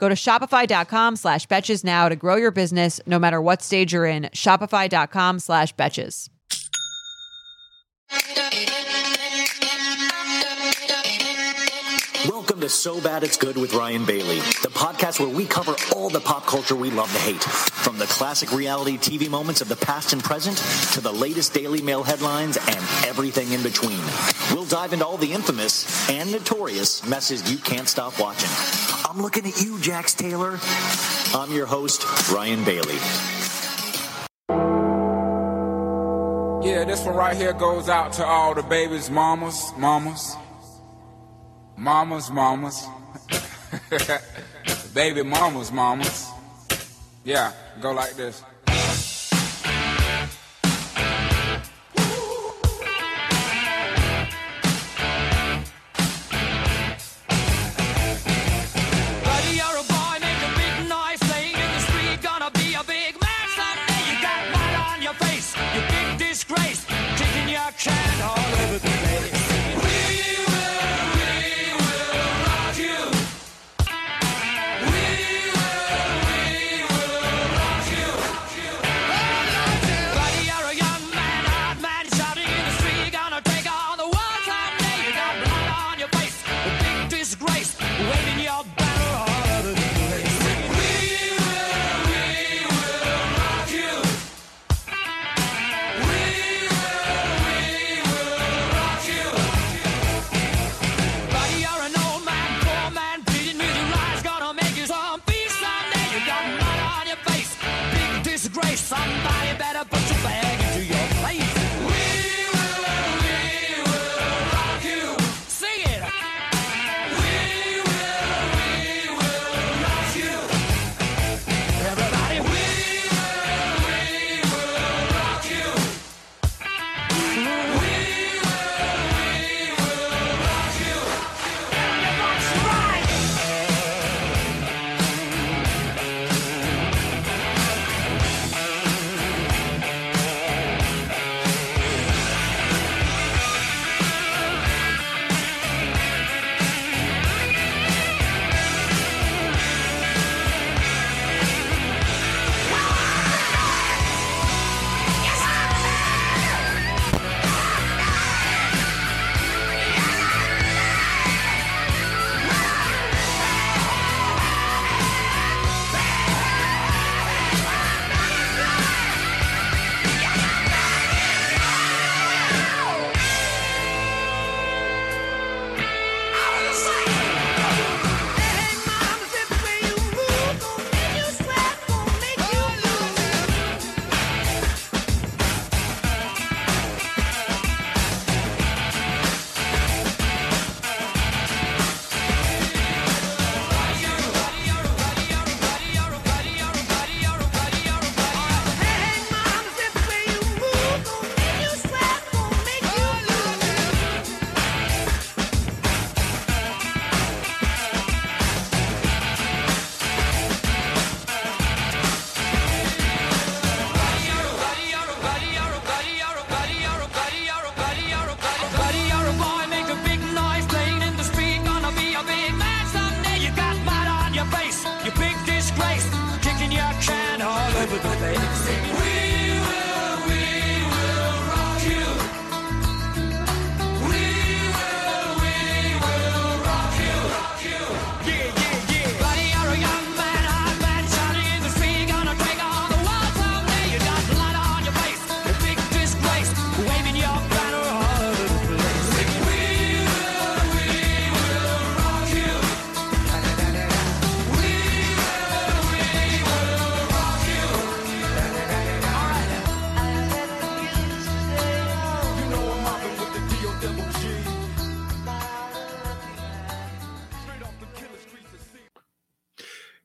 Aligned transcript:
Go 0.00 0.08
to 0.08 0.14
shopify.com 0.14 1.16
slash 1.16 1.46
betches 1.46 1.84
now 1.84 2.08
to 2.08 2.16
grow 2.16 2.36
your 2.36 2.50
business 2.50 3.00
no 3.06 3.18
matter 3.18 3.38
what 3.38 3.60
stage 3.60 3.92
you're 3.92 4.06
in. 4.06 4.30
Shopify.com 4.32 5.38
slash 5.38 5.74
betches. 5.74 6.30
Welcome 12.60 12.68
to 12.68 12.76
So 12.76 13.00
Bad 13.00 13.24
It's 13.24 13.38
Good 13.38 13.56
with 13.56 13.72
Ryan 13.72 14.04
Bailey, 14.04 14.36
the 14.36 14.68
podcast 14.68 15.18
where 15.18 15.34
we 15.34 15.46
cover 15.46 15.74
all 15.96 16.10
the 16.10 16.20
pop 16.20 16.44
culture 16.44 16.76
we 16.76 16.90
love 16.90 17.10
to 17.10 17.18
hate. 17.20 17.42
From 17.42 17.96
the 17.96 18.04
classic 18.04 18.52
reality 18.52 18.98
TV 18.98 19.30
moments 19.30 19.62
of 19.62 19.70
the 19.70 19.76
past 19.76 20.12
and 20.12 20.22
present 20.22 20.58
to 20.92 21.00
the 21.00 21.10
latest 21.10 21.54
Daily 21.54 21.80
Mail 21.80 22.02
headlines 22.02 22.58
and 22.58 22.78
everything 23.06 23.52
in 23.52 23.62
between. 23.62 23.98
We'll 24.52 24.66
dive 24.66 24.92
into 24.92 25.06
all 25.06 25.16
the 25.16 25.32
infamous 25.32 26.10
and 26.10 26.30
notorious 26.30 27.02
messes 27.08 27.50
you 27.50 27.56
can't 27.56 27.88
stop 27.88 28.20
watching. 28.20 28.50
I'm 29.08 29.22
looking 29.22 29.46
at 29.46 29.58
you, 29.62 29.80
Jax 29.80 30.12
Taylor. 30.12 30.58
I'm 31.32 31.54
your 31.54 31.64
host, 31.64 32.04
Ryan 32.30 32.62
Bailey. 32.62 32.98
Yeah, 36.68 36.84
this 36.84 37.06
one 37.06 37.16
right 37.16 37.38
here 37.38 37.54
goes 37.54 37.88
out 37.88 38.12
to 38.14 38.26
all 38.26 38.54
the 38.54 38.62
babies, 38.62 39.08
mamas, 39.08 39.72
mamas, 39.78 40.36
mamas, 41.80 42.30
mamas, 42.30 42.86
baby 44.94 45.22
mamas, 45.22 45.72
mamas. 45.72 46.28
Yeah, 47.24 47.52
go 47.80 47.92
like 47.92 48.14
this. 48.14 48.44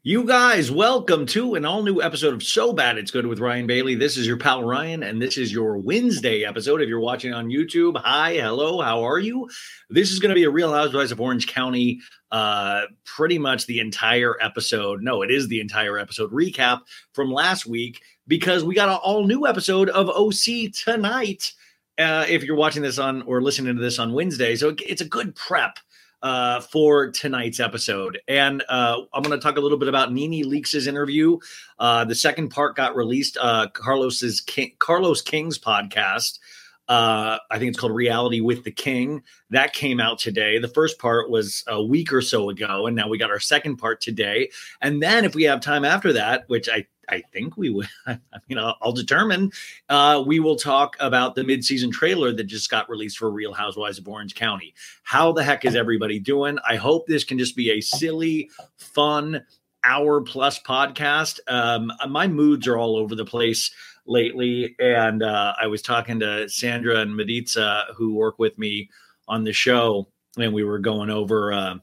You 0.08 0.24
guys, 0.24 0.70
welcome 0.70 1.26
to 1.26 1.56
an 1.56 1.66
all 1.66 1.82
new 1.82 2.00
episode 2.00 2.36
of 2.36 2.44
So 2.44 2.74
Bad 2.74 3.00
It's 3.00 3.10
Good 3.10 3.26
with 3.26 3.40
Ryan 3.40 3.66
Bailey. 3.66 3.96
This 3.96 4.18
is 4.18 4.28
your 4.28 4.38
pal 4.38 4.64
Ryan, 4.64 5.02
and 5.02 5.20
this 5.20 5.36
is 5.36 5.52
your 5.52 5.80
Wednesday 5.80 6.44
episode. 6.44 6.80
If 6.84 6.90
you're 6.90 7.00
watching 7.00 7.34
on 7.34 7.48
YouTube, 7.48 7.98
hi, 7.98 8.36
hello, 8.36 8.82
how 8.82 9.02
are 9.02 9.18
you? 9.18 9.50
This 9.90 10.12
is 10.12 10.20
going 10.20 10.30
to 10.30 10.36
be 10.36 10.44
a 10.44 10.50
Real 10.52 10.72
Housewives 10.72 11.12
of 11.12 11.20
Orange 11.20 11.48
County, 11.48 12.02
uh, 12.32 12.82
pretty 13.04 13.40
much 13.40 13.66
the 13.66 13.80
entire 13.80 14.36
episode. 14.40 15.02
No, 15.02 15.24
it 15.24 15.32
is 15.32 15.48
the 15.48 15.60
entire 15.60 15.98
episode 15.98 16.32
recap 16.32 16.82
from 17.14 17.32
last 17.32 17.66
week 17.66 18.04
because 18.28 18.64
we 18.64 18.76
got 18.76 18.90
an 18.90 19.00
all 19.04 19.26
new 19.26 19.48
episode 19.48 19.90
of 19.90 20.08
OC 20.08 20.72
tonight. 20.72 21.52
Uh, 21.98 22.28
if 22.30 22.44
you're 22.44 22.56
watching 22.56 22.84
this 22.84 23.00
on 23.00 23.24
or 23.24 23.42
listening 23.42 23.76
to 23.76 23.82
this 23.82 23.98
on 23.98 24.14
Wednesday, 24.14 24.56
so 24.56 24.76
it's 24.86 25.02
a 25.02 25.10
good 25.10 25.36
prep 25.36 25.80
uh, 26.26 26.60
for 26.60 27.12
tonight's 27.12 27.60
episode. 27.60 28.20
And 28.28 28.64
uh, 28.68 29.02
I'm 29.14 29.22
going 29.22 29.40
to 29.40 29.44
talk 29.44 29.58
a 29.58 29.62
little 29.62 29.78
bit 29.78 29.88
about 29.88 30.12
Nene 30.12 30.44
Leakes' 30.44 30.88
interview. 30.88 31.38
Uh, 31.78 32.04
the 32.04 32.16
second 32.16 32.50
part 32.50 32.76
got 32.76 32.96
released. 32.96 33.38
Uh, 33.40 33.68
Carlos's 33.68 34.42
King, 34.42 34.72
Carlos 34.80 35.22
King's 35.22 35.60
podcast. 35.60 36.40
Uh, 36.88 37.38
I 37.52 37.60
think 37.60 37.70
it's 37.70 37.80
called 37.80 37.94
Reality 37.94 38.42
with 38.42 38.64
the 38.64 38.72
King. 38.72 39.22
That 39.52 39.74
came 39.74 40.00
out 40.00 40.18
today. 40.18 40.58
The 40.58 40.68
first 40.68 40.98
part 40.98 41.30
was 41.30 41.64
a 41.68 41.84
week 41.84 42.12
or 42.12 42.22
so 42.22 42.50
ago, 42.50 42.88
and 42.88 42.96
now 42.96 43.08
we 43.08 43.20
got 43.20 43.30
our 43.30 43.40
second 43.40 43.78
part 43.78 44.02
today. 44.02 44.50
And 44.82 45.04
then, 45.04 45.26
if 45.26 45.36
we 45.36 45.44
have 45.44 45.62
time 45.62 45.86
after 45.86 46.14
that, 46.14 46.46
which 46.48 46.68
I 46.68 46.88
I 47.10 47.22
think 47.34 47.58
we 47.58 47.70
would. 47.70 47.88
I 48.08 48.20
mean, 48.50 48.58
I'll, 48.58 48.78
I'll 48.82 48.92
determine. 48.92 49.52
Uh, 49.90 50.24
we 50.26 50.40
will 50.40 50.56
talk 50.56 50.96
about 51.00 51.36
the 51.36 51.44
midseason 51.44 51.92
trailer 51.92 52.32
that 52.34 52.46
just 52.46 52.70
got 52.70 52.90
released 52.90 53.18
for 53.18 53.32
Real 53.32 53.54
Housewives 53.54 54.00
of 54.00 54.08
Orange 54.08 54.36
County. 54.36 54.74
How 55.04 55.32
the 55.32 55.44
heck 55.44 55.66
is 55.66 55.76
everybody 55.76 56.20
doing? 56.20 56.58
I 56.68 56.76
hope 56.76 57.08
this 57.08 57.24
can 57.24 57.38
just 57.38 57.56
be 57.56 57.72
a 57.72 57.82
silly, 57.82 58.50
fun 58.78 59.44
hour 59.84 60.22
plus 60.22 60.60
podcast. 60.62 61.40
Um, 61.48 61.92
my 62.10 62.28
moods 62.28 62.68
are 62.68 62.78
all 62.78 62.98
over 62.98 63.16
the 63.16 63.26
place 63.26 63.72
lately, 64.06 64.76
and 64.80 65.24
uh, 65.24 65.54
I 65.60 65.68
was 65.68 65.82
talking 65.82 66.20
to 66.20 66.50
Sandra 66.50 67.00
and 67.00 67.16
Maritza, 67.16 67.86
who 67.96 68.16
work 68.16 68.40
with 68.40 68.58
me 68.58 68.90
on 69.28 69.44
the 69.44 69.54
show, 69.54 70.08
and 70.38 70.54
we 70.54 70.64
were 70.64 70.80
going 70.80 71.10
over. 71.10 71.54
Uh, 71.54 71.76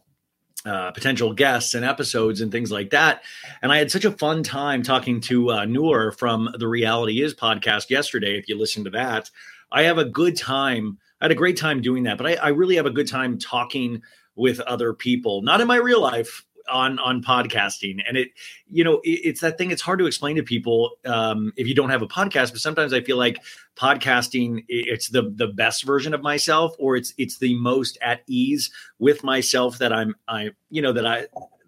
uh, 0.64 0.90
potential 0.92 1.32
guests 1.32 1.74
and 1.74 1.84
episodes 1.84 2.40
and 2.40 2.52
things 2.52 2.70
like 2.70 2.90
that. 2.90 3.22
And 3.62 3.72
I 3.72 3.78
had 3.78 3.90
such 3.90 4.04
a 4.04 4.12
fun 4.12 4.42
time 4.42 4.82
talking 4.82 5.20
to 5.22 5.50
uh, 5.50 5.64
Noor 5.64 6.12
from 6.12 6.54
the 6.58 6.68
Reality 6.68 7.22
Is 7.22 7.34
podcast 7.34 7.90
yesterday. 7.90 8.38
If 8.38 8.48
you 8.48 8.58
listen 8.58 8.84
to 8.84 8.90
that, 8.90 9.30
I 9.70 9.82
have 9.82 9.98
a 9.98 10.04
good 10.04 10.36
time. 10.36 10.98
I 11.20 11.24
had 11.24 11.32
a 11.32 11.36
great 11.36 11.56
time 11.56 11.80
doing 11.80 12.04
that, 12.04 12.18
but 12.18 12.26
I, 12.26 12.34
I 12.34 12.48
really 12.48 12.76
have 12.76 12.86
a 12.86 12.90
good 12.90 13.08
time 13.08 13.38
talking 13.38 14.02
with 14.34 14.60
other 14.60 14.92
people, 14.92 15.42
not 15.42 15.60
in 15.60 15.66
my 15.66 15.76
real 15.76 16.00
life, 16.00 16.44
on 16.72 16.98
on 16.98 17.22
podcasting. 17.22 17.98
And 18.06 18.16
it 18.16 18.30
you 18.72 18.82
know 18.82 19.00
it, 19.04 19.20
it's 19.24 19.40
that 19.42 19.58
thing 19.58 19.70
it's 19.70 19.82
hard 19.82 19.98
to 19.98 20.06
explain 20.06 20.36
to 20.36 20.42
people 20.42 20.92
um 21.04 21.52
if 21.56 21.68
you 21.68 21.74
don't 21.74 21.90
have 21.90 22.02
a 22.02 22.06
podcast 22.06 22.50
but 22.50 22.60
sometimes 22.60 22.92
i 22.92 23.00
feel 23.00 23.16
like 23.18 23.38
podcasting 23.76 24.64
it's 24.68 25.08
the 25.08 25.30
the 25.36 25.48
best 25.48 25.84
version 25.84 26.14
of 26.14 26.22
myself 26.22 26.74
or 26.78 26.96
it's 26.96 27.12
it's 27.18 27.38
the 27.38 27.54
most 27.60 27.98
at 28.00 28.22
ease 28.26 28.70
with 28.98 29.22
myself 29.22 29.78
that 29.78 29.92
i'm 29.92 30.14
i 30.28 30.50
you 30.70 30.80
know 30.80 30.92
that 30.92 31.06
i 31.06 31.26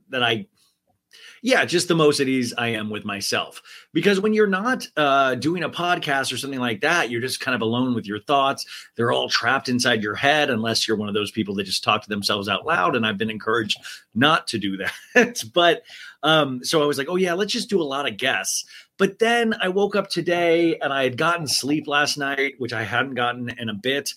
that 0.09 0.23
i 0.23 0.47
yeah, 1.44 1.67
just 1.67 1.88
the 1.88 1.94
most 1.94 2.20
at 2.20 2.26
ease 2.26 2.55
I 2.56 2.69
am 2.69 2.88
with 2.88 3.05
myself. 3.05 3.61
Because 3.93 4.19
when 4.19 4.32
you're 4.32 4.46
not 4.46 4.88
uh, 4.96 5.35
doing 5.35 5.62
a 5.62 5.69
podcast 5.69 6.32
or 6.32 6.38
something 6.38 6.58
like 6.58 6.81
that, 6.81 7.11
you're 7.11 7.20
just 7.20 7.38
kind 7.38 7.55
of 7.55 7.61
alone 7.61 7.94
with 7.94 8.06
your 8.06 8.19
thoughts. 8.19 8.64
They're 8.96 9.12
all 9.12 9.29
trapped 9.29 9.69
inside 9.69 10.02
your 10.02 10.14
head, 10.14 10.49
unless 10.49 10.88
you're 10.88 10.96
one 10.96 11.08
of 11.08 11.14
those 11.14 11.31
people 11.31 11.55
that 11.56 11.64
just 11.64 11.85
talk 11.85 12.02
to 12.02 12.08
themselves 12.08 12.49
out 12.49 12.64
loud. 12.64 12.96
And 12.96 13.06
I've 13.06 13.19
been 13.19 13.29
encouraged 13.29 13.76
not 14.14 14.46
to 14.49 14.58
do 14.58 14.79
that. 15.14 15.44
but 15.52 15.82
um, 16.23 16.64
so 16.64 16.82
I 16.82 16.87
was 16.87 16.96
like, 16.96 17.11
oh, 17.11 17.17
yeah, 17.17 17.35
let's 17.35 17.52
just 17.52 17.69
do 17.69 17.82
a 17.82 17.85
lot 17.85 18.08
of 18.08 18.17
guests. 18.17 18.64
But 18.96 19.19
then 19.19 19.55
I 19.61 19.69
woke 19.69 19.96
up 19.96 20.08
today 20.08 20.79
and 20.79 20.94
I 20.94 21.05
had 21.05 21.19
gotten 21.19 21.46
sleep 21.46 21.87
last 21.87 22.17
night, 22.17 22.55
which 22.56 22.73
I 22.73 22.85
hadn't 22.85 23.17
gotten 23.17 23.50
in 23.50 23.69
a 23.69 23.75
bit. 23.75 24.14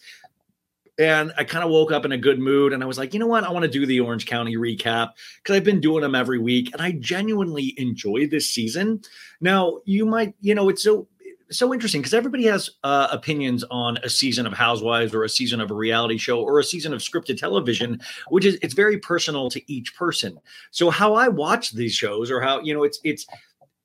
And 1.00 1.32
I 1.38 1.44
kind 1.44 1.64
of 1.64 1.70
woke 1.70 1.92
up 1.92 2.06
in 2.06 2.12
a 2.12 2.18
good 2.18 2.40
mood 2.40 2.74
and 2.74 2.82
I 2.82 2.88
was 2.88 2.98
like, 2.98 3.14
you 3.14 3.20
know 3.20 3.28
what? 3.28 3.44
I 3.44 3.52
want 3.52 3.64
to 3.64 3.72
do 3.72 3.86
the 3.86 4.00
Orange 4.00 4.26
County 4.26 4.58
recap 4.58 5.12
because 5.38 5.56
I've 5.56 5.64
been 5.64 5.80
doing 5.80 6.02
them 6.02 6.16
every 6.16 6.40
week 6.40 6.72
and 6.74 6.82
I 6.82 6.94
genuinely 6.94 7.74
enjoy 7.78 8.28
this 8.28 8.50
season. 8.52 9.02
Now, 9.40 9.80
you 9.86 10.06
might, 10.06 10.34
you 10.42 10.56
know, 10.56 10.70
it's 10.70 10.84
so 10.84 11.08
so 11.50 11.74
interesting 11.74 12.02
because 12.02 12.14
everybody 12.14 12.46
has 12.46 12.70
uh, 12.84 13.08
opinions 13.12 13.64
on 13.72 13.98
a 14.04 14.10
season 14.10 14.46
of 14.46 14.54
Housewives 14.54 15.14
or 15.14 15.24
a 15.24 15.30
season 15.30 15.62
of 15.62 15.72
a 15.72 15.74
reality 15.74 16.18
show 16.18 16.42
or 16.42 16.60
a 16.60 16.64
season 16.64 16.94
of 16.94 17.00
scripted 17.00 17.38
television, 17.38 18.02
which 18.30 18.46
is 18.46 18.58
it's 18.62 18.74
very 18.74 18.98
personal 18.98 19.50
to 19.52 19.72
each 19.72 19.96
person. 19.96 20.40
So 20.72 20.90
how 20.90 21.14
I 21.14 21.28
watch 21.28 21.72
these 21.72 21.94
shows 21.94 22.30
or 22.32 22.42
how 22.42 22.62
you 22.62 22.74
know 22.74 22.84
it's 22.84 23.00
it's 23.04 23.26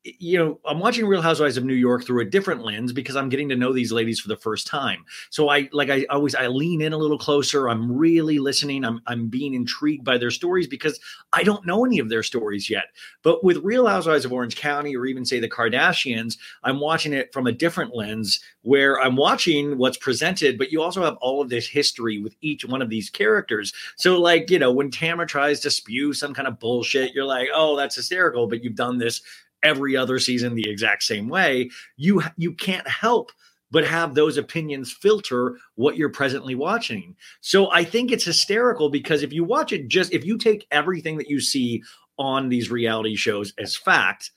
you 0.04 0.37
know, 0.37 0.59
I'm 0.64 0.80
watching 0.80 1.06
Real 1.06 1.23
Housewives 1.23 1.56
of 1.56 1.64
New 1.64 1.75
York 1.75 2.04
through 2.04 2.23
a 2.23 2.25
different 2.25 2.64
lens 2.64 2.92
because 2.92 3.14
I'm 3.14 3.28
getting 3.28 3.49
to 3.50 3.56
know 3.56 3.73
these 3.73 3.92
ladies 3.92 4.18
for 4.18 4.26
the 4.26 4.37
first 4.37 4.66
time. 4.66 5.04
So 5.30 5.49
I 5.49 5.68
like 5.73 5.90
I 5.90 6.04
always 6.11 6.35
I 6.35 6.49
lean 6.49 6.80
in 6.80 6.92
a 6.92 6.97
little 6.97 7.18
closer. 7.18 7.68
I'm 7.68 7.90
really 7.97 8.40
listening. 8.40 8.85
I'm 8.85 9.00
I'm 9.06 9.28
being 9.28 9.54
intrigued 9.54 10.04
by 10.04 10.18
their 10.18 10.32
stories 10.32 10.66
because 10.66 10.99
I 11.32 11.44
don't 11.44 11.64
know 11.66 11.85
any 11.85 12.00
of 12.00 12.09
their 12.09 12.25
stories 12.25 12.68
yet. 12.68 12.87
But 13.23 13.44
with 13.44 13.59
Real 13.59 13.87
Housewives 13.87 14.25
of 14.25 14.32
Orange 14.32 14.56
County 14.56 14.97
or 14.97 15.06
even 15.06 15.25
say 15.25 15.38
the 15.38 15.49
Kardashians, 15.49 16.37
I'm 16.64 16.80
watching 16.80 17.12
it 17.12 17.32
from 17.32 17.47
a 17.47 17.52
different 17.52 17.94
lens 17.94 18.40
where 18.62 19.00
I'm 19.00 19.16
watching 19.16 19.78
what's 19.78 19.97
presented, 19.99 20.59
but 20.59 20.73
you 20.73 20.82
also 20.82 21.04
have 21.04 21.16
all 21.21 21.40
of 21.40 21.49
this 21.49 21.68
history 21.68 22.18
with 22.18 22.35
each 22.40 22.64
one 22.64 22.82
of 22.82 22.90
these 22.90 23.09
characters. 23.09 23.73
So 23.97 24.21
like, 24.21 24.50
you 24.50 24.59
know, 24.59 24.73
when 24.73 24.90
Tamra 24.90 25.28
tries 25.28 25.61
to 25.61 25.71
spew 25.71 26.12
some 26.12 26.35
kind 26.35 26.49
of 26.49 26.59
bullshit, 26.59 27.14
you're 27.14 27.25
like, 27.25 27.49
"Oh, 27.54 27.76
that's 27.76 27.97
hysterical," 27.97 28.49
but 28.49 28.64
you've 28.64 28.75
done 28.75 28.99
this 28.99 29.23
every 29.62 29.97
other 29.97 30.19
season 30.19 30.54
the 30.54 30.69
exact 30.69 31.02
same 31.02 31.28
way 31.28 31.71
you 31.97 32.23
you 32.37 32.52
can't 32.52 32.88
help 32.88 33.33
but 33.71 33.87
have 33.87 34.14
those 34.14 34.37
opinions 34.37 34.92
filter 34.92 35.57
what 35.76 35.97
you're 35.97 36.09
presently 36.09 36.54
watching 36.54 37.16
so 37.40 37.71
i 37.73 37.85
think 37.85 38.11
it's 38.11 38.25
hysterical 38.25 38.90
because 38.90 39.23
if 39.23 39.33
you 39.33 39.45
watch 39.45 39.73
it 39.73 39.88
just 39.88 40.12
if 40.12 40.25
you 40.25 40.37
take 40.37 40.66
everything 40.71 41.16
that 41.16 41.28
you 41.28 41.40
see 41.40 41.83
on 42.19 42.49
these 42.49 42.71
reality 42.71 43.16
shows 43.16 43.52
as 43.59 43.76
fact 43.76 44.31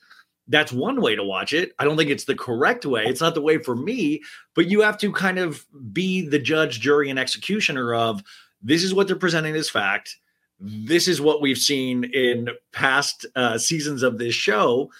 that's 0.48 0.72
one 0.72 1.00
way 1.00 1.16
to 1.16 1.24
watch 1.24 1.52
it. 1.52 1.72
I 1.78 1.84
don't 1.84 1.96
think 1.96 2.10
it's 2.10 2.24
the 2.24 2.34
correct 2.34 2.86
way. 2.86 3.04
It's 3.04 3.20
not 3.20 3.34
the 3.34 3.42
way 3.42 3.58
for 3.58 3.74
me, 3.74 4.22
but 4.54 4.66
you 4.66 4.80
have 4.82 4.98
to 4.98 5.12
kind 5.12 5.38
of 5.38 5.66
be 5.92 6.26
the 6.26 6.38
judge, 6.38 6.80
jury, 6.80 7.10
and 7.10 7.18
executioner 7.18 7.94
of 7.94 8.22
this 8.62 8.84
is 8.84 8.94
what 8.94 9.06
they're 9.06 9.16
presenting 9.16 9.54
as 9.56 9.68
fact. 9.68 10.16
This 10.58 11.08
is 11.08 11.20
what 11.20 11.42
we've 11.42 11.58
seen 11.58 12.04
in 12.04 12.48
past 12.72 13.26
uh, 13.34 13.58
seasons 13.58 14.02
of 14.02 14.18
this 14.18 14.34
show 14.34 14.90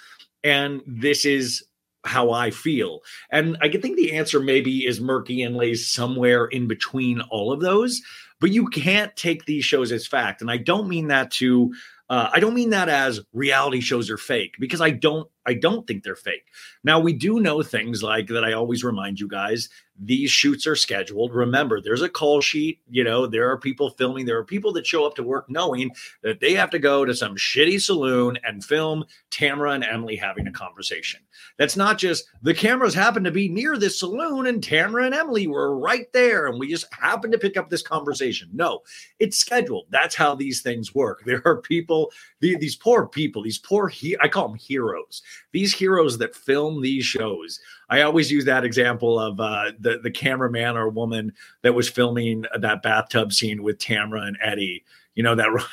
and 0.47 0.81
this 0.87 1.25
is 1.25 1.65
how 2.05 2.31
I 2.31 2.53
feel. 2.53 3.01
And 3.31 3.59
I 3.61 3.69
think 3.69 3.97
the 3.97 4.13
answer 4.13 4.39
maybe 4.39 4.87
is 4.87 5.01
murky 5.01 5.43
and 5.43 5.57
lays 5.57 5.91
somewhere 5.91 6.47
in 6.47 6.69
between 6.69 7.21
all 7.23 7.53
of 7.53 7.61
those. 7.61 8.01
But 8.41 8.53
you 8.53 8.69
can't 8.69 9.15
take 9.17 9.45
these 9.45 9.65
shows 9.65 9.91
as 9.91 10.07
fact. 10.07 10.41
And 10.41 10.51
I 10.51 10.59
don't 10.59 10.89
mean 10.89 11.09
that 11.09 11.33
to 11.33 11.75
uh, 12.09 12.31
I 12.33 12.39
don't 12.39 12.55
mean 12.55 12.71
that 12.71 12.89
as 12.89 13.21
reality 13.33 13.81
shows 13.81 14.09
are 14.09 14.17
fake 14.17 14.55
because 14.61 14.81
I 14.81 14.91
don't 14.91 15.29
I 15.47 15.55
don't 15.55 15.87
think 15.87 16.03
they're 16.03 16.17
fake. 16.17 16.47
Now 16.85 16.99
we 17.01 17.13
do 17.13 17.41
know 17.41 17.63
things 17.63 18.03
like 18.03 18.29
that 18.29 18.45
I 18.45 18.53
always 18.53 18.85
remind 18.85 19.21
you 19.21 19.29
guys 19.29 19.69
these 19.99 20.31
shoots 20.31 20.67
are 20.67 20.77
scheduled. 20.77 21.35
Remember, 21.35 21.81
there's 21.81 22.03
a 22.03 22.09
call 22.09 22.41
sheet. 22.41 22.81
You 22.91 23.03
know, 23.05 23.27
there 23.27 23.51
are 23.51 23.59
people 23.59 23.91
filming. 23.91 24.27
There 24.27 24.37
are 24.37 24.45
people 24.45 24.73
that 24.75 24.87
show 24.87 25.07
up 25.07 25.15
to 25.15 25.23
work 25.23 25.49
knowing 25.49 25.91
that 26.23 26.41
they 26.41 26.53
have 26.55 26.71
to 26.71 26.79
go 26.79 27.05
to 27.05 27.15
some 27.15 27.35
shitty 27.37 27.81
saloon 27.81 28.39
and 28.45 28.63
film 28.63 29.05
Tamra 29.31 29.75
and 29.75 29.85
Emily 29.85 30.17
having 30.17 30.47
a 30.47 30.53
conversation. 30.53 31.21
That's 31.59 31.77
not 31.77 31.99
just 31.99 32.27
the 32.43 32.53
cameras 32.55 32.95
happen 32.95 33.25
to 33.25 33.31
be 33.31 33.49
near 33.49 33.79
this 33.79 33.99
saloon 34.01 34.47
and 34.47 34.63
Tamra 34.63 35.07
and 35.07 35.15
Emily 35.15 35.47
were 35.47 35.79
right 35.79 36.13
there 36.13 36.47
and 36.47 36.59
we 36.59 36.69
just 36.69 36.93
happened 36.93 37.33
to 37.33 37.39
pick 37.39 37.57
up 37.57 37.71
this 37.71 37.83
conversation. 37.83 38.51
No, 38.53 38.81
it's 39.19 39.39
scheduled. 39.39 39.87
That's 39.91 40.15
how 40.15 40.35
these 40.35 40.63
things 40.63 40.95
work. 40.95 41.23
There 41.37 41.43
are 41.45 41.61
people, 41.61 42.13
these 42.41 42.77
poor 42.77 43.07
people, 43.07 43.43
these 43.43 43.59
poor, 43.59 43.89
he- 43.89 44.17
I 44.21 44.29
call 44.29 44.49
them 44.49 44.57
heroes. 44.57 45.23
These 45.53 45.75
heroes 45.75 46.19
that 46.19 46.35
film 46.35 46.83
these 46.83 47.05
shows 47.05 47.61
I 47.89 48.03
always 48.03 48.31
use 48.31 48.45
that 48.47 48.65
example 48.65 49.19
of 49.19 49.39
uh, 49.39 49.73
the 49.79 49.99
the 50.03 50.11
cameraman 50.11 50.77
or 50.77 50.89
woman 50.89 51.33
that 51.63 51.75
was 51.75 51.89
filming 51.89 52.45
that 52.59 52.83
bathtub 52.83 53.33
scene 53.33 53.63
with 53.63 53.79
Tamra 53.79 54.27
and 54.27 54.37
Eddie. 54.43 54.85
You 55.15 55.23
know 55.23 55.35
that. 55.35 55.49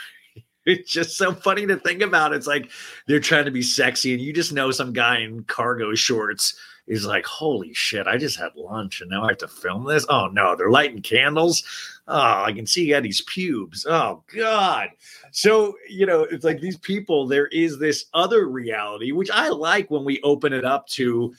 It's 0.65 0.89
just 0.89 1.17
so 1.17 1.33
funny 1.33 1.67
to 1.67 1.75
think 1.75 2.01
about. 2.01 2.31
It's 2.31 2.47
like 2.47 2.71
they're 3.05 3.19
trying 3.19 3.43
to 3.43 3.51
be 3.51 3.61
sexy, 3.61 4.13
and 4.13 4.21
you 4.21 4.31
just 4.31 4.53
know 4.53 4.71
some 4.71 4.93
guy 4.93 5.19
in 5.19 5.43
cargo 5.43 5.93
shorts 5.93 6.55
is 6.87 7.05
like, 7.05 7.25
"Holy 7.25 7.73
shit! 7.73 8.07
I 8.07 8.15
just 8.15 8.39
had 8.39 8.55
lunch, 8.55 9.01
and 9.01 9.09
now 9.09 9.25
I 9.25 9.31
have 9.31 9.39
to 9.39 9.49
film 9.49 9.83
this." 9.85 10.05
Oh 10.07 10.27
no, 10.27 10.55
they're 10.55 10.69
lighting 10.69 11.01
candles. 11.01 11.65
Oh, 12.07 12.43
I 12.45 12.53
can 12.53 12.65
see 12.65 12.93
Eddie's 12.93 13.19
pubes. 13.19 13.85
Oh 13.85 14.23
God. 14.33 14.91
So 15.33 15.75
you 15.89 16.05
know, 16.05 16.23
it's 16.23 16.45
like 16.45 16.61
these 16.61 16.77
people. 16.77 17.27
There 17.27 17.47
is 17.47 17.79
this 17.79 18.05
other 18.13 18.47
reality, 18.47 19.11
which 19.11 19.31
I 19.31 19.49
like 19.49 19.91
when 19.91 20.05
we 20.05 20.21
open 20.21 20.53
it 20.53 20.63
up 20.63 20.87
to 20.89 21.33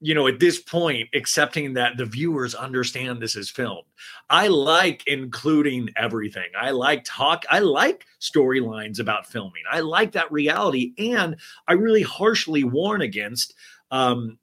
you 0.00 0.14
know, 0.14 0.26
at 0.26 0.38
this 0.38 0.60
point, 0.60 1.08
accepting 1.14 1.72
that 1.72 1.96
the 1.96 2.04
viewers 2.04 2.54
understand 2.54 3.22
this 3.22 3.36
is 3.36 3.48
filmed. 3.48 3.86
I 4.28 4.48
like 4.48 5.02
including 5.06 5.88
everything. 5.96 6.48
I 6.60 6.72
like 6.72 7.04
talk. 7.04 7.46
I 7.48 7.60
like 7.60 8.04
storylines 8.20 9.00
about 9.00 9.24
filming. 9.24 9.62
I 9.70 9.80
like 9.80 10.12
that 10.12 10.30
reality. 10.30 10.92
And 10.98 11.36
I 11.68 11.72
really 11.72 12.02
harshly 12.02 12.64
warn 12.64 13.00
against 13.00 13.54
um, 13.90 14.38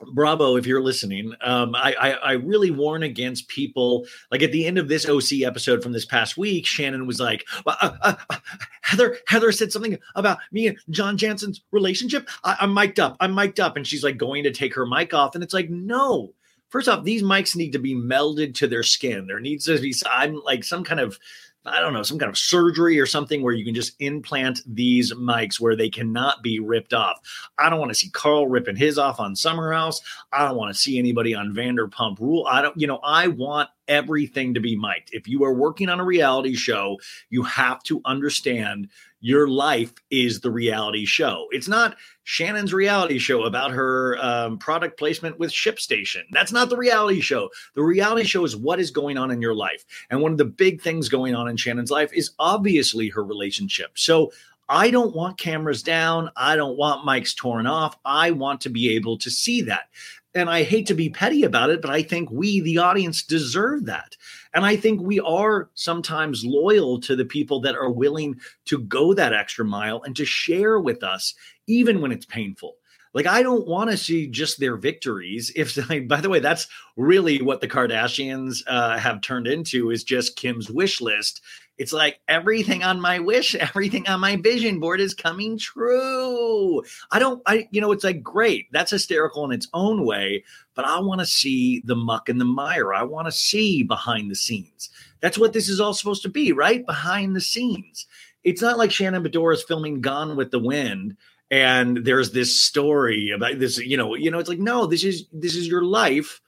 Bravo, 0.00 0.56
if 0.56 0.66
you're 0.66 0.82
listening, 0.82 1.34
um, 1.40 1.74
I, 1.74 1.94
I, 2.00 2.10
I 2.10 2.32
really 2.32 2.70
warn 2.70 3.02
against 3.02 3.48
people. 3.48 4.06
Like 4.30 4.42
at 4.42 4.52
the 4.52 4.64
end 4.64 4.78
of 4.78 4.88
this 4.88 5.08
OC 5.08 5.42
episode 5.42 5.82
from 5.82 5.92
this 5.92 6.04
past 6.04 6.36
week, 6.36 6.66
Shannon 6.66 7.06
was 7.06 7.18
like, 7.18 7.46
uh, 7.66 7.74
uh, 8.02 8.14
uh, 8.30 8.36
"Heather, 8.82 9.18
Heather 9.26 9.50
said 9.50 9.72
something 9.72 9.98
about 10.14 10.38
me 10.52 10.68
and 10.68 10.78
John 10.90 11.18
Janssen's 11.18 11.62
relationship. 11.72 12.28
I, 12.44 12.56
I'm 12.60 12.72
mic'd 12.72 13.00
up. 13.00 13.16
I'm 13.18 13.34
mic'd 13.34 13.58
up," 13.58 13.76
and 13.76 13.86
she's 13.86 14.04
like 14.04 14.18
going 14.18 14.44
to 14.44 14.52
take 14.52 14.74
her 14.74 14.86
mic 14.86 15.12
off, 15.14 15.34
and 15.34 15.42
it's 15.42 15.54
like, 15.54 15.68
no. 15.68 16.32
First 16.68 16.88
off, 16.88 17.02
these 17.02 17.22
mics 17.22 17.56
need 17.56 17.72
to 17.72 17.78
be 17.78 17.94
melded 17.94 18.54
to 18.56 18.66
their 18.66 18.82
skin. 18.82 19.26
There 19.26 19.40
needs 19.40 19.64
to 19.64 19.80
be 19.80 19.94
I'm 20.06 20.42
like 20.44 20.64
some 20.64 20.84
kind 20.84 21.00
of 21.00 21.18
I 21.68 21.80
don't 21.80 21.92
know, 21.92 22.02
some 22.02 22.18
kind 22.18 22.30
of 22.30 22.38
surgery 22.38 22.98
or 22.98 23.06
something 23.06 23.42
where 23.42 23.54
you 23.54 23.64
can 23.64 23.74
just 23.74 23.94
implant 24.00 24.60
these 24.66 25.12
mics 25.14 25.60
where 25.60 25.76
they 25.76 25.88
cannot 25.88 26.42
be 26.42 26.60
ripped 26.60 26.92
off. 26.92 27.20
I 27.58 27.70
don't 27.70 27.78
want 27.78 27.90
to 27.90 27.94
see 27.94 28.10
Carl 28.10 28.48
ripping 28.48 28.76
his 28.76 28.98
off 28.98 29.20
on 29.20 29.36
Summer 29.36 29.72
House. 29.72 30.00
I 30.32 30.46
don't 30.46 30.56
want 30.56 30.74
to 30.74 30.80
see 30.80 30.98
anybody 30.98 31.34
on 31.34 31.52
Vanderpump 31.52 32.18
Rule. 32.20 32.46
I 32.48 32.62
don't, 32.62 32.78
you 32.78 32.86
know, 32.86 33.00
I 33.02 33.28
want 33.28 33.68
everything 33.88 34.54
to 34.54 34.60
be 34.60 34.76
mic'd. 34.76 35.10
If 35.12 35.26
you 35.26 35.44
are 35.44 35.54
working 35.54 35.88
on 35.88 36.00
a 36.00 36.04
reality 36.04 36.54
show, 36.54 36.98
you 37.30 37.42
have 37.42 37.82
to 37.84 38.00
understand 38.04 38.88
your 39.20 39.48
life 39.48 39.92
is 40.10 40.40
the 40.40 40.50
reality 40.50 41.04
show. 41.04 41.46
It's 41.50 41.66
not 41.66 41.96
Shannon's 42.22 42.72
reality 42.72 43.18
show 43.18 43.44
about 43.44 43.72
her 43.72 44.16
um, 44.20 44.58
product 44.58 44.98
placement 44.98 45.38
with 45.38 45.50
ShipStation. 45.50 46.22
That's 46.30 46.52
not 46.52 46.68
the 46.68 46.76
reality 46.76 47.20
show. 47.20 47.48
The 47.74 47.82
reality 47.82 48.24
show 48.24 48.44
is 48.44 48.54
what 48.54 48.78
is 48.78 48.90
going 48.90 49.18
on 49.18 49.30
in 49.30 49.42
your 49.42 49.54
life. 49.54 49.84
And 50.10 50.20
one 50.20 50.32
of 50.32 50.38
the 50.38 50.44
big 50.44 50.82
things 50.82 51.08
going 51.08 51.34
on 51.34 51.48
in 51.48 51.56
Shannon's 51.56 51.90
life 51.90 52.12
is 52.12 52.30
obviously 52.38 53.08
her 53.08 53.24
relationship. 53.24 53.92
So 53.94 54.30
I 54.68 54.90
don't 54.90 55.14
want 55.14 55.38
cameras 55.38 55.82
down. 55.82 56.30
I 56.36 56.56
don't 56.56 56.76
want 56.76 57.06
mics 57.06 57.34
torn 57.34 57.66
off. 57.66 57.98
I 58.04 58.32
want 58.32 58.60
to 58.62 58.68
be 58.68 58.94
able 58.94 59.16
to 59.18 59.30
see 59.30 59.62
that. 59.62 59.88
And 60.34 60.50
I 60.50 60.62
hate 60.62 60.86
to 60.88 60.94
be 60.94 61.08
petty 61.08 61.42
about 61.42 61.70
it, 61.70 61.80
but 61.80 61.90
I 61.90 62.02
think 62.02 62.30
we, 62.30 62.60
the 62.60 62.78
audience, 62.78 63.22
deserve 63.22 63.86
that. 63.86 64.16
And 64.52 64.64
I 64.64 64.76
think 64.76 65.00
we 65.00 65.20
are 65.20 65.70
sometimes 65.74 66.44
loyal 66.44 67.00
to 67.00 67.16
the 67.16 67.24
people 67.24 67.60
that 67.62 67.74
are 67.74 67.90
willing 67.90 68.38
to 68.66 68.78
go 68.78 69.14
that 69.14 69.32
extra 69.32 69.64
mile 69.64 70.02
and 70.02 70.14
to 70.16 70.24
share 70.24 70.78
with 70.78 71.02
us, 71.02 71.34
even 71.66 72.00
when 72.00 72.12
it's 72.12 72.26
painful. 72.26 72.76
Like, 73.14 73.26
I 73.26 73.42
don't 73.42 73.66
want 73.66 73.90
to 73.90 73.96
see 73.96 74.26
just 74.26 74.60
their 74.60 74.76
victories. 74.76 75.50
If, 75.56 75.76
by 76.08 76.20
the 76.20 76.28
way, 76.28 76.40
that's 76.40 76.68
really 76.96 77.40
what 77.40 77.60
the 77.60 77.68
Kardashians 77.68 78.62
uh, 78.66 78.98
have 78.98 79.22
turned 79.22 79.46
into 79.46 79.90
is 79.90 80.04
just 80.04 80.36
Kim's 80.36 80.70
wish 80.70 81.00
list. 81.00 81.40
It's 81.78 81.92
like 81.92 82.20
everything 82.28 82.82
on 82.82 83.00
my 83.00 83.20
wish, 83.20 83.54
everything 83.54 84.08
on 84.08 84.20
my 84.20 84.36
vision 84.36 84.80
board 84.80 85.00
is 85.00 85.14
coming 85.14 85.58
true. 85.58 86.82
I 87.10 87.18
don't, 87.18 87.40
I, 87.46 87.68
you 87.70 87.80
know, 87.80 87.92
it's 87.92 88.04
like 88.04 88.22
great. 88.22 88.66
That's 88.72 88.90
hysterical 88.90 89.44
in 89.44 89.52
its 89.52 89.68
own 89.72 90.04
way, 90.04 90.44
but 90.74 90.84
I 90.84 90.98
want 91.00 91.20
to 91.20 91.26
see 91.26 91.80
the 91.84 91.96
muck 91.96 92.28
and 92.28 92.40
the 92.40 92.44
mire. 92.44 92.92
I 92.92 93.04
want 93.04 93.26
to 93.26 93.32
see 93.32 93.82
behind 93.82 94.30
the 94.30 94.36
scenes. 94.36 94.90
That's 95.20 95.38
what 95.38 95.52
this 95.52 95.68
is 95.68 95.80
all 95.80 95.94
supposed 95.94 96.22
to 96.22 96.28
be, 96.28 96.52
right? 96.52 96.84
Behind 96.84 97.34
the 97.34 97.40
scenes. 97.40 98.06
It's 98.44 98.62
not 98.62 98.78
like 98.78 98.90
Shannon 98.90 99.22
Beador 99.22 99.52
is 99.52 99.62
filming 99.62 100.00
Gone 100.00 100.36
with 100.36 100.50
the 100.50 100.60
Wind 100.60 101.16
and 101.50 102.04
there's 102.04 102.32
this 102.32 102.60
story 102.60 103.30
about 103.30 103.58
this, 103.58 103.78
you 103.78 103.96
know, 103.96 104.14
you 104.14 104.30
know, 104.30 104.38
it's 104.38 104.48
like, 104.48 104.58
no, 104.58 104.86
this 104.86 105.04
is 105.04 105.26
this 105.32 105.54
is 105.54 105.66
your 105.66 105.82
life. 105.82 106.40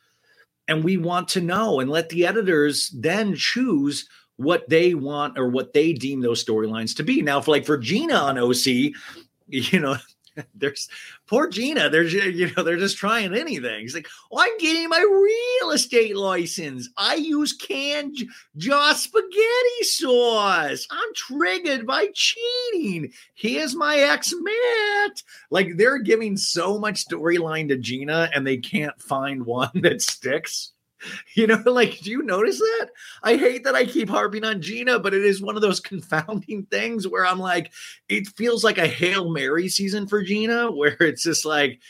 And 0.68 0.84
we 0.84 0.98
want 0.98 1.28
to 1.28 1.40
know 1.40 1.80
and 1.80 1.90
let 1.90 2.10
the 2.10 2.26
editors 2.26 2.90
then 2.90 3.34
choose 3.34 4.08
what 4.40 4.66
they 4.70 4.94
want 4.94 5.38
or 5.38 5.48
what 5.48 5.74
they 5.74 5.92
deem 5.92 6.22
those 6.22 6.42
storylines 6.42 6.96
to 6.96 7.02
be. 7.02 7.20
Now, 7.20 7.42
for 7.42 7.50
like 7.50 7.66
for 7.66 7.76
Gina 7.76 8.14
on 8.14 8.38
OC, 8.38 8.94
you 9.48 9.78
know, 9.78 9.96
there's 10.54 10.88
poor 11.26 11.46
Gina. 11.46 11.90
There's 11.90 12.14
you 12.14 12.50
know 12.56 12.62
they're 12.62 12.78
just 12.78 12.96
trying 12.96 13.34
anything. 13.34 13.80
He's 13.80 13.94
like, 13.94 14.08
oh, 14.32 14.38
I'm 14.40 14.56
getting 14.56 14.88
my 14.88 14.98
real 14.98 15.72
estate 15.72 16.16
license. 16.16 16.88
I 16.96 17.16
use 17.16 17.52
canned 17.52 18.16
jaw 18.56 18.94
spaghetti 18.94 19.82
sauce. 19.82 20.86
I'm 20.90 21.14
triggered 21.14 21.86
by 21.86 22.08
cheating. 22.14 23.12
Here's 23.34 23.76
my 23.76 23.96
ex 23.96 24.32
Matt. 24.34 25.22
Like 25.50 25.76
they're 25.76 25.98
giving 25.98 26.38
so 26.38 26.78
much 26.78 27.04
storyline 27.04 27.68
to 27.68 27.76
Gina, 27.76 28.30
and 28.34 28.46
they 28.46 28.56
can't 28.56 28.98
find 29.02 29.44
one 29.44 29.70
that 29.74 30.00
sticks. 30.00 30.72
You 31.34 31.46
know, 31.46 31.62
like, 31.64 32.00
do 32.00 32.10
you 32.10 32.22
notice 32.22 32.58
that? 32.58 32.90
I 33.22 33.36
hate 33.36 33.64
that 33.64 33.74
I 33.74 33.86
keep 33.86 34.08
harping 34.08 34.44
on 34.44 34.60
Gina, 34.60 34.98
but 34.98 35.14
it 35.14 35.24
is 35.24 35.40
one 35.40 35.56
of 35.56 35.62
those 35.62 35.80
confounding 35.90 36.66
things 36.66 37.06
where 37.08 37.24
I'm 37.24 37.38
like, 37.38 37.72
it 38.08 38.28
feels 38.28 38.64
like 38.64 38.78
a 38.78 38.86
Hail 38.86 39.30
Mary 39.30 39.68
season 39.68 40.06
for 40.06 40.22
Gina, 40.22 40.70
where 40.70 40.96
it's 41.00 41.22
just 41.22 41.44
like, 41.44 41.80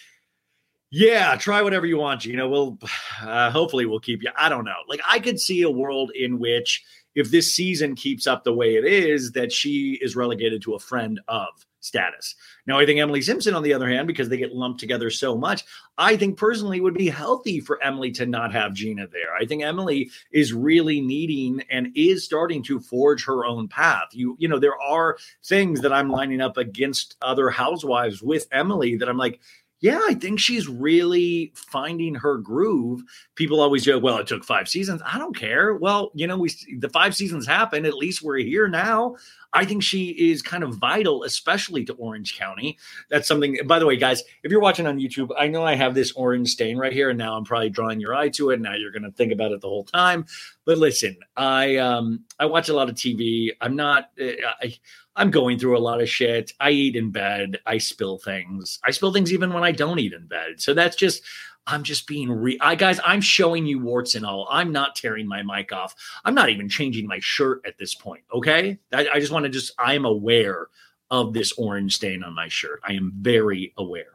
yeah, 0.91 1.37
try 1.37 1.63
whatever 1.63 1.87
you 1.87 1.99
want, 1.99 2.21
Gina. 2.21 2.49
We'll 2.49 2.79
uh, 3.23 3.51
hopefully 3.51 3.87
we'll 3.87 4.01
keep 4.01 4.23
you. 4.23 4.31
I 4.37 4.49
don't 4.49 4.65
know. 4.65 4.75
Like, 4.89 5.01
I 5.09 5.19
could 5.19 5.41
see 5.41 5.63
a 5.63 5.71
world 5.71 6.13
in 6.15 6.39
which 6.39 6.85
if 7.15 7.31
this 7.31 7.55
season 7.55 7.97
keeps 7.97 8.27
up 8.27 8.45
the 8.45 8.53
way 8.53 8.77
it 8.77 8.85
is, 8.85 9.33
that 9.33 9.53
she 9.53 9.99
is 10.01 10.15
relegated 10.15 10.63
to 10.63 10.75
a 10.75 10.79
friend 10.79 11.21
of 11.29 11.49
status. 11.81 12.35
Now, 12.67 12.79
I 12.79 12.87
think 12.87 13.01
Emily 13.01 13.23
Simpson, 13.23 13.55
on 13.55 13.63
the 13.63 13.73
other 13.73 13.89
hand, 13.89 14.07
because 14.07 14.29
they 14.29 14.37
get 14.37 14.55
lumped 14.55 14.81
together 14.81 15.11
so 15.11 15.37
much, 15.37 15.65
I 15.99 16.17
think 16.17 16.39
personally 16.39 16.81
would 16.81 16.95
be 16.95 17.09
healthy 17.09 17.61
for 17.61 17.83
Emily 17.83 18.11
to 18.13 18.27
not 18.27 18.53
have 18.53 18.75
Gina 18.75 19.07
there. 19.09 19.35
I 19.39 19.47
think 19.47 19.63
Emily 19.63 20.11
is 20.31 20.53
really 20.53 21.01
needing 21.01 21.63
and 21.71 21.89
is 21.95 22.25
starting 22.25 22.63
to 22.65 22.81
forge 22.81 23.25
her 23.25 23.45
own 23.45 23.69
path. 23.69 24.09
You, 24.13 24.37
you 24.39 24.49
know, 24.49 24.59
there 24.59 24.81
are 24.81 25.19
things 25.45 25.81
that 25.81 25.93
I'm 25.93 26.11
lining 26.11 26.41
up 26.41 26.57
against 26.57 27.17
other 27.23 27.51
housewives 27.51 28.23
with 28.23 28.47
Emily 28.53 28.97
that 28.97 29.09
I'm 29.09 29.19
like, 29.19 29.41
yeah, 29.81 30.01
I 30.07 30.15
think 30.15 30.39
she's 30.39 30.69
really 30.69 31.53
finding 31.55 32.15
her 32.15 32.37
groove. 32.37 33.03
People 33.35 33.61
always 33.61 33.83
joke, 33.83 34.03
well, 34.03 34.19
it 34.19 34.27
took 34.27 34.45
five 34.45 34.69
seasons. 34.69 35.01
I 35.07 35.17
don't 35.17 35.35
care. 35.35 35.75
Well, 35.75 36.11
you 36.15 36.27
know, 36.27 36.37
we 36.37 36.51
the 36.79 36.91
five 36.91 37.17
seasons 37.17 37.47
happened. 37.47 37.87
At 37.87 37.95
least 37.95 38.23
we're 38.23 38.39
here 38.39 38.69
now. 38.69 39.17
I 39.53 39.65
think 39.65 39.83
she 39.83 40.11
is 40.31 40.43
kind 40.43 40.63
of 40.63 40.77
vital, 40.77 41.25
especially 41.25 41.85
to 41.87 41.93
Orange 41.95 42.39
County. 42.39 42.79
That's 43.09 43.27
something, 43.27 43.59
by 43.67 43.79
the 43.79 43.87
way, 43.87 43.97
guys, 43.97 44.23
if 44.43 44.51
you're 44.51 44.61
watching 44.61 44.87
on 44.87 44.99
YouTube, 44.99 45.31
I 45.39 45.49
know 45.49 45.65
I 45.65 45.75
have 45.75 45.95
this 45.95 46.13
orange 46.13 46.51
stain 46.51 46.79
right 46.79 46.93
here, 46.93 47.11
and 47.11 47.19
now 47.19 47.37
I'm 47.37 47.45
probably 47.45 47.71
drawing 47.71 48.01
your 48.01 48.15
eye 48.15 48.29
to 48.31 48.51
it. 48.51 48.61
Now 48.61 48.75
you're 48.75 48.93
going 48.93 49.03
to 49.03 49.11
think 49.11 49.33
about 49.33 49.53
it 49.53 49.61
the 49.61 49.69
whole 49.69 49.85
time. 49.85 50.27
But 50.65 50.79
listen, 50.79 51.17
I 51.37 51.77
um 51.79 52.25
I 52.39 52.47
watch 52.47 52.69
a 52.69 52.75
lot 52.75 52.89
of 52.89 52.95
TV. 52.95 53.51
I'm 53.61 53.75
not 53.75 54.11
eh, 54.19 54.37
I 54.63 54.79
I'm 55.17 55.31
going 55.31 55.59
through 55.59 55.77
a 55.77 55.81
lot 55.81 56.01
of 56.01 56.09
shit. 56.09 56.53
I 56.61 56.71
eat 56.71 56.97
in 56.97 57.11
bed. 57.11 57.59
I 57.67 57.79
spill 57.79 58.19
things. 58.19 58.79
I 58.85 58.93
spill 58.93 59.13
things 59.13 59.33
even 59.33 59.53
when 59.53 59.65
I 59.65 59.73
don't 59.73 59.99
eat 59.99 60.13
in 60.13 60.27
bed. 60.27 60.61
So 60.61 60.73
that's 60.73 60.97
just 60.97 61.23
I'm 61.67 61.83
just 61.83 62.07
being 62.07 62.31
re 62.31 62.59
I 62.61 62.75
guys, 62.75 63.01
I'm 63.05 63.21
showing 63.21 63.67
you 63.67 63.79
warts 63.79 64.15
and 64.15 64.27
all. 64.27 64.49
I'm 64.51 64.73
not 64.73 64.97
tearing 64.97 65.29
my 65.29 65.43
mic 65.43 65.73
off. 65.73 65.95
I'm 66.25 66.35
not 66.35 66.51
even 66.51 66.69
changing 66.69 67.07
my 67.07 67.19
shirt 67.21 67.63
at 67.65 67.79
this 67.79 67.95
point. 67.95 68.25
Okay. 68.35 68.79
I, 68.93 69.09
I 69.15 69.21
just 69.21 69.33
want 69.33 69.45
to 69.45 69.51
just 69.51 69.73
I 69.79 69.95
am 69.95 70.05
aware 70.05 70.69
of 71.11 71.33
this 71.33 71.53
orange 71.53 71.97
stain 71.97 72.23
on 72.23 72.35
my 72.35 72.49
shirt. 72.49 72.81
I 72.85 72.93
am 72.95 73.13
very 73.17 73.73
aware. 73.77 74.15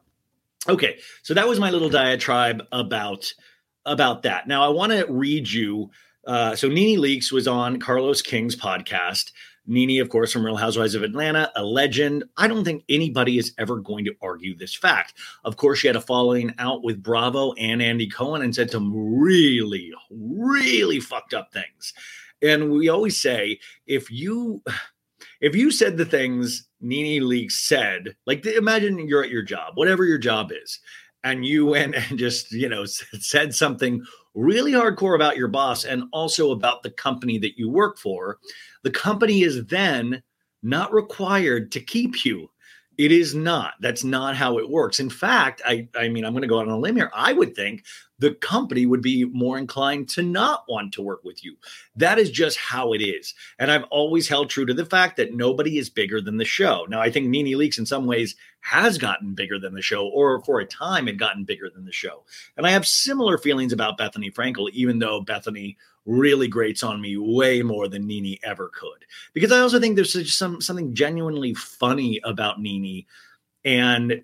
Okay, 0.67 0.97
so 1.21 1.33
that 1.35 1.47
was 1.47 1.59
my 1.59 1.69
little 1.69 1.89
diatribe 1.89 2.63
about 2.71 3.33
about 3.85 4.23
that. 4.23 4.47
Now 4.47 4.63
I 4.65 4.69
want 4.69 4.91
to 4.93 5.05
read 5.07 5.49
you. 5.49 5.91
Uh, 6.25 6.55
so 6.55 6.67
Nene 6.67 6.99
Leakes 6.99 7.31
was 7.31 7.47
on 7.47 7.79
Carlos 7.79 8.23
King's 8.23 8.55
podcast. 8.55 9.31
Nene, 9.67 10.01
of 10.01 10.09
course, 10.09 10.31
from 10.31 10.45
Real 10.45 10.55
Housewives 10.55 10.95
of 10.95 11.03
Atlanta, 11.03 11.51
a 11.55 11.63
legend. 11.63 12.23
I 12.37 12.47
don't 12.47 12.63
think 12.63 12.83
anybody 12.89 13.37
is 13.37 13.53
ever 13.57 13.77
going 13.77 14.05
to 14.05 14.15
argue 14.21 14.55
this 14.55 14.75
fact. 14.75 15.15
Of 15.43 15.57
course, 15.57 15.79
she 15.79 15.87
had 15.87 15.95
a 15.95 16.01
falling 16.01 16.53
out 16.59 16.83
with 16.83 17.01
Bravo 17.01 17.53
and 17.53 17.81
Andy 17.81 18.07
Cohen 18.07 18.41
and 18.41 18.53
said 18.53 18.71
some 18.71 18.93
really, 18.93 19.91
really 20.09 20.99
fucked 20.99 21.33
up 21.33 21.51
things. 21.51 21.93
And 22.41 22.71
we 22.71 22.89
always 22.89 23.19
say 23.19 23.59
if 23.87 24.11
you 24.11 24.61
if 25.41 25.55
you 25.55 25.71
said 25.71 25.97
the 25.97 26.05
things 26.05 26.67
Nene 26.81 27.23
Leakes 27.23 27.53
said, 27.53 28.15
like 28.25 28.45
imagine 28.45 29.07
you're 29.07 29.23
at 29.23 29.29
your 29.29 29.43
job, 29.43 29.73
whatever 29.75 30.05
your 30.05 30.17
job 30.17 30.51
is, 30.51 30.79
and 31.23 31.45
you 31.45 31.65
went 31.65 31.95
and 31.95 32.17
just, 32.19 32.51
you 32.51 32.69
know, 32.69 32.85
said 32.85 33.53
something 33.53 34.03
really 34.35 34.73
hardcore 34.73 35.15
about 35.15 35.37
your 35.37 35.47
boss 35.47 35.85
and 35.85 36.03
also 36.11 36.51
about 36.51 36.83
the 36.83 36.91
company 36.91 37.37
that 37.39 37.57
you 37.57 37.69
work 37.69 37.97
for, 37.97 38.37
the 38.83 38.91
company 38.91 39.41
is 39.41 39.65
then 39.65 40.21
not 40.61 40.93
required 40.93 41.71
to 41.71 41.79
keep 41.79 42.25
you. 42.25 42.49
It 42.97 43.11
is 43.11 43.35
not. 43.35 43.73
That's 43.81 44.03
not 44.03 44.35
how 44.35 44.57
it 44.57 44.69
works. 44.69 44.99
In 44.99 45.09
fact, 45.09 45.61
I, 45.65 45.87
I 45.95 46.07
mean, 46.07 46.25
I'm 46.25 46.33
going 46.33 46.43
to 46.43 46.47
go 46.47 46.59
out 46.59 46.67
on 46.67 46.73
a 46.73 46.79
limb 46.79 46.95
here. 46.95 47.11
I 47.13 47.33
would 47.33 47.55
think 47.55 47.83
the 48.19 48.33
company 48.35 48.85
would 48.85 49.01
be 49.01 49.25
more 49.25 49.57
inclined 49.57 50.07
to 50.09 50.21
not 50.21 50.63
want 50.69 50.93
to 50.93 51.01
work 51.01 51.23
with 51.23 51.43
you. 51.43 51.57
That 51.95 52.17
is 52.17 52.31
just 52.31 52.57
how 52.57 52.93
it 52.93 52.99
is. 52.99 53.33
And 53.59 53.69
I've 53.69 53.83
always 53.85 54.29
held 54.29 54.49
true 54.49 54.65
to 54.65 54.73
the 54.73 54.85
fact 54.85 55.17
that 55.17 55.33
nobody 55.33 55.77
is 55.77 55.89
bigger 55.89 56.21
than 56.21 56.37
the 56.37 56.45
show. 56.45 56.85
Now, 56.89 57.01
I 57.01 57.11
think 57.11 57.27
Nene 57.27 57.57
Leakes 57.57 57.77
in 57.77 57.85
some 57.85 58.05
ways 58.05 58.35
has 58.61 58.97
gotten 58.97 59.35
bigger 59.35 59.59
than 59.59 59.75
the 59.75 59.81
show, 59.81 60.07
or 60.07 60.41
for 60.43 60.59
a 60.59 60.65
time 60.65 61.07
had 61.07 61.19
gotten 61.19 61.43
bigger 61.43 61.69
than 61.69 61.85
the 61.85 61.91
show. 61.91 62.23
And 62.57 62.65
I 62.65 62.71
have 62.71 62.87
similar 62.87 63.37
feelings 63.37 63.73
about 63.73 63.97
Bethenny 63.97 64.33
Frankel, 64.33 64.69
even 64.71 64.99
though 64.99 65.23
Bethenny 65.23 65.75
really 66.05 66.47
grates 66.47 66.83
on 66.83 67.01
me 67.01 67.17
way 67.17 67.61
more 67.61 67.87
than 67.87 68.07
Nene 68.07 68.37
ever 68.43 68.69
could. 68.73 69.05
Because 69.33 69.51
I 69.51 69.59
also 69.59 69.79
think 69.79 69.95
there's 69.95 70.13
just 70.13 70.37
some 70.37 70.61
something 70.61 70.93
genuinely 70.93 71.53
funny 71.53 72.21
about 72.23 72.61
Nene. 72.61 73.05
And 73.63 74.23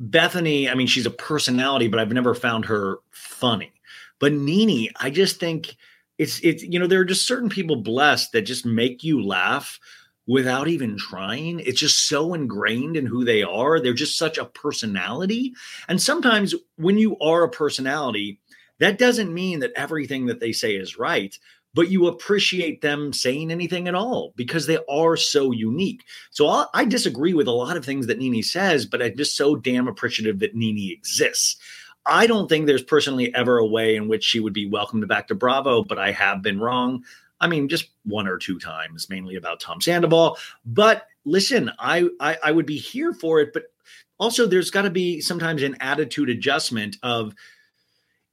Bethenny, 0.00 0.70
I 0.70 0.74
mean, 0.74 0.86
she's 0.86 1.06
a 1.06 1.10
personality, 1.10 1.88
but 1.88 1.98
I've 1.98 2.12
never 2.12 2.34
found 2.34 2.66
her 2.66 2.98
funny. 3.10 3.72
But 4.18 4.32
Nene, 4.32 4.90
I 4.96 5.10
just 5.10 5.40
think 5.40 5.76
it's 6.18 6.40
it's 6.40 6.62
you 6.62 6.78
know, 6.78 6.86
there 6.86 7.00
are 7.00 7.04
just 7.04 7.26
certain 7.26 7.48
people 7.48 7.76
blessed 7.76 8.32
that 8.32 8.42
just 8.42 8.64
make 8.64 9.02
you 9.02 9.22
laugh 9.22 9.78
without 10.26 10.68
even 10.68 10.96
trying. 10.98 11.60
It's 11.60 11.80
just 11.80 12.08
so 12.08 12.34
ingrained 12.34 12.96
in 12.96 13.06
who 13.06 13.24
they 13.24 13.42
are. 13.42 13.80
They're 13.80 13.92
just 13.92 14.18
such 14.18 14.38
a 14.38 14.44
personality. 14.44 15.54
And 15.88 16.02
sometimes 16.02 16.54
when 16.76 16.98
you 16.98 17.16
are 17.18 17.44
a 17.44 17.50
personality, 17.50 18.40
that 18.78 18.98
doesn't 18.98 19.32
mean 19.32 19.60
that 19.60 19.72
everything 19.76 20.26
that 20.26 20.40
they 20.40 20.52
say 20.52 20.76
is 20.76 20.98
right, 20.98 21.36
but 21.74 21.90
you 21.90 22.06
appreciate 22.06 22.80
them 22.80 23.12
saying 23.12 23.50
anything 23.50 23.86
at 23.86 23.94
all 23.94 24.32
because 24.36 24.66
they 24.66 24.78
are 24.88 25.16
so 25.16 25.52
unique. 25.52 26.04
So 26.30 26.48
I, 26.48 26.66
I 26.72 26.84
disagree 26.84 27.34
with 27.34 27.48
a 27.48 27.52
lot 27.52 27.76
of 27.76 27.84
things 27.84 28.06
that 28.06 28.18
Nene 28.18 28.42
says, 28.42 28.86
but 28.86 29.02
I'm 29.02 29.16
just 29.16 29.36
so 29.36 29.56
damn 29.56 29.88
appreciative 29.88 30.38
that 30.38 30.54
Nene 30.54 30.92
exists. 30.92 31.56
I 32.06 32.26
don't 32.26 32.48
think 32.48 32.66
there's 32.66 32.82
personally 32.82 33.34
ever 33.34 33.58
a 33.58 33.66
way 33.66 33.96
in 33.96 34.08
which 34.08 34.24
she 34.24 34.40
would 34.40 34.52
be 34.52 34.68
welcomed 34.68 35.06
back 35.08 35.28
to 35.28 35.34
Bravo, 35.34 35.82
but 35.82 35.98
I 35.98 36.12
have 36.12 36.40
been 36.40 36.60
wrong. 36.60 37.04
I 37.40 37.48
mean, 37.48 37.68
just 37.68 37.90
one 38.04 38.26
or 38.26 38.38
two 38.38 38.58
times, 38.58 39.10
mainly 39.10 39.36
about 39.36 39.60
Tom 39.60 39.80
Sandoval. 39.80 40.38
But 40.64 41.06
listen, 41.24 41.70
I 41.78 42.08
I, 42.20 42.38
I 42.44 42.52
would 42.52 42.66
be 42.66 42.78
here 42.78 43.12
for 43.12 43.40
it, 43.40 43.52
but 43.52 43.64
also 44.18 44.46
there's 44.46 44.70
got 44.70 44.82
to 44.82 44.90
be 44.90 45.20
sometimes 45.20 45.62
an 45.62 45.76
attitude 45.80 46.30
adjustment 46.30 46.96
of 47.02 47.34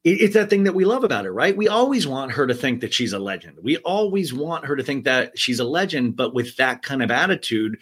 it's 0.03 0.33
that 0.33 0.49
thing 0.49 0.63
that 0.63 0.75
we 0.75 0.83
love 0.83 1.03
about 1.03 1.25
her, 1.25 1.33
right? 1.33 1.55
We 1.55 1.69
always 1.69 2.05
want 2.05 2.33
her 2.33 2.45
to 2.45 2.53
think 2.53 2.81
that 2.81 2.93
she's 2.93 3.13
a 3.13 3.19
legend. 3.19 3.59
We 3.61 3.77
always 3.77 4.33
want 4.33 4.65
her 4.65 4.75
to 4.75 4.83
think 4.83 5.05
that 5.05 5.39
she's 5.39 5.59
a 5.59 5.63
legend, 5.63 6.17
but 6.17 6.33
with 6.33 6.57
that 6.57 6.81
kind 6.81 7.01
of 7.01 7.09
attitude, 7.09 7.79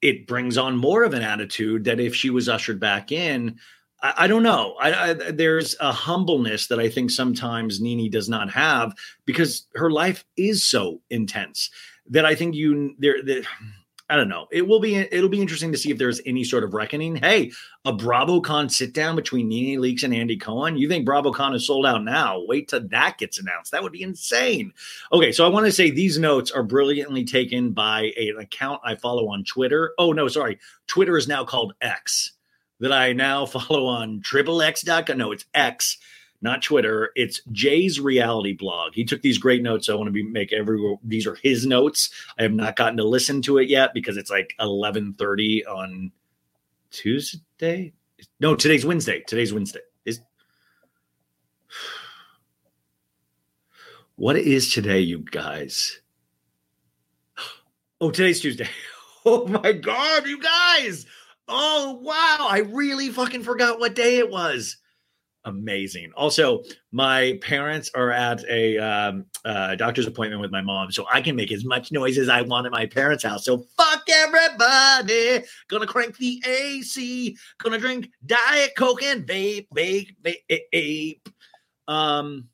it 0.00 0.26
brings 0.26 0.56
on 0.56 0.76
more 0.76 1.04
of 1.04 1.12
an 1.12 1.22
attitude 1.22 1.84
that 1.84 2.00
if 2.00 2.14
she 2.14 2.30
was 2.30 2.48
ushered 2.48 2.80
back 2.80 3.12
in, 3.12 3.58
I, 4.02 4.14
I 4.18 4.26
don't 4.28 4.42
know. 4.42 4.76
I, 4.80 5.10
I, 5.10 5.12
there's 5.12 5.76
a 5.78 5.92
humbleness 5.92 6.68
that 6.68 6.80
I 6.80 6.88
think 6.88 7.10
sometimes 7.10 7.82
Nene 7.82 8.10
does 8.10 8.28
not 8.28 8.50
have 8.50 8.94
because 9.26 9.66
her 9.74 9.90
life 9.90 10.24
is 10.38 10.64
so 10.64 11.02
intense 11.10 11.68
that 12.08 12.24
I 12.24 12.34
think 12.34 12.54
you 12.54 12.94
there. 12.98 13.22
there 13.22 13.42
I 14.10 14.16
don't 14.16 14.28
know. 14.28 14.48
It 14.50 14.66
will 14.66 14.80
be 14.80 14.96
it'll 14.96 15.28
be 15.28 15.40
interesting 15.40 15.70
to 15.70 15.78
see 15.78 15.92
if 15.92 15.98
there's 15.98 16.20
any 16.26 16.42
sort 16.42 16.64
of 16.64 16.74
reckoning. 16.74 17.14
Hey, 17.14 17.52
a 17.84 17.92
BravoCon 17.92 18.68
sit 18.68 18.92
down 18.92 19.14
between 19.14 19.48
Nene 19.48 19.80
Leakes 19.80 20.02
and 20.02 20.12
Andy 20.12 20.36
Cohen. 20.36 20.76
You 20.76 20.88
think 20.88 21.06
BravoCon 21.06 21.54
is 21.54 21.66
sold 21.66 21.86
out 21.86 22.02
now? 22.02 22.42
Wait 22.44 22.68
till 22.68 22.86
that 22.88 23.18
gets 23.18 23.38
announced. 23.38 23.70
That 23.70 23.84
would 23.84 23.92
be 23.92 24.02
insane. 24.02 24.72
Okay, 25.12 25.30
so 25.30 25.46
I 25.46 25.48
want 25.48 25.66
to 25.66 25.72
say 25.72 25.90
these 25.90 26.18
notes 26.18 26.50
are 26.50 26.64
brilliantly 26.64 27.24
taken 27.24 27.70
by 27.70 28.12
an 28.16 28.36
account 28.40 28.80
I 28.84 28.96
follow 28.96 29.28
on 29.28 29.44
Twitter. 29.44 29.92
Oh 29.96 30.10
no, 30.12 30.26
sorry. 30.26 30.58
Twitter 30.88 31.16
is 31.16 31.28
now 31.28 31.44
called 31.44 31.74
X. 31.80 32.32
That 32.80 32.92
I 32.92 33.12
now 33.12 33.46
follow 33.46 33.86
on 33.86 34.22
Triple 34.22 34.58
triplex.com. 34.58 35.18
No, 35.18 35.30
it's 35.30 35.44
X 35.54 35.98
not 36.42 36.62
Twitter. 36.62 37.12
It's 37.14 37.42
Jay's 37.52 38.00
reality 38.00 38.54
blog. 38.54 38.94
He 38.94 39.04
took 39.04 39.22
these 39.22 39.38
great 39.38 39.62
notes. 39.62 39.86
So 39.86 39.94
I 39.94 39.96
want 39.96 40.08
to 40.08 40.12
be 40.12 40.22
make 40.22 40.52
every 40.52 40.78
these 41.04 41.26
are 41.26 41.36
his 41.36 41.66
notes. 41.66 42.10
I 42.38 42.42
have 42.42 42.52
not 42.52 42.76
gotten 42.76 42.96
to 42.96 43.04
listen 43.04 43.42
to 43.42 43.58
it 43.58 43.68
yet 43.68 43.92
because 43.94 44.16
it's 44.16 44.30
like 44.30 44.54
eleven 44.58 45.14
thirty 45.14 45.64
on 45.66 46.12
Tuesday. 46.90 47.92
No, 48.38 48.54
today's 48.54 48.86
Wednesday. 48.86 49.22
Today's 49.26 49.52
Wednesday. 49.52 49.80
Is 50.04 50.20
what 54.16 54.36
is 54.36 54.72
today, 54.72 55.00
you 55.00 55.18
guys? 55.18 56.00
Oh, 58.02 58.10
today's 58.10 58.40
Tuesday. 58.40 58.68
Oh 59.26 59.46
my 59.46 59.72
god, 59.72 60.26
you 60.26 60.40
guys! 60.40 61.04
Oh 61.46 61.98
wow, 62.00 62.46
I 62.48 62.60
really 62.72 63.10
fucking 63.10 63.42
forgot 63.42 63.78
what 63.78 63.94
day 63.94 64.16
it 64.16 64.30
was 64.30 64.78
amazing. 65.44 66.12
Also, 66.16 66.62
my 66.92 67.38
parents 67.42 67.90
are 67.94 68.10
at 68.10 68.44
a 68.48 68.78
um, 68.78 69.26
uh, 69.44 69.74
doctor's 69.74 70.06
appointment 70.06 70.40
with 70.40 70.50
my 70.50 70.60
mom, 70.60 70.90
so 70.90 71.06
I 71.12 71.20
can 71.20 71.36
make 71.36 71.52
as 71.52 71.64
much 71.64 71.92
noise 71.92 72.18
as 72.18 72.28
I 72.28 72.42
want 72.42 72.66
at 72.66 72.72
my 72.72 72.86
parents' 72.86 73.24
house. 73.24 73.44
So 73.44 73.64
fuck 73.76 74.02
everybody. 74.08 75.44
Gonna 75.68 75.86
crank 75.86 76.16
the 76.16 76.42
AC. 76.46 77.36
Gonna 77.58 77.78
drink 77.78 78.10
diet 78.26 78.72
coke 78.76 79.02
and 79.02 79.26
vape, 79.26 79.68
vape, 79.74 80.14
vape. 80.72 81.20
Um, 81.88 82.48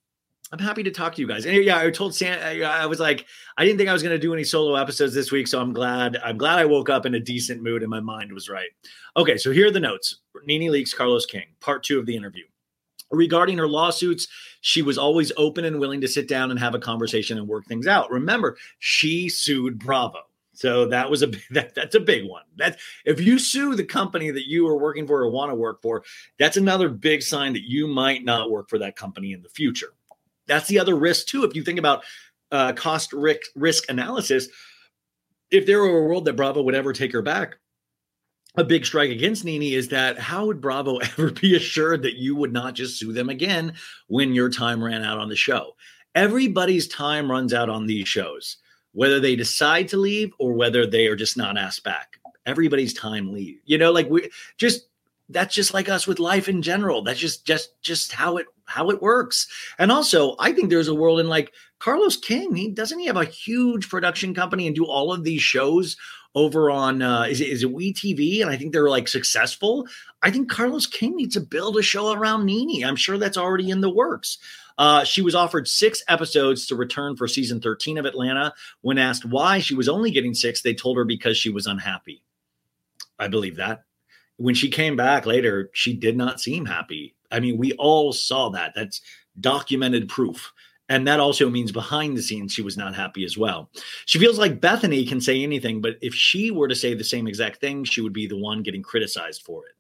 I'm 0.52 0.60
happy 0.60 0.84
to 0.84 0.92
talk 0.92 1.14
to 1.16 1.20
you 1.20 1.26
guys. 1.26 1.44
And 1.44 1.56
yeah, 1.56 1.78
I 1.78 1.90
told 1.90 2.14
Sam, 2.14 2.38
I 2.64 2.86
was 2.86 3.00
like, 3.00 3.26
I 3.56 3.64
didn't 3.64 3.78
think 3.78 3.90
I 3.90 3.92
was 3.92 4.02
going 4.02 4.14
to 4.14 4.18
do 4.18 4.32
any 4.32 4.44
solo 4.44 4.76
episodes 4.76 5.12
this 5.12 5.32
week, 5.32 5.48
so 5.48 5.60
I'm 5.60 5.72
glad. 5.72 6.16
I'm 6.24 6.38
glad 6.38 6.60
I 6.60 6.64
woke 6.64 6.88
up 6.88 7.04
in 7.04 7.16
a 7.16 7.20
decent 7.20 7.62
mood 7.62 7.82
and 7.82 7.90
my 7.90 7.98
mind 7.98 8.32
was 8.32 8.48
right. 8.48 8.68
Okay, 9.16 9.36
so 9.36 9.50
here 9.50 9.66
are 9.66 9.72
the 9.72 9.80
notes. 9.80 10.20
Nene 10.44 10.70
Leakes 10.70 10.94
Carlos 10.94 11.26
King, 11.26 11.46
part 11.60 11.82
two 11.82 11.98
of 11.98 12.06
the 12.06 12.16
interview. 12.16 12.44
Regarding 13.10 13.58
her 13.58 13.68
lawsuits, 13.68 14.26
she 14.60 14.82
was 14.82 14.98
always 14.98 15.32
open 15.36 15.64
and 15.64 15.78
willing 15.78 16.00
to 16.00 16.08
sit 16.08 16.28
down 16.28 16.50
and 16.50 16.58
have 16.58 16.74
a 16.74 16.80
conversation 16.80 17.38
and 17.38 17.46
work 17.46 17.66
things 17.66 17.86
out. 17.86 18.10
Remember, 18.10 18.56
she 18.78 19.28
sued 19.28 19.78
Bravo. 19.78 20.20
So 20.56 20.86
that 20.86 21.10
was 21.10 21.22
a 21.22 21.26
that, 21.50 21.74
that's 21.74 21.94
a 21.94 22.00
big 22.00 22.28
one. 22.28 22.42
That 22.56 22.78
if 23.04 23.20
you 23.20 23.38
sue 23.38 23.76
the 23.76 23.84
company 23.84 24.30
that 24.30 24.48
you 24.48 24.66
are 24.66 24.78
working 24.78 25.06
for 25.06 25.20
or 25.20 25.30
want 25.30 25.50
to 25.50 25.54
work 25.54 25.82
for, 25.82 26.02
that's 26.38 26.56
another 26.56 26.88
big 26.88 27.22
sign 27.22 27.52
that 27.52 27.68
you 27.68 27.86
might 27.86 28.24
not 28.24 28.50
work 28.50 28.68
for 28.68 28.78
that 28.78 28.96
company 28.96 29.32
in 29.32 29.42
the 29.42 29.48
future. 29.48 29.92
That's 30.46 30.68
the 30.68 30.78
other 30.78 30.96
risk 30.96 31.26
too. 31.26 31.44
If 31.44 31.54
you 31.54 31.62
think 31.62 31.78
about 31.78 32.04
uh, 32.50 32.72
cost 32.72 33.12
risk 33.12 33.42
risk 33.54 33.84
analysis, 33.88 34.48
if 35.50 35.66
there 35.66 35.80
were 35.80 35.98
a 35.98 36.08
world 36.08 36.24
that 36.24 36.34
Bravo 36.36 36.62
would 36.62 36.74
ever 36.74 36.92
take 36.92 37.12
her 37.12 37.22
back, 37.22 37.56
a 38.56 38.64
big 38.64 38.86
strike 38.86 39.10
against 39.10 39.44
Nene 39.44 39.74
is 39.74 39.88
that 39.88 40.18
how 40.18 40.46
would 40.46 40.60
Bravo 40.60 40.96
ever 40.96 41.30
be 41.30 41.56
assured 41.56 42.02
that 42.02 42.16
you 42.16 42.34
would 42.36 42.52
not 42.52 42.74
just 42.74 42.98
sue 42.98 43.12
them 43.12 43.28
again 43.28 43.74
when 44.08 44.34
your 44.34 44.50
time 44.50 44.82
ran 44.82 45.02
out 45.02 45.18
on 45.18 45.28
the 45.28 45.36
show? 45.36 45.76
Everybody's 46.14 46.88
time 46.88 47.30
runs 47.30 47.52
out 47.52 47.68
on 47.68 47.86
these 47.86 48.08
shows, 48.08 48.56
whether 48.92 49.20
they 49.20 49.36
decide 49.36 49.88
to 49.88 49.98
leave 49.98 50.32
or 50.38 50.54
whether 50.54 50.86
they 50.86 51.06
are 51.06 51.16
just 51.16 51.36
not 51.36 51.58
asked 51.58 51.84
back. 51.84 52.18
Everybody's 52.46 52.94
time 52.94 53.32
leave. 53.32 53.58
You 53.66 53.76
know, 53.76 53.92
like 53.92 54.08
we 54.08 54.30
just 54.56 54.86
that's 55.28 55.54
just 55.54 55.74
like 55.74 55.88
us 55.88 56.06
with 56.06 56.20
life 56.20 56.48
in 56.48 56.62
general. 56.62 57.02
That's 57.02 57.18
just 57.18 57.44
just 57.44 57.80
just 57.82 58.12
how 58.12 58.36
it 58.36 58.46
how 58.64 58.90
it 58.90 59.02
works. 59.02 59.48
And 59.78 59.90
also, 59.90 60.36
I 60.38 60.52
think 60.52 60.70
there's 60.70 60.88
a 60.88 60.94
world 60.94 61.20
in 61.20 61.28
like 61.28 61.52
Carlos 61.78 62.16
King. 62.16 62.54
He 62.54 62.70
doesn't 62.70 62.98
he 62.98 63.06
have 63.06 63.16
a 63.16 63.24
huge 63.24 63.88
production 63.88 64.34
company 64.34 64.66
and 64.66 64.76
do 64.76 64.84
all 64.84 65.12
of 65.12 65.24
these 65.24 65.42
shows 65.42 65.96
over 66.36 66.70
on 66.70 67.00
uh, 67.00 67.22
is 67.22 67.40
it 67.40 67.48
is 67.48 67.64
it 67.64 67.72
We 67.72 67.92
TV? 67.92 68.42
And 68.42 68.50
I 68.50 68.56
think 68.56 68.72
they're 68.72 68.90
like 68.90 69.08
successful. 69.08 69.88
I 70.22 70.30
think 70.30 70.50
Carlos 70.50 70.86
King 70.86 71.16
needs 71.16 71.34
to 71.34 71.40
build 71.40 71.78
a 71.78 71.82
show 71.82 72.12
around 72.12 72.44
Nene. 72.44 72.84
I'm 72.84 72.94
sure 72.94 73.18
that's 73.18 73.38
already 73.38 73.70
in 73.70 73.80
the 73.80 73.90
works. 73.90 74.38
Uh, 74.78 75.02
she 75.04 75.22
was 75.22 75.34
offered 75.34 75.66
six 75.66 76.04
episodes 76.06 76.66
to 76.66 76.76
return 76.76 77.16
for 77.16 77.26
season 77.26 77.60
13 77.60 77.96
of 77.96 78.04
Atlanta. 78.04 78.52
When 78.82 78.98
asked 78.98 79.24
why 79.24 79.58
she 79.58 79.74
was 79.74 79.88
only 79.88 80.10
getting 80.10 80.34
six, 80.34 80.60
they 80.60 80.74
told 80.74 80.98
her 80.98 81.06
because 81.06 81.38
she 81.38 81.48
was 81.48 81.66
unhappy. 81.66 82.22
I 83.18 83.28
believe 83.28 83.56
that. 83.56 83.84
When 84.36 84.54
she 84.54 84.68
came 84.68 84.94
back 84.94 85.24
later, 85.24 85.70
she 85.72 85.94
did 85.94 86.18
not 86.18 86.42
seem 86.42 86.66
happy. 86.66 87.16
I 87.30 87.40
mean, 87.40 87.56
we 87.56 87.72
all 87.72 88.12
saw 88.12 88.50
that. 88.50 88.74
That's 88.74 89.00
documented 89.40 90.10
proof. 90.10 90.52
And 90.88 91.06
that 91.08 91.20
also 91.20 91.50
means 91.50 91.72
behind 91.72 92.16
the 92.16 92.22
scenes, 92.22 92.52
she 92.52 92.62
was 92.62 92.76
not 92.76 92.94
happy 92.94 93.24
as 93.24 93.36
well. 93.36 93.70
She 94.04 94.18
feels 94.18 94.38
like 94.38 94.60
Bethenny 94.60 95.08
can 95.08 95.20
say 95.20 95.42
anything, 95.42 95.80
but 95.80 95.96
if 96.00 96.14
she 96.14 96.50
were 96.50 96.68
to 96.68 96.76
say 96.76 96.94
the 96.94 97.02
same 97.02 97.26
exact 97.26 97.60
thing, 97.60 97.84
she 97.84 98.00
would 98.00 98.12
be 98.12 98.26
the 98.26 98.38
one 98.38 98.62
getting 98.62 98.82
criticized 98.82 99.42
for 99.42 99.64
it. 99.66 99.74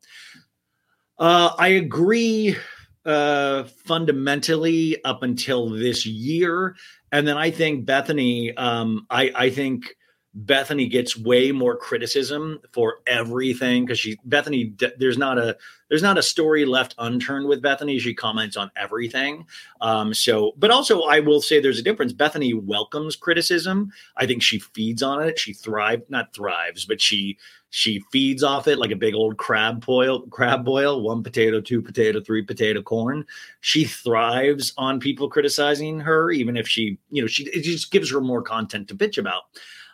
Uh, 1.18 1.54
I 1.58 1.68
agree 1.68 2.56
uh, 3.04 3.64
fundamentally 3.84 5.02
up 5.04 5.22
until 5.22 5.70
this 5.70 6.04
year. 6.04 6.74
And 7.12 7.26
then 7.26 7.36
I 7.38 7.50
think 7.52 7.86
Bethenny, 7.86 8.52
um, 8.58 9.06
I, 9.08 9.30
I 9.34 9.50
think 9.50 9.94
Bethenny 10.44 10.90
gets 10.90 11.16
way 11.16 11.50
more 11.50 11.76
criticism 11.76 12.60
for 12.72 12.98
everything 13.06 13.86
because 13.86 13.98
she 13.98 14.18
Bethenny 14.28 14.76
there's 14.98 15.16
not 15.16 15.38
a 15.38 15.56
there's 15.88 16.02
not 16.02 16.18
a 16.18 16.22
story 16.22 16.64
left 16.66 16.94
unturned 16.98 17.46
with 17.46 17.62
Bethenny. 17.62 17.98
She 17.98 18.12
comments 18.12 18.56
on 18.56 18.70
everything. 18.76 19.46
Um, 19.80 20.12
so, 20.12 20.52
but 20.58 20.70
also 20.70 21.02
I 21.02 21.20
will 21.20 21.40
say 21.40 21.58
there's 21.60 21.78
a 21.78 21.82
difference. 21.82 22.12
Bethenny 22.12 22.60
welcomes 22.60 23.16
criticism. 23.16 23.92
I 24.16 24.26
think 24.26 24.42
she 24.42 24.58
feeds 24.58 25.02
on 25.02 25.22
it. 25.22 25.38
She 25.38 25.54
thrive 25.54 26.02
not 26.10 26.34
thrives, 26.34 26.84
but 26.84 27.00
she 27.00 27.38
she 27.70 28.02
feeds 28.12 28.42
off 28.42 28.68
it 28.68 28.78
like 28.78 28.90
a 28.90 28.96
big 28.96 29.14
old 29.14 29.38
crab 29.38 29.84
boil, 29.84 30.22
crab 30.28 30.64
boil, 30.64 31.02
one 31.02 31.22
potato, 31.22 31.60
two 31.60 31.82
potato, 31.82 32.20
three 32.20 32.42
potato 32.42 32.82
corn. 32.82 33.24
She 33.60 33.84
thrives 33.84 34.72
on 34.76 35.00
people 35.00 35.28
criticizing 35.28 36.00
her, 36.00 36.30
even 36.30 36.56
if 36.56 36.68
she, 36.68 36.98
you 37.10 37.22
know, 37.22 37.28
she 37.28 37.44
it 37.44 37.62
just 37.62 37.90
gives 37.90 38.10
her 38.10 38.20
more 38.20 38.42
content 38.42 38.88
to 38.88 38.94
bitch 38.94 39.18
about. 39.18 39.42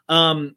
Um, 0.08 0.56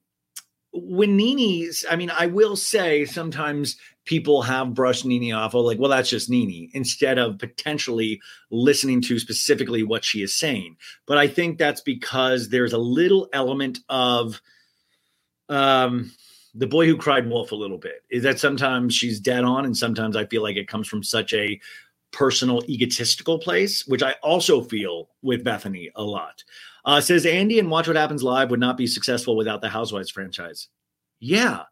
when 0.74 1.16
Nene's, 1.16 1.86
I 1.90 1.96
mean, 1.96 2.12
I 2.18 2.28
will 2.28 2.56
say 2.56 3.06
sometimes 3.06 3.78
people 4.04 4.42
have 4.42 4.74
brushed 4.74 5.06
Nene 5.06 5.34
off. 5.34 5.56
Oh, 5.56 5.62
like, 5.62 5.80
well, 5.80 5.90
that's 5.90 6.10
just 6.10 6.30
Nene, 6.30 6.70
instead 6.74 7.18
of 7.18 7.40
potentially 7.40 8.22
listening 8.52 9.02
to 9.04 9.20
specifically 9.20 9.84
what 9.84 10.04
she 10.04 10.22
is 10.22 10.36
saying. 10.36 10.78
But 11.06 11.18
I 11.18 11.28
think 11.28 11.58
that's 11.58 11.82
because 11.82 12.50
there's 12.50 12.74
a 12.74 12.78
little 12.78 13.30
element 13.34 13.80
of 13.90 14.42
um 15.50 16.12
the 16.56 16.68
boy 16.68 16.88
who 16.88 16.98
cried 16.98 17.30
wolf 17.30 17.52
a 17.52 17.56
little 17.56 17.78
bit 17.78 18.04
is 18.10 18.24
that 18.24 18.40
sometimes 18.40 18.96
she's 18.96 19.20
dead 19.20 19.44
on 19.44 19.64
and 19.64 19.78
sometimes 19.78 20.16
i 20.16 20.26
feel 20.26 20.42
like 20.42 20.56
it 20.56 20.68
comes 20.68 20.88
from 20.88 21.04
such 21.04 21.34
a 21.34 21.60
personal 22.12 22.64
egotistical 22.68 23.38
place 23.38 23.86
which 23.86 24.02
i 24.02 24.16
also 24.24 24.64
feel 24.64 25.10
with 25.22 25.44
bethenny 25.44 25.92
a 25.96 26.02
lot 26.02 26.44
uh, 26.86 27.02
says 27.02 27.26
andy 27.26 27.60
and 27.60 27.70
watch 27.70 27.88
what 27.88 27.98
happens 27.98 28.24
live 28.24 28.50
would 28.52 28.60
not 28.60 28.78
be 28.78 28.88
successful 28.88 29.36
without 29.36 29.62
the 29.62 29.70
housewives 29.70 30.10
franchise. 30.10 30.70
Yeah. 31.20 31.64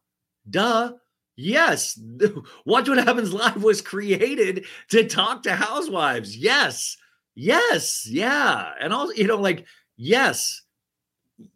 Duh. 0.49 0.93
Yes. 1.35 1.99
Watch 2.65 2.89
what 2.89 2.97
happens 2.97 3.33
live 3.33 3.63
was 3.63 3.81
created 3.81 4.65
to 4.91 5.07
talk 5.07 5.43
to 5.43 5.55
housewives. 5.55 6.35
Yes. 6.37 6.97
Yes. 7.35 8.07
Yeah. 8.07 8.71
And 8.79 8.93
also 8.93 9.13
you 9.13 9.27
know 9.27 9.37
like 9.37 9.65
yes. 9.97 10.61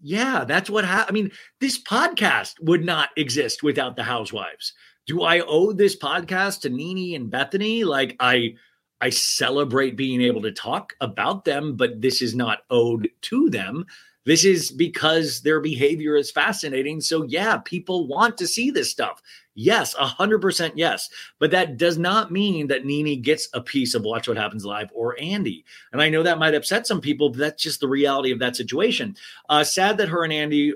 Yeah, 0.02 0.44
that's 0.44 0.70
what 0.70 0.86
happened. 0.86 1.10
I 1.10 1.14
mean, 1.14 1.32
this 1.62 1.82
podcast 1.82 2.54
would 2.62 2.84
not 2.84 3.10
exist 3.16 3.64
without 3.64 3.96
the 3.96 4.04
housewives. 4.04 4.74
Do 5.06 5.22
I 5.22 5.40
owe 5.42 5.72
this 5.72 5.96
podcast 5.96 6.62
to 6.62 6.70
Nene 6.70 7.16
and 7.16 7.32
Bethenny? 7.32 7.86
Like 7.86 8.16
I 8.20 8.56
I 9.02 9.10
celebrate 9.10 9.96
being 9.96 10.22
able 10.22 10.42
to 10.42 10.52
talk 10.52 10.94
about 11.02 11.46
them, 11.46 11.76
but 11.76 12.02
this 12.02 12.22
is 12.22 12.36
not 12.36 12.64
owed 12.70 13.10
to 13.24 13.50
them. 13.50 13.86
This 14.26 14.44
is 14.44 14.72
because 14.72 15.42
their 15.42 15.62
behavior 15.62 16.18
is 16.18 16.32
fascinating. 16.32 17.00
So 17.00 17.24
yeah, 17.24 17.60
people 17.60 18.08
want 18.08 18.38
to 18.40 18.48
see 18.48 18.72
this 18.72 18.92
stuff. 18.92 19.22
Yes, 19.56 19.96
100% 19.96 20.74
yes. 20.76 21.10
But 21.40 21.52
that 21.52 21.78
does 21.78 21.98
not 21.98 22.32
mean 22.32 22.68
that 22.68 22.86
Nene 22.86 23.22
gets 23.22 23.48
a 23.54 23.62
piece 23.62 23.94
of 23.94 24.04
Watch 24.04 24.28
What 24.28 24.36
Happens 24.36 24.66
Live 24.66 24.90
or 24.94 25.16
Andy. 25.20 25.64
And 25.94 26.02
I 26.02 26.10
know 26.10 26.24
that 26.24 26.40
might 26.40 26.56
upset 26.56 26.86
some 26.86 27.00
people, 27.00 27.30
but 27.30 27.40
that's 27.40 27.64
just 27.64 27.80
the 27.80 27.88
reality 27.88 28.32
of 28.32 28.40
that 28.40 28.58
situation. 28.58 29.16
Uh, 29.48 29.64
sad 29.64 29.98
that 29.98 30.10
her 30.10 30.26
and 30.26 30.34
Andy 30.34 30.74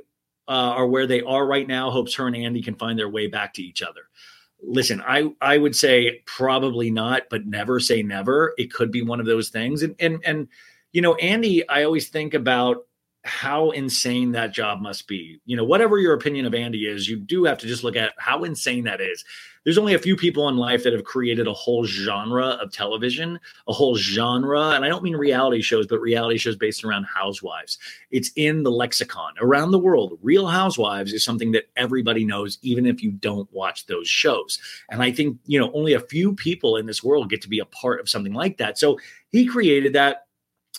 uh, 0.47 0.51
are 0.51 0.87
where 0.87 1.05
they 1.05 1.21
are 1.21 1.45
right 1.45 1.67
now. 1.67 1.91
Hopes 1.91 2.15
her 2.15 2.27
and 2.27 2.35
Andy 2.35 2.61
can 2.61 2.75
find 2.75 2.97
their 2.97 3.09
way 3.09 3.27
back 3.27 3.53
to 3.55 3.61
each 3.61 3.81
other. 3.81 4.01
Listen, 4.63 5.01
I 5.05 5.31
I 5.41 5.57
would 5.57 5.75
say 5.75 6.21
probably 6.25 6.91
not, 6.91 7.23
but 7.29 7.45
never 7.45 7.79
say 7.79 8.03
never. 8.03 8.53
It 8.57 8.71
could 8.73 8.91
be 8.91 9.01
one 9.01 9.19
of 9.19 9.25
those 9.25 9.49
things. 9.49 9.81
And 9.81 9.95
and 9.99 10.19
and 10.23 10.47
you 10.93 11.01
know, 11.01 11.15
Andy, 11.15 11.67
I 11.67 11.83
always 11.83 12.09
think 12.09 12.33
about 12.33 12.85
how 13.23 13.69
insane 13.71 14.31
that 14.31 14.51
job 14.51 14.81
must 14.81 15.07
be. 15.07 15.39
You 15.45 15.55
know, 15.55 15.63
whatever 15.63 15.99
your 15.99 16.13
opinion 16.13 16.45
of 16.45 16.55
Andy 16.55 16.87
is, 16.87 17.07
you 17.07 17.17
do 17.17 17.43
have 17.43 17.59
to 17.59 17.67
just 17.67 17.83
look 17.83 17.95
at 17.95 18.13
how 18.17 18.43
insane 18.43 18.85
that 18.85 18.99
is. 18.99 19.23
There's 19.63 19.77
only 19.77 19.93
a 19.93 19.99
few 19.99 20.15
people 20.15 20.49
in 20.49 20.57
life 20.57 20.83
that 20.83 20.93
have 20.93 21.03
created 21.03 21.45
a 21.45 21.53
whole 21.53 21.85
genre 21.85 22.47
of 22.47 22.71
television, 22.71 23.39
a 23.67 23.73
whole 23.73 23.95
genre. 23.95 24.69
And 24.69 24.83
I 24.83 24.87
don't 24.87 25.03
mean 25.03 25.15
reality 25.15 25.61
shows, 25.61 25.85
but 25.85 26.01
reality 26.01 26.39
shows 26.39 26.55
based 26.55 26.83
around 26.83 27.03
housewives. 27.03 27.77
It's 28.09 28.31
in 28.35 28.63
the 28.63 28.71
lexicon 28.71 29.33
around 29.39 29.69
the 29.69 29.77
world. 29.77 30.17
Real 30.23 30.47
Housewives 30.47 31.13
is 31.13 31.23
something 31.23 31.51
that 31.51 31.65
everybody 31.75 32.25
knows, 32.25 32.57
even 32.63 32.87
if 32.87 33.03
you 33.03 33.11
don't 33.11 33.51
watch 33.53 33.85
those 33.85 34.07
shows. 34.07 34.57
And 34.89 35.03
I 35.03 35.11
think, 35.11 35.37
you 35.45 35.59
know, 35.59 35.71
only 35.73 35.93
a 35.93 35.99
few 35.99 36.33
people 36.33 36.75
in 36.77 36.87
this 36.87 37.03
world 37.03 37.29
get 37.29 37.43
to 37.43 37.49
be 37.49 37.59
a 37.59 37.65
part 37.65 37.99
of 37.99 38.09
something 38.09 38.33
like 38.33 38.57
that. 38.57 38.79
So 38.79 38.97
he 39.29 39.45
created 39.45 39.93
that 39.93 40.25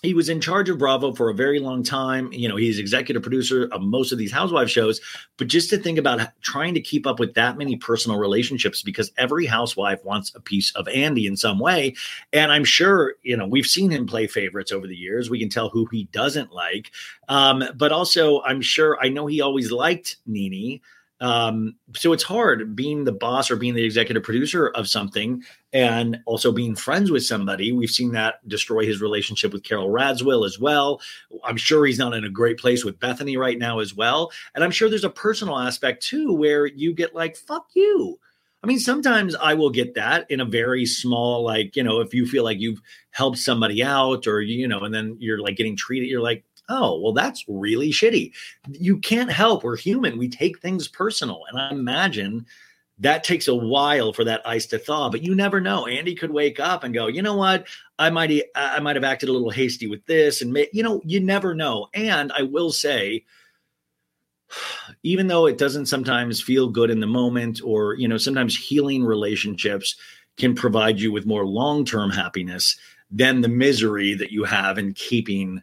he 0.02 0.14
was 0.14 0.28
in 0.28 0.40
charge 0.40 0.68
of 0.68 0.78
Bravo 0.78 1.12
for 1.12 1.30
a 1.30 1.34
very 1.34 1.60
long 1.60 1.84
time. 1.84 2.32
You 2.32 2.48
know, 2.48 2.56
he's 2.56 2.78
executive 2.78 3.22
producer 3.22 3.68
of 3.70 3.82
most 3.82 4.10
of 4.10 4.18
these 4.18 4.32
housewife 4.32 4.68
shows. 4.68 5.00
But 5.36 5.46
just 5.46 5.70
to 5.70 5.78
think 5.78 5.96
about 5.96 6.28
trying 6.42 6.74
to 6.74 6.80
keep 6.80 7.06
up 7.06 7.20
with 7.20 7.34
that 7.34 7.56
many 7.56 7.76
personal 7.76 8.18
relationships, 8.18 8.82
because 8.82 9.12
every 9.16 9.46
housewife 9.46 10.04
wants 10.04 10.34
a 10.34 10.40
piece 10.40 10.74
of 10.74 10.88
Andy 10.88 11.26
in 11.26 11.36
some 11.36 11.60
way. 11.60 11.94
And 12.32 12.50
I'm 12.50 12.64
sure, 12.64 13.14
you 13.22 13.36
know, 13.36 13.46
we've 13.46 13.66
seen 13.66 13.90
him 13.90 14.06
play 14.06 14.26
favorites 14.26 14.72
over 14.72 14.88
the 14.88 14.96
years. 14.96 15.30
We 15.30 15.38
can 15.38 15.48
tell 15.48 15.68
who 15.68 15.86
he 15.92 16.04
doesn't 16.12 16.52
like. 16.52 16.90
Um, 17.28 17.62
but 17.76 17.92
also, 17.92 18.42
I'm 18.42 18.60
sure, 18.60 18.98
I 19.00 19.08
know 19.08 19.26
he 19.26 19.40
always 19.40 19.70
liked 19.70 20.16
Nene. 20.26 20.80
Um, 21.22 21.76
so 21.94 22.12
it's 22.12 22.24
hard 22.24 22.74
being 22.74 23.04
the 23.04 23.12
boss 23.12 23.48
or 23.48 23.54
being 23.54 23.74
the 23.74 23.85
executive 23.85 24.24
producer 24.24 24.68
of 24.70 24.88
something 24.88 25.44
and 25.72 26.18
also 26.26 26.50
being 26.50 26.74
friends 26.74 27.12
with 27.12 27.24
somebody. 27.24 27.70
We've 27.70 27.88
seen 27.88 28.11
that 28.12 28.46
destroy 28.48 28.85
his 28.87 29.00
relationship 29.00 29.52
with 29.52 29.62
Carol 29.62 29.88
Radziwill 29.88 30.44
as 30.44 30.58
well. 30.58 31.00
I'm 31.44 31.56
sure 31.56 31.87
he's 31.87 31.98
not 31.98 32.12
in 32.14 32.24
a 32.24 32.28
great 32.28 32.58
place 32.58 32.85
with 32.85 32.98
Bethenny 32.98 33.38
right 33.38 33.56
now 33.56 33.78
as 33.78 33.94
well. 33.94 34.32
And 34.56 34.64
I'm 34.64 34.72
sure 34.72 34.88
there's 34.88 35.04
a 35.04 35.11
personal 35.11 35.61
aspect 35.61 36.02
too 36.02 36.32
where 36.32 36.66
you 36.66 36.92
get 36.92 37.14
like, 37.14 37.37
fuck 37.37 37.68
you. 37.74 38.18
I 38.64 38.66
mean, 38.66 38.80
sometimes 38.80 39.37
I 39.37 39.54
will 39.54 39.70
get 39.70 39.94
that 39.94 40.28
in 40.28 40.40
a 40.40 40.44
very 40.44 40.87
small, 40.87 41.44
like, 41.44 41.76
you 41.76 41.85
know, 41.85 42.00
if 42.00 42.14
you 42.14 42.26
feel 42.26 42.42
like 42.42 42.58
you've 42.58 42.80
helped 43.11 43.38
somebody 43.38 43.82
out 43.82 44.26
or, 44.26 44.40
you 44.40 44.66
know, 44.66 44.80
and 44.80 44.92
then 44.92 45.16
you're 45.20 45.40
like 45.40 45.56
getting 45.56 45.76
treated, 45.76 46.08
you're 46.08 46.20
like, 46.20 46.44
oh, 46.72 46.98
well, 47.00 47.12
that's 47.12 47.44
really 47.46 47.90
shitty. 47.90 48.32
You 48.70 48.98
can't 48.98 49.30
help. 49.30 49.62
We're 49.62 49.76
human. 49.76 50.18
We 50.18 50.28
take 50.28 50.58
things 50.58 50.88
personal. 50.88 51.42
And 51.50 51.61
I 51.61 51.70
imagine 51.70 52.46
that 52.98 53.24
takes 53.24 53.48
a 53.48 53.54
while 53.54 54.12
for 54.12 54.24
that 54.24 54.46
ice 54.46 54.66
to 54.66 54.78
thaw, 54.78 55.11
but 55.11 55.22
you 55.22 55.35
never 55.35 55.61
know. 55.61 55.87
Andy 55.87 56.14
could 56.14 56.30
wake 56.30 56.61
up 56.61 56.85
and 56.85 56.94
go, 56.94 57.08
you 57.08 57.20
know 57.20 57.37
what? 57.37 57.66
I 57.98 58.11
might, 58.11 58.44
I 58.54 58.80
might 58.80 58.96
have 58.96 59.04
acted 59.04 59.28
a 59.28 59.32
little 59.32 59.50
hasty 59.50 59.87
with 59.87 60.04
this. 60.06 60.40
And, 60.40 60.52
may, 60.52 60.68
you 60.72 60.82
know, 60.82 61.02
you 61.04 61.20
never 61.20 61.54
know. 61.54 61.88
And 61.94 62.32
I 62.32 62.42
will 62.42 62.70
say, 62.70 63.24
even 65.02 65.26
though 65.26 65.46
it 65.46 65.58
doesn't 65.58 65.87
sometimes 65.87 66.42
feel 66.42 66.68
good 66.68 66.90
in 66.90 67.00
the 67.00 67.06
moment 67.06 67.61
or, 67.64 67.94
you 67.94 68.06
know, 68.06 68.18
sometimes 68.18 68.56
healing 68.56 69.04
relationships 69.04 69.96
can 70.37 70.54
provide 70.54 71.00
you 71.00 71.12
with 71.12 71.26
more 71.26 71.46
long 71.46 71.85
term 71.85 72.11
happiness 72.11 72.76
than 73.11 73.40
the 73.40 73.48
misery 73.48 74.14
that 74.14 74.32
you 74.32 74.44
have 74.44 74.78
in 74.78 74.94
keeping 74.94 75.62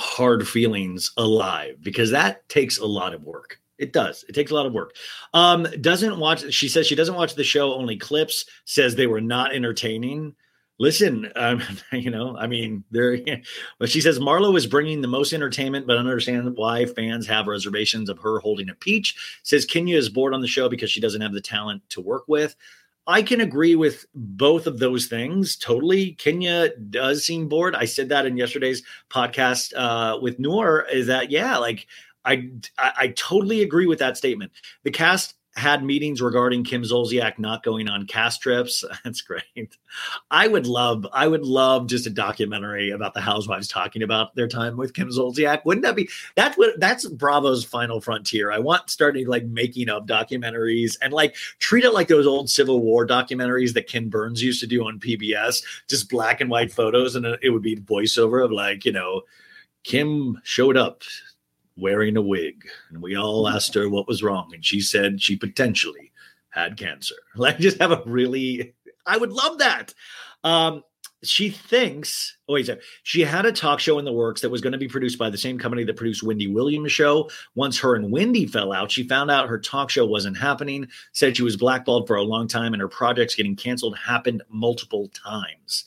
hard 0.00 0.48
feelings 0.48 1.12
alive 1.18 1.76
because 1.82 2.10
that 2.10 2.48
takes 2.48 2.78
a 2.78 2.86
lot 2.86 3.12
of 3.14 3.22
work. 3.22 3.60
It 3.78 3.92
does. 3.92 4.24
It 4.28 4.34
takes 4.34 4.50
a 4.50 4.54
lot 4.54 4.66
of 4.66 4.72
work. 4.72 4.94
Um, 5.34 5.66
doesn't 5.80 6.18
watch. 6.18 6.52
She 6.52 6.68
says 6.68 6.86
she 6.86 6.94
doesn't 6.94 7.14
watch 7.14 7.34
the 7.34 7.44
show. 7.44 7.74
Only 7.74 7.96
clips. 7.96 8.46
Says 8.64 8.94
they 8.94 9.06
were 9.06 9.20
not 9.20 9.54
entertaining. 9.54 10.34
Listen, 10.78 11.30
um, 11.36 11.62
you 11.92 12.10
know, 12.10 12.36
I 12.36 12.46
mean, 12.46 12.82
there. 12.90 13.18
But 13.78 13.90
she 13.90 14.00
says 14.00 14.18
Marlo 14.18 14.56
is 14.56 14.66
bringing 14.66 15.00
the 15.00 15.08
most 15.08 15.32
entertainment, 15.32 15.86
but 15.86 15.96
I 15.96 16.00
understand 16.00 16.56
why 16.56 16.86
fans 16.86 17.26
have 17.26 17.46
reservations 17.46 18.10
of 18.10 18.18
her 18.18 18.38
holding 18.38 18.70
a 18.70 18.74
peach. 18.74 19.40
Says 19.42 19.64
Kenya 19.64 19.96
is 19.96 20.08
bored 20.08 20.34
on 20.34 20.40
the 20.40 20.48
show 20.48 20.68
because 20.68 20.90
she 20.90 21.00
doesn't 21.00 21.20
have 21.20 21.32
the 21.32 21.40
talent 21.40 21.82
to 21.90 22.00
work 22.00 22.24
with. 22.26 22.56
I 23.06 23.22
can 23.22 23.40
agree 23.40 23.74
with 23.74 24.06
both 24.14 24.66
of 24.66 24.78
those 24.78 25.06
things 25.06 25.56
totally. 25.56 26.12
Kenya 26.12 26.76
does 26.76 27.24
seem 27.24 27.48
bored. 27.48 27.74
I 27.74 27.84
said 27.84 28.08
that 28.10 28.26
in 28.26 28.36
yesterday's 28.36 28.82
podcast 29.10 29.72
uh, 29.76 30.18
with 30.20 30.38
Noor. 30.38 30.86
Is 30.92 31.06
that 31.08 31.30
yeah? 31.30 31.56
Like 31.58 31.86
I, 32.24 32.50
I 32.78 32.92
I 32.98 33.08
totally 33.08 33.62
agree 33.62 33.86
with 33.86 33.98
that 34.00 34.16
statement. 34.16 34.52
The 34.84 34.90
cast 34.90 35.34
had 35.56 35.84
meetings 35.84 36.22
regarding 36.22 36.62
Kim 36.62 36.82
Zolciak 36.82 37.38
not 37.38 37.64
going 37.64 37.88
on 37.88 38.06
cast 38.06 38.40
trips. 38.40 38.84
That's 39.04 39.20
great. 39.20 39.42
I 40.30 40.46
would 40.46 40.66
love, 40.66 41.06
I 41.12 41.26
would 41.26 41.44
love 41.44 41.88
just 41.88 42.06
a 42.06 42.10
documentary 42.10 42.90
about 42.90 43.14
the 43.14 43.20
housewives 43.20 43.66
talking 43.66 44.02
about 44.02 44.34
their 44.34 44.46
time 44.46 44.76
with 44.76 44.94
Kim 44.94 45.08
Zolciak. 45.08 45.64
Wouldn't 45.64 45.84
that 45.84 45.96
be? 45.96 46.08
That's 46.36 46.56
what 46.56 46.78
that's 46.78 47.06
Bravo's 47.06 47.64
final 47.64 48.00
frontier. 48.00 48.52
I 48.52 48.58
want 48.58 48.90
starting 48.90 49.26
like 49.26 49.44
making 49.44 49.88
of 49.88 50.06
documentaries 50.06 50.96
and 51.02 51.12
like 51.12 51.34
treat 51.58 51.84
it 51.84 51.92
like 51.92 52.08
those 52.08 52.26
old 52.26 52.48
Civil 52.48 52.80
War 52.80 53.06
documentaries 53.06 53.74
that 53.74 53.88
Ken 53.88 54.08
Burns 54.08 54.42
used 54.42 54.60
to 54.60 54.66
do 54.66 54.86
on 54.86 55.00
PBS, 55.00 55.64
just 55.88 56.08
black 56.08 56.40
and 56.40 56.50
white 56.50 56.72
photos, 56.72 57.16
and 57.16 57.26
it 57.42 57.50
would 57.50 57.62
be 57.62 57.76
voiceover 57.76 58.44
of 58.44 58.52
like 58.52 58.84
you 58.84 58.92
know. 58.92 59.22
Kim 59.82 60.38
showed 60.44 60.76
up 60.76 61.04
wearing 61.80 62.16
a 62.16 62.22
wig. 62.22 62.64
And 62.90 63.02
we 63.02 63.16
all 63.16 63.48
asked 63.48 63.74
her 63.74 63.88
what 63.88 64.08
was 64.08 64.22
wrong. 64.22 64.50
And 64.54 64.64
she 64.64 64.80
said 64.80 65.22
she 65.22 65.36
potentially 65.36 66.12
had 66.50 66.76
cancer. 66.76 67.14
Like, 67.36 67.58
just 67.58 67.78
have 67.80 67.92
a 67.92 68.02
really, 68.06 68.74
I 69.06 69.16
would 69.16 69.32
love 69.32 69.58
that. 69.58 69.94
Um, 70.44 70.82
she 71.22 71.50
thinks 71.50 72.36
oh 72.48 72.54
wait 72.54 72.62
a 72.62 72.66
second. 72.66 72.82
she 73.02 73.20
had 73.20 73.44
a 73.44 73.52
talk 73.52 73.78
show 73.78 73.98
in 73.98 74.04
the 74.04 74.12
works 74.12 74.40
that 74.40 74.48
was 74.48 74.60
going 74.60 74.72
to 74.72 74.78
be 74.78 74.88
produced 74.88 75.18
by 75.18 75.28
the 75.28 75.36
same 75.36 75.58
company 75.58 75.84
that 75.84 75.96
produced 75.96 76.22
wendy 76.22 76.46
williams 76.46 76.92
show 76.92 77.28
once 77.54 77.78
her 77.78 77.94
and 77.94 78.10
wendy 78.10 78.46
fell 78.46 78.72
out 78.72 78.90
she 78.90 79.06
found 79.06 79.30
out 79.30 79.48
her 79.48 79.58
talk 79.58 79.90
show 79.90 80.06
wasn't 80.06 80.36
happening 80.36 80.88
said 81.12 81.36
she 81.36 81.42
was 81.42 81.56
blackballed 81.56 82.06
for 82.06 82.16
a 82.16 82.22
long 82.22 82.48
time 82.48 82.72
and 82.72 82.80
her 82.80 82.88
projects 82.88 83.34
getting 83.34 83.54
canceled 83.54 83.96
happened 83.98 84.42
multiple 84.48 85.08
times 85.08 85.84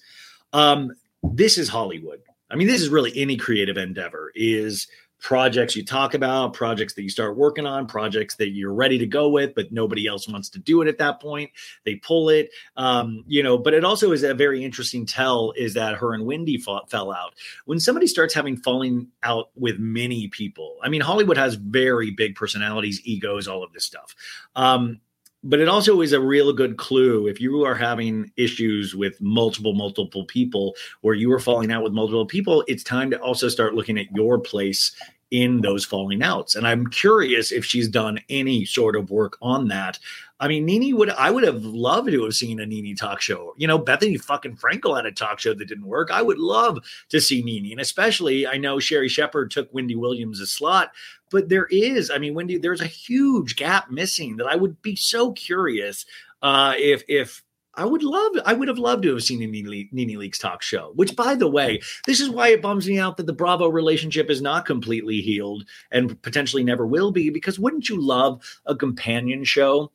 um, 0.53 0.91
this 1.23 1.58
is 1.58 1.67
hollywood 1.67 2.21
i 2.51 2.56
mean 2.56 2.67
this 2.67 2.82
is 2.82 2.89
really 2.89 3.12
any 3.15 3.36
creative 3.36 3.77
endeavor 3.77 4.32
is 4.36 4.88
projects 5.23 5.73
you 5.73 5.86
talk 5.86 6.13
about, 6.13 6.53
projects 6.53 6.93
that 6.93 7.01
you 7.01 7.09
start 7.09 7.38
working 7.38 7.65
on, 7.65 7.88
projects 7.88 8.36
that 8.36 8.49
you're 8.49 8.73
ready 8.73 8.97
to 8.97 9.07
go 9.07 9.29
with, 9.29 9.55
but 9.55 9.71
nobody 9.71 10.05
else 10.05 10.27
wants 10.27 10.49
to 10.49 10.59
do 10.59 10.81
it 10.81 10.88
at 10.89 10.97
that 10.97 11.21
point. 11.21 11.49
They 11.86 11.95
pull 11.95 12.29
it, 12.29 12.51
um, 12.75 13.23
you 13.25 13.41
know. 13.41 13.57
But 13.57 13.73
it 13.73 13.86
also 13.86 14.12
is 14.12 14.23
a 14.23 14.33
very 14.33 14.63
interesting 14.63 15.05
tell 15.05 15.53
is 15.55 15.73
that 15.75 15.95
her 15.95 16.13
and 16.13 16.25
Wendy 16.25 16.57
fought, 16.57 16.91
fell 16.91 17.12
out. 17.12 17.36
When 17.65 17.79
somebody 17.79 18.05
starts 18.05 18.33
having 18.33 18.57
falling 18.57 19.07
out 19.23 19.49
with 19.55 19.79
many 19.79 20.27
people, 20.27 20.75
I 20.83 20.89
mean, 20.89 21.01
Hollywood 21.01 21.38
has 21.38 21.55
very 21.55 22.12
big 22.12 22.36
personalities, 22.36 22.99
egos, 23.05 23.47
all 23.47 23.63
of 23.63 23.71
this 23.71 23.86
stuff. 23.86 24.13
Um, 24.57 24.99
but 25.43 25.60
it 25.60 25.67
also 25.67 26.01
is 26.01 26.13
a 26.13 26.21
real 26.21 26.53
good 26.53 26.77
clue 26.77 27.27
if 27.27 27.41
you 27.41 27.63
are 27.63 27.75
having 27.75 28.32
issues 28.38 28.95
with 28.95 29.19
multiple 29.21 29.73
multiple 29.73 30.25
people 30.25 30.75
or 31.01 31.13
you 31.13 31.32
are 31.32 31.39
falling 31.39 31.71
out 31.71 31.84
with 31.84 31.93
multiple 31.93 32.25
people 32.25 32.63
it's 32.67 32.84
time 32.84 33.10
to 33.12 33.19
also 33.19 33.49
start 33.49 33.75
looking 33.75 33.97
at 33.97 34.12
your 34.15 34.39
place 34.39 34.91
in 35.34 35.62
those 35.62 35.84
falling 35.84 36.21
outs. 36.21 36.53
And 36.53 36.65
I'm 36.65 36.86
curious 36.86 37.51
if 37.51 37.65
she's 37.65 37.89
done 37.89 38.19
any 38.29 38.65
sort 38.65 38.95
of 38.95 39.10
work 39.10 39.36
on 39.41 39.67
that. 39.69 39.97
I 40.39 40.48
mean, 40.48 40.65
Nene 40.65 40.98
would 40.98 41.10
I 41.12 41.32
would 41.32 41.43
have 41.43 41.63
loved 41.63 42.10
to 42.12 42.24
have 42.24 42.34
seen 42.34 42.60
a 42.60 42.65
Nene 42.65 42.96
talk 42.96 43.22
show. 43.22 43.54
You 43.58 43.67
know, 43.67 43.80
Bethenny 43.80 44.19
fucking 44.19 44.58
Frankel 44.58 44.96
had 44.96 45.06
a 45.06 45.12
talk 45.12 45.39
show 45.39 45.54
that 45.54 45.67
didn't 45.67 45.86
work. 45.86 46.10
I 46.12 46.22
would 46.22 46.39
love 46.39 46.80
to 47.10 47.22
see 47.22 47.41
Nene. 47.43 47.72
And 47.72 47.80
especially 47.80 48.46
I 48.48 48.58
know 48.58 48.80
Sherri 48.80 49.08
Shepherd 49.08 49.52
took 49.52 49.74
Wendy 49.74 49.96
Williams 49.96 50.41
slot, 50.52 50.91
but 51.32 51.50
there 51.50 51.67
is, 51.69 52.10
I 52.12 52.17
mean, 52.17 52.34
Wendy, 52.34 52.58
there's 52.58 52.82
a 52.82 52.88
huge 52.88 53.56
gap 53.56 53.89
missing 53.91 54.38
that 54.38 54.48
I 54.48 54.56
would 54.56 54.82
be 54.82 54.96
so 54.96 55.32
curious 55.32 56.06
uh 56.41 56.74
if 56.78 57.04
if 57.08 57.43
I 57.76 57.86
would 57.86 58.04
love, 58.04 58.34
I 58.46 58.54
would 58.54 58.67
have 58.67 58.78
loved 58.78 59.02
to 59.04 59.13
have 59.13 59.24
seen 59.24 59.41
a 59.41 59.48
Nene, 59.48 59.89
Nene 59.91 60.19
Leakes 60.19 60.39
talk 60.39 60.62
show, 60.62 60.91
which 60.93 61.15
by 61.15 61.34
the 61.34 61.48
way, 61.50 61.82
this 62.06 62.19
is 62.19 62.30
why 62.30 62.50
it 62.50 62.62
bums 62.62 62.88
me 62.88 63.00
out 63.00 63.17
that 63.17 63.26
the 63.26 63.34
Bravo 63.34 63.67
relationship 63.67 64.30
is 64.30 64.43
not 64.43 64.65
completely 64.65 65.22
healed 65.22 65.65
and 65.91 66.22
potentially 66.22 66.63
never 66.63 66.86
will 66.86 67.12
be, 67.12 67.32
because 67.32 67.58
wouldn't 67.58 67.89
you 67.89 68.00
love 68.00 68.43
a 68.67 68.76
companion 68.76 69.43
show 69.43 69.91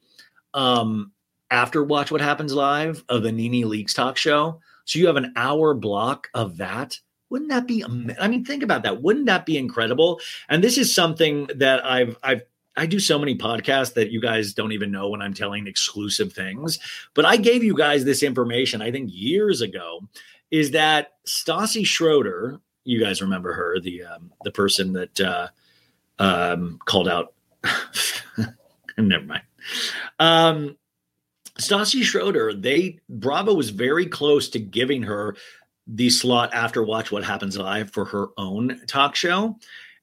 um, 0.59 1.13
after 1.51 1.85
Watch 1.85 2.11
What 2.11 2.21
Happens 2.21 2.53
Live 2.53 3.05
of 3.09 3.23
the 3.23 3.33
Nene 3.33 3.65
Leakes 3.65 3.95
talk 3.95 4.17
show? 4.17 4.61
So 4.85 4.99
you 4.99 5.07
have 5.07 5.17
an 5.17 5.33
hour 5.37 5.73
block 5.73 6.29
of 6.35 6.57
that. 6.57 6.99
Wouldn't 7.31 7.51
that 7.51 7.67
be? 7.67 7.85
I 7.85 8.27
mean, 8.27 8.45
think 8.45 8.63
about 8.63 8.83
that. 8.83 9.03
Wouldn't 9.03 9.27
that 9.27 9.47
be 9.47 9.57
incredible? 9.57 10.21
And 10.49 10.65
this 10.65 10.79
is 10.79 10.95
something 10.95 11.49
that 11.55 11.85
I've 11.85 12.17
I've 12.23 12.43
I 12.77 12.87
do 12.87 12.99
so 12.99 13.19
many 13.19 13.37
podcasts 13.37 13.95
that 13.95 14.11
you 14.11 14.21
guys 14.21 14.55
don't 14.55 14.73
even 14.73 14.91
know 14.91 15.09
when 15.09 15.21
I'm 15.21 15.35
telling 15.35 15.67
exclusive 15.67 16.33
things. 16.33 16.79
But 17.15 17.25
I 17.25 17.37
gave 17.37 17.63
you 17.63 17.77
guys 17.77 18.05
this 18.05 18.23
information, 18.23 18.81
I 18.81 18.91
think 18.91 19.11
years 19.13 19.61
ago, 19.61 20.01
is 20.51 20.71
that 20.71 21.13
Stassi 21.27 21.85
Schroeder, 21.85 22.61
you 22.85 23.01
guys 23.01 23.21
remember 23.21 23.53
her, 23.53 23.79
the 23.79 24.05
um, 24.05 24.33
the 24.43 24.53
person 24.53 24.95
that 24.95 25.21
uh, 25.21 25.49
um, 26.19 26.79
called 26.85 27.09
out. 27.09 27.35
Never 28.99 29.25
mind. 29.25 29.43
Um, 30.21 30.77
Stassi 31.61 32.03
Schroeder, 32.03 32.55
they 32.55 32.99
Bravo 33.09 33.55
was 33.55 33.71
very 33.71 34.07
close 34.07 34.49
to 34.51 34.59
giving 34.59 35.03
her 35.03 35.37
the 35.87 36.11
slot 36.11 36.53
after 36.53 36.83
Watch 36.83 37.11
What 37.11 37.25
Happens 37.25 37.57
Live 37.57 37.91
for 37.91 38.05
her 38.05 38.29
own 38.37 38.81
talk 38.87 39.15
show. 39.15 39.57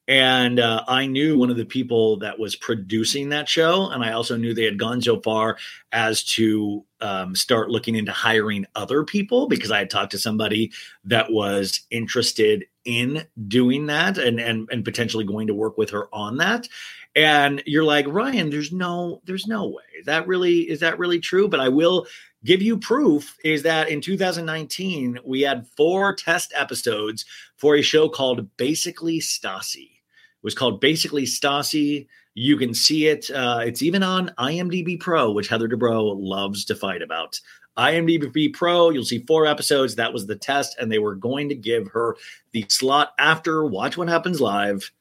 And 0.08 0.60
uh, 0.60 0.84
I 0.88 1.08
knew 1.08 1.38
one 1.38 1.50
of 1.50 1.58
the 1.58 1.66
people 1.66 2.18
that 2.18 2.38
was 2.38 2.56
producing 2.56 3.30
that 3.30 3.50
show. 3.50 3.90
And 3.90 4.04
I 4.04 4.12
also 4.12 4.38
knew 4.38 4.54
they 4.54 4.64
had 4.64 4.78
gone 4.78 5.02
so 5.02 5.20
far 5.20 5.58
as 5.92 6.24
to 6.36 6.86
um, 7.02 7.36
start 7.36 7.72
looking 7.72 7.96
into 7.96 8.12
hiring 8.12 8.68
other 8.76 9.04
people 9.04 9.48
because 9.48 9.72
I 9.72 9.80
had 9.80 9.90
talked 9.90 10.12
to 10.12 10.20
somebody 10.20 10.72
that 11.06 11.32
was 11.32 11.82
interested 11.90 12.66
in 12.84 13.26
doing 13.48 13.88
that 13.88 14.20
and, 14.20 14.40
and, 14.40 14.70
and 14.72 14.86
potentially 14.86 15.24
going 15.24 15.48
to 15.48 15.56
work 15.56 15.76
with 15.76 15.90
her 15.90 16.08
on 16.14 16.38
that. 16.38 16.68
And 17.16 17.64
you're 17.66 17.84
like, 17.84 18.06
Ryan, 18.08 18.50
there's 18.50 18.74
no, 18.74 19.22
there's 19.26 19.48
no 19.48 19.68
way. 19.68 19.84
Is 19.98 20.06
that 20.06 20.28
really, 20.28 20.70
is 20.70 20.82
that 20.82 21.00
really 21.00 21.20
true? 21.20 21.48
But 21.48 21.62
I 21.62 21.70
will 21.70 22.08
give 22.44 22.62
you 22.62 22.78
proof 22.78 23.36
is 23.44 23.64
that 23.64 23.90
in 23.90 24.02
2019, 24.02 25.20
we 25.26 25.42
had 25.42 25.68
four 25.76 26.14
test 26.14 26.54
episodes 26.56 27.26
for 27.58 27.76
a 27.76 27.82
show 27.82 28.08
called 28.08 28.48
Basically 28.58 29.20
Stassi 29.20 29.90
It 29.90 30.44
was 30.44 30.54
called 30.54 30.80
basically 30.80 31.24
Stassi. 31.24 32.08
You 32.36 32.58
can 32.58 32.74
see 32.74 33.08
it. 33.08 33.30
Uh, 33.32 33.62
it's 33.66 33.82
even 33.82 34.04
on 34.04 34.32
IMDb 34.38 35.00
Pro, 35.00 35.32
which 35.32 35.48
Heather 35.48 35.70
Dubrow 35.70 36.16
loves 36.18 36.66
to 36.66 36.76
fight 36.76 37.02
about. 37.02 37.40
IMDb 37.78 38.54
Pro, 38.54 38.90
you'll 38.90 39.04
see 39.04 39.26
four 39.26 39.46
episodes. 39.46 39.96
That 39.96 40.14
was 40.14 40.28
the 40.28 40.36
test, 40.36 40.78
and 40.80 40.92
they 40.92 41.00
were 41.00 41.16
going 41.16 41.50
to 41.50 41.56
give 41.56 41.88
her 41.90 42.16
the 42.52 42.66
slot 42.70 43.14
after 43.18 43.66
Watch 43.66 43.98
What 43.98 44.08
Happens 44.08 44.40
Live 44.40 44.92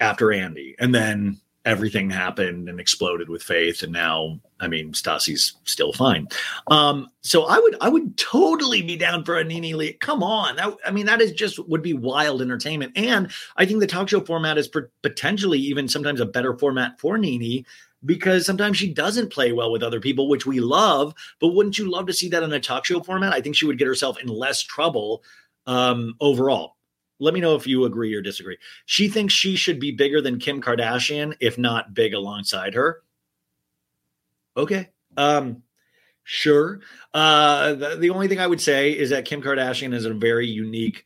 after 0.00 0.32
Andy. 0.32 0.76
And 0.78 0.94
then 0.94 1.40
everything 1.68 2.08
happened 2.08 2.66
and 2.68 2.80
exploded 2.80 3.28
with 3.28 3.42
faith 3.42 3.82
and 3.82 3.92
now 3.92 4.40
i 4.58 4.66
mean 4.66 4.94
stassi's 4.94 5.54
still 5.64 5.92
fine. 5.92 6.26
Um 6.68 7.08
so 7.20 7.44
i 7.44 7.58
would 7.58 7.76
i 7.82 7.90
would 7.90 8.16
totally 8.16 8.80
be 8.80 8.96
down 8.96 9.22
for 9.22 9.38
a 9.38 9.44
nene 9.44 9.76
lee. 9.76 9.92
Come 9.94 10.22
on. 10.22 10.56
That, 10.56 10.74
i 10.86 10.90
mean 10.90 11.04
that 11.06 11.20
is 11.20 11.32
just 11.32 11.58
would 11.68 11.82
be 11.82 11.92
wild 11.92 12.40
entertainment. 12.40 12.92
And 12.96 13.30
i 13.56 13.66
think 13.66 13.80
the 13.80 13.86
talk 13.86 14.08
show 14.08 14.20
format 14.20 14.56
is 14.56 14.70
potentially 15.02 15.58
even 15.58 15.88
sometimes 15.88 16.20
a 16.20 16.26
better 16.26 16.56
format 16.56 16.98
for 16.98 17.18
nene 17.18 17.66
because 18.04 18.46
sometimes 18.46 18.78
she 18.78 18.92
doesn't 18.92 19.32
play 19.32 19.52
well 19.52 19.70
with 19.70 19.82
other 19.82 20.00
people 20.00 20.28
which 20.28 20.46
we 20.46 20.60
love 20.60 21.12
but 21.38 21.48
wouldn't 21.48 21.76
you 21.76 21.90
love 21.90 22.06
to 22.06 22.14
see 22.14 22.30
that 22.30 22.42
in 22.42 22.52
a 22.52 22.60
talk 22.60 22.86
show 22.86 23.00
format? 23.00 23.34
I 23.34 23.42
think 23.42 23.56
she 23.56 23.66
would 23.66 23.78
get 23.78 23.88
herself 23.88 24.18
in 24.22 24.28
less 24.28 24.62
trouble 24.62 25.22
um 25.66 26.14
overall 26.20 26.77
let 27.18 27.34
me 27.34 27.40
know 27.40 27.54
if 27.54 27.66
you 27.66 27.84
agree 27.84 28.14
or 28.14 28.22
disagree. 28.22 28.58
She 28.86 29.08
thinks 29.08 29.34
she 29.34 29.56
should 29.56 29.80
be 29.80 29.92
bigger 29.92 30.20
than 30.20 30.38
Kim 30.38 30.60
Kardashian, 30.60 31.34
if 31.40 31.58
not 31.58 31.94
big 31.94 32.14
alongside 32.14 32.74
her. 32.74 33.02
Okay. 34.56 34.88
Um, 35.16 35.62
sure. 36.24 36.80
Uh, 37.14 37.74
the, 37.74 37.96
the 37.96 38.10
only 38.10 38.28
thing 38.28 38.40
I 38.40 38.46
would 38.46 38.60
say 38.60 38.90
is 38.90 39.10
that 39.10 39.24
Kim 39.24 39.42
Kardashian 39.42 39.94
is 39.94 40.04
a 40.04 40.14
very 40.14 40.46
unique 40.46 41.04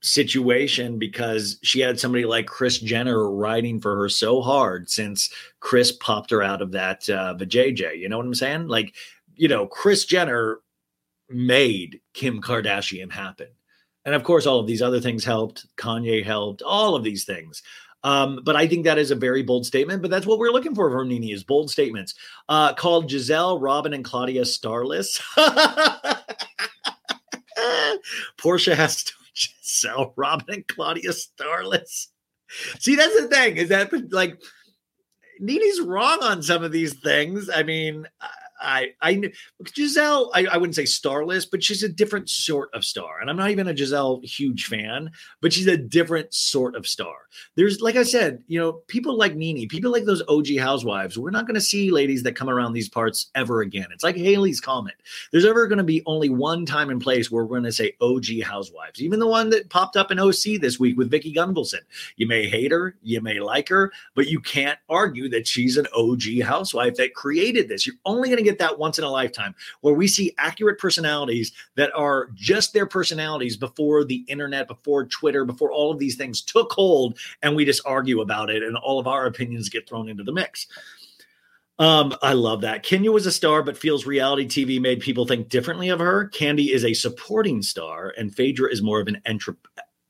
situation 0.00 0.98
because 0.98 1.58
she 1.62 1.80
had 1.80 1.98
somebody 1.98 2.24
like 2.24 2.46
Kris 2.46 2.78
Jenner 2.78 3.30
riding 3.30 3.80
for 3.80 3.96
her 3.96 4.08
so 4.08 4.40
hard 4.40 4.90
since 4.90 5.32
Kris 5.60 5.92
popped 5.92 6.30
her 6.30 6.42
out 6.42 6.60
of 6.60 6.72
that 6.72 7.08
uh, 7.08 7.34
JJ. 7.38 7.98
You 7.98 8.08
know 8.08 8.18
what 8.18 8.26
I'm 8.26 8.34
saying? 8.34 8.66
Like, 8.66 8.94
you 9.36 9.48
know, 9.48 9.66
Kris 9.66 10.04
Jenner 10.04 10.58
made 11.28 12.00
Kim 12.14 12.42
Kardashian 12.42 13.12
happen. 13.12 13.48
And 14.04 14.14
of 14.14 14.24
course, 14.24 14.46
all 14.46 14.58
of 14.58 14.66
these 14.66 14.82
other 14.82 15.00
things 15.00 15.24
helped. 15.24 15.66
Kanye 15.76 16.24
helped, 16.24 16.62
all 16.62 16.96
of 16.96 17.04
these 17.04 17.24
things. 17.24 17.62
Um, 18.04 18.40
but 18.42 18.56
I 18.56 18.66
think 18.66 18.84
that 18.84 18.98
is 18.98 19.12
a 19.12 19.16
very 19.16 19.42
bold 19.42 19.64
statement. 19.64 20.02
But 20.02 20.10
that's 20.10 20.26
what 20.26 20.38
we're 20.38 20.50
looking 20.50 20.74
for 20.74 20.90
from 20.90 21.08
Nene 21.08 21.32
is 21.32 21.44
bold 21.44 21.70
statements. 21.70 22.14
Uh, 22.48 22.74
called 22.74 23.08
Gizelle, 23.08 23.60
Robin, 23.60 23.94
and 23.94 24.04
Claudia 24.04 24.44
starless. 24.44 25.20
Porsha 28.38 28.74
has 28.74 29.04
to 29.04 29.12
Gizelle, 29.36 30.12
Robin, 30.16 30.54
and 30.54 30.66
Claudia 30.66 31.12
starless. 31.12 32.08
See, 32.80 32.96
that's 32.96 33.18
the 33.20 33.28
thing 33.28 33.56
is 33.56 33.68
that 33.68 33.92
like 34.12 34.40
Nene's 35.40 35.80
wrong 35.80 36.18
on 36.22 36.42
some 36.42 36.62
of 36.62 36.72
these 36.72 36.94
things. 36.94 37.48
I 37.48 37.62
mean, 37.62 38.06
I, 38.62 38.94
I, 39.00 39.32
Gizelle, 39.64 40.30
I, 40.34 40.46
I 40.46 40.56
wouldn't 40.56 40.76
say 40.76 40.84
starless, 40.84 41.44
but 41.44 41.62
she's 41.62 41.82
a 41.82 41.88
different 41.88 42.28
sort 42.28 42.70
of 42.72 42.84
star. 42.84 43.20
And 43.20 43.28
I'm 43.28 43.36
not 43.36 43.50
even 43.50 43.68
a 43.68 43.74
Gizelle 43.74 44.24
huge 44.24 44.66
fan, 44.66 45.10
but 45.40 45.52
she's 45.52 45.66
a 45.66 45.76
different 45.76 46.32
sort 46.32 46.76
of 46.76 46.86
star. 46.86 47.14
There's, 47.56 47.80
like 47.80 47.96
I 47.96 48.02
said, 48.02 48.42
you 48.46 48.58
know, 48.58 48.72
people 48.72 49.16
like 49.16 49.34
Nene, 49.34 49.68
people 49.68 49.90
like 49.90 50.04
those 50.04 50.22
OG 50.28 50.56
housewives, 50.58 51.18
we're 51.18 51.30
not 51.30 51.46
going 51.46 51.54
to 51.54 51.60
see 51.60 51.90
ladies 51.90 52.22
that 52.22 52.36
come 52.36 52.48
around 52.48 52.72
these 52.72 52.88
parts 52.88 53.30
ever 53.34 53.60
again. 53.60 53.86
It's 53.92 54.04
like 54.04 54.16
Halley's 54.16 54.60
Comet. 54.60 54.94
There's 55.30 55.44
ever 55.44 55.66
going 55.66 55.78
to 55.78 55.84
be 55.84 56.02
only 56.06 56.28
one 56.28 56.66
time 56.66 56.90
and 56.90 57.00
place 57.00 57.30
where 57.30 57.44
we're 57.44 57.60
going 57.60 57.64
to 57.64 57.72
say 57.72 57.94
OG 58.00 58.42
housewives, 58.44 59.02
even 59.02 59.18
the 59.18 59.26
one 59.26 59.50
that 59.50 59.70
popped 59.70 59.96
up 59.96 60.10
in 60.10 60.18
OC 60.18 60.60
this 60.60 60.78
week 60.78 60.96
with 60.96 61.10
Vicki 61.10 61.32
Gunvalson. 61.32 61.80
You 62.16 62.26
may 62.26 62.48
hate 62.48 62.72
her, 62.72 62.96
you 63.02 63.20
may 63.20 63.40
like 63.40 63.68
her, 63.68 63.92
but 64.14 64.28
you 64.28 64.40
can't 64.40 64.78
argue 64.88 65.28
that 65.30 65.46
she's 65.46 65.76
an 65.76 65.86
OG 65.96 66.42
housewife 66.44 66.96
that 66.96 67.14
created 67.14 67.68
this. 67.68 67.86
You're 67.86 67.96
only 68.04 68.28
going 68.28 68.38
to 68.38 68.44
get 68.44 68.51
get 68.52 68.58
that 68.58 68.78
once 68.78 68.98
in 68.98 69.04
a 69.04 69.10
lifetime 69.10 69.54
where 69.80 69.94
we 69.94 70.06
see 70.06 70.34
accurate 70.38 70.78
personalities 70.78 71.52
that 71.76 71.90
are 71.94 72.28
just 72.34 72.72
their 72.72 72.86
personalities 72.86 73.56
before 73.56 74.04
the 74.04 74.24
internet, 74.28 74.68
before 74.68 75.06
Twitter, 75.06 75.44
before 75.44 75.72
all 75.72 75.90
of 75.90 75.98
these 75.98 76.16
things 76.16 76.42
took 76.42 76.72
hold 76.72 77.18
and 77.42 77.56
we 77.56 77.64
just 77.64 77.82
argue 77.86 78.20
about 78.20 78.50
it 78.50 78.62
and 78.62 78.76
all 78.76 78.98
of 78.98 79.06
our 79.06 79.26
opinions 79.26 79.68
get 79.68 79.88
thrown 79.88 80.08
into 80.08 80.24
the 80.24 80.32
mix. 80.32 80.66
Um, 81.78 82.14
I 82.22 82.34
love 82.34 82.60
that. 82.60 82.82
Kenya 82.82 83.10
was 83.10 83.26
a 83.26 83.32
star, 83.32 83.62
but 83.62 83.78
feels 83.78 84.06
reality 84.06 84.46
TV 84.46 84.80
made 84.80 85.00
people 85.00 85.26
think 85.26 85.48
differently 85.48 85.88
of 85.88 85.98
her. 85.98 86.26
Candy 86.28 86.72
is 86.72 86.84
a 86.84 86.92
supporting 86.92 87.62
star, 87.62 88.14
and 88.16 88.32
Phaedra 88.32 88.70
is 88.70 88.82
more 88.82 89.00
of 89.00 89.08
an 89.08 89.20
entre- 89.26 89.56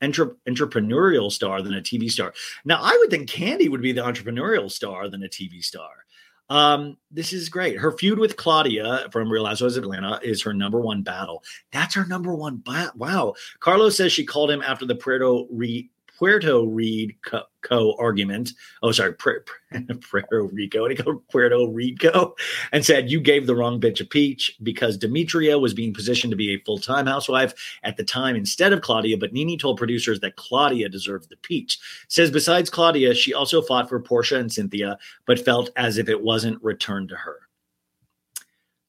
entre- 0.01 0.35
entrepreneurial 0.47 1.31
star 1.31 1.61
than 1.61 1.73
a 1.73 1.81
TV 1.81 2.11
star. 2.11 2.33
Now, 2.65 2.79
I 2.81 2.95
would 2.99 3.09
think 3.09 3.29
Candy 3.29 3.69
would 3.69 3.81
be 3.81 3.93
the 3.93 4.01
entrepreneurial 4.01 4.69
star 4.69 5.09
than 5.09 5.23
a 5.23 5.29
TV 5.29 5.63
star. 5.63 6.05
Um, 6.53 6.97
this 7.09 7.33
is 7.33 7.49
great. 7.49 7.79
Her 7.79 7.91
feud 7.91 8.19
with 8.19 8.37
Claudia 8.37 9.07
from 9.11 9.27
Real 9.27 9.47
Housewives 9.47 9.75
of 9.75 9.85
Atlanta 9.85 10.19
is 10.21 10.43
her 10.43 10.53
number 10.53 10.79
one 10.79 11.01
battle. 11.01 11.43
That's 11.71 11.95
her 11.95 12.05
number 12.05 12.35
one 12.35 12.57
battle. 12.57 12.91
Wow. 12.95 13.33
Carlos 13.59 13.97
says 13.97 14.11
she 14.11 14.23
called 14.23 14.51
him 14.51 14.61
after 14.61 14.85
the 14.85 14.93
Puerto 14.93 15.45
Re- 15.49 15.89
Puerto 16.17 16.65
Rico 16.65 17.43
co 17.61 17.95
argument. 17.97 18.51
Oh, 18.81 18.91
sorry, 18.91 19.13
Puerto 19.17 20.43
Rico. 20.43 20.81
What 20.81 20.89
do 20.89 20.95
you 20.95 21.03
call 21.03 21.23
Puerto 21.31 21.67
Rico? 21.67 22.35
And 22.71 22.85
said 22.85 23.09
you 23.09 23.19
gave 23.19 23.47
the 23.47 23.55
wrong 23.55 23.79
bitch 23.79 24.01
a 24.01 24.05
peach 24.05 24.55
because 24.61 24.97
Demetria 24.97 25.57
was 25.57 25.73
being 25.73 25.93
positioned 25.93 26.31
to 26.31 26.37
be 26.37 26.53
a 26.53 26.63
full 26.63 26.77
time 26.77 27.07
housewife 27.07 27.53
at 27.83 27.97
the 27.97 28.03
time 28.03 28.35
instead 28.35 28.73
of 28.73 28.81
Claudia. 28.81 29.17
But 29.17 29.33
Nene 29.33 29.57
told 29.57 29.77
producers 29.77 30.19
that 30.19 30.35
Claudia 30.35 30.89
deserved 30.89 31.29
the 31.29 31.37
peach. 31.37 31.79
Says 32.07 32.29
besides 32.29 32.69
Claudia, 32.69 33.15
she 33.15 33.33
also 33.33 33.61
fought 33.61 33.89
for 33.89 34.01
Porsha 34.01 34.39
and 34.39 34.51
Cynthia, 34.51 34.97
but 35.25 35.43
felt 35.43 35.71
as 35.75 35.97
if 35.97 36.09
it 36.09 36.21
wasn't 36.21 36.63
returned 36.63 37.09
to 37.09 37.15
her. 37.15 37.39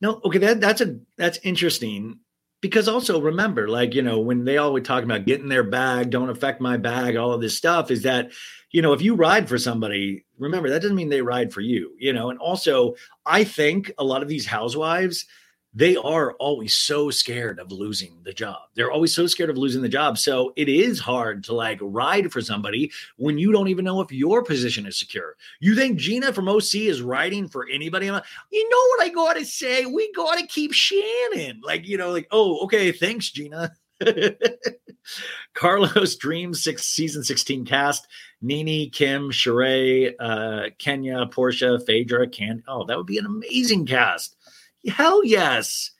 No, 0.01 0.21
okay, 0.25 0.39
that 0.39 0.61
that's 0.61 0.83
a 0.83 0.99
that's 1.17 1.39
interesting 1.45 2.19
because 2.65 2.89
also 2.89 3.21
remember 3.21 3.69
like 3.69 3.95
you 3.95 4.01
know 4.01 4.19
when 4.19 4.47
they 4.47 4.57
always 4.57 4.87
talk 4.87 5.05
about 5.05 5.27
getting 5.27 5.51
their 5.51 5.63
bag 5.63 6.09
don't 6.09 6.31
affect 6.31 6.63
my 6.63 6.79
bag 6.79 7.15
all 7.15 7.31
of 7.31 7.43
this 7.43 7.55
stuff 7.55 7.91
is 7.91 8.05
that 8.05 8.33
you 8.71 8.81
know 8.81 8.95
if 8.95 9.03
you 9.03 9.15
ride 9.15 9.47
for 9.47 9.59
somebody 9.59 10.25
remember 10.39 10.71
that 10.71 10.81
doesn't 10.81 10.97
mean 10.97 11.11
they 11.11 11.21
ride 11.21 11.53
for 11.53 11.61
you 11.61 11.95
you 11.99 12.11
know? 12.11 12.31
And 12.31 12.39
also 12.39 12.95
i 13.27 13.45
think 13.45 13.93
a 13.99 14.05
lot 14.05 14.23
of 14.23 14.29
these 14.29 14.47
housewives 14.47 15.27
they 15.75 15.97
are 15.97 16.33
always 16.35 16.77
so 16.77 17.11
scared 17.11 17.59
of 17.59 17.73
losing 17.73 18.17
the 18.23 18.33
job. 18.33 18.59
They're 18.75 18.93
always 18.93 19.15
so 19.15 19.27
scared 19.27 19.51
of 19.51 19.59
losing 19.59 19.83
the 19.83 19.89
job. 19.89 20.19
So 20.19 20.53
it 20.57 20.69
is 20.69 21.01
hard 21.01 21.43
to 21.45 21.55
like 21.55 21.79
ride 21.83 22.33
for 22.33 22.41
somebody 22.41 22.93
when 23.17 23.39
you 23.39 23.51
don't 23.51 23.69
even 23.69 23.85
know 23.85 24.01
if 24.01 24.13
your 24.13 24.45
position 24.45 24.87
is 24.87 24.99
secure. 24.99 25.37
You 25.59 25.75
think 25.75 25.99
Gina 25.99 26.33
from 26.33 26.49
OC 26.49 26.77
is 26.77 27.03
riding 27.03 27.49
for 27.49 27.67
anybody? 27.69 28.11
Like, 28.11 28.25
you 28.53 28.69
know 28.69 28.87
what 28.91 29.03
I 29.03 29.09
got 29.09 29.37
to 29.37 29.45
say? 29.45 29.85
We 29.85 30.13
got 30.13 30.39
to 30.39 30.47
keep 30.47 30.73
Shannon. 30.73 31.61
Like, 31.65 31.89
you 31.89 31.97
know, 31.97 32.13
like, 32.13 32.29
oh, 32.31 32.63
okay, 32.65 32.93
thanks, 32.93 33.31
Gina. 33.31 33.73
Carlos 35.55 36.17
Dreams 36.17 36.63
six 36.63 36.85
season 36.85 37.25
16 37.25 37.65
cast. 37.65 38.07
Nene, 38.41 38.91
Kim, 38.91 39.31
Sheree, 39.31 40.13
uh, 40.21 40.71
Kenya, 40.79 41.27
Porsha, 41.27 41.85
Phaedra, 41.85 42.29
Can. 42.29 42.63
Oh, 42.69 42.85
that 42.85 42.97
would 42.97 43.07
be 43.07 43.19
an 43.19 43.27
amazing 43.27 43.87
cast. 43.87 44.37
Hell 44.89 45.25
yes. 45.25 45.91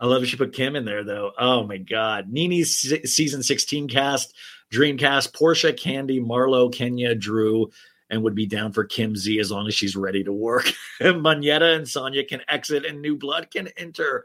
I 0.00 0.06
love 0.06 0.20
that 0.20 0.26
she 0.26 0.36
put 0.36 0.52
Kim 0.52 0.74
in 0.74 0.84
there 0.84 1.04
though. 1.04 1.32
Oh 1.38 1.64
my 1.64 1.78
God. 1.78 2.26
Se- 2.36 3.04
season 3.04 3.42
16 3.42 3.88
cast, 3.88 4.34
Dreamcast, 4.72 5.32
Porsha, 5.32 5.76
Candy, 5.76 6.20
Marlo, 6.20 6.72
Kenya, 6.72 7.14
Drew, 7.14 7.70
and 8.10 8.22
would 8.24 8.34
be 8.34 8.46
down 8.46 8.72
for 8.72 8.84
Kim 8.84 9.14
Z 9.14 9.38
as 9.38 9.50
long 9.50 9.68
as 9.68 9.74
she's 9.74 9.94
ready 9.94 10.24
to 10.24 10.32
work. 10.32 10.72
Monyetta 11.00 11.76
and 11.76 11.86
Sanya 11.86 12.26
can 12.26 12.42
exit 12.48 12.84
and 12.84 13.00
new 13.00 13.16
blood 13.16 13.50
can 13.50 13.68
enter. 13.76 14.24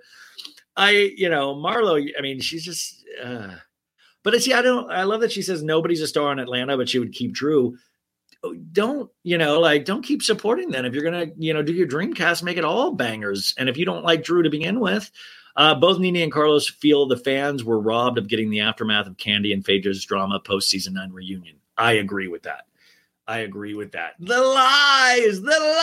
I, 0.76 1.14
you 1.16 1.30
know, 1.30 1.56
Marlo, 1.56 2.04
I 2.18 2.22
mean, 2.22 2.40
she's 2.42 2.66
just 2.66 3.06
uh 3.24 3.56
but 4.24 4.42
see, 4.42 4.54
I 4.54 4.62
don't 4.62 4.92
I 4.92 5.04
love 5.04 5.22
that 5.22 5.32
she 5.32 5.42
says 5.42 5.64
nobody's 5.64 6.02
a 6.02 6.08
star 6.08 6.32
in 6.32 6.40
Atlanta, 6.40 6.76
but 6.76 6.90
she 6.90 7.00
would 7.00 7.14
keep 7.14 7.34
Drew 7.34 7.78
don't 8.54 9.10
you 9.24 9.38
know 9.38 9.60
like 9.60 9.86
don't 9.86 10.04
keep 10.04 10.22
supporting 10.22 10.72
them 10.72 10.86
if 10.86 10.94
you're 10.94 11.04
gonna 11.04 11.28
you 11.38 11.54
know 11.54 11.62
do 11.62 11.74
your 11.74 11.88
dreamcast 11.88 12.44
make 12.44 12.58
it 12.58 12.66
all 12.66 12.92
bangers 12.92 13.54
and 13.58 13.70
if 13.70 13.78
you 13.78 13.86
don't 13.86 14.04
like 14.04 14.24
drew 14.24 14.44
to 14.44 14.50
begin 14.50 14.80
with 14.80 15.12
uh, 15.58 15.74
both 15.74 15.98
Nene 15.98 16.18
and 16.18 16.32
Carlos 16.32 16.70
feel 16.70 17.08
the 17.08 17.18
fans 17.18 17.64
were 17.64 17.80
robbed 17.80 18.20
of 18.20 18.28
getting 18.28 18.52
the 18.52 18.60
aftermath 18.60 19.08
of 19.08 19.18
Candy 19.18 19.52
and 19.52 19.66
Phaedra's 19.66 20.06
drama 20.06 20.40
post 20.40 20.70
season 20.70 20.94
nine 20.94 21.12
reunion. 21.12 21.56
I 21.76 21.94
agree 21.94 22.28
with 22.28 22.44
that. 22.44 22.66
I 23.28 23.40
agree 23.40 23.74
with 23.74 23.94
that. 23.94 24.14
The 24.20 24.40
lies, 24.40 25.42
the 25.42 25.78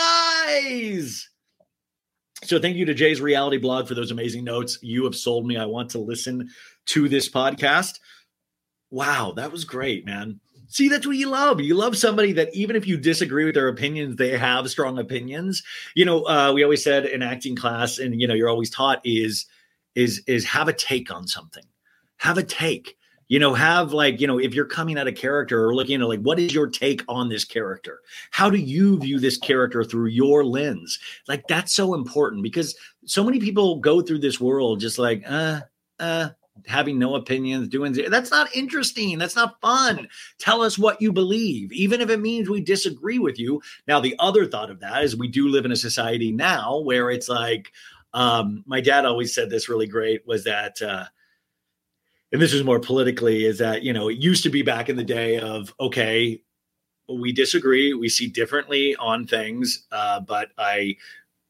lies. 0.57 1.29
So 2.43 2.59
thank 2.59 2.77
you 2.77 2.85
to 2.85 2.93
Jay's 2.93 3.19
reality 3.19 3.57
blog 3.57 3.87
for 3.87 3.95
those 3.95 4.11
amazing 4.11 4.45
notes. 4.45 4.79
You 4.81 5.03
have 5.03 5.15
sold 5.15 5.45
me. 5.45 5.57
I 5.57 5.65
want 5.65 5.91
to 5.91 5.99
listen 5.99 6.49
to 6.87 7.09
this 7.09 7.29
podcast. 7.29 7.99
Wow, 8.91 9.33
that 9.35 9.51
was 9.51 9.65
great, 9.65 10.05
man. 10.05 10.39
See, 10.67 10.89
that's 10.89 11.05
what 11.05 11.17
you 11.17 11.29
love. 11.29 11.61
You 11.61 11.75
love 11.75 11.97
somebody 11.97 12.31
that 12.33 12.53
even 12.55 12.75
if 12.75 12.87
you 12.87 12.97
disagree 12.97 13.45
with 13.45 13.55
their 13.55 13.67
opinions, 13.67 14.15
they 14.15 14.37
have 14.37 14.69
strong 14.69 14.97
opinions. 14.97 15.63
You 15.95 16.05
know, 16.05 16.23
uh, 16.27 16.51
we 16.53 16.63
always 16.63 16.83
said 16.83 17.05
in 17.05 17.21
acting 17.21 17.55
class, 17.55 17.97
and 17.99 18.19
you 18.19 18.27
know, 18.27 18.33
you're 18.33 18.49
always 18.49 18.69
taught 18.69 19.01
is 19.03 19.45
is 19.95 20.21
is 20.27 20.45
have 20.45 20.67
a 20.67 20.73
take 20.73 21.13
on 21.13 21.27
something. 21.27 21.63
Have 22.17 22.37
a 22.37 22.43
take. 22.43 22.97
You 23.27 23.39
know, 23.39 23.55
have 23.55 23.91
like, 23.91 24.21
you 24.21 24.27
know, 24.27 24.37
if 24.37 24.53
you're 24.53 24.65
coming 24.65 24.99
at 24.99 25.07
a 25.07 25.11
character 25.11 25.65
or 25.65 25.73
looking 25.73 25.99
at 25.99 26.07
like, 26.07 26.21
what 26.21 26.39
is 26.39 26.53
your 26.53 26.67
take 26.67 27.01
on 27.07 27.27
this 27.27 27.43
character? 27.43 28.01
How 28.29 28.51
do 28.51 28.57
you 28.57 28.99
view 28.99 29.19
this 29.19 29.37
character 29.37 29.83
through 29.83 30.09
your 30.09 30.45
lens? 30.45 30.99
Like, 31.27 31.47
that's 31.47 31.73
so 31.73 31.95
important 31.95 32.43
because 32.43 32.75
so 33.05 33.23
many 33.23 33.39
people 33.39 33.79
go 33.79 34.01
through 34.01 34.19
this 34.19 34.39
world 34.39 34.79
just 34.79 34.99
like, 34.99 35.23
uh, 35.27 35.61
uh, 35.99 36.29
having 36.67 36.97
no 36.97 37.15
opinions, 37.15 37.67
doing 37.67 37.93
that's 38.09 38.31
not 38.31 38.55
interesting. 38.55 39.17
That's 39.17 39.35
not 39.35 39.59
fun. 39.59 40.07
Tell 40.39 40.61
us 40.61 40.77
what 40.77 41.01
you 41.01 41.11
believe, 41.11 41.71
even 41.73 41.99
if 41.99 42.09
it 42.09 42.21
means 42.21 42.49
we 42.49 42.61
disagree 42.61 43.19
with 43.19 43.37
you. 43.37 43.61
Now, 43.87 43.99
the 43.99 44.15
other 44.19 44.45
thought 44.45 44.71
of 44.71 44.79
that 44.79 45.03
is 45.03 45.15
we 45.15 45.27
do 45.27 45.49
live 45.49 45.65
in 45.65 45.73
a 45.73 45.75
society 45.75 46.31
now 46.31 46.79
where 46.79 47.11
it's 47.11 47.27
like, 47.27 47.71
um, 48.13 48.63
my 48.65 48.79
dad 48.79 49.05
always 49.05 49.35
said 49.35 49.49
this 49.49 49.67
really 49.67 49.87
great 49.87 50.25
was 50.25 50.45
that, 50.45 50.81
uh, 50.81 51.05
and 52.31 52.41
this 52.41 52.53
was 52.53 52.63
more 52.63 52.79
politically, 52.79 53.45
is 53.45 53.57
that, 53.57 53.83
you 53.83 53.91
know, 53.91 54.07
it 54.07 54.17
used 54.17 54.43
to 54.43 54.49
be 54.49 54.61
back 54.61 54.87
in 54.87 54.95
the 54.95 55.03
day 55.03 55.39
of, 55.39 55.73
okay, 55.79 56.41
we 57.09 57.33
disagree, 57.33 57.93
we 57.93 58.07
see 58.07 58.27
differently 58.27 58.95
on 58.95 59.27
things, 59.27 59.85
uh, 59.91 60.21
but 60.21 60.49
I, 60.57 60.95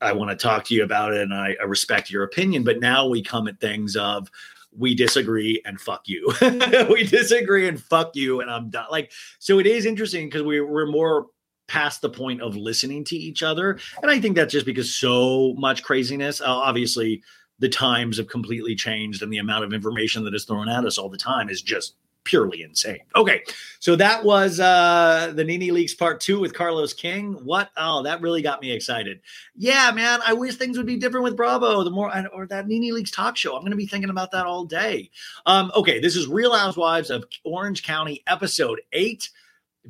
I 0.01 0.11
want 0.13 0.31
to 0.31 0.35
talk 0.35 0.65
to 0.65 0.73
you 0.73 0.83
about 0.83 1.13
it 1.13 1.21
and 1.21 1.33
I, 1.33 1.55
I 1.61 1.65
respect 1.65 2.09
your 2.09 2.23
opinion. 2.23 2.63
But 2.63 2.79
now 2.79 3.07
we 3.07 3.21
come 3.21 3.47
at 3.47 3.59
things 3.59 3.95
of, 3.95 4.29
we 4.77 4.95
disagree 4.95 5.61
and 5.65 5.79
fuck 5.79 6.03
you. 6.05 6.33
we 6.89 7.03
disagree 7.03 7.67
and 7.67 7.81
fuck 7.81 8.15
you. 8.15 8.41
And 8.41 8.49
I'm 8.49 8.69
done. 8.69 8.87
Like, 8.91 9.11
so 9.39 9.59
it 9.59 9.67
is 9.67 9.85
interesting 9.85 10.27
because 10.27 10.43
we, 10.43 10.61
we're 10.61 10.85
more 10.85 11.27
past 11.67 12.01
the 12.01 12.09
point 12.09 12.41
of 12.41 12.55
listening 12.55 13.03
to 13.05 13.15
each 13.15 13.41
other. 13.43 13.79
And 14.01 14.11
I 14.11 14.19
think 14.19 14.35
that's 14.35 14.51
just 14.51 14.65
because 14.65 14.93
so 14.93 15.55
much 15.57 15.83
craziness, 15.83 16.41
uh, 16.41 16.45
obviously, 16.45 17.23
the 17.59 17.69
times 17.69 18.17
have 18.17 18.27
completely 18.27 18.75
changed 18.75 19.21
and 19.21 19.31
the 19.31 19.37
amount 19.37 19.63
of 19.63 19.73
information 19.73 20.25
that 20.25 20.35
is 20.35 20.45
thrown 20.45 20.67
at 20.67 20.85
us 20.85 20.97
all 20.97 21.09
the 21.09 21.17
time 21.17 21.49
is 21.49 21.61
just 21.61 21.95
purely 22.25 22.63
insane. 22.63 22.99
Okay, 23.15 23.43
so 23.79 23.95
that 23.95 24.25
was 24.25 24.59
uh 24.59 25.31
the 25.33 25.43
Nene 25.43 25.73
Leakes 25.73 25.97
part 25.97 26.19
two 26.19 26.39
with 26.39 26.53
Carlos 26.53 26.93
King. 26.93 27.33
What? 27.45 27.69
Oh, 27.77 28.03
that 28.03 28.21
really 28.21 28.41
got 28.41 28.61
me 28.61 28.71
excited. 28.71 29.21
Yeah, 29.55 29.91
man, 29.91 30.19
I 30.25 30.33
wish 30.33 30.55
things 30.55 30.75
would 30.77 30.85
be 30.85 30.97
different 30.97 31.23
with 31.23 31.37
Bravo. 31.37 31.83
The 31.83 31.89
more 31.91 32.11
or 32.33 32.45
that 32.47 32.67
Nene 32.67 32.93
Leakes 32.93 33.13
talk 33.13 33.37
show. 33.37 33.55
I'm 33.55 33.61
going 33.61 33.71
to 33.71 33.77
be 33.77 33.87
thinking 33.87 34.09
about 34.09 34.31
that 34.31 34.45
all 34.45 34.65
day. 34.65 35.09
Um, 35.45 35.71
okay, 35.75 35.99
this 35.99 36.17
is 36.17 36.27
Real 36.27 36.53
Housewives 36.53 37.09
of 37.09 37.23
Orange 37.45 37.83
County, 37.83 38.21
episode 38.27 38.81
eight. 38.91 39.29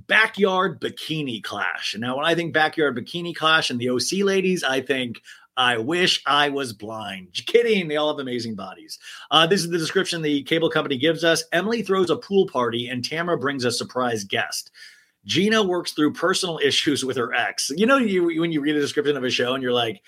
Backyard 0.07 0.81
Bikini 0.81 1.41
Clash. 1.41 1.93
And 1.93 2.01
now, 2.01 2.17
when 2.17 2.25
I 2.25 2.35
think 2.35 2.53
Backyard 2.53 2.97
Bikini 2.97 3.33
Clash 3.33 3.69
and 3.69 3.79
the 3.79 3.89
OC 3.89 4.25
ladies, 4.25 4.61
I 4.61 4.81
think 4.81 5.21
I 5.57 5.77
wish 5.77 6.21
I 6.25 6.49
was 6.49 6.73
blind. 6.73 7.29
Just 7.31 7.47
kidding. 7.47 7.87
They 7.87 7.95
all 7.95 8.09
have 8.09 8.19
amazing 8.19 8.55
bodies. 8.55 8.99
Uh, 9.31 9.47
this 9.47 9.61
is 9.61 9.69
the 9.69 9.77
description 9.77 10.21
the 10.21 10.43
cable 10.43 10.69
company 10.69 10.97
gives 10.97 11.23
us. 11.23 11.43
Emily 11.51 11.81
throws 11.81 12.09
a 12.09 12.17
pool 12.17 12.45
party 12.47 12.89
and 12.89 13.03
Tamra 13.03 13.39
brings 13.39 13.63
a 13.63 13.71
surprise 13.71 14.23
guest. 14.23 14.71
Gina 15.25 15.63
works 15.63 15.93
through 15.93 16.13
personal 16.13 16.59
issues 16.63 17.05
with 17.05 17.17
her 17.17 17.33
ex. 17.33 17.71
You 17.75 17.85
know, 17.85 17.97
you 17.97 18.25
when 18.41 18.51
you 18.51 18.61
read 18.61 18.75
a 18.75 18.81
description 18.81 19.17
of 19.17 19.23
a 19.23 19.29
show 19.29 19.53
and 19.53 19.63
you're 19.63 19.73
like, 19.73 20.01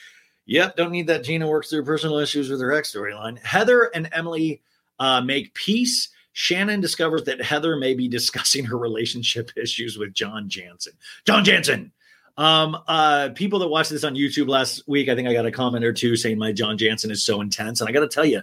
yep, 0.45 0.75
don't 0.75 0.91
need 0.91 1.07
that 1.07 1.23
Gina 1.23 1.47
works 1.47 1.69
through 1.69 1.85
personal 1.85 2.17
issues 2.17 2.49
with 2.49 2.61
her 2.61 2.73
ex 2.73 2.93
storyline. 2.93 3.39
Heather 3.43 3.91
and 3.93 4.09
Emily 4.11 4.61
uh, 4.99 5.21
make 5.21 5.53
peace. 5.53 6.09
Shannon 6.33 6.81
discovers 6.81 7.23
that 7.23 7.41
Heather 7.41 7.77
may 7.77 7.95
be 7.95 8.07
discussing 8.09 8.65
her 8.65 8.77
relationship 8.77 9.51
issues 9.55 9.97
with 9.97 10.13
John 10.13 10.49
Janssen. 10.49 10.93
John 11.25 11.43
Janssen, 11.43 11.91
um, 12.37 12.77
uh, 12.87 13.29
people 13.35 13.59
that 13.59 13.67
watched 13.67 13.89
this 13.89 14.03
on 14.03 14.15
YouTube 14.15 14.47
last 14.47 14.87
week, 14.87 15.09
I 15.09 15.15
think 15.15 15.27
I 15.27 15.33
got 15.33 15.45
a 15.45 15.51
comment 15.51 15.83
or 15.83 15.93
two 15.93 16.15
saying 16.15 16.37
my 16.37 16.51
John 16.51 16.77
Janssen 16.77 17.11
is 17.11 17.23
so 17.23 17.41
intense. 17.41 17.81
And 17.81 17.89
I 17.89 17.91
got 17.91 18.01
to 18.01 18.07
tell 18.07 18.25
you, 18.25 18.41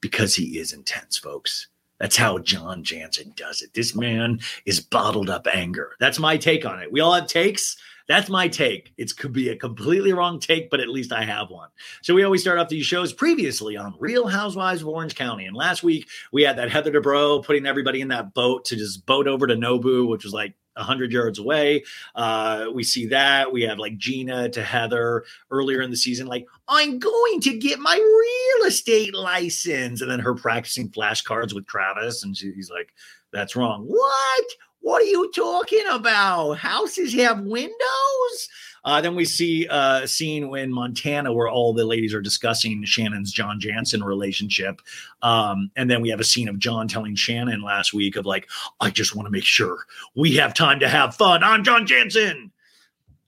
because 0.00 0.34
he 0.34 0.58
is 0.58 0.72
intense, 0.74 1.16
folks. 1.16 1.68
That's 1.98 2.16
how 2.16 2.38
John 2.38 2.84
Janssen 2.84 3.32
does 3.36 3.62
it. 3.62 3.72
This 3.72 3.94
man 3.94 4.40
is 4.66 4.80
bottled 4.80 5.30
up 5.30 5.46
anger. 5.46 5.92
That's 6.00 6.18
my 6.18 6.36
take 6.36 6.66
on 6.66 6.80
it. 6.80 6.92
We 6.92 7.00
all 7.00 7.14
have 7.14 7.26
takes. 7.26 7.78
That's 8.06 8.28
my 8.28 8.48
take. 8.48 8.92
It 8.98 9.16
could 9.16 9.32
be 9.32 9.48
a 9.48 9.56
completely 9.56 10.12
wrong 10.12 10.38
take, 10.38 10.68
but 10.68 10.80
at 10.80 10.90
least 10.90 11.12
I 11.12 11.24
have 11.24 11.48
one. 11.48 11.70
So 12.02 12.12
we 12.12 12.22
always 12.22 12.42
start 12.42 12.58
off 12.58 12.68
these 12.68 12.84
shows 12.84 13.14
previously 13.14 13.78
on 13.78 13.94
Real 13.98 14.26
Housewives 14.26 14.82
of 14.82 14.88
Orange 14.88 15.14
County. 15.14 15.46
And 15.46 15.56
last 15.56 15.82
week 15.82 16.06
we 16.30 16.42
had 16.42 16.58
that 16.58 16.70
Heather 16.70 16.92
Dubrow 16.92 17.42
putting 17.42 17.64
everybody 17.64 18.02
in 18.02 18.08
that 18.08 18.34
boat 18.34 18.66
to 18.66 18.76
just 18.76 19.06
boat 19.06 19.26
over 19.26 19.46
to 19.46 19.54
Nobu, 19.54 20.06
which 20.06 20.24
was 20.24 20.34
like 20.34 20.52
100 20.74 21.12
yards 21.12 21.38
away. 21.38 21.84
Uh, 22.14 22.66
we 22.72 22.82
see 22.82 23.06
that. 23.06 23.52
We 23.52 23.62
have 23.62 23.78
like 23.78 23.96
Gina 23.96 24.48
to 24.50 24.62
Heather 24.62 25.24
earlier 25.50 25.80
in 25.82 25.90
the 25.90 25.96
season, 25.96 26.26
like, 26.26 26.46
I'm 26.68 26.98
going 26.98 27.40
to 27.42 27.56
get 27.58 27.78
my 27.78 27.94
real 27.96 28.68
estate 28.68 29.14
license. 29.14 30.00
And 30.00 30.10
then 30.10 30.20
her 30.20 30.34
practicing 30.34 30.88
flashcards 30.90 31.52
with 31.54 31.66
Travis. 31.66 32.22
And 32.24 32.36
she, 32.36 32.52
he's 32.52 32.70
like, 32.70 32.92
that's 33.32 33.56
wrong. 33.56 33.84
What? 33.84 34.44
What 34.80 35.00
are 35.00 35.06
you 35.06 35.30
talking 35.32 35.84
about? 35.90 36.58
Houses 36.58 37.14
have 37.14 37.40
windows? 37.40 38.48
Uh, 38.84 39.00
then 39.00 39.14
we 39.14 39.24
see 39.24 39.66
uh, 39.68 40.02
a 40.02 40.08
scene 40.08 40.54
in 40.56 40.72
Montana 40.72 41.32
where 41.32 41.48
all 41.48 41.72
the 41.72 41.84
ladies 41.84 42.14
are 42.14 42.20
discussing 42.20 42.84
Shannon's 42.84 43.32
John 43.32 43.58
Janssen 43.60 44.04
relationship. 44.04 44.80
Um, 45.22 45.70
and 45.76 45.90
then 45.90 46.02
we 46.02 46.10
have 46.10 46.20
a 46.20 46.24
scene 46.24 46.48
of 46.48 46.58
John 46.58 46.88
telling 46.88 47.14
Shannon 47.14 47.62
last 47.62 47.94
week 47.94 48.16
of 48.16 48.26
like, 48.26 48.48
I 48.80 48.90
just 48.90 49.16
want 49.16 49.26
to 49.26 49.30
make 49.30 49.44
sure 49.44 49.78
we 50.14 50.36
have 50.36 50.54
time 50.54 50.80
to 50.80 50.88
have 50.88 51.16
fun. 51.16 51.42
I'm 51.42 51.64
John 51.64 51.86
Janssen. 51.86 52.52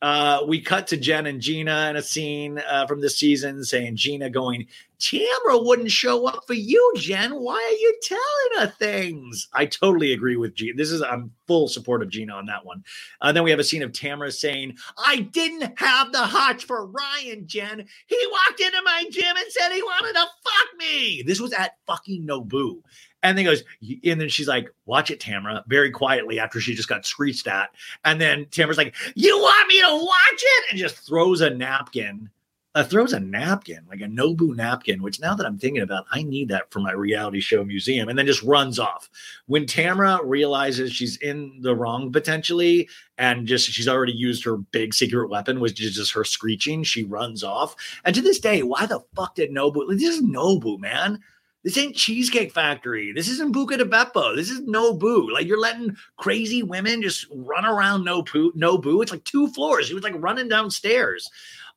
Uh, 0.03 0.45
we 0.47 0.61
cut 0.61 0.87
to 0.87 0.97
Jen 0.97 1.27
and 1.27 1.41
Gina 1.41 1.89
in 1.91 1.97
a 1.97 2.03
scene 2.03 2.61
uh, 2.69 2.87
from 2.87 3.01
this 3.01 3.17
season 3.17 3.65
saying 3.65 3.97
Gina 3.97 4.29
going, 4.29 4.67
Tamra 4.99 5.65
wouldn't 5.65 5.91
show 5.91 6.27
up 6.27 6.45
for 6.47 6.55
you, 6.55 6.93
Jen. 6.97 7.33
Why 7.33 7.55
are 7.55 7.79
you 7.79 7.99
telling 8.03 8.61
her 8.61 8.75
things? 8.79 9.49
I 9.53 9.67
totally 9.67 10.13
agree 10.13 10.37
with 10.37 10.55
Gina. 10.55 10.75
This 10.77 10.91
is 10.91 11.03
I'm 11.03 11.31
full 11.47 11.69
support 11.69 12.03
of 12.03 12.09
Gina 12.09 12.35
on 12.35 12.47
that 12.47 12.65
one. 12.65 12.85
Uh, 13.21 13.33
then 13.33 13.43
we 13.43 13.51
have 13.51 13.59
a 13.59 13.65
scene 13.65 13.83
of 13.83 13.93
Tamra 13.93 14.33
saying, 14.33 14.77
I 14.99 15.21
didn't 15.21 15.79
have 15.79 16.13
the 16.13 16.25
heart 16.25 16.63
for 16.63 16.87
Ryan, 16.87 17.47
Jen. 17.47 17.87
He 18.07 18.29
walked 18.31 18.61
into 18.61 18.83
my 18.85 19.05
gym 19.11 19.37
and 19.37 19.47
said 19.51 19.73
he 19.73 19.83
wanted 19.83 20.13
to 20.13 20.21
fuck 20.21 20.79
me. 20.79 21.23
This 21.27 21.41
was 21.41 21.53
at 21.53 21.77
fucking 21.87 22.27
Nobu. 22.27 22.83
And 23.23 23.37
then 23.37 23.45
goes, 23.45 23.65
and 24.05 24.21
then 24.21 24.29
she's 24.29 24.47
like, 24.47 24.69
watch 24.85 25.11
it, 25.11 25.21
Tamra, 25.21 25.67
very 25.67 25.91
quietly 25.91 26.39
after 26.39 26.61
she 26.61 26.75
just 26.75 26.89
got 26.89 27.07
screeched 27.07 27.47
at. 27.47 27.71
And 28.05 28.21
then 28.21 28.45
Tamra's 28.47 28.77
like, 28.77 28.95
you 29.15 29.37
want 29.37 29.69
me 29.69 29.81
to 29.81 30.05
watch 30.05 30.43
it? 30.43 30.65
And 30.71 30.79
just 30.79 30.97
throws 30.97 31.41
a 31.41 31.51
napkin, 31.51 32.31
uh, 32.77 32.85
throws 32.85 33.15
a 33.15 33.19
napkin, 33.19 33.81
like 33.89 34.03
a 34.03 34.05
Nobu 34.05 34.55
napkin, 34.55 35.03
which 35.03 35.19
now 35.19 35.35
that 35.35 35.47
I'm 35.47 35.59
thinking 35.59 35.83
about, 35.83 36.05
I 36.13 36.23
need 36.23 36.49
that 36.51 36.71
for 36.71 36.79
my 36.81 36.93
reality 36.93 37.41
show 37.41 37.65
museum. 37.65 38.09
And 38.09 38.19
then 38.19 38.27
just 38.27 38.43
runs 38.43 38.79
off. 38.79 39.09
When 39.47 39.65
Tamra 39.65 40.21
realizes 40.23 40.93
she's 40.93 41.17
in 41.17 41.59
the 41.63 41.75
wrong 41.75 42.13
potentially, 42.13 42.89
and 43.19 43.47
just 43.47 43.71
she's 43.71 43.89
already 43.89 44.13
used 44.13 44.45
her 44.45 44.59
big 44.59 44.93
secret 44.93 45.31
weapon, 45.31 45.59
which 45.59 45.81
is 45.83 45.97
just 45.97 46.13
her 46.13 46.23
screeching, 46.23 46.85
she 46.85 47.03
runs 47.03 47.43
off. 47.43 47.75
And 48.05 48.15
to 48.15 48.21
this 48.21 48.39
day, 48.39 48.63
why 48.63 48.85
the 48.85 49.01
fuck 49.17 49.35
did 49.35 49.51
Nobu? 49.51 49.89
This 49.89 50.17
is 50.17 50.23
Nobu, 50.23 50.79
man. 50.79 51.19
This 51.67 51.79
ain't 51.79 51.97
Cheesecake 51.97 52.53
Factory. 52.53 53.11
This 53.11 53.29
isn't 53.29 53.53
Buca 53.53 53.77
di 53.77 53.83
Beppo. 53.83 54.37
This 54.37 54.51
is 54.51 54.61
Nobu. 54.61 55.33
Like 55.33 55.49
you're 55.49 55.59
letting 55.59 55.97
crazy 56.17 56.63
women 56.63 57.03
just 57.03 57.27
run 57.35 57.65
around 57.65 58.05
no 58.05 58.23
poo, 58.23 58.53
Nobu. 58.53 59.03
It's 59.03 59.11
like 59.11 59.25
two 59.25 59.49
floors. 59.49 59.89
He 59.89 59.95
was 59.95 60.05
like 60.05 60.15
running 60.17 60.49
downstairs. 60.49 61.29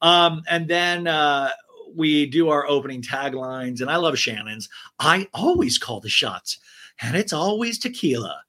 Um, 0.03 0.43
and 0.47 0.67
then 0.67 1.07
uh, 1.07 1.49
we 1.95 2.27
do 2.27 2.49
our 2.49 2.67
opening 2.67 3.01
taglines, 3.01 3.81
and 3.81 3.89
I 3.89 3.95
love 3.95 4.19
Shannon's. 4.19 4.69
I 4.99 5.27
always 5.33 5.79
call 5.79 6.01
the 6.01 6.07
shots, 6.07 6.59
and 7.01 7.17
it's 7.17 7.33
always 7.33 7.79
tequila. 7.79 8.43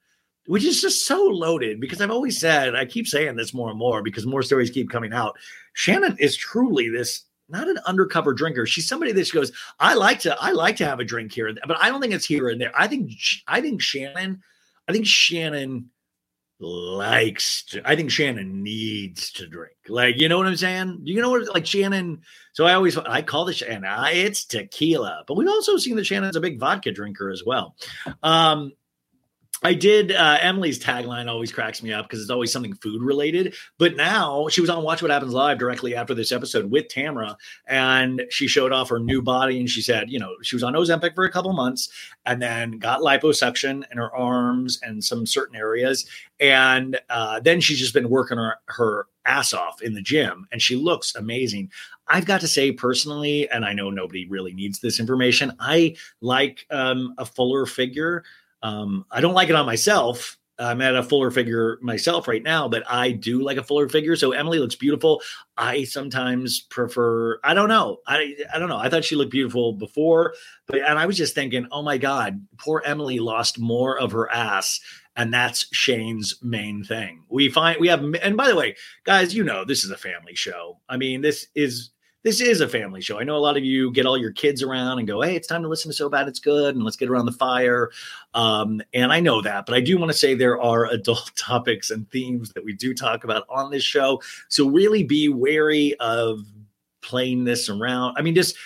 Which 0.44 0.64
is 0.64 0.82
just 0.82 1.06
so 1.06 1.22
loaded 1.24 1.80
because 1.80 2.02
I've 2.02 2.10
always 2.10 2.38
said, 2.38 2.74
I 2.74 2.84
keep 2.84 3.06
saying 3.06 3.36
this 3.36 3.54
more 3.54 3.70
and 3.70 3.78
more 3.78 4.02
because 4.02 4.26
more 4.26 4.42
stories 4.42 4.70
keep 4.70 4.90
coming 4.90 5.14
out. 5.14 5.38
Shannon 5.72 6.16
is 6.18 6.36
truly 6.36 6.90
this 6.90 7.22
not 7.50 7.68
an 7.68 7.78
undercover 7.86 8.32
drinker. 8.32 8.66
She's 8.66 8.86
somebody 8.86 9.12
that 9.12 9.26
she 9.26 9.32
goes, 9.32 9.52
I 9.78 9.94
like 9.94 10.20
to, 10.20 10.36
I 10.40 10.52
like 10.52 10.76
to 10.76 10.86
have 10.86 11.00
a 11.00 11.04
drink 11.04 11.32
here, 11.32 11.52
but 11.66 11.80
I 11.80 11.88
don't 11.88 12.00
think 12.00 12.14
it's 12.14 12.26
here 12.26 12.48
and 12.48 12.60
there. 12.60 12.72
I 12.76 12.86
think, 12.86 13.12
I 13.46 13.60
think 13.60 13.80
Shannon, 13.80 14.42
I 14.88 14.92
think 14.92 15.06
Shannon 15.06 15.90
likes 16.58 17.64
to, 17.64 17.82
I 17.84 17.96
think 17.96 18.10
Shannon 18.10 18.62
needs 18.62 19.32
to 19.32 19.46
drink. 19.46 19.76
Like, 19.88 20.18
you 20.18 20.28
know 20.28 20.38
what 20.38 20.46
I'm 20.46 20.56
saying? 20.56 21.00
You 21.04 21.20
know 21.20 21.30
what, 21.30 21.52
like 21.54 21.66
Shannon. 21.66 22.20
So 22.52 22.66
I 22.66 22.74
always, 22.74 22.98
I 22.98 23.22
call 23.22 23.44
the 23.44 23.52
Shannon, 23.52 23.84
I, 23.84 24.12
it's 24.12 24.44
tequila, 24.44 25.24
but 25.26 25.36
we've 25.36 25.48
also 25.48 25.76
seen 25.76 25.96
that 25.96 26.04
Shannon's 26.04 26.36
a 26.36 26.40
big 26.40 26.60
vodka 26.60 26.92
drinker 26.92 27.30
as 27.30 27.42
well. 27.44 27.76
Um, 28.22 28.72
I 29.62 29.74
did. 29.74 30.12
Uh, 30.12 30.38
Emily's 30.40 30.82
tagline 30.82 31.28
always 31.28 31.52
cracks 31.52 31.82
me 31.82 31.92
up 31.92 32.06
because 32.06 32.22
it's 32.22 32.30
always 32.30 32.50
something 32.50 32.74
food 32.76 33.02
related. 33.02 33.54
But 33.76 33.94
now 33.94 34.48
she 34.48 34.62
was 34.62 34.70
on 34.70 34.82
Watch 34.82 35.02
What 35.02 35.10
Happens 35.10 35.34
Live 35.34 35.58
directly 35.58 35.94
after 35.94 36.14
this 36.14 36.32
episode 36.32 36.70
with 36.70 36.88
Tamra, 36.88 37.36
and 37.66 38.22
she 38.30 38.46
showed 38.46 38.72
off 38.72 38.88
her 38.88 38.98
new 38.98 39.20
body. 39.20 39.60
And 39.60 39.68
she 39.68 39.82
said, 39.82 40.10
you 40.10 40.18
know, 40.18 40.34
she 40.42 40.56
was 40.56 40.62
on 40.62 40.72
Ozempic 40.72 41.14
for 41.14 41.24
a 41.24 41.30
couple 41.30 41.52
months 41.52 41.90
and 42.24 42.40
then 42.40 42.78
got 42.78 43.00
liposuction 43.00 43.84
in 43.90 43.98
her 43.98 44.14
arms 44.14 44.80
and 44.82 45.04
some 45.04 45.26
certain 45.26 45.56
areas. 45.56 46.06
And 46.38 46.98
uh, 47.10 47.40
then 47.40 47.60
she's 47.60 47.78
just 47.78 47.92
been 47.92 48.08
working 48.08 48.38
her, 48.38 48.56
her 48.66 49.08
ass 49.26 49.52
off 49.52 49.82
in 49.82 49.92
the 49.92 50.00
gym 50.00 50.46
and 50.52 50.62
she 50.62 50.74
looks 50.74 51.14
amazing. 51.14 51.70
I've 52.08 52.26
got 52.26 52.40
to 52.40 52.48
say 52.48 52.72
personally, 52.72 53.48
and 53.50 53.64
I 53.64 53.72
know 53.72 53.90
nobody 53.90 54.26
really 54.26 54.52
needs 54.52 54.80
this 54.80 54.98
information, 54.98 55.52
I 55.60 55.96
like 56.20 56.66
um, 56.70 57.14
a 57.18 57.24
fuller 57.24 57.66
figure. 57.66 58.24
Um, 58.62 59.04
I 59.10 59.20
don't 59.20 59.34
like 59.34 59.48
it 59.48 59.54
on 59.54 59.66
myself. 59.66 60.38
I'm 60.60 60.82
at 60.82 60.94
a 60.94 61.02
fuller 61.02 61.30
figure 61.30 61.78
myself 61.80 62.28
right 62.28 62.42
now, 62.42 62.68
but 62.68 62.82
I 62.88 63.12
do 63.12 63.42
like 63.42 63.56
a 63.56 63.62
fuller 63.62 63.88
figure. 63.88 64.14
So 64.14 64.32
Emily 64.32 64.58
looks 64.58 64.74
beautiful. 64.74 65.22
I 65.56 65.84
sometimes 65.84 66.60
prefer. 66.60 67.40
I 67.42 67.54
don't 67.54 67.68
know. 67.70 67.98
I 68.06 68.34
I 68.52 68.58
don't 68.58 68.68
know. 68.68 68.76
I 68.76 68.90
thought 68.90 69.04
she 69.04 69.16
looked 69.16 69.30
beautiful 69.30 69.72
before, 69.72 70.34
but 70.66 70.80
and 70.80 70.98
I 70.98 71.06
was 71.06 71.16
just 71.16 71.34
thinking, 71.34 71.66
oh 71.72 71.82
my 71.82 71.96
god, 71.96 72.46
poor 72.58 72.82
Emily 72.84 73.18
lost 73.18 73.58
more 73.58 73.98
of 73.98 74.12
her 74.12 74.30
ass, 74.30 74.80
and 75.16 75.32
that's 75.32 75.66
Shane's 75.74 76.34
main 76.42 76.84
thing. 76.84 77.24
We 77.30 77.48
find 77.48 77.80
we 77.80 77.88
have, 77.88 78.04
and 78.22 78.36
by 78.36 78.48
the 78.48 78.56
way, 78.56 78.76
guys, 79.04 79.34
you 79.34 79.42
know 79.44 79.64
this 79.64 79.82
is 79.82 79.90
a 79.90 79.96
family 79.96 80.34
show. 80.34 80.78
I 80.90 80.98
mean, 80.98 81.22
this 81.22 81.46
is 81.54 81.90
this 82.22 82.40
is 82.40 82.60
a 82.60 82.68
family 82.68 83.00
show. 83.00 83.18
I 83.18 83.24
know 83.24 83.36
a 83.36 83.38
lot 83.38 83.56
of 83.56 83.64
you 83.64 83.90
get 83.92 84.04
all 84.04 84.18
your 84.18 84.32
kids 84.32 84.62
around 84.62 84.98
and 84.98 85.08
go, 85.08 85.22
"Hey, 85.22 85.36
it's 85.36 85.48
time 85.48 85.62
to 85.62 85.68
listen 85.68 85.90
to 85.90 85.96
So 85.96 86.08
Bad 86.08 86.28
It's 86.28 86.38
Good," 86.38 86.74
and 86.74 86.84
let's 86.84 86.96
get 86.96 87.08
around 87.08 87.26
the 87.26 87.32
fire. 87.32 87.90
Um, 88.34 88.82
and 88.92 89.12
I 89.12 89.20
know 89.20 89.40
that, 89.42 89.64
but 89.64 89.74
I 89.74 89.80
do 89.80 89.96
want 89.98 90.12
to 90.12 90.18
say 90.18 90.34
there 90.34 90.60
are 90.60 90.86
adult 90.90 91.30
topics 91.36 91.90
and 91.90 92.10
themes 92.10 92.52
that 92.52 92.64
we 92.64 92.74
do 92.74 92.92
talk 92.92 93.24
about 93.24 93.44
on 93.48 93.70
this 93.70 93.82
show. 93.82 94.20
So 94.48 94.68
really 94.68 95.02
be 95.02 95.28
wary 95.28 95.94
of 96.00 96.40
playing 97.00 97.44
this 97.44 97.68
around. 97.68 98.16
I 98.18 98.22
mean, 98.22 98.34
just 98.34 98.56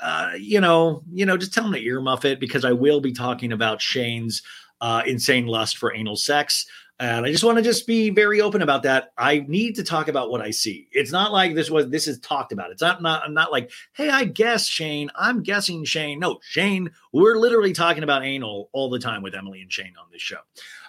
uh, 0.00 0.32
you 0.38 0.60
know, 0.60 1.02
you 1.12 1.26
know, 1.26 1.36
just 1.36 1.52
tell 1.52 1.64
them 1.64 1.72
to 1.72 1.82
earmuff 1.82 2.24
it 2.24 2.38
because 2.38 2.64
I 2.64 2.72
will 2.72 3.00
be 3.00 3.12
talking 3.12 3.52
about 3.52 3.80
Shane's 3.80 4.42
uh, 4.80 5.02
insane 5.06 5.46
lust 5.46 5.78
for 5.78 5.94
anal 5.94 6.16
sex. 6.16 6.66
And 6.98 7.26
I 7.26 7.30
just 7.30 7.44
want 7.44 7.58
to 7.58 7.62
just 7.62 7.86
be 7.86 8.08
very 8.08 8.40
open 8.40 8.62
about 8.62 8.82
that. 8.84 9.12
I 9.18 9.44
need 9.48 9.74
to 9.74 9.84
talk 9.84 10.08
about 10.08 10.30
what 10.30 10.40
I 10.40 10.50
see. 10.50 10.88
It's 10.92 11.12
not 11.12 11.30
like 11.30 11.54
this 11.54 11.70
was 11.70 11.90
this 11.90 12.08
is 12.08 12.18
talked 12.20 12.52
about. 12.52 12.70
It's 12.70 12.80
not 12.80 13.02
not 13.02 13.22
I'm 13.22 13.34
not 13.34 13.52
like, 13.52 13.70
hey, 13.92 14.08
I 14.08 14.24
guess 14.24 14.66
Shane. 14.66 15.10
I'm 15.14 15.42
guessing 15.42 15.84
Shane. 15.84 16.18
No, 16.18 16.38
Shane. 16.42 16.90
We're 17.12 17.36
literally 17.36 17.74
talking 17.74 18.02
about 18.02 18.24
anal 18.24 18.70
all 18.72 18.88
the 18.88 18.98
time 18.98 19.22
with 19.22 19.34
Emily 19.34 19.60
and 19.60 19.70
Shane 19.70 19.92
on 20.00 20.06
this 20.10 20.22
show. 20.22 20.38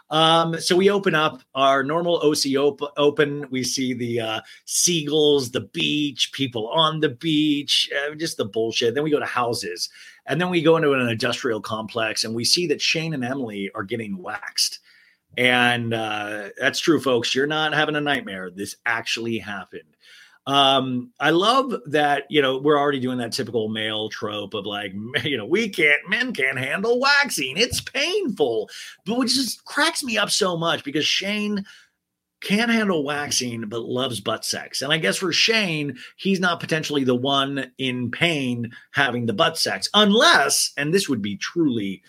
Um, 0.09 0.59
so 0.61 0.75
we 0.75 0.89
open 0.89 1.15
up 1.15 1.41
our 1.53 1.83
normal 1.83 2.21
OC 2.23 2.55
op- 2.55 2.93
open. 2.95 3.45
We 3.51 3.63
see 3.63 3.93
the 3.93 4.21
uh, 4.21 4.41
seagulls, 4.63 5.51
the 5.51 5.61
beach, 5.61 6.31
people 6.31 6.69
on 6.69 7.01
the 7.01 7.09
beach, 7.09 7.89
uh, 7.93 8.15
just 8.15 8.37
the 8.37 8.45
bullshit. 8.45 8.93
Then 8.93 9.03
we 9.03 9.11
go 9.11 9.19
to 9.19 9.25
houses, 9.25 9.89
and 10.25 10.39
then 10.39 10.49
we 10.49 10.61
go 10.61 10.77
into 10.77 10.93
an 10.93 11.09
industrial 11.09 11.59
complex, 11.59 12.23
and 12.23 12.33
we 12.33 12.45
see 12.45 12.67
that 12.67 12.81
Shane 12.81 13.13
and 13.13 13.25
Emily 13.25 13.69
are 13.75 13.83
getting 13.83 14.17
waxed. 14.17 14.79
And 15.37 15.93
uh, 15.93 16.49
that's 16.59 16.79
true, 16.79 16.99
folks. 16.99 17.35
You're 17.35 17.47
not 17.47 17.73
having 17.73 17.95
a 17.95 18.01
nightmare. 18.01 18.49
This 18.49 18.75
actually 18.85 19.37
happened. 19.37 19.83
Um, 20.47 21.11
I 21.19 21.31
love 21.31 21.73
that, 21.87 22.23
you 22.29 22.41
know, 22.41 22.57
we're 22.57 22.79
already 22.79 23.01
doing 23.01 23.17
that 23.17 23.33
typical 23.33 23.67
male 23.67 24.07
trope 24.09 24.53
of 24.53 24.65
like, 24.65 24.93
you 25.23 25.37
know, 25.37 25.45
we 25.45 25.69
can't, 25.69 26.09
men 26.09 26.33
can't 26.33 26.57
handle 26.57 26.99
waxing. 26.99 27.57
It's 27.57 27.81
painful, 27.81 28.69
but 29.05 29.17
which 29.17 29.35
just 29.35 29.63
cracks 29.65 30.03
me 30.03 30.17
up 30.17 30.31
so 30.31 30.57
much 30.57 30.83
because 30.83 31.05
Shane 31.05 31.65
can't 32.39 32.71
handle 32.71 33.03
waxing 33.03 33.67
but 33.67 33.83
loves 33.83 34.21
butt 34.21 34.45
sex. 34.45 34.81
And 34.81 34.93
I 34.93 34.97
guess 34.97 35.17
for 35.17 35.33
Shane, 35.33 35.97
he's 36.15 36.39
not 36.39 36.61
potentially 36.61 37.03
the 37.03 37.15
one 37.15 37.71
in 37.77 38.09
pain 38.09 38.71
having 38.91 39.25
the 39.25 39.33
butt 39.33 39.57
sex, 39.57 39.89
unless, 39.93 40.71
and 40.77 40.93
this 40.93 41.09
would 41.09 41.21
be 41.21 41.35
truly 41.35 42.03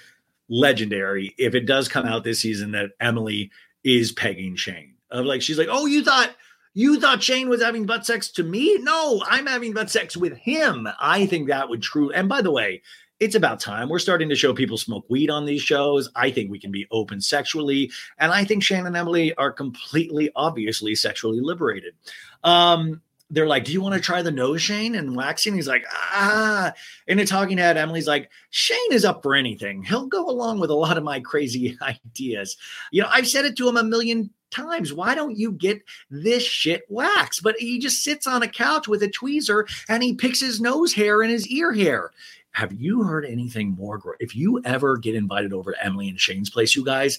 legendary 0.49 1.35
if 1.39 1.55
it 1.55 1.67
does 1.67 1.89
come 1.89 2.07
out 2.07 2.25
this 2.25 2.41
season 2.41 2.73
that 2.73 2.91
Emily 3.01 3.51
is 3.85 4.13
pegging 4.13 4.57
Shane. 4.57 4.95
Of 5.11 5.27
like, 5.27 5.43
she's 5.43 5.59
like, 5.59 5.69
oh, 5.71 5.87
you 5.87 6.05
thought 6.05 6.31
you 6.75 7.01
thought 7.01 7.23
Shane 7.23 7.49
was 7.49 7.63
having 7.63 7.87
butt 7.87 8.07
sex 8.07 8.31
to 8.33 8.43
me? 8.43 8.79
No, 8.79 9.23
I'm 9.27 9.47
having 9.47 9.73
butt 9.73 9.91
sex 9.91 10.17
with 10.17 10.35
him. 10.35 10.87
I 11.01 11.27
think 11.27 11.49
that 11.49 11.69
would 11.69 11.83
true. 11.83 12.11
And 12.13 12.29
by 12.29 12.43
the 12.43 12.53
way, 12.53 12.83
it's 13.21 13.35
about 13.35 13.59
time. 13.59 13.89
We're 13.89 13.99
starting 13.99 14.29
to 14.29 14.37
show 14.37 14.55
people 14.55 14.77
smoke 14.77 15.05
weed 15.09 15.29
on 15.29 15.45
these 15.45 15.61
shows. 15.63 16.09
I 16.15 16.31
think 16.31 16.51
we 16.51 16.61
can 16.61 16.71
be 16.71 16.87
open 16.93 17.21
sexually. 17.21 17.91
And 18.19 18.31
I 18.31 18.45
think 18.45 18.63
Shane 18.63 18.87
and 18.87 18.97
Emily 18.97 19.35
are 19.35 19.51
completely, 19.51 20.31
obviously 20.37 20.95
sexually 20.95 21.41
liberated. 21.41 21.95
Um, 22.45 23.03
they're 23.31 23.47
like, 23.47 23.65
Do 23.65 23.73
you 23.73 23.81
want 23.81 23.95
to 23.95 24.01
try 24.01 24.23
the 24.23 24.31
nose, 24.31 24.63
Shane? 24.63 24.95
And 24.95 25.17
waxing, 25.17 25.55
he's 25.55 25.69
like, 25.69 25.85
Ah. 25.91 26.73
In 27.07 27.19
a 27.19 27.27
talking 27.27 27.59
head, 27.59 27.77
Emily's 27.77 28.09
like, 28.09 28.31
Shane 28.51 28.93
is 28.93 29.05
up 29.05 29.23
for 29.23 29.35
anything. 29.35 29.83
He'll 29.83 30.07
go 30.07 30.29
along 30.29 30.61
with 30.61 30.71
a 30.71 30.75
lot 30.75 30.97
of 30.99 31.05
my 31.05 31.21
crazy 31.21 31.77
ideas. 31.83 32.57
You 32.91 33.03
know, 33.03 33.09
I've 33.11 33.29
said 33.29 33.45
it 33.45 33.57
to 33.57 33.69
him 33.69 33.77
a 33.77 33.85
million 33.85 34.31
times. 34.51 34.93
Why 34.95 35.15
don't 35.15 35.37
you 35.37 35.53
get 35.53 35.83
this 36.11 36.43
shit 36.43 36.83
waxed? 36.89 37.43
But 37.43 37.57
he 37.59 37.79
just 37.79 38.03
sits 38.03 38.27
on 38.27 38.43
a 38.43 38.49
couch 38.49 38.89
with 38.89 39.03
a 39.03 39.09
tweezer 39.09 39.69
and 39.89 40.03
he 40.03 40.15
picks 40.15 40.41
his 40.41 40.61
nose 40.61 40.95
hair 40.95 41.21
and 41.23 41.31
his 41.31 41.47
ear 41.49 41.73
hair. 41.73 42.13
Have 42.53 42.73
you 42.73 43.03
heard 43.03 43.27
anything 43.27 43.71
more? 43.73 43.99
Gro- 43.99 44.15
if 44.21 44.35
you 44.35 44.61
ever 44.65 44.97
get 44.97 45.15
invited 45.15 45.53
over 45.53 45.73
to 45.73 45.85
Emily 45.85 46.09
and 46.09 46.19
Shane's 46.19 46.51
place, 46.51 46.75
you 46.75 46.85
guys 46.85 47.19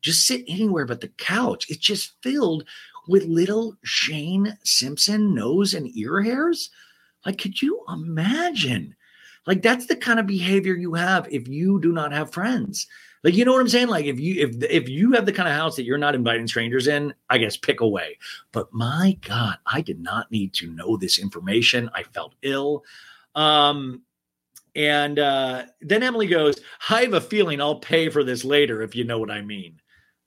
just 0.00 0.26
sit 0.26 0.44
anywhere 0.46 0.86
but 0.86 1.00
the 1.00 1.08
couch. 1.08 1.66
It's 1.68 1.80
just 1.80 2.14
filled 2.22 2.64
with 3.08 3.24
little 3.24 3.76
Shane 3.82 4.56
Simpson 4.62 5.34
nose 5.34 5.74
and 5.74 5.96
ear 5.96 6.22
hairs. 6.22 6.70
Like, 7.26 7.38
could 7.38 7.60
you 7.60 7.82
imagine? 7.88 8.94
Like, 9.46 9.62
that's 9.62 9.86
the 9.86 9.96
kind 9.96 10.20
of 10.20 10.26
behavior 10.26 10.74
you 10.74 10.94
have 10.94 11.26
if 11.32 11.48
you 11.48 11.80
do 11.80 11.90
not 11.90 12.12
have 12.12 12.32
friends. 12.32 12.86
Like, 13.24 13.34
you 13.34 13.44
know 13.44 13.52
what 13.52 13.60
I'm 13.60 13.68
saying? 13.68 13.88
Like, 13.88 14.04
if 14.04 14.20
you 14.20 14.46
if 14.46 14.62
if 14.70 14.88
you 14.88 15.12
have 15.12 15.26
the 15.26 15.32
kind 15.32 15.48
of 15.48 15.54
house 15.54 15.74
that 15.76 15.84
you're 15.84 15.98
not 15.98 16.14
inviting 16.14 16.46
strangers 16.46 16.86
in, 16.86 17.12
I 17.28 17.38
guess 17.38 17.56
pick 17.56 17.80
away. 17.80 18.18
But 18.52 18.72
my 18.72 19.18
God, 19.26 19.56
I 19.66 19.80
did 19.80 20.00
not 20.00 20.30
need 20.30 20.52
to 20.54 20.70
know 20.70 20.96
this 20.96 21.18
information. 21.18 21.90
I 21.94 22.04
felt 22.04 22.34
ill. 22.42 22.84
Um, 23.34 24.02
and 24.76 25.18
uh, 25.18 25.64
then 25.80 26.04
Emily 26.04 26.28
goes, 26.28 26.60
I 26.88 27.02
have 27.02 27.14
a 27.14 27.20
feeling 27.20 27.60
I'll 27.60 27.80
pay 27.80 28.08
for 28.08 28.22
this 28.22 28.44
later, 28.44 28.82
if 28.82 28.94
you 28.94 29.02
know 29.02 29.18
what 29.18 29.30
I 29.30 29.42
mean. 29.42 29.80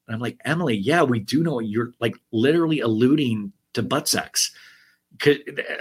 And 0.07 0.15
I'm 0.15 0.21
like, 0.21 0.37
Emily, 0.45 0.75
yeah, 0.75 1.03
we 1.03 1.19
do 1.19 1.43
know 1.43 1.59
you're 1.59 1.93
like 1.99 2.15
literally 2.31 2.79
alluding 2.79 3.51
to 3.73 3.83
butt 3.83 4.07
sex. 4.07 4.53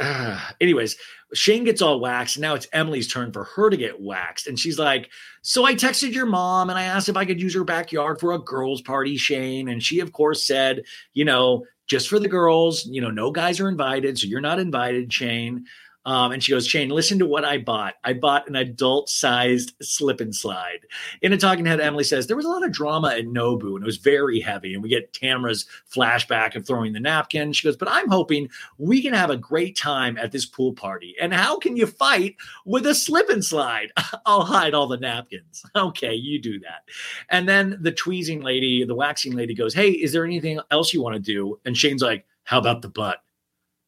uh, 0.00 0.40
anyways, 0.60 0.96
Shane 1.34 1.64
gets 1.64 1.82
all 1.82 2.00
waxed. 2.00 2.36
And 2.36 2.42
now 2.42 2.54
it's 2.54 2.68
Emily's 2.72 3.10
turn 3.12 3.32
for 3.32 3.44
her 3.44 3.70
to 3.70 3.76
get 3.76 4.00
waxed. 4.00 4.46
And 4.46 4.58
she's 4.58 4.78
like, 4.78 5.10
So 5.42 5.64
I 5.64 5.74
texted 5.74 6.12
your 6.12 6.26
mom 6.26 6.70
and 6.70 6.78
I 6.78 6.84
asked 6.84 7.08
if 7.08 7.16
I 7.16 7.24
could 7.24 7.40
use 7.40 7.54
her 7.54 7.64
backyard 7.64 8.20
for 8.20 8.32
a 8.32 8.38
girls' 8.38 8.82
party, 8.82 9.16
Shane. 9.16 9.68
And 9.68 9.82
she, 9.82 10.00
of 10.00 10.12
course, 10.12 10.46
said, 10.46 10.82
You 11.12 11.24
know, 11.24 11.64
just 11.86 12.08
for 12.08 12.18
the 12.18 12.28
girls, 12.28 12.86
you 12.86 13.00
know, 13.00 13.10
no 13.10 13.30
guys 13.30 13.60
are 13.60 13.68
invited. 13.68 14.18
So 14.18 14.26
you're 14.26 14.40
not 14.40 14.60
invited, 14.60 15.12
Shane. 15.12 15.64
Um, 16.06 16.32
and 16.32 16.42
she 16.42 16.52
goes, 16.52 16.66
Shane, 16.66 16.88
listen 16.88 17.18
to 17.18 17.26
what 17.26 17.44
I 17.44 17.58
bought. 17.58 17.94
I 18.04 18.14
bought 18.14 18.48
an 18.48 18.56
adult 18.56 19.10
sized 19.10 19.74
slip 19.82 20.20
and 20.20 20.34
slide. 20.34 20.86
In 21.20 21.32
a 21.32 21.36
talking 21.36 21.66
head, 21.66 21.80
Emily 21.80 22.04
says 22.04 22.26
there 22.26 22.36
was 22.36 22.46
a 22.46 22.50
lot 22.50 22.64
of 22.64 22.72
drama 22.72 23.08
at 23.08 23.26
Nobu 23.26 23.74
and 23.74 23.82
it 23.82 23.86
was 23.86 23.98
very 23.98 24.40
heavy. 24.40 24.72
And 24.72 24.82
we 24.82 24.88
get 24.88 25.12
Tamra's 25.12 25.66
flashback 25.92 26.56
of 26.56 26.66
throwing 26.66 26.94
the 26.94 27.00
napkin. 27.00 27.52
She 27.52 27.66
goes, 27.68 27.76
But 27.76 27.90
I'm 27.90 28.08
hoping 28.08 28.48
we 28.78 29.02
can 29.02 29.12
have 29.12 29.30
a 29.30 29.36
great 29.36 29.76
time 29.76 30.16
at 30.16 30.32
this 30.32 30.46
pool 30.46 30.72
party. 30.72 31.14
And 31.20 31.34
how 31.34 31.58
can 31.58 31.76
you 31.76 31.86
fight 31.86 32.36
with 32.64 32.86
a 32.86 32.94
slip 32.94 33.28
and 33.28 33.44
slide? 33.44 33.92
I'll 34.26 34.44
hide 34.44 34.74
all 34.74 34.88
the 34.88 34.96
napkins. 34.96 35.64
Okay, 35.80 36.14
you 36.14 36.40
do 36.40 36.60
that. 36.60 36.82
And 37.30 37.48
then 37.48 37.78
the 37.80 37.92
tweezing 37.92 38.42
lady, 38.42 38.84
the 38.84 38.94
waxing 38.94 39.32
lady 39.34 39.54
goes, 39.54 39.72
Hey, 39.72 39.90
is 39.90 40.12
there 40.12 40.24
anything 40.24 40.60
else 40.70 40.92
you 40.92 41.02
want 41.02 41.14
to 41.14 41.20
do? 41.20 41.58
And 41.64 41.76
Shane's 41.76 42.02
like, 42.02 42.26
How 42.44 42.58
about 42.58 42.82
the 42.82 42.88
butt? 42.88 43.22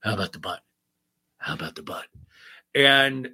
How 0.00 0.14
about 0.14 0.32
the 0.32 0.38
butt? 0.38 0.62
How 1.42 1.54
about 1.54 1.74
the 1.74 1.82
butt? 1.82 2.06
And 2.74 3.30